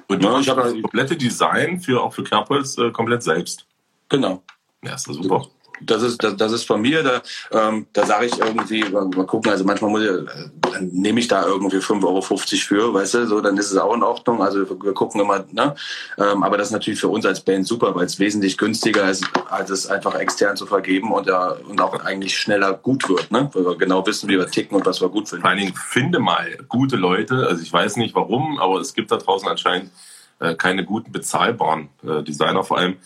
Und 0.09 0.23
Ja, 0.23 0.39
ich 0.39 0.49
hab 0.49 0.57
das 0.57 0.73
komplette 0.73 1.17
Design 1.17 1.79
für 1.79 2.01
auch 2.01 2.13
für 2.13 2.23
Kerbholz 2.23 2.77
äh, 2.77 2.91
komplett 2.91 3.23
selbst. 3.23 3.67
Genau. 4.09 4.43
Ja, 4.83 4.95
ist 4.95 5.07
das 5.07 5.17
super. 5.17 5.47
Das 5.81 6.03
ist, 6.03 6.23
das, 6.23 6.35
das 6.35 6.51
ist 6.51 6.63
von 6.65 6.81
mir. 6.81 7.03
Da, 7.03 7.21
ähm, 7.51 7.87
da 7.93 8.05
sage 8.05 8.27
ich 8.27 8.37
irgendwie, 8.37 8.83
mal 8.83 9.25
gucken, 9.25 9.51
also 9.51 9.63
manchmal 9.63 9.91
muss 9.91 10.01
ich, 10.01 10.09
äh, 10.09 10.25
dann 10.73 10.89
nehme 10.89 11.19
ich 11.19 11.27
da 11.27 11.45
irgendwie 11.45 11.77
5,50 11.77 12.03
Euro 12.05 12.21
für, 12.21 12.93
weißt 12.93 13.13
du, 13.15 13.27
so, 13.27 13.41
dann 13.41 13.57
ist 13.57 13.71
es 13.71 13.77
auch 13.77 13.93
in 13.93 14.03
Ordnung. 14.03 14.41
Also 14.41 14.67
wir 14.69 14.93
gucken 14.93 15.21
immer, 15.21 15.45
ne? 15.51 15.75
Ähm, 16.17 16.43
aber 16.43 16.57
das 16.57 16.67
ist 16.67 16.73
natürlich 16.73 16.99
für 16.99 17.07
uns 17.07 17.25
als 17.25 17.41
Band 17.41 17.67
super, 17.67 17.95
weil 17.95 18.05
es 18.05 18.19
wesentlich 18.19 18.57
günstiger 18.57 19.09
ist, 19.09 19.25
als 19.49 19.69
es 19.69 19.87
einfach 19.87 20.15
extern 20.15 20.57
zu 20.57 20.65
vergeben 20.65 21.11
und, 21.11 21.27
ja, 21.27 21.55
und 21.67 21.79
auch 21.81 21.99
eigentlich 22.03 22.37
schneller 22.37 22.73
gut 22.73 23.07
wird, 23.09 23.31
ne? 23.31 23.49
Weil 23.53 23.65
wir 23.65 23.77
genau 23.77 24.05
wissen, 24.05 24.29
wie 24.29 24.37
wir 24.37 24.47
ticken 24.47 24.77
und 24.77 24.85
was 24.85 25.01
wir 25.01 25.09
gut 25.09 25.29
finden. 25.29 25.41
Vor 25.41 25.49
allen 25.49 25.59
Dingen 25.59 25.73
finde 25.75 26.19
mal 26.19 26.57
gute 26.67 26.95
Leute, 26.95 27.47
also 27.47 27.61
ich 27.61 27.71
weiß 27.71 27.97
nicht 27.97 28.15
warum, 28.15 28.59
aber 28.59 28.79
es 28.79 28.93
gibt 28.93 29.11
da 29.11 29.17
draußen 29.17 29.47
anscheinend 29.47 29.91
äh, 30.39 30.55
keine 30.55 30.85
guten 30.85 31.11
bezahlbaren 31.11 31.89
äh, 32.03 32.23
Designer 32.23 32.63
vor 32.63 32.77
allem 32.77 32.97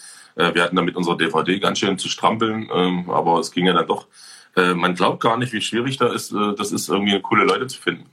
wir 0.53 0.63
hatten 0.63 0.75
da 0.75 0.81
mit 0.81 0.95
unserer 0.95 1.17
DVD 1.17 1.59
ganz 1.59 1.79
schön 1.79 1.97
zu 1.97 2.09
strampeln, 2.09 2.69
ähm, 2.73 3.09
aber 3.09 3.39
es 3.39 3.51
ging 3.51 3.65
ja 3.65 3.73
dann 3.73 3.87
doch. 3.87 4.07
Äh, 4.55 4.73
man 4.73 4.95
glaubt 4.95 5.21
gar 5.21 5.37
nicht, 5.37 5.53
wie 5.53 5.61
schwierig 5.61 5.97
da 5.97 6.11
ist, 6.11 6.31
äh, 6.31 6.55
das 6.57 6.71
ist 6.71 6.89
irgendwie 6.89 7.19
coole 7.21 7.45
Leute 7.45 7.67
zu 7.67 7.81
finden. 7.81 8.05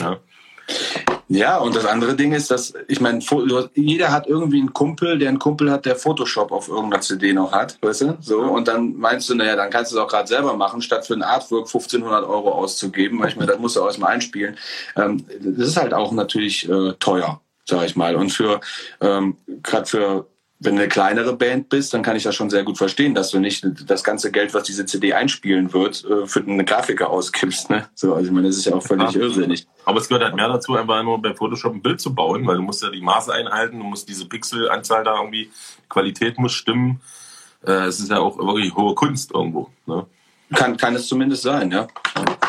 Ja. 0.00 0.18
Ja, 1.28 1.58
und 1.58 1.74
das 1.74 1.86
andere 1.86 2.14
Ding 2.14 2.32
ist, 2.32 2.50
dass, 2.50 2.74
ich 2.86 3.00
meine, 3.00 3.20
jeder 3.74 4.12
hat 4.12 4.26
irgendwie 4.26 4.60
einen 4.60 4.74
Kumpel, 4.74 5.18
der 5.18 5.30
einen 5.30 5.38
Kumpel 5.38 5.70
hat, 5.70 5.86
der 5.86 5.96
Photoshop 5.96 6.52
auf 6.52 6.68
irgendeiner 6.68 7.00
CD 7.00 7.32
noch 7.32 7.52
hat, 7.52 7.78
weißt 7.80 8.02
du? 8.02 8.16
So, 8.20 8.40
und 8.40 8.68
dann 8.68 8.94
meinst 8.96 9.30
du, 9.30 9.34
naja, 9.34 9.56
dann 9.56 9.70
kannst 9.70 9.90
du 9.90 9.96
es 9.96 10.02
auch 10.02 10.08
gerade 10.08 10.28
selber 10.28 10.54
machen, 10.54 10.82
statt 10.82 11.06
für 11.06 11.14
ein 11.14 11.22
Artwork 11.22 11.66
1500 11.66 12.24
Euro 12.24 12.52
auszugeben, 12.52 13.18
weil 13.20 13.30
ich 13.30 13.36
meine, 13.36 13.50
das 13.50 13.58
musst 13.58 13.76
du 13.76 13.82
auch 13.82 13.86
erstmal 13.86 14.12
einspielen. 14.12 14.56
Ähm, 14.96 15.24
das 15.40 15.68
ist 15.68 15.76
halt 15.78 15.94
auch 15.94 16.12
natürlich 16.12 16.68
äh, 16.68 16.92
teuer, 17.00 17.40
sag 17.64 17.86
ich 17.86 17.96
mal. 17.96 18.16
Und 18.16 18.30
für, 18.30 18.60
ähm, 19.00 19.36
gerade 19.62 19.86
für 19.86 20.26
wenn 20.60 20.76
du 20.76 20.82
eine 20.82 20.88
kleinere 20.88 21.36
Band 21.36 21.68
bist, 21.68 21.92
dann 21.94 22.02
kann 22.02 22.16
ich 22.16 22.22
das 22.22 22.34
schon 22.34 22.48
sehr 22.48 22.62
gut 22.62 22.78
verstehen, 22.78 23.14
dass 23.14 23.30
du 23.30 23.38
nicht 23.38 23.66
das 23.90 24.04
ganze 24.04 24.30
Geld, 24.30 24.54
was 24.54 24.62
diese 24.62 24.86
CD 24.86 25.12
einspielen 25.12 25.72
wird, 25.72 26.04
äh, 26.04 26.26
für 26.26 26.40
eine 26.40 26.64
Grafiker 26.64 27.10
ausgibst. 27.10 27.70
Ne? 27.70 27.88
So, 27.94 28.14
also 28.14 28.26
ich 28.26 28.32
meine, 28.32 28.46
das 28.46 28.56
ist 28.56 28.66
ja 28.66 28.74
auch 28.74 28.82
völlig 28.82 29.10
ja. 29.12 29.20
irrsinnig. 29.20 29.66
Aber 29.84 30.00
es 30.00 30.08
gehört 30.08 30.24
halt 30.24 30.36
mehr 30.36 30.48
dazu, 30.48 30.76
einfach 30.76 31.02
nur 31.02 31.20
bei 31.20 31.34
Photoshop 31.34 31.74
ein 31.74 31.82
Bild 31.82 32.00
zu 32.00 32.14
bauen, 32.14 32.46
weil 32.46 32.56
du 32.56 32.62
musst 32.62 32.82
ja 32.82 32.90
die 32.90 33.00
Maße 33.00 33.32
einhalten, 33.32 33.78
du 33.78 33.84
musst 33.84 34.08
diese 34.08 34.26
Pixelanzahl 34.26 35.04
da 35.04 35.16
irgendwie, 35.18 35.50
Qualität 35.88 36.38
muss 36.38 36.52
stimmen. 36.52 37.00
Äh, 37.66 37.86
es 37.86 38.00
ist 38.00 38.10
ja 38.10 38.20
auch 38.20 38.38
wirklich 38.38 38.74
hohe 38.74 38.94
Kunst 38.94 39.32
irgendwo. 39.32 39.70
Ne? 39.86 40.06
Kann, 40.54 40.76
kann 40.76 40.94
es 40.94 41.08
zumindest 41.08 41.42
sein, 41.42 41.70
ja. 41.70 41.88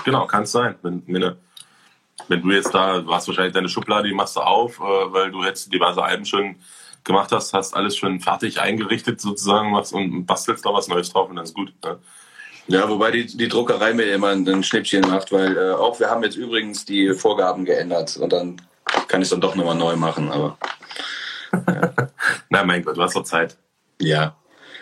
Genau, 0.03 0.27
kann 0.27 0.43
es 0.43 0.51
sein. 0.51 0.75
Wenn, 0.83 1.03
wenn, 1.07 1.35
wenn 2.27 2.41
du 2.41 2.51
jetzt 2.51 2.73
da, 2.73 2.99
du 2.99 3.13
hast 3.13 3.27
wahrscheinlich 3.27 3.53
deine 3.53 3.69
Schublade, 3.69 4.07
die 4.07 4.13
machst 4.13 4.35
du 4.35 4.41
auf, 4.41 4.79
äh, 4.79 4.83
weil 4.83 5.31
du 5.31 5.43
jetzt 5.43 5.73
diverse 5.73 6.03
Alben 6.03 6.25
schon 6.25 6.55
gemacht 7.05 7.31
hast, 7.31 7.53
hast 7.53 7.75
alles 7.75 7.95
schon 7.95 8.19
fertig 8.19 8.59
eingerichtet 8.59 9.21
sozusagen 9.21 9.71
machst 9.71 9.93
und 9.93 10.25
bastelst 10.25 10.65
da 10.65 10.73
was 10.73 10.87
Neues 10.87 11.11
drauf 11.11 11.29
und 11.29 11.37
dann 11.37 11.45
ist 11.45 11.53
gut. 11.53 11.73
Ne? 11.83 11.99
Ja, 12.67 12.89
wobei 12.89 13.11
die, 13.11 13.25
die 13.25 13.47
Druckerei 13.47 13.93
mir 13.93 14.05
immer 14.05 14.29
ein 14.29 14.63
Schnippchen 14.63 15.01
macht, 15.01 15.31
weil 15.31 15.55
äh, 15.55 15.71
auch 15.73 15.99
wir 15.99 16.09
haben 16.09 16.23
jetzt 16.23 16.35
übrigens 16.35 16.83
die 16.83 17.13
Vorgaben 17.13 17.63
geändert 17.63 18.17
und 18.17 18.33
dann 18.33 18.61
kann 19.07 19.21
ich 19.21 19.27
es 19.27 19.29
dann 19.29 19.41
doch 19.41 19.55
nochmal 19.55 19.75
neu 19.75 19.95
machen, 19.95 20.31
aber. 20.31 20.57
Ja. 21.53 21.93
Na 22.49 22.63
mein 22.63 22.83
Gott, 22.83 22.97
du 22.97 23.03
hast 23.03 23.15
doch 23.15 23.23
Zeit. 23.23 23.55
Ja. 24.01 24.35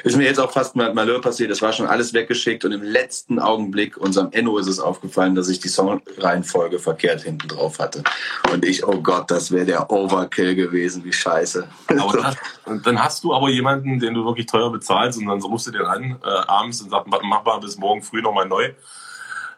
Ist 0.04 0.18
mir 0.18 0.26
jetzt 0.26 0.39
auch 0.39 0.51
fast 0.51 0.76
mal 0.76 0.93
Malheur 0.93 1.22
passiert. 1.22 1.49
Es 1.49 1.62
war 1.62 1.72
schon 1.72 1.88
alles 1.88 2.14
weggeschickt 2.14 2.66
und 2.66 2.74
im 2.74 2.84
letzten 2.84 3.39
Augenblick 3.39 3.95
unserem 3.95 4.32
Enno 4.32 4.58
ist 4.58 4.68
es 4.68 4.80
aufgefallen, 4.80 5.34
dass 5.34 5.47
ich 5.47 5.62
die 5.62 5.70
Songreihenfolge 5.70 6.78
verkehrt 6.78 7.22
hinten 7.22 7.47
drauf 7.47 7.80
hatte. 7.80 8.04
Und 8.51 8.66
ich, 8.66 8.86
oh 8.86 9.01
Gott, 9.01 9.32
das 9.32 9.51
wäre 9.51 9.66
der 9.66 9.89
Overkill 9.89 10.56
gewesen, 10.56 11.06
wie 11.06 11.14
scheiße. 11.14 11.70
Aber 11.88 12.36
dann, 12.66 12.82
dann, 12.84 13.01
hast 13.01 13.24
du 13.24 13.34
aber 13.34 13.49
jemanden, 13.49 13.97
den 13.99 14.14
du 14.14 14.26
wirklich 14.26 14.45
teuer 14.45 14.70
bezahlst 14.70 15.20
und 15.20 15.28
dann 15.28 15.41
rufst 15.41 15.68
du 15.68 15.72
den 15.72 15.86
an 15.86 16.20
äh, 16.22 16.28
abends 16.28 16.82
und 16.82 16.89
sagst, 16.89 17.08
mach 17.08 17.45
mal 17.45 17.60
bis 17.60 17.78
morgen 17.78 18.04
früh 18.04 18.22
nochmal 18.22 18.45
neu. 18.45 18.74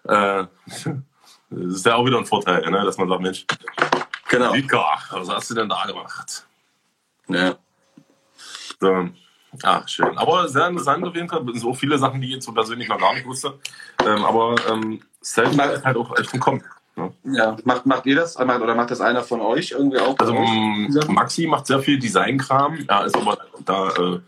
Äh, 0.03 0.05
das 1.49 1.73
ist 1.73 1.85
ja 1.87 1.95
auch 1.95 2.05
wieder 2.05 2.19
ein 2.19 2.25
Vorteil, 2.25 2.69
ne? 2.69 2.85
dass 2.85 2.99
man 2.99 3.09
sagt, 3.09 3.21
Mensch, 3.21 3.45
genau. 4.29 4.53
Vika, 4.53 4.85
was 5.09 5.27
hast 5.27 5.49
du 5.49 5.55
denn 5.55 5.69
da 5.69 5.85
gemacht? 5.85 6.45
Ja. 7.29 7.55
So. 8.79 9.09
Ah, 9.63 9.81
schön. 9.87 10.17
Aber 10.17 10.47
sehr 10.47 10.67
interessant 10.67 11.05
auf 11.05 11.15
jeden 11.15 11.29
Fall. 11.29 11.43
So 11.53 11.73
viele 11.73 11.97
Sachen, 11.97 12.21
die 12.21 12.27
ich 12.27 12.33
jetzt 12.35 12.45
so 12.45 12.51
persönlich 12.51 12.87
noch 12.87 12.99
gar 12.99 13.13
nicht 13.13 13.25
wusste. 13.25 13.59
Ähm, 14.05 14.23
aber 14.25 14.55
ähm, 14.69 15.01
Self 15.21 15.51
ist 15.51 15.85
halt 15.85 15.97
auch 15.97 16.17
echt 16.17 16.33
ein 16.33 16.39
Kommen. 16.39 16.63
Ja. 16.97 17.11
ja, 17.25 17.57
macht, 17.65 17.85
macht 17.85 18.05
ihr 18.05 18.15
das? 18.15 18.37
Oder 18.39 18.75
macht 18.75 18.91
das 18.91 19.01
einer 19.01 19.21
von 19.21 19.41
euch 19.41 19.71
irgendwie 19.71 19.99
auch? 19.99 20.15
Also 20.17 20.33
Maxi 21.11 21.45
macht 21.45 21.67
sehr 21.67 21.79
viel 21.79 21.99
Designkram. 21.99 22.85
Er 22.87 23.05
ist 23.05 23.17
aber 23.17 23.37
da 23.65 23.89
äh, 23.89 24.19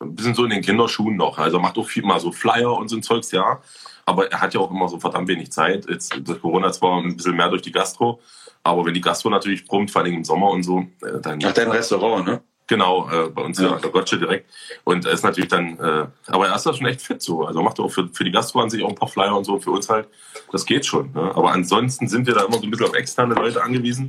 ein 0.00 0.14
bisschen 0.14 0.34
so 0.34 0.44
in 0.44 0.50
den 0.50 0.62
Kinderschuhen 0.62 1.16
noch. 1.16 1.38
Also 1.38 1.58
macht 1.58 1.78
auch 1.78 1.86
viel 1.86 2.04
mal 2.04 2.20
so 2.20 2.30
Flyer 2.30 2.76
und 2.76 2.88
so 2.88 2.96
ein 2.96 3.02
Zeugs, 3.02 3.30
ja. 3.32 3.60
Aber 4.04 4.30
er 4.30 4.40
hat 4.40 4.52
ja 4.52 4.60
auch 4.60 4.70
immer 4.70 4.88
so 4.88 4.98
verdammt 4.98 5.28
wenig 5.28 5.52
Zeit. 5.52 5.88
Jetzt 5.88 6.14
durch 6.22 6.42
Corona 6.42 6.72
zwar 6.72 7.00
ein 7.00 7.16
bisschen 7.16 7.36
mehr 7.36 7.48
durch 7.48 7.62
die 7.62 7.72
Gastro, 7.72 8.20
aber 8.62 8.84
wenn 8.84 8.94
die 8.94 9.00
Gastro 9.00 9.30
natürlich 9.30 9.64
brummt, 9.64 9.90
vor 9.90 10.02
allem 10.02 10.14
im 10.14 10.24
Sommer 10.24 10.50
und 10.50 10.64
so, 10.64 10.80
äh, 11.02 11.20
dann. 11.20 11.38
Ach, 11.44 11.52
dein 11.52 11.70
Restaurant, 11.70 12.26
ne? 12.26 12.42
Genau, 12.72 13.06
äh, 13.10 13.28
bei 13.28 13.42
uns 13.42 13.58
ja. 13.58 13.76
der 13.76 13.90
Gotcha 13.90 14.16
direkt. 14.16 14.50
Und 14.84 15.04
er 15.04 15.12
ist 15.12 15.22
natürlich 15.22 15.50
dann, 15.50 15.78
äh, 15.78 16.06
aber 16.28 16.48
er 16.48 16.56
ist 16.56 16.64
da 16.64 16.72
schon 16.72 16.86
echt 16.86 17.02
fit 17.02 17.20
so. 17.20 17.44
Also 17.44 17.62
macht 17.62 17.78
er 17.78 17.84
auch 17.84 17.90
für, 17.90 18.08
für 18.08 18.24
die 18.24 18.30
Gastro 18.30 18.62
an 18.62 18.70
sich 18.70 18.82
auch 18.82 18.88
ein 18.88 18.94
paar 18.94 19.10
Flyer 19.10 19.36
und 19.36 19.44
so. 19.44 19.58
Für 19.58 19.72
uns 19.72 19.90
halt, 19.90 20.08
das 20.52 20.64
geht 20.64 20.86
schon. 20.86 21.12
Ne? 21.12 21.20
Aber 21.34 21.52
ansonsten 21.52 22.08
sind 22.08 22.26
wir 22.26 22.32
da 22.32 22.44
immer 22.44 22.56
so 22.56 22.62
ein 22.62 22.70
bisschen 22.70 22.86
auf 22.86 22.94
externe 22.94 23.34
Leute 23.34 23.62
angewiesen. 23.62 24.08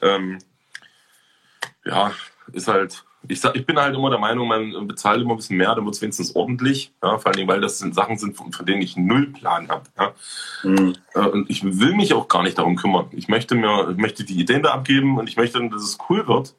Ähm, 0.00 0.38
ja, 1.84 2.12
ist 2.50 2.66
halt, 2.66 3.04
ich, 3.28 3.42
sag, 3.42 3.54
ich 3.56 3.66
bin 3.66 3.78
halt 3.78 3.94
immer 3.94 4.08
der 4.08 4.18
Meinung, 4.18 4.48
man 4.48 4.88
bezahlt 4.88 5.20
immer 5.20 5.34
ein 5.34 5.36
bisschen 5.36 5.58
mehr, 5.58 5.74
dann 5.74 5.84
wird 5.84 5.94
es 5.94 6.00
wenigstens 6.00 6.34
ordentlich. 6.34 6.94
Ja? 7.02 7.18
Vor 7.18 7.26
allen 7.26 7.36
Dingen, 7.36 7.48
weil 7.48 7.60
das 7.60 7.78
sind 7.78 7.94
Sachen 7.94 8.16
sind, 8.16 8.38
von, 8.38 8.52
von 8.52 8.64
denen 8.64 8.80
ich 8.80 8.96
null 8.96 9.26
Plan 9.26 9.68
habe. 9.68 9.84
Ja? 9.98 10.14
Mhm. 10.62 10.94
Äh, 11.12 11.28
und 11.28 11.50
ich 11.50 11.62
will 11.62 11.92
mich 11.92 12.14
auch 12.14 12.26
gar 12.26 12.42
nicht 12.42 12.56
darum 12.56 12.76
kümmern. 12.76 13.08
Ich 13.10 13.28
möchte 13.28 13.54
mir, 13.54 13.90
ich 13.90 13.98
möchte 13.98 14.24
die 14.24 14.40
Ideen 14.40 14.62
da 14.62 14.72
abgeben 14.72 15.18
und 15.18 15.28
ich 15.28 15.36
möchte, 15.36 15.60
dass 15.68 15.82
es 15.82 15.98
cool 16.08 16.26
wird 16.26 16.54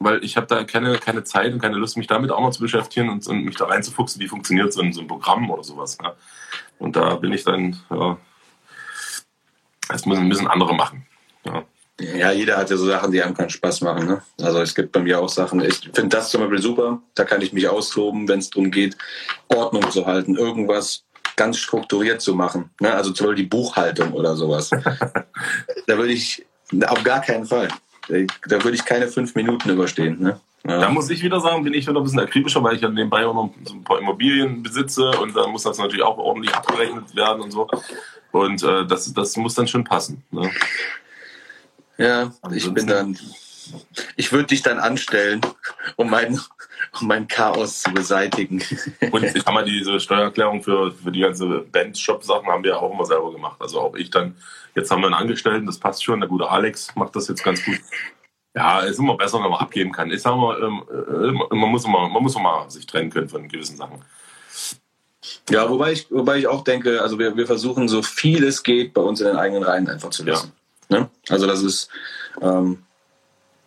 weil 0.00 0.24
ich 0.24 0.36
habe 0.36 0.46
da 0.46 0.64
keine, 0.64 0.98
keine 0.98 1.22
Zeit 1.24 1.52
und 1.52 1.60
keine 1.60 1.76
Lust, 1.76 1.96
mich 1.96 2.06
damit 2.06 2.32
auch 2.32 2.40
noch 2.40 2.50
zu 2.50 2.60
beschäftigen 2.60 3.10
und, 3.10 3.26
und 3.26 3.44
mich 3.44 3.56
da 3.56 3.66
reinzufuchsen, 3.66 4.20
wie 4.20 4.28
funktioniert 4.28 4.72
so 4.72 4.80
ein, 4.80 4.92
so 4.92 5.02
ein 5.02 5.06
Programm 5.06 5.50
oder 5.50 5.62
sowas. 5.62 5.98
Ja. 6.02 6.16
Und 6.78 6.96
da 6.96 7.16
bin 7.16 7.32
ich 7.32 7.44
dann, 7.44 7.78
ja, 7.90 8.16
das 9.88 10.06
müssen, 10.06 10.26
müssen 10.26 10.48
andere 10.48 10.74
machen. 10.74 11.06
Ja. 11.44 11.64
Ja, 12.00 12.32
jeder 12.32 12.56
hat 12.56 12.70
ja 12.70 12.78
so 12.78 12.86
Sachen, 12.86 13.12
die 13.12 13.22
einem 13.22 13.34
keinen 13.34 13.50
Spaß 13.50 13.82
machen. 13.82 14.06
Ne? 14.06 14.22
Also 14.40 14.62
es 14.62 14.74
gibt 14.74 14.90
bei 14.90 15.00
mir 15.00 15.20
auch 15.20 15.28
Sachen, 15.28 15.60
ich 15.60 15.90
finde 15.92 16.16
das 16.16 16.30
zum 16.30 16.40
Beispiel 16.40 16.62
super, 16.62 17.02
da 17.14 17.24
kann 17.24 17.42
ich 17.42 17.52
mich 17.52 17.68
austoben, 17.68 18.26
wenn 18.26 18.38
es 18.38 18.48
darum 18.48 18.70
geht, 18.70 18.96
Ordnung 19.48 19.90
zu 19.90 20.06
halten, 20.06 20.34
irgendwas 20.34 21.04
ganz 21.36 21.58
strukturiert 21.58 22.22
zu 22.22 22.34
machen. 22.34 22.70
Ne? 22.80 22.94
Also 22.94 23.10
zum 23.10 23.26
Beispiel 23.26 23.44
die 23.44 23.50
Buchhaltung 23.50 24.14
oder 24.14 24.34
sowas. 24.34 24.70
da 25.86 25.98
würde 25.98 26.12
ich 26.12 26.46
auf 26.86 27.04
gar 27.04 27.20
keinen 27.20 27.44
Fall. 27.44 27.68
Da 28.48 28.64
würde 28.64 28.74
ich 28.74 28.84
keine 28.84 29.08
fünf 29.08 29.34
Minuten 29.34 29.70
überstehen. 29.70 30.20
Ne? 30.20 30.40
Ja. 30.66 30.80
Da 30.80 30.90
muss 30.90 31.08
ich 31.10 31.22
wieder 31.22 31.40
sagen, 31.40 31.64
bin 31.64 31.74
ich 31.74 31.86
wieder 31.86 31.98
ein 31.98 32.02
bisschen 32.02 32.20
akribischer, 32.20 32.62
weil 32.62 32.76
ich 32.76 32.82
ja 32.82 32.88
nebenbei 32.88 33.26
auch 33.26 33.34
noch 33.34 33.54
so 33.64 33.74
ein 33.74 33.84
paar 33.84 33.98
Immobilien 33.98 34.62
besitze 34.62 35.10
und 35.10 35.34
da 35.34 35.46
muss 35.46 35.62
das 35.62 35.78
natürlich 35.78 36.02
auch 36.02 36.18
ordentlich 36.18 36.54
abgerechnet 36.54 37.14
werden 37.16 37.42
und 37.42 37.50
so. 37.50 37.68
Und 38.32 38.62
äh, 38.62 38.86
das, 38.86 39.12
das 39.12 39.36
muss 39.36 39.54
dann 39.54 39.68
schon 39.68 39.84
passen. 39.84 40.22
Ne? 40.30 40.50
Ja, 41.96 42.32
ich 42.52 42.72
bin 42.72 42.86
dann. 42.86 43.18
Ich 44.16 44.32
würde 44.32 44.46
dich 44.46 44.62
dann 44.62 44.78
anstellen, 44.78 45.40
um 45.96 46.10
mein, 46.10 46.40
um 47.00 47.06
mein 47.06 47.28
Chaos 47.28 47.82
zu 47.82 47.92
beseitigen. 47.92 48.62
Und 49.12 49.24
ich 49.24 49.44
habe 49.44 49.52
mal 49.52 49.64
diese 49.64 50.00
Steuererklärung 50.00 50.62
für, 50.62 50.92
für 50.92 51.12
die 51.12 51.20
ganze 51.20 51.46
Band-Shop-Sachen 51.46 52.46
haben 52.48 52.64
wir 52.64 52.80
auch 52.80 52.92
immer 52.92 53.04
selber 53.04 53.32
gemacht. 53.32 53.56
Also 53.60 53.80
auch 53.80 53.94
ich 53.94 54.10
dann 54.10 54.34
Jetzt 54.74 54.90
haben 54.90 55.00
wir 55.00 55.06
einen 55.06 55.14
Angestellten, 55.14 55.66
das 55.66 55.78
passt 55.78 56.04
schon. 56.04 56.20
Der 56.20 56.28
gute 56.28 56.48
Alex 56.48 56.94
macht 56.94 57.16
das 57.16 57.28
jetzt 57.28 57.42
ganz 57.42 57.64
gut. 57.64 57.78
Ja, 58.54 58.80
ist 58.80 58.98
immer 58.98 59.16
besser, 59.16 59.42
wenn 59.42 59.50
man 59.50 59.60
abgeben 59.60 59.92
kann. 59.92 60.10
Ich 60.10 60.22
sage 60.22 60.36
mal, 60.36 60.60
ähm, 60.62 60.82
äh, 60.90 61.54
man 61.54 61.70
muss 61.70 61.84
immer, 61.84 62.08
man 62.08 62.22
muss 62.22 62.36
immer 62.36 62.68
sich 62.68 62.86
trennen 62.86 63.10
können 63.10 63.28
von 63.28 63.48
gewissen 63.48 63.76
Sachen. 63.76 64.02
Ja, 65.50 65.68
wobei 65.70 65.92
ich, 65.92 66.10
wobei 66.10 66.38
ich 66.38 66.46
auch 66.46 66.64
denke, 66.64 67.00
also 67.02 67.18
wir, 67.18 67.36
wir 67.36 67.46
versuchen 67.46 67.88
so 67.88 68.02
viel 68.02 68.42
es 68.44 68.62
geht 68.62 68.94
bei 68.94 69.02
uns 69.02 69.20
in 69.20 69.26
den 69.26 69.36
eigenen 69.36 69.62
Reihen 69.62 69.88
einfach 69.88 70.10
zu 70.10 70.24
lassen. 70.24 70.52
Ja. 70.88 71.00
Ne? 71.00 71.10
Also 71.28 71.46
das 71.46 71.62
ist, 71.62 71.90
ähm, 72.40 72.82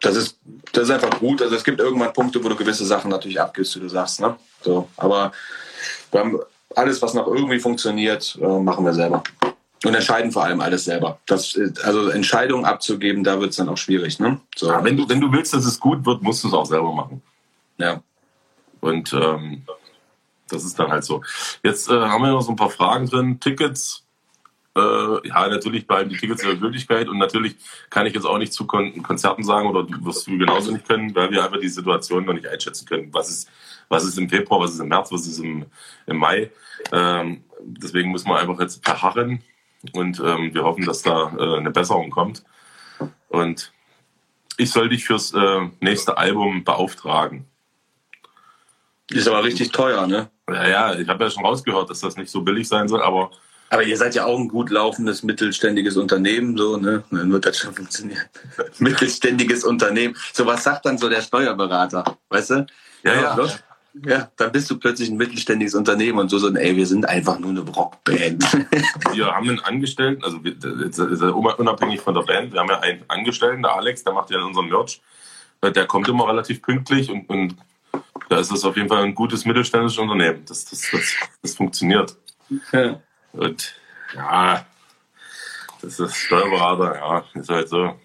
das 0.04 0.18
ist, 0.18 0.38
das 0.74 0.84
ist 0.84 0.90
einfach 0.92 1.18
gut. 1.20 1.42
Also 1.42 1.56
es 1.56 1.64
gibt 1.64 1.80
irgendwann 1.80 2.14
Punkte, 2.14 2.44
wo 2.44 2.50
du 2.50 2.56
gewisse 2.56 2.86
Sachen 2.86 3.10
natürlich 3.10 3.40
abgibst, 3.40 3.76
wie 3.76 3.80
du 3.80 3.88
sagst. 3.88 4.20
Ne? 4.20 4.36
So, 4.62 4.90
aber 4.98 5.32
wir 6.12 6.20
haben 6.20 6.40
alles, 6.76 7.02
was 7.02 7.14
noch 7.14 7.26
irgendwie 7.28 7.60
funktioniert, 7.60 8.38
äh, 8.42 8.60
machen 8.60 8.86
wir 8.86 8.94
selber. 8.94 9.24
Und 9.86 9.96
entscheiden 9.96 10.32
vor 10.32 10.44
allem 10.44 10.60
alles 10.60 10.86
selber. 10.86 11.20
Das, 11.26 11.58
also 11.84 12.10
Entscheidungen 12.10 12.66
abzugeben, 12.66 13.24
da 13.24 13.40
wird 13.40 13.52
es 13.52 13.58
dann 13.58 13.70
auch 13.70 13.78
schwierig. 13.78 14.20
Ne? 14.20 14.40
So. 14.56 14.70
Ja, 14.70 14.84
wenn, 14.84 14.98
du, 14.98 15.08
wenn 15.08 15.22
du 15.22 15.32
willst, 15.32 15.54
dass 15.54 15.66
es 15.66 15.80
gut 15.80 16.06
wird, 16.06 16.22
musst 16.22 16.44
du 16.44 16.50
es 16.50 16.54
auch 16.54 16.66
selber 16.66 16.94
machen. 16.94 17.22
Ja. 17.78 18.02
Und 18.82 19.14
ähm, 19.14 19.64
das 20.50 20.66
ist 20.66 20.78
dann 20.78 20.92
halt 20.92 21.06
so. 21.06 21.22
Jetzt 21.64 21.90
äh, 21.90 21.94
haben 21.94 22.24
wir 22.24 22.32
noch 22.32 22.42
so 22.42 22.52
ein 22.52 22.58
paar 22.58 22.70
Fragen 22.70 23.08
drin. 23.08 23.40
Tickets 23.40 24.03
Äh, 24.76 25.28
ja, 25.28 25.48
natürlich 25.48 25.86
bleiben 25.86 26.10
die 26.10 26.18
Tickets 26.18 26.44
ihrer 26.44 26.56
Gültigkeit 26.56 27.08
und 27.08 27.20
natürlich 27.20 27.56
kann 27.92 28.08
ich 28.08 28.14
jetzt 28.16 28.26
auch 28.26 28.40
nicht 28.40 28.54
zu 28.54 28.66
Kon 28.66 29.04
Konzerten 29.04 29.44
sagen 29.44 29.68
oder 29.68 29.84
du 29.84 30.04
wirst 30.04 30.26
du 30.26 30.38
genauso 30.38 30.72
nicht 30.72 30.88
können, 30.88 31.14
weil 31.14 31.30
wir 31.30 31.44
einfach 31.44 31.60
die 31.60 31.70
Situation 31.70 32.26
noch 32.26 32.34
nicht 32.34 32.48
einschätzen 32.48 32.88
können. 32.88 33.14
Was 33.14 33.30
ist, 33.30 33.50
was 33.88 34.04
ist 34.04 34.18
im 34.18 34.30
Februar, 34.30 34.62
was 34.62 34.74
ist 34.74 34.80
im 34.80 34.88
März, 34.88 35.12
was 35.12 35.28
ist 35.28 35.38
im, 35.38 35.66
im 36.08 36.18
Mai. 36.18 36.50
Ähm, 36.92 37.44
deswegen 37.62 38.10
muss 38.10 38.26
man 38.26 38.38
einfach 38.38 38.60
jetzt 38.60 38.84
verharren 38.84 39.44
und 39.92 40.20
ähm, 40.20 40.54
wir 40.54 40.64
hoffen, 40.64 40.86
dass 40.86 41.04
da 41.04 41.36
äh, 41.38 41.58
eine 41.58 41.70
Besserung 41.70 42.10
kommt. 42.10 42.44
Und 43.30 43.72
ich 44.58 44.72
soll 44.72 44.90
dich 44.90 45.06
fürs 45.06 45.34
äh, 45.34 45.70
nächste 45.82 46.18
Album 46.18 46.64
beauftragen. 46.64 47.46
Ist 49.10 49.28
aber 49.28 49.44
richtig 49.44 49.72
teuer, 49.72 50.08
ne? 50.08 50.32
Ja, 50.50 50.68
ja, 50.68 50.96
ich 50.96 51.08
habe 51.08 51.24
ja 51.24 51.30
schon 51.30 51.46
rausgehört, 51.46 51.90
dass 51.90 52.00
das 52.00 52.18
nicht 52.18 52.32
so 52.32 52.42
billig 52.42 52.68
sein 52.68 52.88
soll, 52.88 53.04
aber 53.04 53.32
Aber 53.74 53.82
ihr 53.82 53.98
seid 53.98 54.14
ja 54.14 54.26
auch 54.26 54.38
ein 54.38 54.50
gut 54.50 54.70
laufendes 54.70 55.24
mittelständiges 55.24 55.98
Unternehmen, 55.98 56.56
so, 56.56 56.78
ne? 56.78 57.04
Dann 57.10 57.32
wird 57.32 57.48
das 57.48 57.58
schon 57.58 57.74
funktionieren. 57.74 58.22
Mittelständiges 58.78 59.64
Unternehmen. 59.64 60.16
So 60.32 60.46
was 60.46 60.64
sagt 60.64 60.86
dann 60.86 61.00
so 61.00 61.10
der 61.10 61.24
Steuerberater, 61.24 62.04
weißt 62.30 62.50
du? 62.52 62.68
Ja, 63.02 63.14
ja. 63.16 63.36
los. 63.36 63.58
Ja, 64.06 64.30
dann 64.38 64.52
bist 64.52 64.70
du 64.70 64.78
plötzlich 64.78 65.10
ein 65.10 65.18
mittelständiges 65.18 65.74
Unternehmen 65.74 66.20
und 66.20 66.30
so 66.30 66.38
so, 66.38 66.54
ey, 66.54 66.76
wir 66.76 66.86
sind 66.86 67.10
einfach 67.10 67.40
nur 67.40 67.50
eine 67.50 67.62
Rockband. 67.62 68.44
wir 69.14 69.26
haben 69.26 69.50
einen 69.50 69.60
Angestellten, 69.62 70.24
also 70.24 70.44
wir, 70.44 70.56
ja 70.56 71.30
unabhängig 71.30 72.00
von 72.00 72.14
der 72.14 72.22
Band, 72.22 72.54
wir 72.54 72.60
haben 72.60 72.70
ja 72.70 72.80
einen 72.80 73.04
Angestellten, 73.08 73.64
der 73.64 73.74
Alex, 73.74 74.04
der 74.04 74.14
macht 74.14 74.30
ja 74.30 74.40
unseren 74.40 74.70
Merch. 74.70 75.02
Äh, 75.62 75.72
Der 75.72 75.88
kommt 75.88 76.08
immer 76.08 76.28
relativ 76.28 76.62
pünktlich 76.62 77.10
und, 77.10 77.28
und 77.28 77.56
da 78.30 78.38
ist 78.38 78.52
es 78.52 78.64
auf 78.66 78.78
jeden 78.78 78.90
Fall 78.90 79.04
ein 79.04 79.16
gutes 79.16 79.46
mittelständisches 79.46 79.98
Unternehmen. 79.98 80.44
Das, 80.48 80.64
das, 80.66 80.90
das, 80.92 81.16
das 81.42 81.56
funktioniert. 81.56 82.16
ja. 82.72 83.02
Und 83.34 83.76
ja, 84.16 84.66
das 85.82 86.00
ist 86.00 86.16
Steuerberater, 86.16 86.96
ja, 86.96 87.26
ist 87.34 87.50
halt 87.50 87.70
so. 87.70 88.00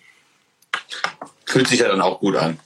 Fühlt 1.47 1.69
sich 1.69 1.81
ja 1.81 1.89
dann 1.89 2.01
auch 2.01 2.21
gut 2.21 2.37
an, 2.37 2.59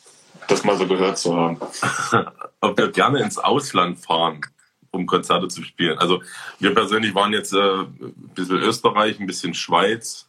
das 0.49 0.65
mal 0.65 0.77
so 0.77 0.87
gehört 0.87 1.19
zu 1.19 1.37
haben. 1.37 1.61
ob 2.63 2.79
wir 2.79 2.91
gerne 2.91 3.21
ins 3.21 3.39
Ausland 3.39 3.99
fahren, 3.99 4.41
um 4.91 5.07
Konzerte 5.07 5.49
zu 5.49 5.63
spielen. 5.63 5.99
Also 5.99 6.23
wir 6.61 6.73
persönlich 6.75 7.15
waren 7.15 7.33
jetzt 7.33 7.53
äh, 7.53 7.59
ein 7.59 8.31
bisschen 8.35 8.59
Österreich, 8.59 9.21
ein 9.21 9.27
bisschen 9.27 9.53
Schweiz, 9.53 10.27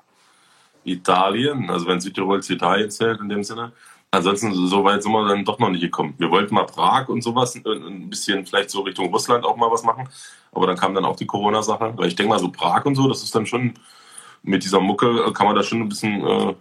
Italien, 0.84 1.70
also 1.70 1.88
wenn 1.88 2.02
Südtirol 2.02 2.44
zu 2.44 2.54
Italien 2.54 2.92
zählt 2.92 3.22
in 3.22 3.30
dem 3.30 3.44
Sinne. 3.44 3.72
Ansonsten 4.14 4.54
so 4.54 4.84
weit 4.84 5.02
sind 5.02 5.12
wir 5.12 5.28
dann 5.28 5.44
doch 5.44 5.58
noch 5.58 5.72
nicht 5.72 5.82
gekommen. 5.82 6.14
Wir 6.20 6.30
wollten 6.30 6.54
mal 6.54 6.66
Prag 6.66 7.10
und 7.10 7.24
sowas, 7.24 7.56
äh, 7.56 7.62
ein 7.66 8.12
bisschen 8.12 8.46
vielleicht 8.46 8.70
so 8.70 8.82
Richtung 8.82 9.08
Russland 9.08 9.44
auch 9.44 9.58
mal 9.58 9.72
was 9.72 9.82
machen, 9.82 10.08
aber 10.52 10.68
dann 10.68 10.78
kam 10.78 10.94
dann 10.94 11.04
auch 11.04 11.16
die 11.16 11.26
Corona-Sache. 11.26 11.94
Weil 11.96 12.10
ich 12.10 12.16
denke 12.16 12.30
mal 12.30 12.38
so 12.38 12.50
Prag 12.50 12.86
und 12.86 12.94
so, 12.94 13.08
das 13.08 13.24
ist 13.24 13.34
dann 13.34 13.48
schon 13.48 13.74
mit 14.44 14.64
dieser 14.64 14.80
Mucke 14.80 15.26
äh, 15.26 15.34
kann 15.34 15.48
man 15.48 15.56
da 15.56 15.64
schon 15.64 15.82
ein 15.82 15.90
bisschen 15.90 16.24
äh, 16.24 16.54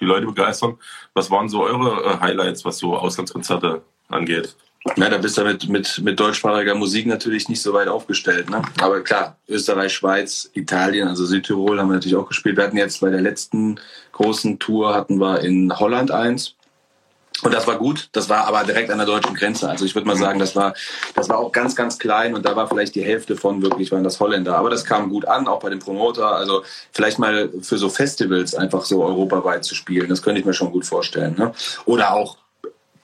die 0.00 0.04
Leute 0.04 0.26
begeistern. 0.26 0.78
Was 1.14 1.30
waren 1.30 1.48
so 1.48 1.62
eure 1.62 2.02
äh, 2.02 2.18
Highlights, 2.18 2.64
was 2.64 2.78
so 2.78 2.96
Auslandskonzerte 2.96 3.82
angeht? 4.08 4.56
Ja, 4.96 5.08
da 5.08 5.18
bist 5.18 5.38
du 5.38 5.44
mit, 5.44 5.68
mit, 5.68 6.00
mit 6.02 6.18
deutschsprachiger 6.18 6.74
Musik 6.74 7.06
natürlich 7.06 7.48
nicht 7.48 7.62
so 7.62 7.72
weit 7.72 7.86
aufgestellt. 7.86 8.50
Ne? 8.50 8.62
Aber 8.80 9.00
klar, 9.02 9.36
Österreich, 9.48 9.92
Schweiz, 9.92 10.50
Italien, 10.54 11.06
also 11.06 11.24
Südtirol 11.24 11.78
haben 11.78 11.88
wir 11.88 11.94
natürlich 11.94 12.16
auch 12.16 12.28
gespielt. 12.28 12.56
Wir 12.56 12.64
hatten 12.64 12.76
jetzt 12.76 13.00
bei 13.00 13.10
der 13.10 13.20
letzten 13.20 13.78
großen 14.18 14.58
Tour 14.58 14.94
hatten 14.94 15.18
wir 15.18 15.40
in 15.40 15.78
Holland 15.78 16.10
eins. 16.10 16.54
Und 17.42 17.54
das 17.54 17.68
war 17.68 17.76
gut, 17.76 18.08
das 18.12 18.28
war 18.28 18.48
aber 18.48 18.64
direkt 18.64 18.90
an 18.90 18.98
der 18.98 19.06
deutschen 19.06 19.34
Grenze. 19.34 19.68
Also 19.68 19.84
ich 19.84 19.94
würde 19.94 20.08
mal 20.08 20.16
sagen, 20.16 20.40
das 20.40 20.56
war, 20.56 20.74
das 21.14 21.28
war 21.28 21.38
auch 21.38 21.52
ganz, 21.52 21.76
ganz 21.76 21.96
klein 21.96 22.34
und 22.34 22.44
da 22.44 22.56
war 22.56 22.66
vielleicht 22.66 22.96
die 22.96 23.04
Hälfte 23.04 23.36
von 23.36 23.62
wirklich 23.62 23.92
waren 23.92 24.02
das 24.02 24.18
Holländer. 24.18 24.58
Aber 24.58 24.70
das 24.70 24.84
kam 24.84 25.08
gut 25.08 25.24
an, 25.24 25.46
auch 25.46 25.60
bei 25.60 25.70
dem 25.70 25.78
Promoter. 25.78 26.32
Also 26.32 26.64
vielleicht 26.90 27.20
mal 27.20 27.50
für 27.62 27.78
so 27.78 27.88
Festivals 27.90 28.56
einfach 28.56 28.84
so 28.84 29.04
europaweit 29.04 29.64
zu 29.64 29.76
spielen, 29.76 30.08
das 30.08 30.22
könnte 30.22 30.40
ich 30.40 30.46
mir 30.46 30.54
schon 30.54 30.72
gut 30.72 30.84
vorstellen. 30.84 31.36
Ne? 31.38 31.52
Oder 31.84 32.12
auch 32.12 32.38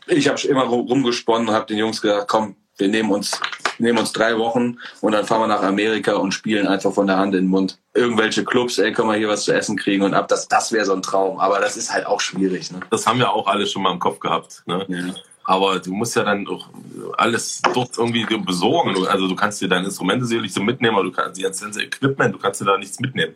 ich 0.07 0.29
habe 0.29 0.41
immer 0.49 0.65
rumgesponnen 0.65 1.49
und 1.49 1.55
habe 1.55 1.67
den 1.67 1.79
Jungs 1.79 2.03
gesagt, 2.03 2.29
komm, 2.29 2.57
wir 2.77 2.89
nehmen 2.89 3.11
uns, 3.11 3.41
nehmen 3.79 3.99
uns 3.99 4.13
drei 4.13 4.37
Wochen 4.39 4.79
und 5.01 5.13
dann 5.13 5.25
fahren 5.25 5.43
wir 5.43 5.47
nach 5.47 5.63
Amerika 5.63 6.15
und 6.15 6.33
spielen 6.33 6.67
einfach 6.67 6.93
von 6.93 7.07
der 7.07 7.19
Hand 7.19 7.35
in 7.35 7.45
den 7.45 7.51
Mund. 7.51 7.79
Irgendwelche 7.95 8.45
Clubs, 8.45 8.79
ey, 8.79 8.93
können 8.93 9.09
wir 9.09 9.17
hier 9.17 9.29
was 9.29 9.45
zu 9.45 9.55
essen 9.55 9.77
kriegen 9.77 10.03
und 10.03 10.15
ab. 10.15 10.29
Das, 10.29 10.49
das 10.49 10.73
wäre 10.73 10.85
so 10.85 10.95
ein 10.95 11.03
Traum. 11.03 11.39
Aber 11.39 11.61
das 11.61 11.77
ist 11.77 11.93
halt 11.93 12.07
auch 12.07 12.21
schwierig. 12.21 12.73
Ne? 12.73 12.81
Das 12.91 13.07
haben 13.07 13.19
wir 13.19 13.33
auch 13.33 13.47
alle 13.47 13.67
schon 13.67 13.83
mal 13.83 13.93
im 13.93 14.01
Kopf 14.01 14.19
gehabt. 14.19 14.63
Ne? 14.67 14.85
Ja. 14.89 15.15
Aber 15.45 15.79
du 15.79 15.93
musst 15.93 16.17
ja 16.17 16.25
dann 16.25 16.49
auch 16.49 16.69
alles 17.19 17.61
dort 17.75 17.97
irgendwie 17.99 18.25
besorgen. 18.39 19.07
Also 19.07 19.29
du 19.29 19.37
kannst 19.37 19.61
dir 19.61 19.69
deine 19.69 19.87
Instrumente 19.87 20.25
sicherlich 20.25 20.53
so 20.53 20.63
mitnehmen, 20.63 20.97
aber 20.97 21.05
du 21.05 21.13
kannst 21.13 21.41
das 21.43 21.61
ganze 21.61 21.83
Equipment, 21.83 22.35
du 22.35 22.39
kannst 22.39 22.61
dir 22.61 22.65
da 22.65 22.79
nichts 22.79 22.99
mitnehmen. 22.99 23.35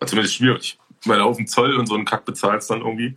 Also 0.00 0.12
zumindest 0.12 0.36
schwierig. 0.36 0.78
Weil 1.04 1.18
du 1.18 1.24
auf 1.24 1.36
dem 1.36 1.46
Zoll 1.46 1.76
und 1.76 1.86
so 1.86 1.94
einen 1.94 2.04
Kack 2.04 2.24
bezahlst 2.24 2.70
dann 2.70 2.80
irgendwie. 2.80 3.16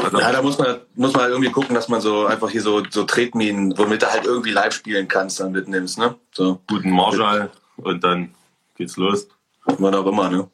Also, 0.00 0.18
Ja, 0.20 0.32
da 0.32 0.42
muss 0.42 0.58
man, 0.58 0.80
muss 0.94 1.12
man 1.12 1.22
halt 1.22 1.32
irgendwie 1.32 1.50
gucken, 1.50 1.74
dass 1.74 1.88
man 1.88 2.00
so 2.00 2.26
einfach 2.26 2.48
hier 2.50 2.62
so, 2.62 2.82
so 2.88 3.04
Tretminen, 3.04 3.76
womit 3.76 4.02
du 4.02 4.10
halt 4.10 4.24
irgendwie 4.24 4.50
live 4.52 4.72
spielen 4.72 5.08
kannst, 5.08 5.40
dann 5.40 5.52
mitnimmst, 5.52 5.98
ne? 5.98 6.14
So, 6.32 6.60
guten 6.68 6.90
Marschall 6.90 7.50
und 7.76 8.02
dann 8.04 8.32
geht's 8.76 8.96
los. 8.96 9.26
wann 9.64 9.94
auch 9.94 10.06
immer, 10.06 10.30
ne? 10.30 10.48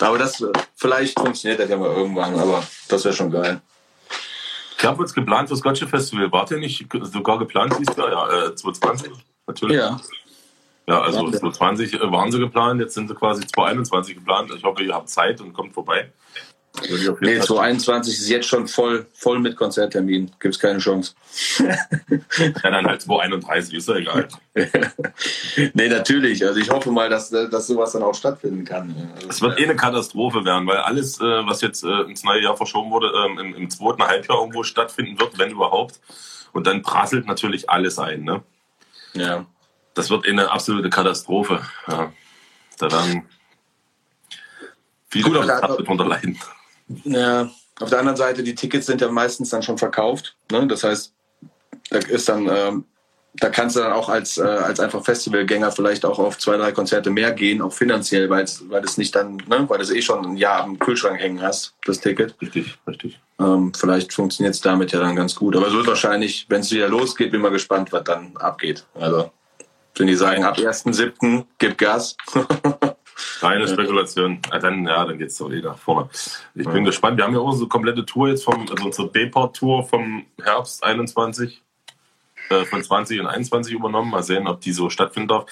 Aber 0.00 0.16
das, 0.16 0.40
äh, 0.40 0.50
vielleicht 0.76 1.18
funktioniert 1.18 1.60
das 1.60 1.68
ja 1.68 1.76
mal 1.76 1.90
irgendwann, 1.94 2.38
aber 2.38 2.62
das 2.88 3.04
wäre 3.04 3.14
schon 3.14 3.30
geil. 3.30 3.60
Ich 4.78 4.84
habe 4.86 5.02
uns 5.02 5.12
geplant 5.12 5.48
fürs 5.48 5.60
Gotcha 5.60 5.86
Festival. 5.86 6.32
Wart 6.32 6.50
ihr 6.52 6.56
nicht 6.58 6.86
sogar 7.02 7.38
geplant 7.38 7.76
dieses 7.78 7.94
Jahr? 7.96 8.10
Ja, 8.10 8.46
äh, 8.46 8.54
2020 8.54 9.12
natürlich. 9.46 9.76
Ja. 9.76 10.00
Ja, 10.88 11.02
also 11.02 11.18
Ja. 11.26 11.30
2020 11.38 12.00
waren 12.00 12.32
sie 12.32 12.38
geplant, 12.38 12.80
jetzt 12.80 12.94
sind 12.94 13.08
sie 13.08 13.14
quasi 13.14 13.46
2021 13.46 14.14
geplant. 14.14 14.50
Ich 14.56 14.64
hoffe, 14.64 14.82
ihr 14.82 14.94
habt 14.94 15.10
Zeit 15.10 15.42
und 15.42 15.52
kommt 15.52 15.74
vorbei. 15.74 16.10
Jeden 16.88 17.16
Nee, 17.20 17.36
Fall- 17.38 17.46
2021 17.46 18.14
ist 18.14 18.28
jetzt 18.28 18.46
schon 18.46 18.68
voll, 18.68 19.06
voll 19.12 19.38
mit 19.40 19.56
Konzerttermin. 19.56 20.30
Gibt's 20.38 20.58
keine 20.58 20.78
Chance. 20.78 21.14
Ja, 21.58 22.70
dann 22.70 22.86
halt 22.86 23.02
231, 23.02 23.74
ist 23.74 23.88
ja 23.88 23.96
egal. 23.96 24.28
nee, 25.74 25.88
natürlich. 25.88 26.44
Also 26.44 26.60
ich 26.60 26.70
hoffe 26.70 26.90
mal, 26.90 27.08
dass, 27.10 27.30
dass 27.30 27.66
sowas 27.66 27.92
dann 27.92 28.02
auch 28.02 28.14
stattfinden 28.14 28.64
kann. 28.64 28.94
Also, 29.16 29.28
Es 29.28 29.42
wird 29.42 29.58
eh 29.58 29.64
eine 29.64 29.76
Katastrophe 29.76 30.44
werden, 30.44 30.66
weil 30.66 30.78
alles, 30.78 31.20
äh, 31.20 31.24
was 31.24 31.60
jetzt 31.60 31.82
äh, 31.84 32.02
ins 32.02 32.22
neue 32.24 32.42
Jahr 32.42 32.56
verschoben 32.56 32.90
wurde, 32.90 33.12
ähm, 33.26 33.38
im, 33.38 33.54
im 33.54 33.70
zweiten 33.70 34.02
Halbjahr 34.02 34.38
irgendwo 34.38 34.62
stattfinden 34.62 35.18
wird, 35.18 35.38
wenn 35.38 35.50
überhaupt. 35.50 36.00
Und 36.52 36.66
dann 36.66 36.82
prasselt 36.82 37.26
natürlich 37.26 37.68
alles 37.68 37.98
ein. 37.98 38.22
Ne? 38.24 38.42
ja. 39.14 39.44
Das 39.94 40.08
wird 40.08 40.24
eh 40.24 40.30
eine 40.30 40.50
absolute 40.52 40.88
Katastrophe. 40.88 41.60
Ja. 41.88 42.12
Da 42.78 42.92
werden 42.92 43.28
viele 45.10 45.30
Gut, 45.30 45.86
drunter 45.86 46.06
leiden. 46.06 46.38
Ja, 47.04 47.50
auf 47.80 47.90
der 47.90 47.98
anderen 47.98 48.16
Seite, 48.16 48.42
die 48.42 48.54
Tickets 48.54 48.86
sind 48.86 49.00
ja 49.00 49.10
meistens 49.10 49.50
dann 49.50 49.62
schon 49.62 49.78
verkauft. 49.78 50.36
Ne? 50.50 50.66
Das 50.66 50.84
heißt, 50.84 51.12
da 51.90 51.98
ist 51.98 52.28
dann, 52.28 52.48
ähm, 52.48 52.84
da 53.34 53.48
kannst 53.48 53.76
du 53.76 53.80
dann 53.80 53.92
auch 53.92 54.08
als, 54.08 54.38
äh, 54.38 54.42
als 54.42 54.80
einfach 54.80 55.04
Festivalgänger 55.04 55.70
vielleicht 55.70 56.04
auch 56.04 56.18
auf 56.18 56.38
zwei, 56.38 56.56
drei 56.56 56.72
Konzerte 56.72 57.10
mehr 57.10 57.32
gehen, 57.32 57.62
auch 57.62 57.72
finanziell, 57.72 58.28
weil 58.28 58.44
es, 58.44 58.68
weil 58.68 58.84
es 58.84 58.98
nicht 58.98 59.14
dann, 59.14 59.36
ne, 59.36 59.64
weil 59.68 59.78
du 59.78 59.84
es 59.84 59.90
eh 59.90 60.02
schon 60.02 60.24
ein 60.24 60.36
Jahr 60.36 60.62
am 60.62 60.78
Kühlschrank 60.78 61.18
hängen 61.18 61.40
hast, 61.40 61.74
das 61.86 62.00
Ticket. 62.00 62.34
Richtig, 62.42 62.76
richtig. 62.86 63.20
Ähm, 63.38 63.72
vielleicht 63.74 64.12
funktioniert 64.12 64.54
es 64.54 64.60
damit 64.60 64.92
ja 64.92 65.00
dann 65.00 65.16
ganz 65.16 65.34
gut. 65.34 65.56
Aber 65.56 65.68
es 65.68 65.72
wird 65.72 65.86
wahrscheinlich, 65.86 66.46
wenn 66.48 66.60
es 66.60 66.72
wieder 66.72 66.88
losgeht, 66.88 67.30
bin 67.30 67.40
mal 67.40 67.50
gespannt, 67.50 67.92
was 67.92 68.04
dann 68.04 68.36
abgeht. 68.36 68.84
Also, 68.94 69.30
wenn 69.96 70.08
die 70.08 70.16
sagen, 70.16 70.44
ab 70.44 70.58
1.7. 70.58 71.44
gib 71.58 71.78
Gas. 71.78 72.16
Reine 73.40 73.68
Spekulation. 73.68 74.40
Ah, 74.50 74.58
dann, 74.58 74.86
ja, 74.86 75.04
dann 75.04 75.18
geht's 75.18 75.36
doch 75.38 75.50
eh 75.50 75.60
nach 75.60 75.78
vorne. 75.78 76.08
Ich 76.54 76.68
bin 76.68 76.84
gespannt. 76.84 77.16
Wir 77.16 77.24
haben 77.24 77.34
ja 77.34 77.40
auch 77.40 77.50
unsere 77.52 77.68
komplette 77.68 78.04
Tour 78.04 78.28
jetzt 78.28 78.44
vom, 78.44 78.68
also 78.68 78.84
unsere 78.84 79.08
B-Port-Tour 79.08 79.84
vom 79.84 80.26
Herbst 80.42 80.84
21, 80.84 81.62
äh, 82.50 82.64
von 82.64 82.82
20 82.82 83.20
und 83.20 83.26
21 83.26 83.74
übernommen. 83.74 84.10
Mal 84.10 84.22
sehen, 84.22 84.46
ob 84.46 84.60
die 84.60 84.72
so 84.72 84.90
stattfinden 84.90 85.28
darf. 85.28 85.46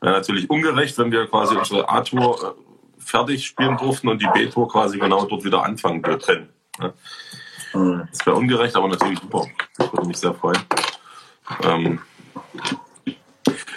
Wäre 0.00 0.14
natürlich 0.14 0.48
ungerecht, 0.50 0.98
wenn 0.98 1.12
wir 1.12 1.26
quasi 1.26 1.56
unsere 1.56 1.88
A-Tour 1.88 2.56
äh, 2.56 3.00
fertig 3.00 3.46
spielen 3.46 3.76
durften 3.76 4.08
und 4.08 4.20
die 4.20 4.28
B-Tour 4.32 4.68
quasi 4.68 4.98
genau 4.98 5.24
dort 5.24 5.44
wieder 5.44 5.64
anfangen 5.64 6.02
können. 6.02 6.48
Ja. 6.80 6.92
Das 7.72 8.26
wäre 8.26 8.36
ungerecht, 8.36 8.74
aber 8.76 8.88
natürlich 8.88 9.18
super. 9.18 9.46
Das 9.76 9.92
würde 9.92 10.06
mich 10.06 10.16
sehr 10.16 10.34
freuen. 10.34 10.58
Ähm, 11.62 12.00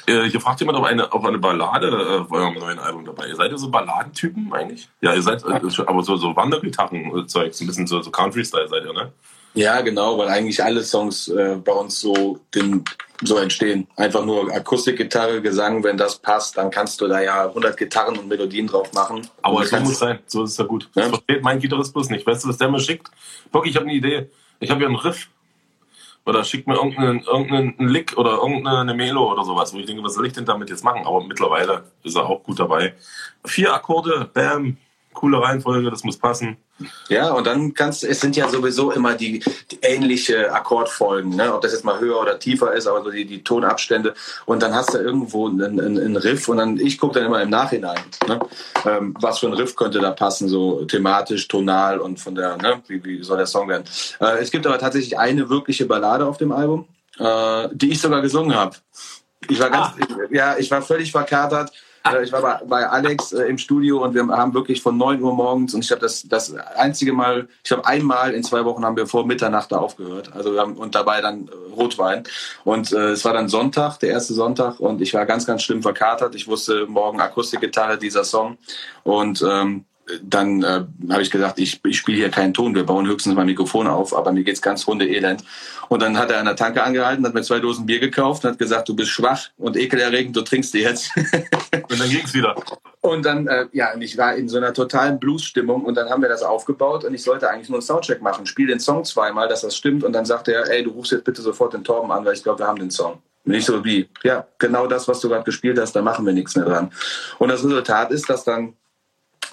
äh, 0.07 0.29
hier 0.29 0.41
fragt 0.41 0.59
jemand, 0.59 0.77
ob 0.77 0.85
eine, 0.85 1.11
ob 1.11 1.25
eine 1.25 1.37
Ballade 1.37 1.87
äh, 1.87 2.29
bei 2.29 2.37
eurem 2.37 2.55
neuen 2.55 2.79
Album 2.79 3.05
dabei 3.05 3.27
ist. 3.27 3.37
Seid 3.37 3.51
ihr 3.51 3.57
so 3.57 3.69
Balladentypen 3.69 4.51
eigentlich? 4.53 4.89
Ja, 5.01 5.13
ihr 5.13 5.21
seid, 5.21 5.43
äh, 5.43 5.59
aber 5.85 6.03
so, 6.03 6.15
so 6.17 6.35
Wandergitarren-Zeugs, 6.35 7.61
ein 7.61 7.67
bisschen 7.67 7.87
so, 7.87 8.01
so 8.01 8.11
Country-Style 8.11 8.67
seid 8.67 8.83
ihr, 8.85 8.93
ne? 8.93 9.11
Ja, 9.53 9.81
genau, 9.81 10.17
weil 10.17 10.29
eigentlich 10.29 10.63
alle 10.63 10.83
Songs 10.83 11.27
äh, 11.27 11.57
bei 11.63 11.73
uns 11.73 11.99
so, 11.99 12.39
den, 12.55 12.85
so 13.21 13.37
entstehen. 13.37 13.87
Einfach 13.97 14.23
nur 14.23 14.51
Akustikgitarre, 14.53 15.41
Gesang, 15.41 15.83
wenn 15.83 15.97
das 15.97 16.17
passt, 16.17 16.57
dann 16.57 16.71
kannst 16.71 17.01
du 17.01 17.07
da 17.07 17.21
ja 17.21 17.47
100 17.47 17.75
Gitarren 17.75 18.17
und 18.17 18.27
Melodien 18.29 18.67
drauf 18.67 18.93
machen. 18.93 19.27
Aber 19.41 19.65
so 19.65 19.77
muss 19.77 19.99
sein, 19.99 20.19
so 20.25 20.43
ist 20.43 20.51
es 20.51 20.57
ja 20.57 20.65
gut. 20.65 20.89
Ja. 20.95 21.03
Das 21.03 21.09
versteht 21.09 21.43
mein 21.43 21.59
Gitarrist 21.59 21.93
bloß 21.93 22.09
nicht. 22.09 22.25
Weißt 22.25 22.43
du, 22.43 22.49
was 22.49 22.57
der 22.57 22.69
mir 22.69 22.79
schickt? 22.79 23.07
Bock, 23.51 23.67
ich 23.67 23.75
habe 23.75 23.85
eine 23.85 23.95
Idee. 23.95 24.29
Ich 24.59 24.69
habe 24.69 24.79
hier 24.79 24.87
einen 24.87 24.95
Riff. 24.95 25.27
Oder 26.25 26.43
schickt 26.43 26.67
mir 26.67 26.75
irgendeinen, 26.75 27.21
irgendeinen 27.21 27.87
Lick 27.87 28.17
oder 28.17 28.33
irgendeine 28.33 28.93
Melo 28.93 29.31
oder 29.31 29.43
sowas, 29.43 29.73
wo 29.73 29.77
ich 29.77 29.85
denke, 29.85 30.03
was 30.03 30.13
soll 30.13 30.27
ich 30.27 30.33
denn 30.33 30.45
damit 30.45 30.69
jetzt 30.69 30.83
machen? 30.83 31.05
Aber 31.05 31.23
mittlerweile 31.23 31.85
ist 32.03 32.15
er 32.15 32.29
auch 32.29 32.43
gut 32.43 32.59
dabei. 32.59 32.93
Vier 33.45 33.73
Akkorde, 33.73 34.29
bam, 34.33 34.77
coole 35.13 35.41
Reihenfolge, 35.41 35.89
das 35.89 36.03
muss 36.03 36.17
passen. 36.17 36.57
Ja, 37.09 37.31
und 37.31 37.45
dann 37.45 37.73
kannst 37.73 38.03
es 38.03 38.19
sind 38.19 38.35
ja 38.35 38.47
sowieso 38.49 38.91
immer 38.91 39.13
die, 39.13 39.43
die 39.71 39.79
ähnliche 39.81 40.51
Akkordfolgen, 40.51 41.35
ne? 41.35 41.53
ob 41.53 41.61
das 41.61 41.73
jetzt 41.73 41.85
mal 41.85 41.99
höher 41.99 42.19
oder 42.19 42.39
tiefer 42.39 42.73
ist, 42.73 42.87
aber 42.87 43.03
so 43.03 43.11
die, 43.11 43.25
die 43.25 43.43
Tonabstände. 43.43 44.13
Und 44.45 44.63
dann 44.63 44.73
hast 44.73 44.93
du 44.93 44.97
irgendwo 44.97 45.47
einen, 45.47 45.79
einen, 45.79 46.17
Riff 46.17 46.47
und 46.47 46.57
dann, 46.57 46.77
ich 46.77 46.97
gucke 46.97 47.15
dann 47.15 47.25
immer 47.27 47.41
im 47.41 47.49
Nachhinein, 47.49 47.99
ne? 48.27 48.39
ähm, 48.85 49.15
was 49.19 49.39
für 49.39 49.47
ein 49.47 49.53
Riff 49.53 49.75
könnte 49.75 49.99
da 49.99 50.11
passen, 50.11 50.47
so 50.47 50.85
thematisch, 50.85 51.47
tonal 51.47 51.99
und 51.99 52.19
von 52.19 52.35
der, 52.35 52.57
ne? 52.57 52.81
wie, 52.87 53.03
wie 53.03 53.23
soll 53.23 53.37
der 53.37 53.47
Song 53.47 53.67
werden. 53.67 53.83
Äh, 54.19 54.39
es 54.39 54.51
gibt 54.51 54.65
aber 54.65 54.79
tatsächlich 54.79 55.19
eine 55.19 55.49
wirkliche 55.49 55.85
Ballade 55.85 56.25
auf 56.25 56.37
dem 56.37 56.51
Album, 56.51 56.87
äh, 57.19 57.69
die 57.73 57.91
ich 57.91 58.01
sogar 58.01 58.21
gesungen 58.21 58.55
habe. 58.55 58.77
Ich 59.49 59.59
war 59.59 59.69
ganz, 59.69 59.95
ah. 60.01 60.17
ja, 60.31 60.57
ich 60.57 60.71
war 60.71 60.81
völlig 60.81 61.11
verkatert 61.11 61.71
ich 62.23 62.31
war 62.31 62.61
bei, 62.65 62.87
Alex 62.87 63.31
äh, 63.31 63.43
im 63.43 63.57
Studio 63.57 64.03
und 64.03 64.15
wir 64.15 64.27
haben 64.27 64.53
wirklich 64.53 64.81
von 64.81 64.97
9 64.97 65.21
Uhr 65.21 65.33
morgens 65.33 65.73
und 65.73 65.83
ich 65.83 65.91
habe 65.91 66.01
das, 66.01 66.27
das 66.27 66.53
einzige 66.53 67.13
Mal, 67.13 67.47
ich 67.63 67.71
habe 67.71 67.85
einmal 67.85 68.33
in 68.33 68.43
zwei 68.43 68.65
Wochen 68.65 68.83
haben 68.83 68.97
wir 68.97 69.07
vor 69.07 69.25
Mitternacht 69.25 69.71
da 69.71 69.77
aufgehört. 69.77 70.31
Also 70.33 70.53
wir 70.53 70.61
haben 70.61 70.73
und 70.73 70.95
dabei 70.95 71.21
dann 71.21 71.47
äh, 71.47 71.73
Rotwein. 71.75 72.23
Und 72.63 72.91
äh, 72.91 73.11
es 73.11 73.23
war 73.25 73.33
dann 73.33 73.49
Sonntag, 73.49 73.99
der 73.99 74.09
erste 74.09 74.33
Sonntag 74.33 74.79
und 74.79 75.01
ich 75.01 75.13
war 75.13 75.25
ganz, 75.25 75.45
ganz 75.45 75.63
schlimm 75.63 75.81
verkatert. 75.81 76.35
Ich 76.35 76.47
wusste 76.47 76.87
morgen 76.87 77.21
Akustikgitarre, 77.21 77.97
dieser 77.97 78.23
Song. 78.23 78.57
Und 79.03 79.43
ähm, 79.47 79.85
dann 80.23 80.63
äh, 80.63 80.83
habe 81.09 81.21
ich 81.21 81.31
gesagt, 81.31 81.59
ich, 81.59 81.79
ich 81.85 81.97
spiele 81.97 82.17
hier 82.17 82.29
keinen 82.29 82.53
Ton, 82.53 82.75
wir 82.75 82.85
bauen 82.85 83.07
höchstens 83.07 83.35
mal 83.35 83.45
Mikrofon 83.45 83.87
auf, 83.87 84.15
aber 84.15 84.31
mir 84.31 84.43
geht's 84.43 84.61
ganz 84.61 84.85
hundeelend. 84.85 85.43
Und 85.89 86.01
dann 86.01 86.17
hat 86.17 86.31
er 86.31 86.39
an 86.39 86.45
der 86.45 86.55
Tanke 86.55 86.83
angehalten, 86.83 87.25
hat 87.25 87.33
mir 87.33 87.43
zwei 87.43 87.59
Dosen 87.59 87.85
Bier 87.85 87.99
gekauft 87.99 88.43
und 88.43 88.51
hat 88.51 88.59
gesagt, 88.59 88.89
du 88.89 88.95
bist 88.95 89.11
schwach 89.11 89.49
und 89.57 89.77
ekelerregend, 89.77 90.35
du 90.35 90.41
trinkst 90.41 90.73
die 90.73 90.79
jetzt. 90.79 91.11
und 91.73 91.99
dann 91.99 92.09
ging's 92.09 92.33
wieder. 92.33 92.55
Und 93.01 93.25
dann, 93.25 93.47
äh, 93.47 93.67
ja, 93.71 93.93
und 93.93 94.01
ich 94.01 94.17
war 94.17 94.35
in 94.35 94.49
so 94.49 94.57
einer 94.57 94.73
totalen 94.73 95.19
Blues-Stimmung 95.19 95.85
und 95.85 95.95
dann 95.95 96.09
haben 96.09 96.21
wir 96.21 96.29
das 96.29 96.43
aufgebaut 96.43 97.03
und 97.03 97.13
ich 97.13 97.23
sollte 97.23 97.49
eigentlich 97.49 97.69
nur 97.69 97.77
einen 97.77 97.85
Soundcheck 97.85 98.21
machen. 98.21 98.45
Spiel 98.45 98.67
den 98.67 98.79
Song 98.79 99.03
zweimal, 99.05 99.47
dass 99.47 99.61
das 99.61 99.75
stimmt 99.75 100.03
und 100.03 100.13
dann 100.13 100.25
sagte 100.25 100.53
er, 100.53 100.69
ey, 100.69 100.83
du 100.83 100.91
rufst 100.91 101.11
jetzt 101.11 101.23
bitte 101.23 101.41
sofort 101.41 101.73
den 101.73 101.83
Torben 101.83 102.11
an, 102.11 102.25
weil 102.25 102.33
ich 102.33 102.43
glaube, 102.43 102.59
wir 102.59 102.67
haben 102.67 102.79
den 102.79 102.91
Song. 102.91 103.21
Nicht 103.43 103.65
so 103.65 103.83
wie, 103.83 104.07
ja, 104.23 104.45
genau 104.59 104.85
das, 104.85 105.07
was 105.07 105.19
du 105.19 105.29
gerade 105.29 105.43
gespielt 105.43 105.79
hast, 105.79 105.93
da 105.93 106.01
machen 106.01 106.25
wir 106.25 106.33
nichts 106.33 106.55
mehr 106.55 106.65
dran. 106.65 106.91
Und 107.39 107.49
das 107.49 107.63
Resultat 107.63 108.11
ist, 108.11 108.29
dass 108.29 108.43
dann 108.43 108.75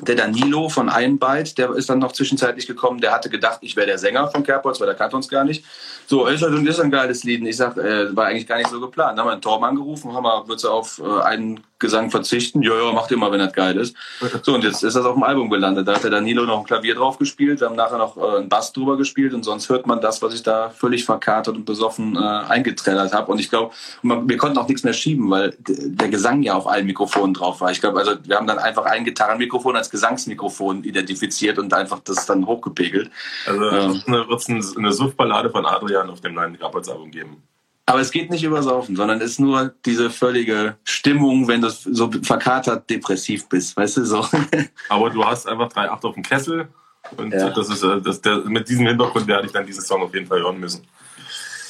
der 0.01 0.15
Danilo 0.15 0.69
von 0.69 0.89
Einbyte, 0.89 1.59
der 1.59 1.71
ist 1.71 1.91
dann 1.91 1.99
noch 1.99 2.13
zwischenzeitlich 2.13 2.67
gekommen, 2.67 3.01
der 3.01 3.13
hatte 3.13 3.31
gedacht, 3.31 3.59
ich 3.63 3.75
wäre 3.77 3.87
der 3.87 3.99
Sänger 3.99 4.29
von 4.29 4.45
Kerbholz, 4.45 4.79
weil 4.79 4.87
der 4.87 4.95
kannte 4.95 5.17
uns 5.17 5.29
gar 5.29 5.45
nicht. 5.45 5.65
So, 6.07 6.27
ist 6.27 6.43
halt 6.43 6.55
ist 6.67 6.81
ein 6.81 6.91
geiles 6.91 7.25
Lied. 7.25 7.41
Und 7.41 7.49
ich 7.49 7.57
sag, 7.57 7.77
äh, 7.77 8.15
war 8.15 8.27
eigentlich 8.27 8.47
gar 8.47 8.59
nicht 8.59 8.71
so 8.71 8.81
geplant. 8.81 9.13
Dann 9.13 9.21
haben 9.21 9.29
wir 9.29 9.33
einen 9.33 9.43
Torben 9.43 9.65
angerufen, 9.65 10.15
haben 10.15 10.25
wir, 10.25 10.45
du 10.47 10.69
auf 10.69 11.01
äh, 11.05 11.23
einen 11.23 11.61
Gesang 11.79 12.11
verzichten? 12.11 12.63
Ja, 12.63 12.75
ja, 12.75 12.93
macht 12.93 13.13
immer, 13.13 13.31
wenn 13.31 13.39
das 13.39 13.53
geil 13.53 13.77
ist. 13.77 13.97
So, 14.43 14.55
und 14.55 14.65
jetzt 14.65 14.83
ist 14.83 14.95
das 14.95 15.05
auf 15.05 15.15
dem 15.15 15.25
Album 15.25 15.51
gelandet. 15.51 15.89
Da 15.89 15.95
hat 15.95 16.05
der 16.05 16.11
Danilo 16.11 16.45
noch 16.45 16.61
ein 16.61 16.65
Klavier 16.65 16.95
drauf 16.95 17.19
gespielt, 17.19 17.61
wir 17.61 17.69
haben 17.69 17.77
nachher 17.77 17.99
noch 17.99 18.17
äh, 18.17 18.39
einen 18.39 18.49
Bass 18.49 18.73
drüber 18.73 18.97
gespielt 18.97 19.35
und 19.35 19.43
sonst 19.43 19.69
hört 19.69 19.87
man 19.87 20.01
das, 20.01 20.23
was 20.23 20.33
ich 20.33 20.43
da 20.43 20.71
völlig 20.71 21.05
verkatert 21.05 21.57
und 21.57 21.65
besoffen 21.65 22.17
äh, 22.17 22.19
eingetrellert 22.19 23.13
habe. 23.13 23.31
Und 23.31 23.41
ich 23.41 23.51
glaube, 23.51 23.75
wir 24.03 24.37
konnten 24.37 24.59
auch 24.59 24.69
nichts 24.69 24.85
mehr 24.85 24.93
schieben, 24.93 25.31
weil 25.31 25.57
der 25.59 26.09
Gesang 26.09 26.43
ja 26.43 26.55
auf 26.55 26.67
allen 26.67 26.87
Mikrofonen 26.87 27.35
drauf 27.35 27.61
war. 27.61 27.71
Ich 27.71 27.81
glaube, 27.81 27.99
also 27.99 28.13
wir 28.23 28.37
haben 28.37 28.47
dann 28.47 28.59
einfach 28.59 28.85
ein 28.85 29.05
Gitarrenmikrofon 29.05 29.77
als 29.77 29.91
Gesangsmikrofon 29.91 30.85
identifiziert 30.85 31.59
und 31.59 31.73
einfach 31.75 32.01
das 32.01 32.27
dann 32.27 32.47
hochgepegelt. 32.47 33.11
Also 33.47 33.63
ähm, 33.71 34.03
wird 34.07 34.41
es 34.41 34.49
eine, 34.49 34.65
eine 34.77 34.93
Suffballade 34.93 35.51
von 35.51 35.67
Adrian 35.67 36.11
auf 36.11 36.21
dem 36.21 36.35
neuen 36.35 36.59
Album 36.61 37.11
geben. 37.11 37.43
Aber 37.89 38.01
es 38.01 38.11
geht 38.11 38.31
nicht 38.31 38.45
über 38.45 38.63
Saufen, 38.63 38.97
sondern 38.97 39.19
es 39.23 39.33
ist 39.33 39.41
nur 39.41 39.73
diese 39.87 40.11
völlige 40.11 40.77
Stimmung, 40.85 41.49
wenn 41.49 41.63
du 41.63 41.71
so 41.71 42.11
verkatert 42.23 42.91
depressiv 42.91 43.49
bist, 43.49 43.75
weißt 43.79 43.97
du 43.97 44.05
so. 44.05 44.29
Aber 44.91 45.09
du 45.09 45.25
hast 45.25 45.49
einfach 45.49 45.73
drei 45.73 45.91
Acht 45.91 46.05
auf 46.05 46.13
dem 46.13 46.23
Kessel 46.23 46.69
und 47.17 47.33
ja. 47.33 47.49
das 47.49 47.71
ist 47.71 47.83
äh, 47.83 47.99
das, 48.03 48.21
der, 48.21 48.41
mit 48.41 48.69
diesem 48.69 48.87
Hintergrund 48.87 49.27
werde 49.27 49.47
ich 49.47 49.53
dann 49.53 49.65
diesen 49.65 49.83
Song 49.83 50.03
auf 50.03 50.13
jeden 50.13 50.27
Fall 50.27 50.41
hören 50.41 50.61
müssen. 50.61 50.87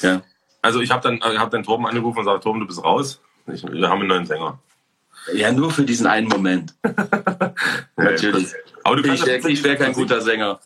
Ja. 0.01 0.21
Also 0.61 0.81
ich 0.81 0.91
habe 0.91 1.01
dann 1.01 1.19
äh, 1.21 1.37
hab 1.37 1.51
dann 1.51 1.63
Torben 1.63 1.85
angerufen 1.85 2.19
und 2.19 2.25
gesagt, 2.25 2.43
Torben, 2.43 2.59
du 2.59 2.67
bist 2.67 2.83
raus. 2.83 3.21
Ich, 3.47 3.63
wir 3.63 3.89
haben 3.89 3.99
einen 3.99 4.09
neuen 4.09 4.25
Sänger. 4.25 4.59
Ja, 5.33 5.53
nur 5.53 5.71
für 5.71 5.83
diesen 5.83 6.05
einen 6.05 6.27
Moment. 6.27 6.73
Natürlich. 7.95 8.53
Aber 8.83 8.97
du 8.97 9.09
ich 9.09 9.25
wäre 9.25 9.63
wär 9.63 9.75
kein 9.77 9.93
guter 9.93 10.19
Sänger. 10.19 10.59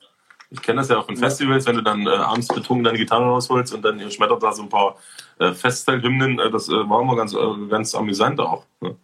Ich 0.54 0.62
kenne 0.62 0.82
das 0.82 0.90
ja 0.90 1.00
auch 1.00 1.08
von 1.08 1.18
Festivals, 1.18 1.66
wenn 1.66 1.78
du 1.78 1.82
dann 1.82 2.06
äh, 2.06 2.12
abends 2.12 2.48
betrunken 2.48 2.84
deine 2.84 3.00
Gitarre 3.00 3.26
rausholst 3.26 3.74
und 3.74 3.82
dann 3.82 4.00
schmettert 4.12 4.44
da 4.44 4.54
so 4.54 4.62
ein 4.62 4.70
paar 4.70 4.98
äh, 5.40 5.52
Festteilhymnen. 5.52 6.38
Äh, 6.38 6.52
das 6.52 6.70
äh, 6.70 6.88
war 6.88 7.02
immer 7.02 7.16
ganz, 7.16 7.34
äh, 7.34 7.68
ganz 7.68 7.96
amüsant 7.96 8.40
auch. 8.40 8.64
Ne? 8.80 8.96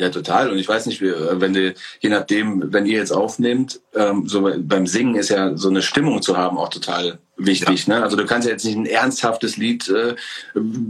Ja, 0.00 0.08
total. 0.08 0.48
Und 0.50 0.56
ich 0.56 0.66
weiß 0.66 0.86
nicht, 0.86 1.02
wenn 1.02 1.52
du, 1.52 1.74
je 2.00 2.08
nachdem, 2.08 2.72
wenn 2.72 2.86
ihr 2.86 2.96
jetzt 2.96 3.12
aufnehmt, 3.12 3.80
ähm, 3.94 4.26
so 4.26 4.50
beim 4.60 4.86
Singen 4.86 5.14
ist 5.14 5.28
ja 5.28 5.54
so 5.58 5.68
eine 5.68 5.82
Stimmung 5.82 6.22
zu 6.22 6.38
haben 6.38 6.56
auch 6.56 6.70
total 6.70 7.18
wichtig. 7.36 7.86
Ja. 7.86 7.96
Ne? 7.96 8.02
Also 8.02 8.16
du 8.16 8.24
kannst 8.24 8.46
ja 8.46 8.52
jetzt 8.52 8.64
nicht 8.64 8.78
ein 8.78 8.86
ernsthaftes 8.86 9.58
Lied 9.58 9.90
äh, 9.90 10.14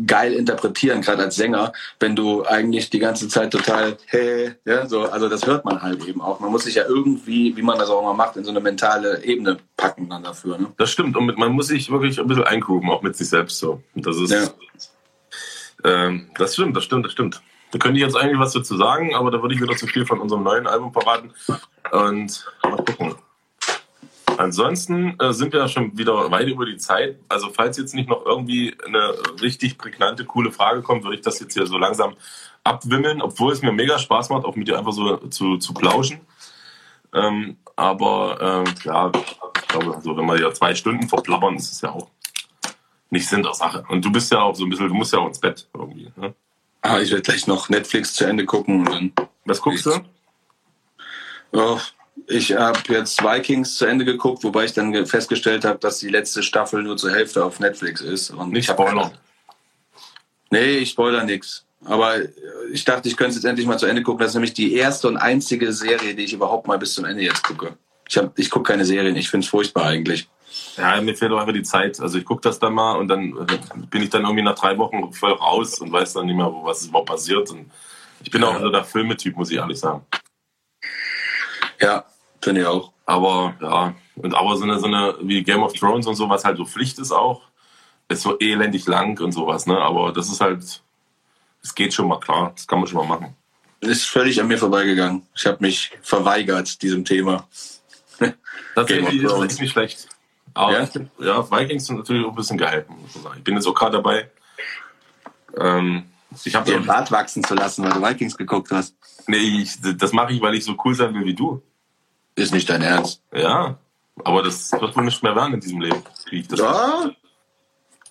geil 0.07 0.33
interpretieren, 0.33 1.03
gerade 1.03 1.25
als 1.25 1.35
Sänger, 1.35 1.73
wenn 1.99 2.15
du 2.15 2.45
eigentlich 2.45 2.89
die 2.91 3.01
ganze 3.01 3.27
Zeit 3.27 3.51
total, 3.51 3.97
hey, 4.07 4.53
ja, 4.65 4.87
so, 4.87 5.03
also 5.03 5.29
das 5.29 5.45
hört 5.45 5.65
man 5.65 5.83
halt 5.83 6.07
eben 6.07 6.21
auch. 6.21 6.39
Man 6.39 6.53
muss 6.53 6.63
sich 6.63 6.77
ja 6.77 6.85
irgendwie, 6.87 7.57
wie 7.57 7.63
man 7.63 7.77
das 7.77 7.91
auch 7.91 8.01
immer 8.01 8.15
macht, 8.15 8.37
in 8.37 8.45
so 8.45 8.51
eine 8.51 8.61
mentale 8.61 9.25
Ebene 9.25 9.57
packen 9.77 10.09
dann 10.09 10.23
dafür. 10.23 10.57
Ne? 10.57 10.69
Das 10.77 10.89
stimmt. 10.93 11.17
Und 11.17 11.37
man 11.37 11.51
muss 11.51 11.67
sich 11.67 11.91
wirklich 11.91 12.21
ein 12.21 12.29
bisschen 12.29 12.45
eingrooven, 12.45 12.89
auch 12.91 13.03
mit 13.03 13.17
sich 13.17 13.29
selbst 13.29 13.59
so. 13.59 13.83
Das 13.97 14.17
ist, 14.17 14.31
ja. 14.31 14.49
ähm, 15.83 16.31
das 16.39 16.55
stimmt, 16.55 16.77
das 16.77 16.85
stimmt, 16.85 17.07
das 17.07 17.13
stimmt. 17.13 17.43
Da 17.73 17.79
könnte 17.79 17.99
ich 17.99 18.05
jetzt 18.05 18.17
eigentlich 18.17 18.39
was 18.39 18.53
dazu 18.53 18.77
sagen, 18.77 19.15
aber 19.15 19.31
da 19.31 19.41
würde 19.41 19.55
ich 19.55 19.61
wieder 19.61 19.77
zu 19.77 19.87
viel 19.87 20.05
von 20.05 20.21
unserem 20.21 20.43
neuen 20.43 20.67
Album 20.67 20.93
verraten. 20.93 21.33
Und 21.93 22.47
mal 22.63 22.77
gucken. 22.77 23.15
Ansonsten 24.37 25.19
äh, 25.21 25.33
sind 25.33 25.53
wir 25.53 25.61
ja 25.61 25.69
schon 25.69 25.97
wieder 25.99 26.31
weit 26.31 26.49
über 26.49 26.65
die 26.65 26.79
Zeit. 26.79 27.19
Also 27.29 27.51
falls 27.51 27.77
jetzt 27.77 27.95
nicht 27.95 28.09
noch 28.09 28.25
irgendwie 28.25 28.75
eine 28.87 29.13
richtig 29.43 29.77
prägnante, 29.77 30.25
coole 30.25 30.51
Frage 30.51 30.83
kommt, 30.83 31.05
würde 31.05 31.17
ich 31.17 31.23
das 31.23 31.41
jetzt 31.41 31.53
hier 31.53 31.67
so 31.67 31.77
langsam 31.77 32.15
abwimmeln, 32.65 33.21
obwohl 33.23 33.53
es 33.53 33.63
mir 33.63 33.73
mega 33.73 33.99
Spaß 33.99 34.31
macht, 34.31 34.45
auch 34.45 34.57
mit 34.57 34.67
dir 34.67 34.79
einfach 34.79 34.93
so 34.93 35.19
zu, 35.29 35.59
zu 35.59 35.75
plauschen. 35.75 36.21
Ähm, 37.13 37.59
aber 37.77 38.65
ähm, 38.67 38.75
ja, 38.85 39.13
ich 39.15 39.69
glaube, 39.69 39.95
also 39.95 40.17
wenn 40.17 40.27
wir 40.27 40.41
ja 40.41 40.53
zwei 40.53 40.75
Stunden 40.75 41.09
verplappern, 41.09 41.57
ist 41.57 41.73
es 41.73 41.81
ja 41.81 41.91
auch 41.91 42.09
nicht 43.11 43.29
Sinn 43.29 43.43
der 43.43 43.55
Sache. 43.55 43.85
Und 43.89 44.05
du 44.05 44.13
bist 44.13 44.33
ja 44.33 44.41
auch 44.41 44.55
so 44.55 44.65
ein 44.65 44.71
bisschen, 44.71 44.89
du 44.89 44.95
musst 44.95 45.13
ja 45.13 45.19
auch 45.19 45.27
ins 45.27 45.41
Bett 45.41 45.69
irgendwie. 45.75 46.13
Ne? 46.17 46.35
Ah, 46.83 47.01
ich 47.01 47.11
werde 47.11 47.23
gleich 47.23 47.47
noch 47.47 47.69
Netflix 47.69 48.15
zu 48.15 48.25
Ende 48.25 48.47
gucken 48.47 48.81
und 48.81 48.93
dann. 48.93 49.13
Was 49.45 49.61
guckst 49.61 49.87
du? 49.87 50.01
Oh, 51.53 51.79
ich 52.27 52.53
habe 52.53 52.81
jetzt 52.89 53.23
Vikings 53.23 53.75
zu 53.75 53.87
Ende 53.87 54.05
geguckt, 54.05 54.45
wobei 54.45 54.65
ich 54.65 54.73
dann 54.73 55.07
festgestellt 55.07 55.65
habe, 55.65 55.79
dass 55.79 55.99
die 55.99 56.09
letzte 56.09 56.43
Staffel 56.43 56.83
nur 56.83 56.97
zur 56.97 57.11
Hälfte 57.13 57.45
auf 57.45 57.61
Netflix 57.61 58.01
ist. 58.01 58.31
Und 58.31 58.53
Nicht 58.53 58.71
Spoiler. 58.71 59.13
Nee, 60.51 60.79
ich 60.79 60.91
spoiler 60.91 61.25
nichts. 61.25 61.65
Aber 61.85 62.17
ich 62.73 62.85
dachte, 62.85 63.09
ich 63.09 63.17
könnte 63.17 63.31
es 63.31 63.37
jetzt 63.37 63.45
endlich 63.45 63.67
mal 63.67 63.79
zu 63.79 63.87
Ende 63.87 64.03
gucken. 64.03 64.21
Das 64.21 64.31
ist 64.31 64.35
nämlich 64.35 64.53
die 64.53 64.75
erste 64.75 65.09
und 65.09 65.17
einzige 65.17 65.73
Serie, 65.73 66.15
die 66.15 66.25
ich 66.25 66.33
überhaupt 66.33 66.67
mal 66.67 66.79
bis 66.79 66.95
zum 66.95 67.05
Ende 67.05 67.23
jetzt 67.23 67.43
gucke. 67.43 67.77
Ich, 68.09 68.19
hab, 68.19 68.39
ich 68.39 68.51
gucke 68.51 68.73
keine 68.73 68.85
Serien, 68.85 69.17
ich 69.17 69.31
finde 69.31 69.45
es 69.45 69.51
furchtbar 69.51 69.87
eigentlich. 69.87 70.29
Ja, 70.77 71.01
mir 71.01 71.17
fehlt 71.17 71.33
auch 71.33 71.39
einfach 71.39 71.53
die 71.53 71.63
Zeit. 71.63 72.01
Also 72.01 72.19
ich 72.19 72.25
gucke 72.25 72.43
das 72.43 72.59
dann 72.59 72.75
mal 72.75 72.97
und 72.97 73.09
dann 73.09 73.37
äh, 73.37 73.87
bin 73.91 74.03
ich 74.03 74.11
dann 74.11 74.23
irgendwie 74.23 74.43
nach 74.43 74.55
drei 74.55 74.77
Wochen 74.79 75.13
voll 75.13 75.33
raus 75.33 75.79
und 75.81 75.93
weiß 75.93 76.15
dann 76.15 76.27
nicht 76.27 76.37
mehr, 76.37 76.53
was 76.63 76.87
überhaupt 76.87 77.09
passiert. 77.09 77.51
Und 77.51 77.71
ich 78.23 78.31
bin 78.31 78.43
auch 78.45 78.55
ja. 78.55 78.61
so 78.61 78.71
der 78.71 78.85
Filmetyp, 78.85 79.37
muss 79.37 79.51
ich 79.51 79.59
ehrlich 79.59 79.79
sagen. 79.79 80.05
Ja, 81.81 82.05
finde 82.41 82.63
ich 82.63 82.67
auch. 82.67 82.93
Aber 83.07 83.55
ja, 83.61 83.95
und 84.17 84.35
aber 84.35 84.57
so 84.57 84.65
eine, 84.65 84.79
so 84.79 84.87
eine 84.87 85.17
wie 85.23 85.43
Game 85.43 85.63
of 85.63 85.73
Thrones 85.73 86.07
und 86.07 86.15
so, 86.15 86.29
was 86.29 86.45
halt 86.45 86.57
so 86.57 86.65
Pflicht 86.65 86.99
ist 86.99 87.13
auch, 87.13 87.43
ist 88.09 88.23
so 88.23 88.39
elendig 88.39 88.87
lang 88.87 89.19
und 89.21 89.33
sowas, 89.33 89.67
ne? 89.67 89.79
Aber 89.79 90.13
das 90.13 90.31
ist 90.31 90.41
halt, 90.41 90.83
es 91.63 91.75
geht 91.75 91.95
schon 91.95 92.09
mal 92.09 92.21
klar, 92.21 92.53
das 92.55 92.67
kann 92.67 92.79
man 92.79 92.89
schon 92.89 92.99
mal 92.99 93.19
machen. 93.19 93.35
Ist 93.81 94.05
völlig 94.05 94.41
an 94.41 94.49
mir 94.49 94.59
vorbeigegangen. 94.59 95.23
Ich 95.35 95.47
habe 95.47 95.59
mich 95.61 95.91
verweigert 96.03 96.83
diesem 96.83 97.05
Thema. 97.05 97.49
Tatsächlich 98.75 99.23
ist, 99.23 99.33
ist 99.33 99.61
nicht 99.61 99.73
schlecht. 99.73 100.09
Aber 100.55 100.73
ja, 100.73 100.89
ja 101.19 101.51
Vikings 101.51 101.87
sind 101.87 101.97
natürlich 101.97 102.25
auch 102.25 102.31
ein 102.31 102.37
bisschen 102.37 102.59
geil, 102.59 102.85
muss 102.89 103.15
man 103.15 103.25
sagen. 103.25 103.35
Ich 103.39 103.45
bin 103.45 103.55
jetzt 103.55 103.67
auch 103.67 103.75
gerade 103.75 103.97
dabei. 103.97 104.31
Ähm, 105.57 106.05
ich 106.45 106.55
habe 106.55 106.71
den 106.71 106.87
Bart 106.87 107.11
wachsen 107.11 107.43
zu 107.43 107.55
lassen, 107.55 107.85
weil 107.85 107.93
du 107.93 108.03
Vikings 108.03 108.37
geguckt 108.37 108.71
hast. 108.71 108.95
Nee, 109.27 109.37
ich, 109.37 109.77
das 109.97 110.13
mache 110.13 110.33
ich, 110.33 110.41
weil 110.41 110.55
ich 110.55 110.65
so 110.65 110.77
cool 110.85 110.95
sein 110.95 111.15
will 111.15 111.25
wie 111.25 111.35
du. 111.35 111.63
Ist 112.37 112.53
nicht 112.53 112.69
dein 112.71 112.83
Ernst. 112.83 113.23
Ja, 113.35 113.79
aber 114.25 114.43
das 114.43 114.73
wird 114.73 114.97
wohl 114.97 115.05
nicht 115.05 115.23
mehr 115.23 115.35
werden 115.35 115.55
in 115.55 115.61
diesem 115.61 115.81
Leben, 115.81 116.03
wie 116.31 116.41
ich 116.41 116.49
das 116.49 116.61
ja. 116.61 116.71
Mache. 116.71 117.17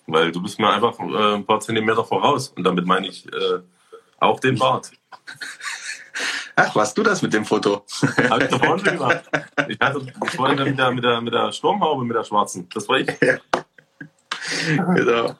Weil 0.06 0.32
du 0.32 0.42
bist 0.42 0.58
mir 0.58 0.70
einfach 0.70 0.98
äh, 0.98 1.34
ein 1.36 1.46
paar 1.46 1.60
Zentimeter 1.60 2.04
voraus. 2.04 2.48
Und 2.48 2.64
damit 2.64 2.84
meine 2.84 3.06
ich 3.06 3.26
äh, 3.32 3.60
auch 4.18 4.40
den 4.40 4.58
Bart. 4.58 4.90
Ach, 6.68 6.74
warst 6.76 6.96
du 6.98 7.02
das 7.02 7.22
mit 7.22 7.32
dem 7.32 7.44
Foto? 7.44 7.84
Hab 8.28 8.42
ich 8.42 8.48
doch 8.48 8.58
vorhin 8.58 8.84
schon 8.84 8.94
gemacht. 8.98 9.22
Ich 9.68 9.78
hatte 9.80 10.00
vorhin 10.36 10.62
mit, 10.64 10.78
der, 10.78 10.90
mit, 10.92 11.04
der, 11.04 11.20
mit 11.20 11.32
der 11.34 11.52
Sturmhaube, 11.52 12.04
mit 12.04 12.16
der 12.16 12.24
schwarzen. 12.24 12.68
Das 12.74 12.88
war 12.88 12.98
ich. 12.98 13.08
Ja. 13.20 13.38
genau. 14.94 15.34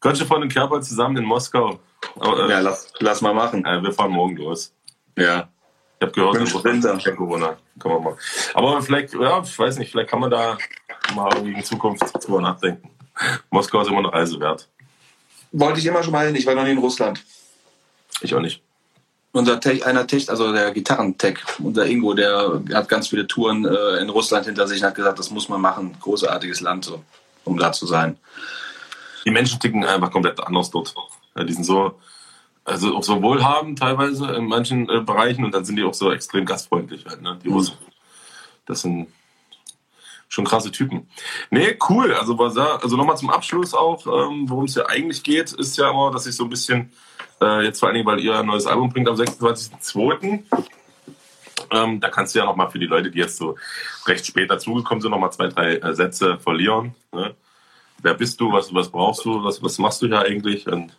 Gottschalk 0.00 0.30
und 0.30 0.52
Kerber 0.52 0.80
zusammen 0.80 1.16
in 1.16 1.24
Moskau. 1.24 1.78
Aber, 2.20 2.46
äh, 2.46 2.50
Ja, 2.50 2.60
lass, 2.60 2.92
lass 3.00 3.20
mal 3.20 3.34
machen. 3.34 3.64
äh, 3.64 3.82
wir 3.82 3.92
fahren 3.92 4.12
morgen 4.12 4.36
los. 4.36 4.72
Ja. 5.16 5.48
Ich 6.00 6.02
habe 6.06 6.12
gehört, 6.12 6.48
Sprinter. 6.48 6.94
ist 6.94 7.16
Corona. 7.16 7.56
Kann 7.80 7.92
man 7.92 8.04
mal. 8.04 8.16
Aber 8.54 8.80
vielleicht, 8.82 9.14
ja, 9.14 9.40
ich 9.42 9.58
weiß 9.58 9.78
nicht, 9.78 9.90
vielleicht 9.90 10.10
kann 10.10 10.20
man 10.20 10.30
da 10.30 10.56
mal 11.14 11.28
irgendwie 11.34 11.54
in 11.54 11.64
Zukunft 11.64 12.04
drüber 12.24 12.40
nachdenken. 12.40 12.88
Moskau 13.50 13.80
ist 13.80 13.88
immer 13.88 13.98
eine 13.98 14.12
Reise 14.12 14.38
wert. 14.38 14.68
Wollte 15.50 15.80
ich 15.80 15.86
immer 15.86 16.02
schon 16.04 16.12
mal 16.12 16.26
hin. 16.26 16.36
Ich 16.36 16.46
war 16.46 16.54
noch 16.54 16.62
nie 16.62 16.70
in 16.72 16.78
Russland. 16.78 17.24
Ich 18.20 18.32
auch 18.34 18.40
nicht. 18.40 18.62
Unser 19.32 19.60
Tech, 19.60 19.84
einer 19.86 20.06
Tech, 20.06 20.30
also 20.30 20.52
der 20.52 20.72
Gitarrentech, 20.72 21.38
unser 21.58 21.86
Ingo, 21.86 22.14
der 22.14 22.62
hat 22.72 22.88
ganz 22.88 23.08
viele 23.08 23.26
Touren 23.26 23.66
äh, 23.66 23.98
in 23.98 24.08
Russland 24.08 24.46
hinter 24.46 24.66
sich 24.66 24.80
und 24.80 24.88
hat 24.88 24.94
gesagt, 24.94 25.18
das 25.18 25.30
muss 25.30 25.48
man 25.48 25.60
machen. 25.60 25.96
Großartiges 26.00 26.60
Land, 26.60 26.86
so, 26.86 27.04
um 27.44 27.58
da 27.58 27.72
zu 27.72 27.86
sein. 27.86 28.16
Die 29.24 29.30
Menschen 29.30 29.60
ticken 29.60 29.84
einfach 29.84 30.10
komplett 30.10 30.40
anders 30.40 30.70
dort. 30.70 30.94
Ja, 31.36 31.44
die 31.44 31.52
sind 31.52 31.64
so, 31.64 32.00
also 32.64 32.96
auch 32.96 33.02
so 33.02 33.22
wohlhabend 33.22 33.78
teilweise 33.78 34.26
in 34.32 34.46
manchen 34.46 34.88
äh, 34.88 35.00
Bereichen 35.00 35.44
und 35.44 35.54
dann 35.54 35.64
sind 35.64 35.76
die 35.76 35.84
auch 35.84 35.94
so 35.94 36.10
extrem 36.10 36.46
gastfreundlich 36.46 37.04
halt, 37.06 37.20
ne? 37.20 37.38
Die 37.44 37.48
Russen. 37.48 37.74
Das 38.66 38.82
sind 38.82 39.08
schon 40.28 40.44
krasse 40.44 40.70
Typen. 40.70 41.08
Nee, 41.50 41.78
cool. 41.88 42.14
Also, 42.14 42.36
also 42.38 42.96
nochmal 42.96 43.16
zum 43.16 43.30
Abschluss 43.30 43.74
auch, 43.74 44.06
ähm, 44.06 44.48
worum 44.48 44.64
es 44.64 44.74
ja 44.74 44.86
eigentlich 44.86 45.22
geht, 45.22 45.52
ist 45.52 45.76
ja 45.78 45.90
immer, 45.90 46.10
dass 46.10 46.26
ich 46.26 46.36
so 46.36 46.44
ein 46.44 46.50
bisschen, 46.50 46.92
äh, 47.40 47.64
jetzt 47.64 47.80
vor 47.80 47.88
allen 47.88 47.94
Dingen, 47.94 48.06
weil 48.06 48.20
ihr 48.20 48.38
ein 48.38 48.46
neues 48.46 48.66
Album 48.66 48.90
bringt 48.90 49.08
am 49.08 49.16
26.02. 49.16 50.42
Ähm, 51.70 52.00
da 52.00 52.08
kannst 52.08 52.34
du 52.34 52.38
ja 52.38 52.44
nochmal 52.44 52.70
für 52.70 52.78
die 52.78 52.86
Leute, 52.86 53.10
die 53.10 53.18
jetzt 53.18 53.36
so 53.36 53.56
recht 54.06 54.24
spät 54.26 54.50
dazugekommen 54.50 55.02
sind, 55.02 55.10
nochmal 55.10 55.32
zwei, 55.32 55.48
drei 55.48 55.76
äh, 55.76 55.94
Sätze 55.94 56.38
verlieren. 56.38 56.94
Ne? 57.12 57.34
Wer 58.02 58.14
bist 58.14 58.40
du? 58.40 58.52
Was, 58.52 58.72
was 58.72 58.88
brauchst 58.90 59.24
du? 59.24 59.42
Was, 59.44 59.62
was 59.62 59.78
machst 59.78 60.00
du 60.00 60.06
hier 60.06 60.20
eigentlich? 60.20 60.66
Und 60.66 60.96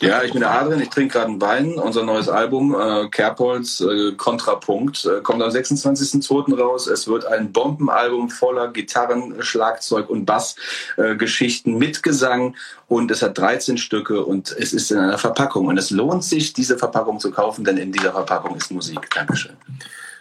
Ja, 0.00 0.22
ich 0.22 0.32
bin 0.32 0.40
der 0.40 0.50
Adrian, 0.50 0.82
ich 0.82 0.90
trinke 0.90 1.14
gerade 1.14 1.28
einen 1.28 1.40
Wein. 1.40 1.74
Unser 1.74 2.02
neues 2.02 2.28
Album, 2.28 2.74
äh, 2.78 3.08
Kerbholz, 3.08 3.80
äh, 3.80 4.12
Kontrapunkt, 4.12 5.06
äh, 5.06 5.22
kommt 5.22 5.42
am 5.42 5.48
26.02. 5.48 6.54
raus. 6.54 6.86
Es 6.86 7.08
wird 7.08 7.24
ein 7.24 7.50
Bombenalbum 7.50 8.28
voller 8.28 8.68
Gitarren, 8.68 9.42
Schlagzeug 9.42 10.10
und 10.10 10.26
Bassgeschichten 10.26 11.74
äh, 11.74 11.78
mit 11.78 12.02
Gesang. 12.02 12.56
Und 12.88 13.10
es 13.10 13.22
hat 13.22 13.38
13 13.38 13.78
Stücke 13.78 14.22
und 14.22 14.54
es 14.58 14.74
ist 14.74 14.90
in 14.90 14.98
einer 14.98 15.16
Verpackung. 15.16 15.66
Und 15.66 15.78
es 15.78 15.90
lohnt 15.90 16.24
sich, 16.24 16.52
diese 16.52 16.76
Verpackung 16.76 17.18
zu 17.18 17.30
kaufen, 17.30 17.64
denn 17.64 17.78
in 17.78 17.90
dieser 17.90 18.12
Verpackung 18.12 18.54
ist 18.54 18.70
Musik. 18.70 19.08
Dankeschön. 19.14 19.56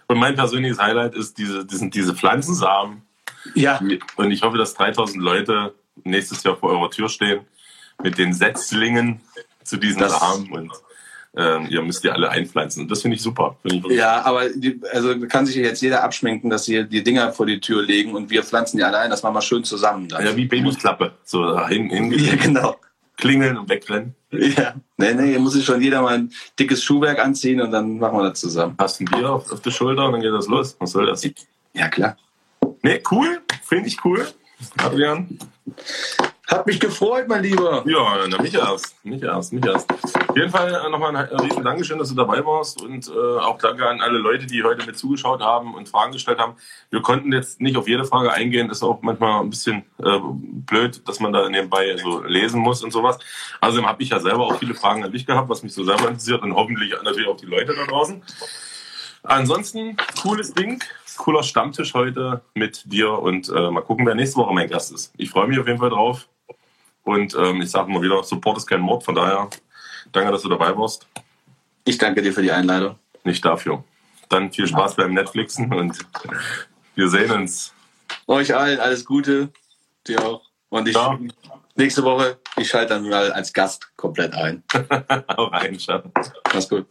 Und 0.07 0.19
mein 0.19 0.35
persönliches 0.35 0.79
Highlight 0.79 1.15
ist 1.15 1.37
diese, 1.37 1.65
die 1.65 1.75
sind 1.75 1.93
diese 1.93 2.15
Pflanzensamen. 2.15 3.01
Ja, 3.55 3.81
Und 4.15 4.31
ich 4.31 4.41
hoffe, 4.41 4.57
dass 4.57 4.73
3000 4.75 5.21
Leute 5.21 5.73
nächstes 6.03 6.43
Jahr 6.43 6.55
vor 6.55 6.69
eurer 6.69 6.89
Tür 6.89 7.09
stehen 7.09 7.41
mit 8.01 8.17
den 8.17 8.33
Setzlingen 8.33 9.21
zu 9.69 9.77
diesen 9.77 9.99
Das- 9.99 10.19
Samen. 10.19 10.51
Und 10.51 10.71
ähm, 11.37 11.67
ihr 11.69 11.81
müsst 11.81 12.03
die 12.05 12.09
alle 12.09 12.29
einpflanzen. 12.29 12.83
Und 12.83 12.91
das 12.91 13.01
finde 13.01 13.15
ich 13.17 13.21
super. 13.21 13.57
Finde 13.61 13.89
ich 13.89 13.97
ja, 13.97 14.21
aber 14.23 14.47
die, 14.49 14.79
also 14.93 15.19
kann 15.27 15.45
sich 15.45 15.57
jetzt 15.57 15.81
jeder 15.81 16.01
abschminken, 16.03 16.49
dass 16.49 16.63
sie 16.63 16.85
die 16.87 17.03
Dinger 17.03 17.33
vor 17.33 17.45
die 17.45 17.59
Tür 17.59 17.83
legen 17.83 18.13
und 18.15 18.29
wir 18.29 18.41
pflanzen 18.41 18.77
die 18.77 18.83
alle 18.85 18.99
ein. 18.99 19.09
Das 19.09 19.21
machen 19.21 19.35
wir 19.35 19.41
schön 19.41 19.65
zusammen. 19.65 20.07
Dann. 20.07 20.25
ja, 20.25 20.33
wie 20.37 20.45
Babyklappe. 20.45 21.11
So 21.25 21.43
da 21.43 21.67
hin, 21.67 21.89
ja, 21.89 21.97
hin 21.97 22.39
genau. 22.41 22.77
klingeln 23.17 23.57
und 23.57 23.67
wegrennen. 23.67 24.15
Ja. 24.31 24.75
Nee, 24.97 25.13
nee, 25.13 25.27
hier 25.31 25.39
muss 25.39 25.53
sich 25.53 25.65
schon 25.65 25.81
jeder 25.81 26.01
mal 26.01 26.13
ein 26.15 26.31
dickes 26.57 26.81
Schuhwerk 26.83 27.19
anziehen 27.19 27.59
und 27.59 27.71
dann 27.71 27.99
machen 27.99 28.17
wir 28.17 28.29
das 28.29 28.39
zusammen. 28.39 28.75
Hast 28.79 29.01
ein 29.01 29.05
Bier 29.05 29.29
auf, 29.29 29.51
auf 29.51 29.59
der 29.61 29.71
Schulter 29.71 30.05
und 30.05 30.13
dann 30.13 30.21
geht 30.21 30.31
das 30.31 30.47
los. 30.47 30.77
Was 30.79 30.91
soll 30.91 31.05
das? 31.05 31.27
Ja, 31.73 31.89
klar. 31.89 32.15
Nee, 32.81 33.01
cool. 33.11 33.41
Finde 33.63 33.87
ich 33.89 34.03
cool. 34.05 34.25
Adrian. 34.77 35.37
Hat 36.47 36.67
mich 36.67 36.79
gefreut, 36.79 37.27
mein 37.27 37.41
Lieber. 37.41 37.83
Ja, 37.87 38.19
na, 38.29 38.39
mich 38.39 38.53
erst. 38.53 39.03
Mich 39.03 39.21
erst, 39.23 39.51
mich 39.51 39.65
erst. 39.65 39.91
Auf 39.91 40.37
jeden 40.37 40.51
Fall 40.51 40.69
äh, 40.73 40.89
nochmal 40.89 41.15
ein 41.15 41.39
riesen 41.39 41.63
Dankeschön, 41.63 41.97
dass 41.97 42.09
du 42.09 42.15
dabei 42.15 42.45
warst 42.45 42.81
und 42.83 43.07
äh, 43.07 43.11
auch 43.39 43.57
danke 43.57 43.87
an 43.87 43.99
alle 43.99 44.19
Leute, 44.19 44.45
die 44.45 44.63
heute 44.63 44.85
mit 44.85 44.95
zugeschaut 44.95 45.41
haben 45.41 45.73
und 45.73 45.89
Fragen 45.89 46.11
gestellt 46.11 46.37
haben. 46.37 46.55
Wir 46.91 47.01
konnten 47.01 47.33
jetzt 47.33 47.61
nicht 47.61 47.77
auf 47.77 47.87
jede 47.87 48.05
Frage 48.05 48.31
eingehen, 48.31 48.69
ist 48.69 48.83
auch 48.83 49.01
manchmal 49.01 49.41
ein 49.41 49.49
bisschen 49.49 49.85
äh, 50.03 50.19
blöd, 50.21 51.01
dass 51.07 51.19
man 51.19 51.33
da 51.33 51.49
nebenbei 51.49 51.97
so 51.97 52.21
lesen 52.23 52.61
muss 52.61 52.83
und 52.83 52.91
sowas. 52.91 53.17
Außerdem 53.61 53.87
habe 53.87 54.03
ich 54.03 54.09
ja 54.09 54.19
selber 54.19 54.45
auch 54.45 54.59
viele 54.59 54.75
Fragen 54.75 55.03
an 55.03 55.11
dich 55.11 55.25
gehabt, 55.25 55.49
was 55.49 55.63
mich 55.63 55.73
so 55.73 55.83
selber 55.83 56.09
interessiert 56.09 56.43
und 56.43 56.53
hoffentlich 56.53 56.93
natürlich 57.03 57.27
auch 57.27 57.37
die 57.37 57.47
Leute 57.47 57.73
da 57.73 57.85
draußen. 57.85 58.21
Ansonsten, 59.23 59.97
cooles 60.21 60.53
Ding, 60.53 60.83
cooler 61.17 61.41
Stammtisch 61.41 61.95
heute 61.95 62.41
mit 62.53 62.83
dir 62.85 63.17
und 63.17 63.49
äh, 63.49 63.71
mal 63.71 63.81
gucken, 63.81 64.05
wer 64.05 64.13
nächste 64.13 64.37
Woche 64.37 64.53
mein 64.53 64.69
Gast 64.69 64.91
ist. 64.91 65.11
Ich 65.17 65.31
freue 65.31 65.47
mich 65.47 65.57
auf 65.57 65.65
jeden 65.65 65.79
Fall 65.79 65.89
drauf. 65.89 66.27
Und 67.05 67.33
ähm, 67.35 67.61
ich 67.61 67.71
sage 67.71 67.89
mal 67.91 68.01
wieder, 68.01 68.21
Support 68.23 68.57
ist 68.57 68.67
kein 68.67 68.81
Mord, 68.81 69.03
von 69.03 69.15
daher 69.15 69.49
danke, 70.11 70.31
dass 70.31 70.41
du 70.41 70.49
dabei 70.49 70.75
warst. 70.77 71.07
Ich 71.85 71.97
danke 71.97 72.21
dir 72.21 72.33
für 72.33 72.41
die 72.41 72.51
Einladung. 72.51 72.97
Nicht 73.23 73.45
dafür. 73.45 73.83
Dann 74.29 74.51
viel 74.51 74.67
Spaß 74.67 74.95
beim 74.95 75.13
Netflixen 75.13 75.71
und 75.73 75.97
wir 76.95 77.09
sehen 77.09 77.31
uns. 77.31 77.73
Euch 78.27 78.55
allen 78.55 78.79
alles 78.79 79.05
Gute. 79.05 79.49
Dir 80.07 80.23
auch. 80.25 80.41
Und 80.69 80.87
ich 80.87 80.95
Ja. 80.95 81.17
nächste 81.75 82.03
Woche, 82.03 82.39
ich 82.57 82.67
schalte 82.67 82.95
dann 82.95 83.07
mal 83.07 83.31
als 83.31 83.53
Gast 83.53 83.95
komplett 83.97 84.33
ein. 84.33 84.63
Hau 85.37 85.45
rein, 85.45 85.79
Schatz. 85.79 86.05
Mach's 86.53 86.67
gut. 86.69 86.87